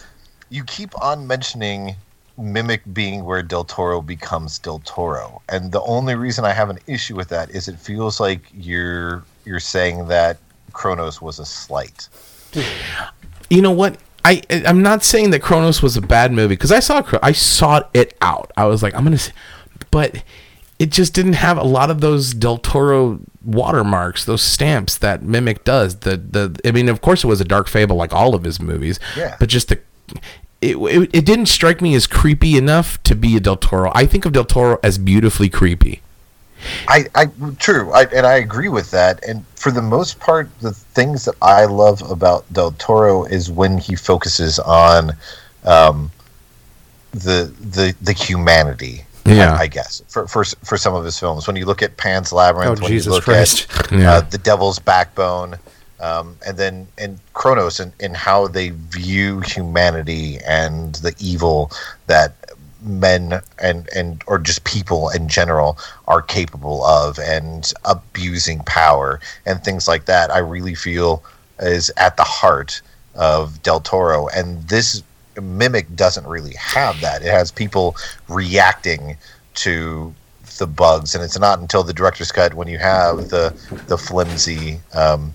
you 0.51 0.63
keep 0.65 1.01
on 1.01 1.27
mentioning 1.27 1.95
Mimic 2.39 2.81
being 2.93 3.25
where 3.25 3.43
Del 3.43 3.65
Toro 3.65 4.01
becomes 4.03 4.59
Del 4.59 4.81
Toro, 4.81 5.41
and 5.49 5.73
the 5.73 5.81
only 5.83 6.15
reason 6.17 6.45
I 6.45 6.53
have 6.53 6.69
an 6.71 6.79
issue 6.87 7.15
with 7.17 7.29
that 7.29 7.51
is 7.51 7.67
it 7.69 7.79
feels 7.79 8.21
like 8.21 8.41
you're 8.53 9.23
you're 9.45 9.61
saying 9.61 10.09
that 10.09 10.37
Cronos 10.73 11.23
was 11.23 11.39
a 11.39 11.47
slight. 11.47 12.09
you 13.51 13.63
know 13.63 13.71
what? 13.71 13.99
I 14.25 14.43
I'm 14.51 14.83
not 14.83 15.05
saying 15.05 15.31
that 15.31 15.41
Cronos 15.41 15.83
was 15.83 15.97
a 15.97 16.01
bad 16.03 16.33
movie 16.33 16.55
because 16.55 16.73
I 16.73 16.81
saw 16.81 17.03
I 17.23 17.33
saw 17.33 17.83
it 17.95 18.17
out. 18.21 18.53
I 18.57 18.67
was 18.67 18.83
like, 18.83 18.95
I'm 18.95 19.05
gonna, 19.05 19.19
see, 19.19 19.33
but 19.91 20.23
it 20.79 20.91
just 20.91 21.15
didn't 21.15 21.35
have 21.35 21.59
a 21.59 21.65
lot 21.65 21.91
of 21.91 22.01
those 22.01 22.35
Del 22.35 22.59
Toro 22.59 23.21
watermarks, 23.45 24.25
those 24.25 24.43
stamps 24.43 24.99
that 24.99 25.23
Mimic 25.23 25.65
does. 25.65 25.97
The 26.01 26.17
the 26.17 26.61
I 26.65 26.73
mean, 26.73 26.89
of 26.89 27.01
course, 27.01 27.25
it 27.25 27.27
was 27.27 27.41
a 27.41 27.45
dark 27.45 27.69
fable 27.69 27.97
like 27.97 28.13
all 28.13 28.35
of 28.35 28.45
his 28.45 28.61
movies. 28.61 29.01
Yeah. 29.17 29.37
But 29.39 29.49
just 29.49 29.69
the. 29.69 29.81
It, 30.61 30.77
it, 30.77 31.11
it 31.13 31.25
didn't 31.25 31.47
strike 31.47 31.81
me 31.81 31.95
as 31.95 32.09
creepy 32.09 32.57
enough 32.57 33.01
to 33.05 33.15
be 33.15 33.37
a 33.37 33.41
Del 33.41 33.57
Toro. 33.57 33.93
I 33.95 34.07
think 34.07 34.25
of 34.25 34.33
Del 34.33 34.45
Toro 34.45 34.81
as 34.83 34.99
beautifully 34.99 35.49
creepy. 35.49 36.03
I, 36.89 37.07
I 37.15 37.27
true, 37.59 37.93
I, 37.93 38.05
and 38.15 38.27
I 38.27 38.35
agree 38.37 38.69
with 38.69 38.91
that. 38.91 39.23
And 39.27 39.45
for 39.55 39.71
the 39.71 39.83
most 39.83 40.19
part, 40.21 40.49
the 40.61 40.73
things 40.73 41.25
that 41.27 41.35
I 41.43 41.65
love 41.67 42.03
about 42.11 42.51
Del 42.53 42.73
Toro 42.73 43.25
is 43.25 43.51
when 43.51 43.79
he 43.79 43.95
focuses 43.95 44.59
on 44.59 45.13
um, 45.65 46.11
the 47.13 47.53
the 47.61 47.95
the 48.03 48.13
humanity. 48.13 49.05
Yeah. 49.27 49.55
I, 49.55 49.63
I 49.63 49.67
guess 49.67 50.03
for, 50.09 50.27
for 50.27 50.45
for 50.45 50.77
some 50.79 50.95
of 50.95 51.05
his 51.05 51.19
films, 51.19 51.47
when 51.47 51.57
you 51.57 51.67
look 51.67 51.83
at 51.83 51.97
Pan's 51.97 52.33
Labyrinth, 52.33 52.79
Oh, 52.79 52.83
when 52.83 52.91
Jesus 52.91 53.07
you 53.07 53.13
look 53.13 53.25
Christ. 53.25 53.67
at 53.79 53.93
Yeah. 53.93 54.13
uh, 54.15 54.21
The 54.23 54.39
Devil's 54.39 54.79
Backbone, 54.79 55.57
um, 56.01 56.37
and 56.47 56.57
then 56.57 56.89
and 56.97 57.19
Cronos, 57.35 57.79
and, 57.79 57.93
and 58.01 58.17
how 58.17 58.49
they 58.49 58.71
view 58.71 59.41
humanity 59.41 60.39
and 60.47 60.95
the 60.97 61.15
evil 61.19 61.71
that 62.07 62.33
men 62.83 63.41
and 63.59 63.89
and 63.95 64.23
or 64.27 64.39
just 64.39 64.65
people 64.65 65.11
in 65.11 65.29
general 65.29 65.77
are 66.07 66.23
capable 66.23 66.85
of 66.85 67.19
and 67.19 67.73
abusing 67.85 68.61
power 68.61 69.21
and 69.47 69.65
things 69.65 69.89
like 69.89 70.05
that 70.05 70.31
i 70.31 70.39
really 70.39 70.75
feel 70.75 71.23
is 71.61 71.91
at 71.97 72.17
the 72.17 72.25
heart 72.25 72.81
of 73.19 73.63
del 73.63 73.81
toro. 73.81 74.29
And 74.29 74.67
this 74.69 75.03
mimic 75.41 75.95
doesn't 75.95 76.27
really 76.27 76.55
have 76.55 77.01
that. 77.01 77.23
It 77.23 77.31
has 77.31 77.53
people 77.53 77.97
reacting 78.29 79.17
to 79.57 80.15
the 80.59 80.67
bugs. 80.67 81.15
And 81.15 81.23
it's 81.23 81.39
not 81.39 81.59
until 81.59 81.83
the 81.83 81.93
director's 81.93 82.33
cut 82.33 82.55
when 82.55 82.69
you 82.69 82.79
have 82.79 83.29
the 83.29 83.55
the 83.89 83.99
flimsy 83.99 84.81
um, 84.95 85.33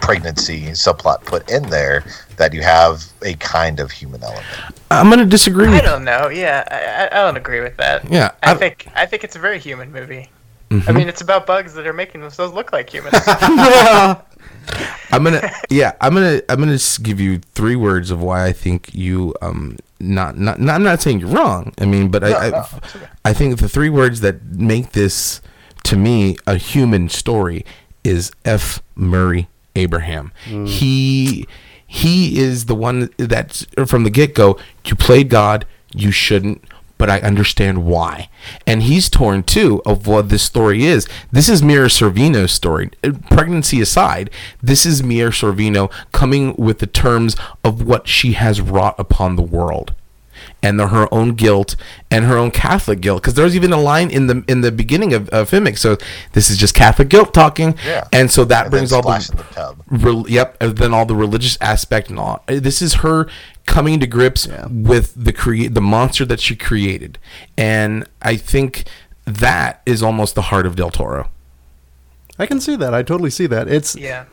pregnancy 0.00 0.62
subplot 0.68 1.24
put 1.24 1.50
in 1.50 1.62
there 1.64 2.04
that 2.36 2.52
you 2.52 2.62
have 2.62 3.04
a 3.22 3.34
kind 3.34 3.80
of 3.80 3.90
human 3.90 4.22
element 4.22 4.44
I'm 4.90 5.08
gonna 5.08 5.26
disagree 5.26 5.68
I 5.68 5.80
don't 5.80 6.04
know. 6.04 6.28
Yeah, 6.28 6.64
I, 6.70 7.04
I 7.04 7.20
I 7.20 7.24
don't 7.24 7.36
agree 7.36 7.60
with 7.60 7.76
that. 7.78 8.10
Yeah, 8.10 8.32
I, 8.42 8.52
I- 8.52 8.54
think 8.54 8.88
I 8.94 9.06
think 9.06 9.24
it's 9.24 9.36
a 9.36 9.38
very 9.38 9.58
human 9.58 9.90
movie. 9.92 10.28
Mm-hmm. 10.70 10.88
I 10.88 10.92
mean, 10.92 11.06
it's 11.06 11.20
about 11.20 11.46
bugs 11.46 11.74
that 11.74 11.86
are 11.86 11.92
making 11.92 12.22
themselves 12.22 12.54
look 12.54 12.72
like 12.72 12.88
humans. 12.88 13.14
I'm 15.10 15.24
gonna 15.24 15.50
yeah 15.68 15.92
I'm 16.00 16.14
gonna 16.14 16.40
I'm 16.48 16.58
gonna 16.58 16.78
give 17.02 17.20
you 17.20 17.38
three 17.38 17.76
words 17.76 18.10
of 18.10 18.22
why 18.22 18.46
I 18.46 18.52
think 18.52 18.94
you 18.94 19.34
um 19.42 19.76
not 20.00 20.38
not, 20.38 20.58
not 20.58 20.74
I'm 20.74 20.82
not 20.82 21.02
saying 21.02 21.20
you're 21.20 21.28
wrong 21.28 21.74
I 21.78 21.84
mean 21.84 22.10
but 22.10 22.24
I 22.24 22.48
I, 22.48 22.80
I 23.26 23.32
think 23.34 23.58
the 23.58 23.68
three 23.68 23.90
words 23.90 24.20
that 24.20 24.42
make 24.44 24.92
this 24.92 25.42
to 25.84 25.96
me 25.96 26.36
a 26.46 26.56
human 26.56 27.08
story 27.08 27.66
is 28.04 28.32
F 28.44 28.82
Murray 28.94 29.48
Abraham 29.76 30.32
he 30.66 31.46
he 31.86 32.38
is 32.38 32.66
the 32.66 32.74
one 32.74 33.10
that's 33.18 33.66
from 33.86 34.04
the 34.04 34.10
get 34.10 34.34
go 34.34 34.58
you 34.84 34.94
played 34.94 35.28
God 35.28 35.66
you 35.94 36.10
shouldn't 36.10 36.64
but 37.02 37.10
I 37.10 37.18
understand 37.18 37.84
why. 37.84 38.28
And 38.64 38.84
he's 38.84 39.08
torn 39.10 39.42
too 39.42 39.82
of 39.84 40.06
what 40.06 40.28
this 40.28 40.44
story 40.44 40.84
is. 40.84 41.08
This 41.32 41.48
is 41.48 41.60
Mira 41.60 41.88
Sorvino's 41.88 42.52
story. 42.52 42.92
Uh, 43.02 43.10
Pregnancy 43.28 43.80
aside, 43.80 44.30
this 44.62 44.86
is 44.86 45.02
Mira 45.02 45.32
Sorvino 45.32 45.90
coming 46.12 46.54
with 46.54 46.78
the 46.78 46.86
terms 46.86 47.34
of 47.64 47.82
what 47.84 48.06
she 48.06 48.34
has 48.34 48.60
wrought 48.60 48.94
upon 49.00 49.34
the 49.34 49.42
world. 49.42 49.94
And 50.64 50.78
the, 50.78 50.86
her 50.88 51.12
own 51.12 51.34
guilt 51.34 51.74
and 52.08 52.24
her 52.24 52.36
own 52.38 52.52
Catholic 52.52 53.00
guilt, 53.00 53.20
because 53.22 53.34
there's 53.34 53.56
even 53.56 53.72
a 53.72 53.80
line 53.80 54.10
in 54.12 54.28
the 54.28 54.44
in 54.46 54.60
the 54.60 54.70
beginning 54.70 55.12
of, 55.12 55.28
of 55.30 55.50
Mimic. 55.50 55.76
So 55.76 55.96
this 56.34 56.50
is 56.50 56.56
just 56.56 56.72
Catholic 56.72 57.08
guilt 57.08 57.34
talking, 57.34 57.76
Yeah. 57.84 58.06
and 58.12 58.30
so 58.30 58.44
that 58.44 58.66
And 58.66 58.70
brings 58.70 58.92
all 58.92 59.02
the 59.02 59.32
the 59.36 59.42
tub. 59.54 59.82
Rel- 59.90 60.30
yep. 60.30 60.56
And 60.60 60.76
then 60.78 60.94
all 60.94 61.04
the 61.04 61.16
religious 61.16 61.58
aspect 61.60 62.10
and 62.10 62.18
all. 62.20 62.44
Uh, 62.46 62.60
This 62.60 62.80
is 62.80 62.94
her 62.94 63.26
coming 63.66 63.98
to 64.00 64.06
grips 64.06 64.46
with 64.70 65.12
the 65.16 65.32
create 65.32 65.74
the 65.74 65.80
monster 65.80 66.24
that 66.26 66.38
she 66.40 66.54
created, 66.54 67.18
and 67.58 68.06
I 68.22 68.36
think 68.36 68.84
that 69.24 69.82
is 69.84 70.00
almost 70.00 70.36
the 70.36 70.42
heart 70.42 70.64
of 70.66 70.76
Del 70.76 70.90
Toro. 70.90 71.28
I 72.38 72.46
can 72.46 72.60
see 72.60 72.76
that. 72.76 72.94
I 72.94 73.02
totally 73.02 73.30
see 73.30 73.46
that. 73.48 73.66
It's 73.68 73.96
Yeah. 73.96 74.24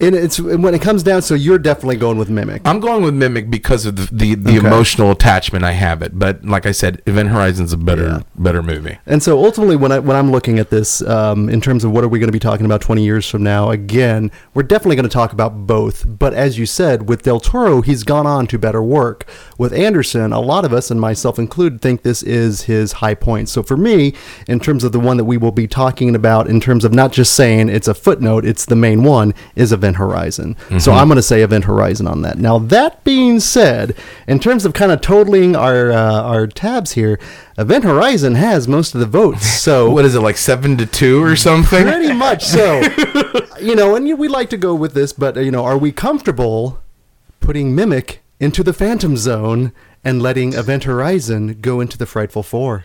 And 0.00 0.14
it's 0.14 0.38
when 0.40 0.74
it 0.74 0.80
comes 0.82 1.02
down. 1.02 1.22
So 1.22 1.34
you're 1.34 1.58
definitely 1.58 1.96
going 1.96 2.18
with 2.18 2.28
Mimic. 2.30 2.62
I'm 2.64 2.80
going 2.80 3.02
with 3.02 3.14
Mimic 3.14 3.50
because 3.50 3.86
of 3.86 3.96
the 3.96 4.08
the, 4.12 4.34
the 4.34 4.58
Okay. 4.58 4.66
emotional 4.66 5.10
attachment 5.10 5.64
I 5.64 5.72
have 5.72 6.02
it. 6.02 6.18
But 6.18 6.44
like 6.44 6.66
I 6.66 6.72
said, 6.72 7.02
Event 7.06 7.30
Horizon's 7.30 7.72
a 7.72 7.76
better 7.76 8.04
Yeah. 8.06 8.20
better 8.36 8.62
movie. 8.62 8.98
And 9.06 9.22
so 9.22 9.44
ultimately, 9.44 9.76
when 9.76 9.92
I 9.92 9.98
when 9.98 10.16
I'm 10.16 10.30
looking 10.30 10.58
at 10.58 10.70
this, 10.70 11.02
um, 11.02 11.48
in 11.48 11.60
terms 11.60 11.84
of 11.84 11.90
what 11.90 12.04
are 12.04 12.08
we 12.08 12.18
going 12.18 12.28
to 12.28 12.32
be 12.32 12.38
talking 12.38 12.64
about 12.66 12.80
20 12.80 13.02
years 13.04 13.28
from 13.28 13.42
now, 13.42 13.70
again, 13.70 14.30
we're 14.54 14.62
definitely 14.62 14.96
going 14.96 15.08
to 15.08 15.12
talk 15.12 15.32
about 15.32 15.66
both. 15.66 16.04
But 16.06 16.32
as 16.34 16.58
you 16.58 16.66
said, 16.66 17.08
with 17.08 17.22
Del 17.22 17.40
Toro, 17.40 17.80
he's 17.80 18.04
gone 18.04 18.26
on 18.26 18.46
to 18.48 18.58
better 18.58 18.82
work. 18.82 19.26
With 19.58 19.72
Anderson, 19.72 20.32
a 20.32 20.40
lot 20.40 20.64
of 20.64 20.72
us, 20.72 20.90
and 20.90 21.00
myself 21.00 21.38
included, 21.38 21.80
think 21.80 22.02
this 22.02 22.22
is 22.22 22.62
his 22.62 22.92
high 22.92 23.14
point. 23.14 23.48
So 23.48 23.62
for 23.62 23.76
me, 23.76 24.14
in 24.46 24.60
terms 24.60 24.84
of 24.84 24.92
the 24.92 25.00
one 25.00 25.16
that 25.16 25.24
we 25.24 25.36
will 25.36 25.50
be 25.52 25.66
talking 25.66 26.14
about, 26.14 26.46
in 26.48 26.60
terms 26.60 26.84
of 26.84 26.92
not 26.92 27.12
just 27.12 27.34
saying 27.34 27.68
it's 27.68 27.88
a 27.88 27.94
footnote, 27.94 28.44
it's 28.44 28.64
the 28.66 28.76
main 28.76 29.02
one, 29.02 29.34
is 29.56 29.72
Event 29.72 29.87
Horizon. 29.96 30.56
So 30.78 30.92
I'm 30.92 31.08
going 31.08 31.16
to 31.16 31.22
say 31.22 31.42
Event 31.42 31.64
Horizon 31.64 32.06
on 32.06 32.22
that. 32.22 32.38
Now 32.38 32.58
that 32.58 33.02
being 33.04 33.40
said, 33.40 33.94
in 34.26 34.38
terms 34.38 34.64
of 34.64 34.74
kind 34.74 34.92
of 34.92 35.00
totaling 35.00 35.56
our 35.56 35.90
uh, 35.90 36.22
our 36.22 36.46
tabs 36.46 36.92
here, 36.92 37.18
Event 37.56 37.84
Horizon 37.84 38.34
has 38.34 38.68
most 38.68 38.94
of 38.94 39.00
the 39.00 39.06
votes. 39.06 39.46
So 39.68 39.90
What 39.90 40.04
is 40.04 40.14
it 40.14 40.20
like 40.20 40.36
seven 40.36 40.76
to 40.78 40.86
two 40.86 41.22
or 41.22 41.36
something? 41.36 41.82
pretty 41.84 42.12
much 42.12 42.44
so. 42.44 42.80
you 43.60 43.74
know, 43.74 43.94
and 43.96 44.18
we 44.18 44.28
like 44.28 44.50
to 44.50 44.56
go 44.56 44.74
with 44.74 44.94
this, 44.94 45.12
but 45.12 45.36
you 45.36 45.50
know, 45.50 45.64
are 45.64 45.76
we 45.78 45.92
comfortable 45.92 46.80
putting 47.40 47.74
Mimic 47.74 48.20
into 48.40 48.62
the 48.62 48.72
Phantom 48.72 49.16
Zone 49.16 49.72
and 50.04 50.22
letting 50.22 50.52
Event 50.54 50.84
Horizon 50.84 51.60
go 51.60 51.80
into 51.80 51.98
the 51.98 52.06
Frightful 52.06 52.42
Four? 52.42 52.84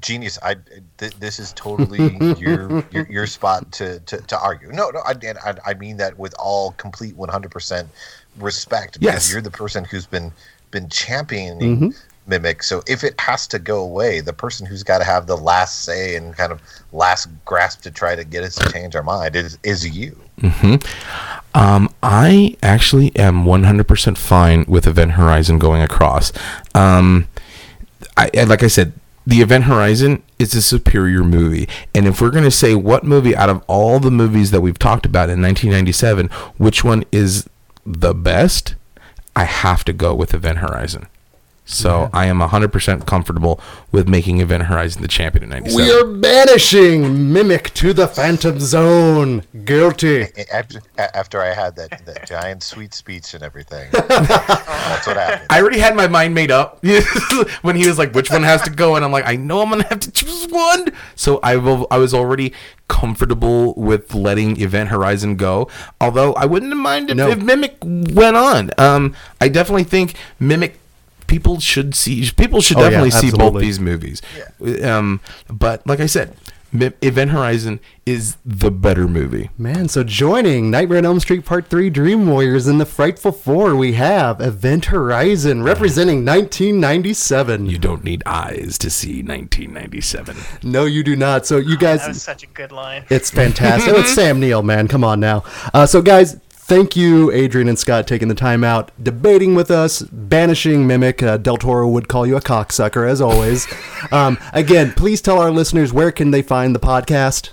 Genius. 0.00 0.38
I 0.42 0.56
th- 0.98 1.14
this 1.18 1.38
is 1.38 1.52
totally 1.54 2.16
your, 2.38 2.84
your 2.90 3.06
your 3.10 3.26
spot 3.26 3.70
to, 3.72 3.98
to, 4.00 4.18
to 4.18 4.38
argue. 4.38 4.70
No, 4.72 4.90
no, 4.90 5.00
I, 5.00 5.12
and 5.24 5.38
I 5.38 5.54
I 5.66 5.74
mean 5.74 5.96
that 5.98 6.18
with 6.18 6.34
all 6.38 6.72
complete 6.72 7.16
one 7.16 7.28
hundred 7.28 7.50
percent 7.50 7.88
respect. 8.38 9.00
Because 9.00 9.14
Yes. 9.14 9.32
you're 9.32 9.42
the 9.42 9.50
person 9.50 9.84
who's 9.84 10.06
been 10.06 10.32
been 10.70 10.88
championing 10.88 11.94
mimic. 12.26 12.62
So 12.62 12.82
if 12.86 13.02
it 13.02 13.18
has 13.20 13.48
to 13.48 13.58
go 13.58 13.80
away, 13.80 14.20
the 14.20 14.32
person 14.32 14.64
who's 14.66 14.84
got 14.84 14.98
to 14.98 15.04
have 15.04 15.26
the 15.26 15.36
last 15.36 15.82
say 15.84 16.14
and 16.14 16.36
kind 16.36 16.52
of 16.52 16.60
last 16.92 17.28
grasp 17.44 17.80
to 17.82 17.90
try 17.90 18.14
to 18.14 18.22
get 18.24 18.44
us 18.44 18.54
to 18.56 18.70
change 18.72 18.94
our 18.94 19.02
mind 19.02 19.34
is 19.34 19.58
is 19.64 19.88
you. 19.88 20.16
Hmm. 20.40 20.76
Um, 21.52 21.92
I 22.02 22.56
actually 22.62 23.14
am 23.16 23.44
100% 23.44 24.16
fine 24.16 24.64
with 24.68 24.86
Event 24.86 25.12
Horizon 25.12 25.58
going 25.58 25.82
across. 25.82 26.32
Um, 26.76 27.26
I, 28.16 28.30
like 28.44 28.62
I 28.62 28.68
said, 28.68 28.92
the 29.30 29.42
Event 29.42 29.64
Horizon 29.64 30.24
is 30.40 30.56
a 30.56 30.62
superior 30.62 31.22
movie. 31.22 31.68
And 31.94 32.08
if 32.08 32.20
we're 32.20 32.32
going 32.32 32.42
to 32.42 32.50
say 32.50 32.74
what 32.74 33.04
movie 33.04 33.36
out 33.36 33.48
of 33.48 33.62
all 33.68 34.00
the 34.00 34.10
movies 34.10 34.50
that 34.50 34.60
we've 34.60 34.78
talked 34.78 35.06
about 35.06 35.30
in 35.30 35.40
1997, 35.40 36.26
which 36.56 36.82
one 36.82 37.04
is 37.12 37.48
the 37.86 38.12
best, 38.12 38.74
I 39.36 39.44
have 39.44 39.84
to 39.84 39.92
go 39.92 40.16
with 40.16 40.34
Event 40.34 40.58
Horizon. 40.58 41.06
So 41.70 42.10
I 42.12 42.26
am 42.26 42.40
100% 42.40 43.06
comfortable 43.06 43.60
with 43.92 44.08
making 44.08 44.40
Event 44.40 44.64
Horizon 44.64 45.02
the 45.02 45.08
champion 45.08 45.44
in 45.44 45.50
97. 45.50 45.84
We 45.84 45.92
are 45.92 46.04
banishing 46.04 47.32
Mimic 47.32 47.72
to 47.74 47.92
the 47.92 48.08
Phantom 48.08 48.58
Zone. 48.58 49.44
Guilty. 49.64 50.26
After 50.52 50.80
after 50.98 51.40
I 51.40 51.54
had 51.54 51.76
that, 51.76 52.04
that 52.06 52.26
giant 52.26 52.64
sweet 52.64 52.92
speech 52.92 53.34
and 53.34 53.44
everything, 53.44 53.88
that's 53.92 55.06
what 55.06 55.16
happened. 55.16 55.46
I 55.48 55.60
already 55.60 55.78
had 55.78 55.94
my 55.94 56.08
mind 56.08 56.34
made 56.34 56.50
up 56.50 56.84
when 57.62 57.76
he 57.76 57.86
was 57.86 57.98
like, 57.98 58.14
"Which 58.14 58.30
one 58.30 58.42
has 58.42 58.62
to 58.62 58.70
go?" 58.70 58.96
And 58.96 59.04
I'm 59.04 59.12
like, 59.12 59.26
"I 59.26 59.36
know 59.36 59.62
I'm 59.62 59.70
gonna 59.70 59.86
have 59.86 60.00
to 60.00 60.10
choose 60.10 60.48
one." 60.48 60.88
So 61.14 61.38
I 61.42 61.56
will. 61.56 61.86
I 61.90 61.98
was 61.98 62.12
already 62.12 62.52
comfortable 62.88 63.74
with 63.74 64.12
letting 64.14 64.60
Event 64.60 64.88
Horizon 64.90 65.36
go. 65.36 65.68
Although 66.00 66.34
I 66.34 66.46
wouldn't 66.46 66.72
have 66.72 66.80
minded 66.82 67.16
No. 67.16 67.28
if 67.28 67.38
Mimic 67.40 67.76
went 67.82 68.36
on. 68.36 68.72
Um, 68.76 69.14
I 69.40 69.48
definitely 69.48 69.84
think 69.84 70.14
Mimic. 70.40 70.78
People 71.30 71.60
should 71.60 71.94
see. 71.94 72.28
People 72.36 72.60
should 72.60 72.76
Oh, 72.76 72.80
yeah, 72.80 72.90
definitely 72.90 73.10
see 73.12 73.30
both 73.30 73.60
these 73.60 73.78
movies. 73.78 74.20
Um, 74.82 75.20
but 75.48 75.86
like 75.86 76.00
I 76.00 76.06
said, 76.06 76.36
Event 76.72 77.30
Horizon 77.30 77.78
is 78.04 78.36
the 78.44 78.70
better 78.70 79.06
movie. 79.06 79.50
Man, 79.56 79.88
so 79.88 80.02
joining 80.02 80.70
Nightmare 80.70 80.98
on 80.98 81.06
Elm 81.06 81.20
Street 81.20 81.44
Part 81.44 81.68
3 81.68 81.88
Dream 81.90 82.26
Warriors 82.28 82.66
in 82.66 82.78
the 82.78 82.84
Frightful 82.86 83.30
Four, 83.32 83.76
we 83.76 83.92
have 83.92 84.40
Event 84.40 84.86
Horizon 84.86 85.62
representing 85.62 86.24
1997. 86.24 87.66
You 87.66 87.78
don't 87.78 88.02
need 88.04 88.22
eyes 88.26 88.76
to 88.78 88.90
see 88.90 89.22
1997. 89.22 90.36
no, 90.62 90.84
you 90.84 91.02
do 91.04 91.14
not. 91.16 91.46
So 91.46 91.58
you 91.58 91.76
guys 91.76 92.00
That 92.00 92.08
was 92.08 92.22
such 92.22 92.42
a 92.42 92.46
good 92.48 92.72
line. 92.72 93.04
It's 93.08 93.30
fantastic. 93.30 93.94
it's 93.96 94.14
Sam 94.14 94.40
Neill, 94.40 94.62
man. 94.62 94.88
Come 94.88 95.04
on 95.04 95.20
now. 95.20 95.44
Uh, 95.74 95.86
so, 95.86 96.02
guys, 96.02 96.38
thank 96.70 96.94
you, 96.94 97.32
Adrian 97.32 97.66
and 97.66 97.76
Scott, 97.76 98.06
taking 98.06 98.28
the 98.28 98.34
time 98.36 98.62
out, 98.62 98.92
debating 99.02 99.56
with 99.56 99.72
us, 99.72 100.02
banishing 100.02 100.86
Mimic. 100.86 101.20
Uh, 101.20 101.36
Del 101.36 101.56
Toro 101.56 101.88
would 101.88 102.06
call 102.06 102.24
you 102.28 102.36
a 102.36 102.40
cocksucker, 102.40 103.10
as 103.10 103.20
always. 103.20 103.66
um, 104.12 104.38
again, 104.52 104.92
please 104.92 105.20
tell 105.20 105.40
our 105.40 105.50
listeners 105.50 105.92
where 105.92 106.12
can 106.12 106.30
they 106.30 106.42
find 106.42 106.72
the 106.72 106.78
podcast. 106.78 107.50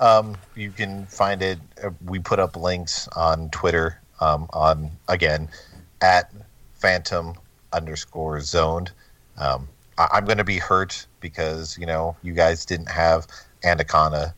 Um, 0.00 0.36
you 0.56 0.72
can 0.72 1.06
find 1.06 1.40
it. 1.40 1.60
Uh, 1.84 1.90
we 2.04 2.18
put 2.18 2.40
up 2.40 2.56
links 2.56 3.06
on 3.14 3.48
Twitter. 3.50 4.00
Um, 4.20 4.48
on 4.52 4.90
again 5.08 5.48
at 6.02 6.32
Phantom 6.74 7.34
underscore 7.72 8.40
Zoned. 8.40 8.90
Um, 9.38 9.68
I, 9.98 10.08
I'm 10.14 10.24
going 10.24 10.36
to 10.36 10.44
be 10.44 10.58
hurt 10.58 11.06
because 11.20 11.78
you 11.78 11.86
know 11.86 12.16
you 12.24 12.32
guys 12.32 12.66
didn't 12.66 12.90
have 12.90 13.28
Anaconda 13.62 14.34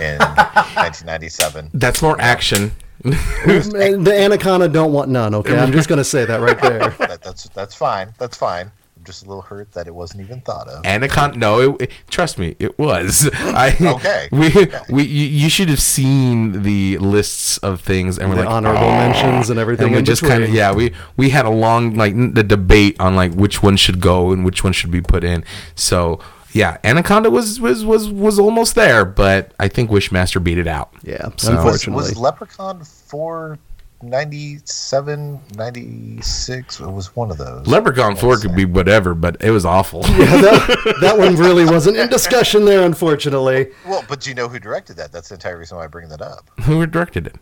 in 0.00 0.18
1997. 0.18 1.70
That's 1.74 2.00
more 2.00 2.18
action. 2.20 2.70
And 3.04 4.06
the 4.06 4.12
Anaconda 4.14 4.68
don't 4.68 4.92
want 4.92 5.10
none, 5.10 5.34
okay? 5.34 5.58
I'm 5.58 5.72
just 5.72 5.88
going 5.88 5.98
to 5.98 6.04
say 6.04 6.24
that 6.24 6.40
right 6.40 6.60
there. 6.60 6.90
That, 7.06 7.22
that's 7.22 7.44
that's 7.50 7.74
fine. 7.74 8.12
That's 8.18 8.36
fine. 8.36 8.70
I'm 8.96 9.04
just 9.04 9.24
a 9.24 9.28
little 9.28 9.42
hurt 9.42 9.70
that 9.72 9.86
it 9.86 9.94
wasn't 9.94 10.22
even 10.22 10.40
thought 10.40 10.66
of. 10.68 10.84
Anaconda. 10.84 11.38
No, 11.38 11.60
it, 11.74 11.82
it- 11.82 11.90
trust 12.10 12.38
me, 12.38 12.56
it 12.58 12.78
was. 12.78 13.30
I, 13.34 13.76
Okay, 13.80 14.28
We, 14.32 14.46
okay. 14.48 14.80
we, 14.90 15.04
you, 15.04 15.26
you 15.26 15.48
should 15.48 15.68
have 15.68 15.80
seen 15.80 16.62
the 16.62 16.98
lists 16.98 17.58
of 17.58 17.80
things, 17.80 18.18
and 18.18 18.28
we're 18.30 18.36
The 18.36 18.42
like 18.44 18.50
honorable 18.50 18.84
"Oh." 18.84 18.90
mentions 18.90 19.50
and 19.50 19.58
everything 19.60 19.88
And 19.88 19.96
we 19.96 20.02
just 20.02 20.22
kind 20.22 20.42
of 20.42 20.50
yeah, 20.50 20.72
we 20.72 20.92
we 21.16 21.30
had 21.30 21.44
a 21.46 21.50
long 21.50 21.94
like 21.94 22.14
the 22.16 22.42
debate 22.42 22.96
on 23.00 23.14
like 23.14 23.32
which 23.34 23.62
one 23.62 23.76
should 23.76 24.00
go 24.00 24.32
and 24.32 24.44
which 24.44 24.64
one 24.64 24.72
should 24.72 24.90
be 24.90 25.00
put 25.00 25.22
in. 25.22 25.44
So 25.74 26.18
yeah, 26.56 26.78
Anaconda 26.84 27.30
was 27.30 27.60
was 27.60 27.84
was 27.84 28.08
was 28.08 28.38
almost 28.38 28.74
there, 28.74 29.04
but 29.04 29.52
I 29.60 29.68
think 29.68 29.90
Wishmaster 29.90 30.42
beat 30.42 30.58
it 30.58 30.66
out. 30.66 30.92
Yeah, 31.02 31.28
So- 31.36 31.52
unfortunately. 31.52 32.10
was 32.10 32.16
Leprechaun 32.18 32.82
497, 32.82 35.40
96? 35.56 36.80
It 36.80 36.86
was 36.90 37.14
one 37.16 37.30
of 37.30 37.38
those. 37.38 37.66
Leprechaun 37.66 38.16
Four 38.16 38.38
could 38.38 38.54
be 38.56 38.64
whatever, 38.64 39.14
but 39.14 39.36
it 39.42 39.50
was 39.50 39.64
awful. 39.64 40.02
that, 40.02 40.96
that 41.00 41.18
one 41.18 41.36
really 41.36 41.64
wasn't 41.64 41.96
in 41.96 42.08
discussion 42.08 42.64
there, 42.64 42.84
unfortunately. 42.84 43.68
Well, 43.86 44.04
but 44.08 44.20
do 44.20 44.30
you 44.30 44.34
know 44.34 44.48
who 44.48 44.58
directed 44.58 44.96
that? 44.96 45.12
That's 45.12 45.28
the 45.28 45.34
entire 45.34 45.58
reason 45.58 45.76
why 45.78 45.84
I 45.84 45.88
bring 45.88 46.08
that 46.08 46.22
up. 46.22 46.48
Who 46.64 46.84
directed 46.86 47.26
it? 47.26 47.36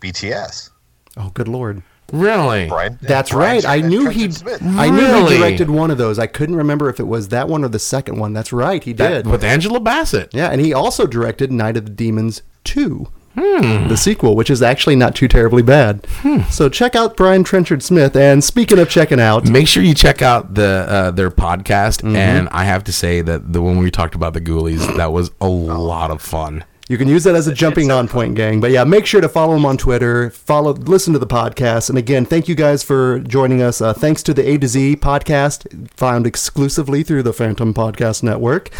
BTS. 0.00 0.70
Oh, 1.16 1.30
good 1.34 1.48
lord. 1.48 1.82
Really? 2.12 2.68
Brian. 2.68 2.98
That's 3.00 3.30
Brian 3.30 3.56
right. 3.62 3.64
I 3.66 3.80
knew 3.80 4.08
he. 4.10 4.24
I 4.60 4.90
knew 4.90 4.98
Really? 5.00 5.32
he 5.34 5.38
directed 5.38 5.70
one 5.70 5.90
of 5.90 5.98
those. 5.98 6.18
I 6.18 6.26
couldn't 6.26 6.56
remember 6.56 6.88
if 6.90 7.00
it 7.00 7.06
was 7.06 7.28
that 7.28 7.48
one 7.48 7.64
or 7.64 7.68
the 7.68 7.78
second 7.78 8.18
one. 8.18 8.32
That's 8.34 8.52
right. 8.52 8.82
He 8.84 8.92
That- 8.92 9.24
did. 9.24 9.26
with 9.26 9.42
Angela 9.44 9.80
Bassett. 9.80 10.30
yeah, 10.34 10.48
and 10.48 10.60
he 10.60 10.74
also 10.74 11.06
directed 11.06 11.50
Night 11.50 11.76
of 11.76 11.84
the 11.86 11.90
Demons 11.90 12.42
two. 12.64 13.08
Hmm. 13.34 13.88
The 13.88 13.96
sequel, 13.96 14.36
which 14.36 14.50
is 14.50 14.60
actually 14.60 14.94
not 14.94 15.14
too 15.14 15.26
terribly 15.26 15.62
bad. 15.62 16.06
So 16.50 16.68
check 16.68 16.94
out 16.94 17.16
Brian 17.16 17.44
Trenchard 17.44 17.82
Smith. 17.82 18.14
And 18.14 18.44
speaking 18.44 18.78
of 18.78 18.90
checking 18.90 19.18
out, 19.18 19.48
Make 19.48 19.68
sure 19.68 19.82
you 19.82 19.94
check 19.94 20.20
out 20.20 20.52
the 20.54 20.84
uh, 20.86 21.10
their 21.12 21.30
podcast. 21.30 22.02
Mm-hmm. 22.02 22.14
And 22.16 22.48
I 22.50 22.64
have 22.64 22.84
to 22.84 22.92
say 22.92 23.22
that 23.22 23.54
the 23.54 23.62
one 23.62 23.78
we 23.78 23.90
talked 23.90 24.14
about 24.14 24.34
the 24.34 24.42
Ghoulies, 24.42 24.96
that 24.98 25.12
was 25.12 25.30
a 25.40 25.44
Oh. 25.46 25.50
lot 25.50 26.10
of 26.10 26.20
fun. 26.20 26.64
You 26.88 26.98
can 26.98 27.08
use 27.08 27.24
that 27.24 27.34
as 27.34 27.46
a 27.46 27.54
jumping 27.54 27.90
on 27.90 28.08
point, 28.08 28.34
gang. 28.34 28.60
But 28.60 28.70
yeah, 28.70 28.84
make 28.84 29.06
sure 29.06 29.20
to 29.20 29.28
follow 29.28 29.56
him 29.56 29.64
on 29.64 29.76
Twitter. 29.78 30.30
Follow, 30.30 30.72
listen 30.72 31.12
to 31.12 31.18
the 31.18 31.26
podcast, 31.26 31.88
and 31.88 31.96
again, 31.96 32.24
thank 32.26 32.48
you 32.48 32.54
guys 32.54 32.82
for 32.82 33.20
joining 33.20 33.62
us. 33.62 33.80
Uh, 33.80 33.92
thanks 33.92 34.22
to 34.24 34.34
the 34.34 34.46
A 34.48 34.58
to 34.58 34.68
Z 34.68 34.96
podcast, 34.96 35.90
found 35.90 36.26
exclusively 36.26 37.02
through 37.02 37.22
the 37.22 37.32
Phantom 37.32 37.72
Podcast 37.72 38.22
Network. 38.22 38.70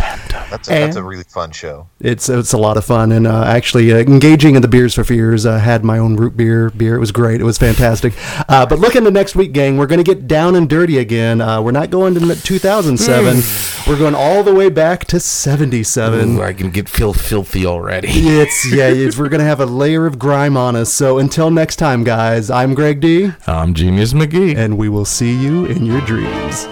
That's 0.50 0.68
a, 0.68 0.72
that's 0.72 0.96
a 0.96 1.02
really 1.02 1.24
fun 1.24 1.52
show. 1.52 1.88
It's 2.00 2.28
it's 2.28 2.52
a 2.52 2.58
lot 2.58 2.76
of 2.76 2.84
fun, 2.84 3.12
and 3.12 3.26
uh, 3.26 3.44
actually 3.44 3.92
uh, 3.92 3.98
engaging 3.98 4.56
in 4.56 4.62
the 4.62 4.68
beers 4.68 4.94
for 4.94 5.04
fears. 5.04 5.46
Uh, 5.46 5.58
had 5.58 5.84
my 5.84 5.98
own 5.98 6.16
root 6.16 6.36
beer 6.36 6.70
beer. 6.70 6.96
It 6.96 7.00
was 7.00 7.12
great. 7.12 7.40
It 7.40 7.44
was 7.44 7.56
fantastic. 7.56 8.12
Uh, 8.48 8.66
but 8.66 8.78
look 8.78 8.96
into 8.96 9.10
next 9.10 9.34
week, 9.36 9.52
gang. 9.52 9.76
We're 9.76 9.86
going 9.86 10.04
to 10.04 10.14
get 10.14 10.26
down 10.26 10.56
and 10.56 10.68
dirty 10.68 10.98
again. 10.98 11.40
Uh, 11.40 11.62
we're 11.62 11.70
not 11.70 11.90
going 11.90 12.14
to 12.14 12.34
2007. 12.34 13.42
we're 13.86 13.98
going 13.98 14.14
all 14.14 14.42
the 14.42 14.54
way 14.54 14.68
back 14.68 15.04
to 15.06 15.20
77. 15.20 16.38
Ooh, 16.38 16.42
I 16.42 16.52
can 16.52 16.70
get 16.70 16.88
feel 16.88 17.12
filthy 17.14 17.64
already. 17.92 18.08
It's 18.42 18.72
yeah, 18.72 18.88
it's, 18.88 19.18
we're 19.18 19.28
gonna 19.28 19.44
have 19.44 19.60
a 19.60 19.66
layer 19.66 20.06
of 20.06 20.18
grime 20.18 20.56
on 20.56 20.74
us. 20.74 20.92
So 20.92 21.18
until 21.18 21.50
next 21.50 21.76
time, 21.76 22.02
guys, 22.02 22.50
I'm 22.50 22.74
Greg 22.74 23.00
D, 23.00 23.30
I'm 23.46 23.74
Genius 23.74 24.12
McGee. 24.12 24.56
and 24.56 24.78
we 24.78 24.88
will 24.88 25.04
see 25.04 25.34
you 25.34 25.66
in 25.66 25.84
your 25.84 26.00
dreams. 26.02 26.66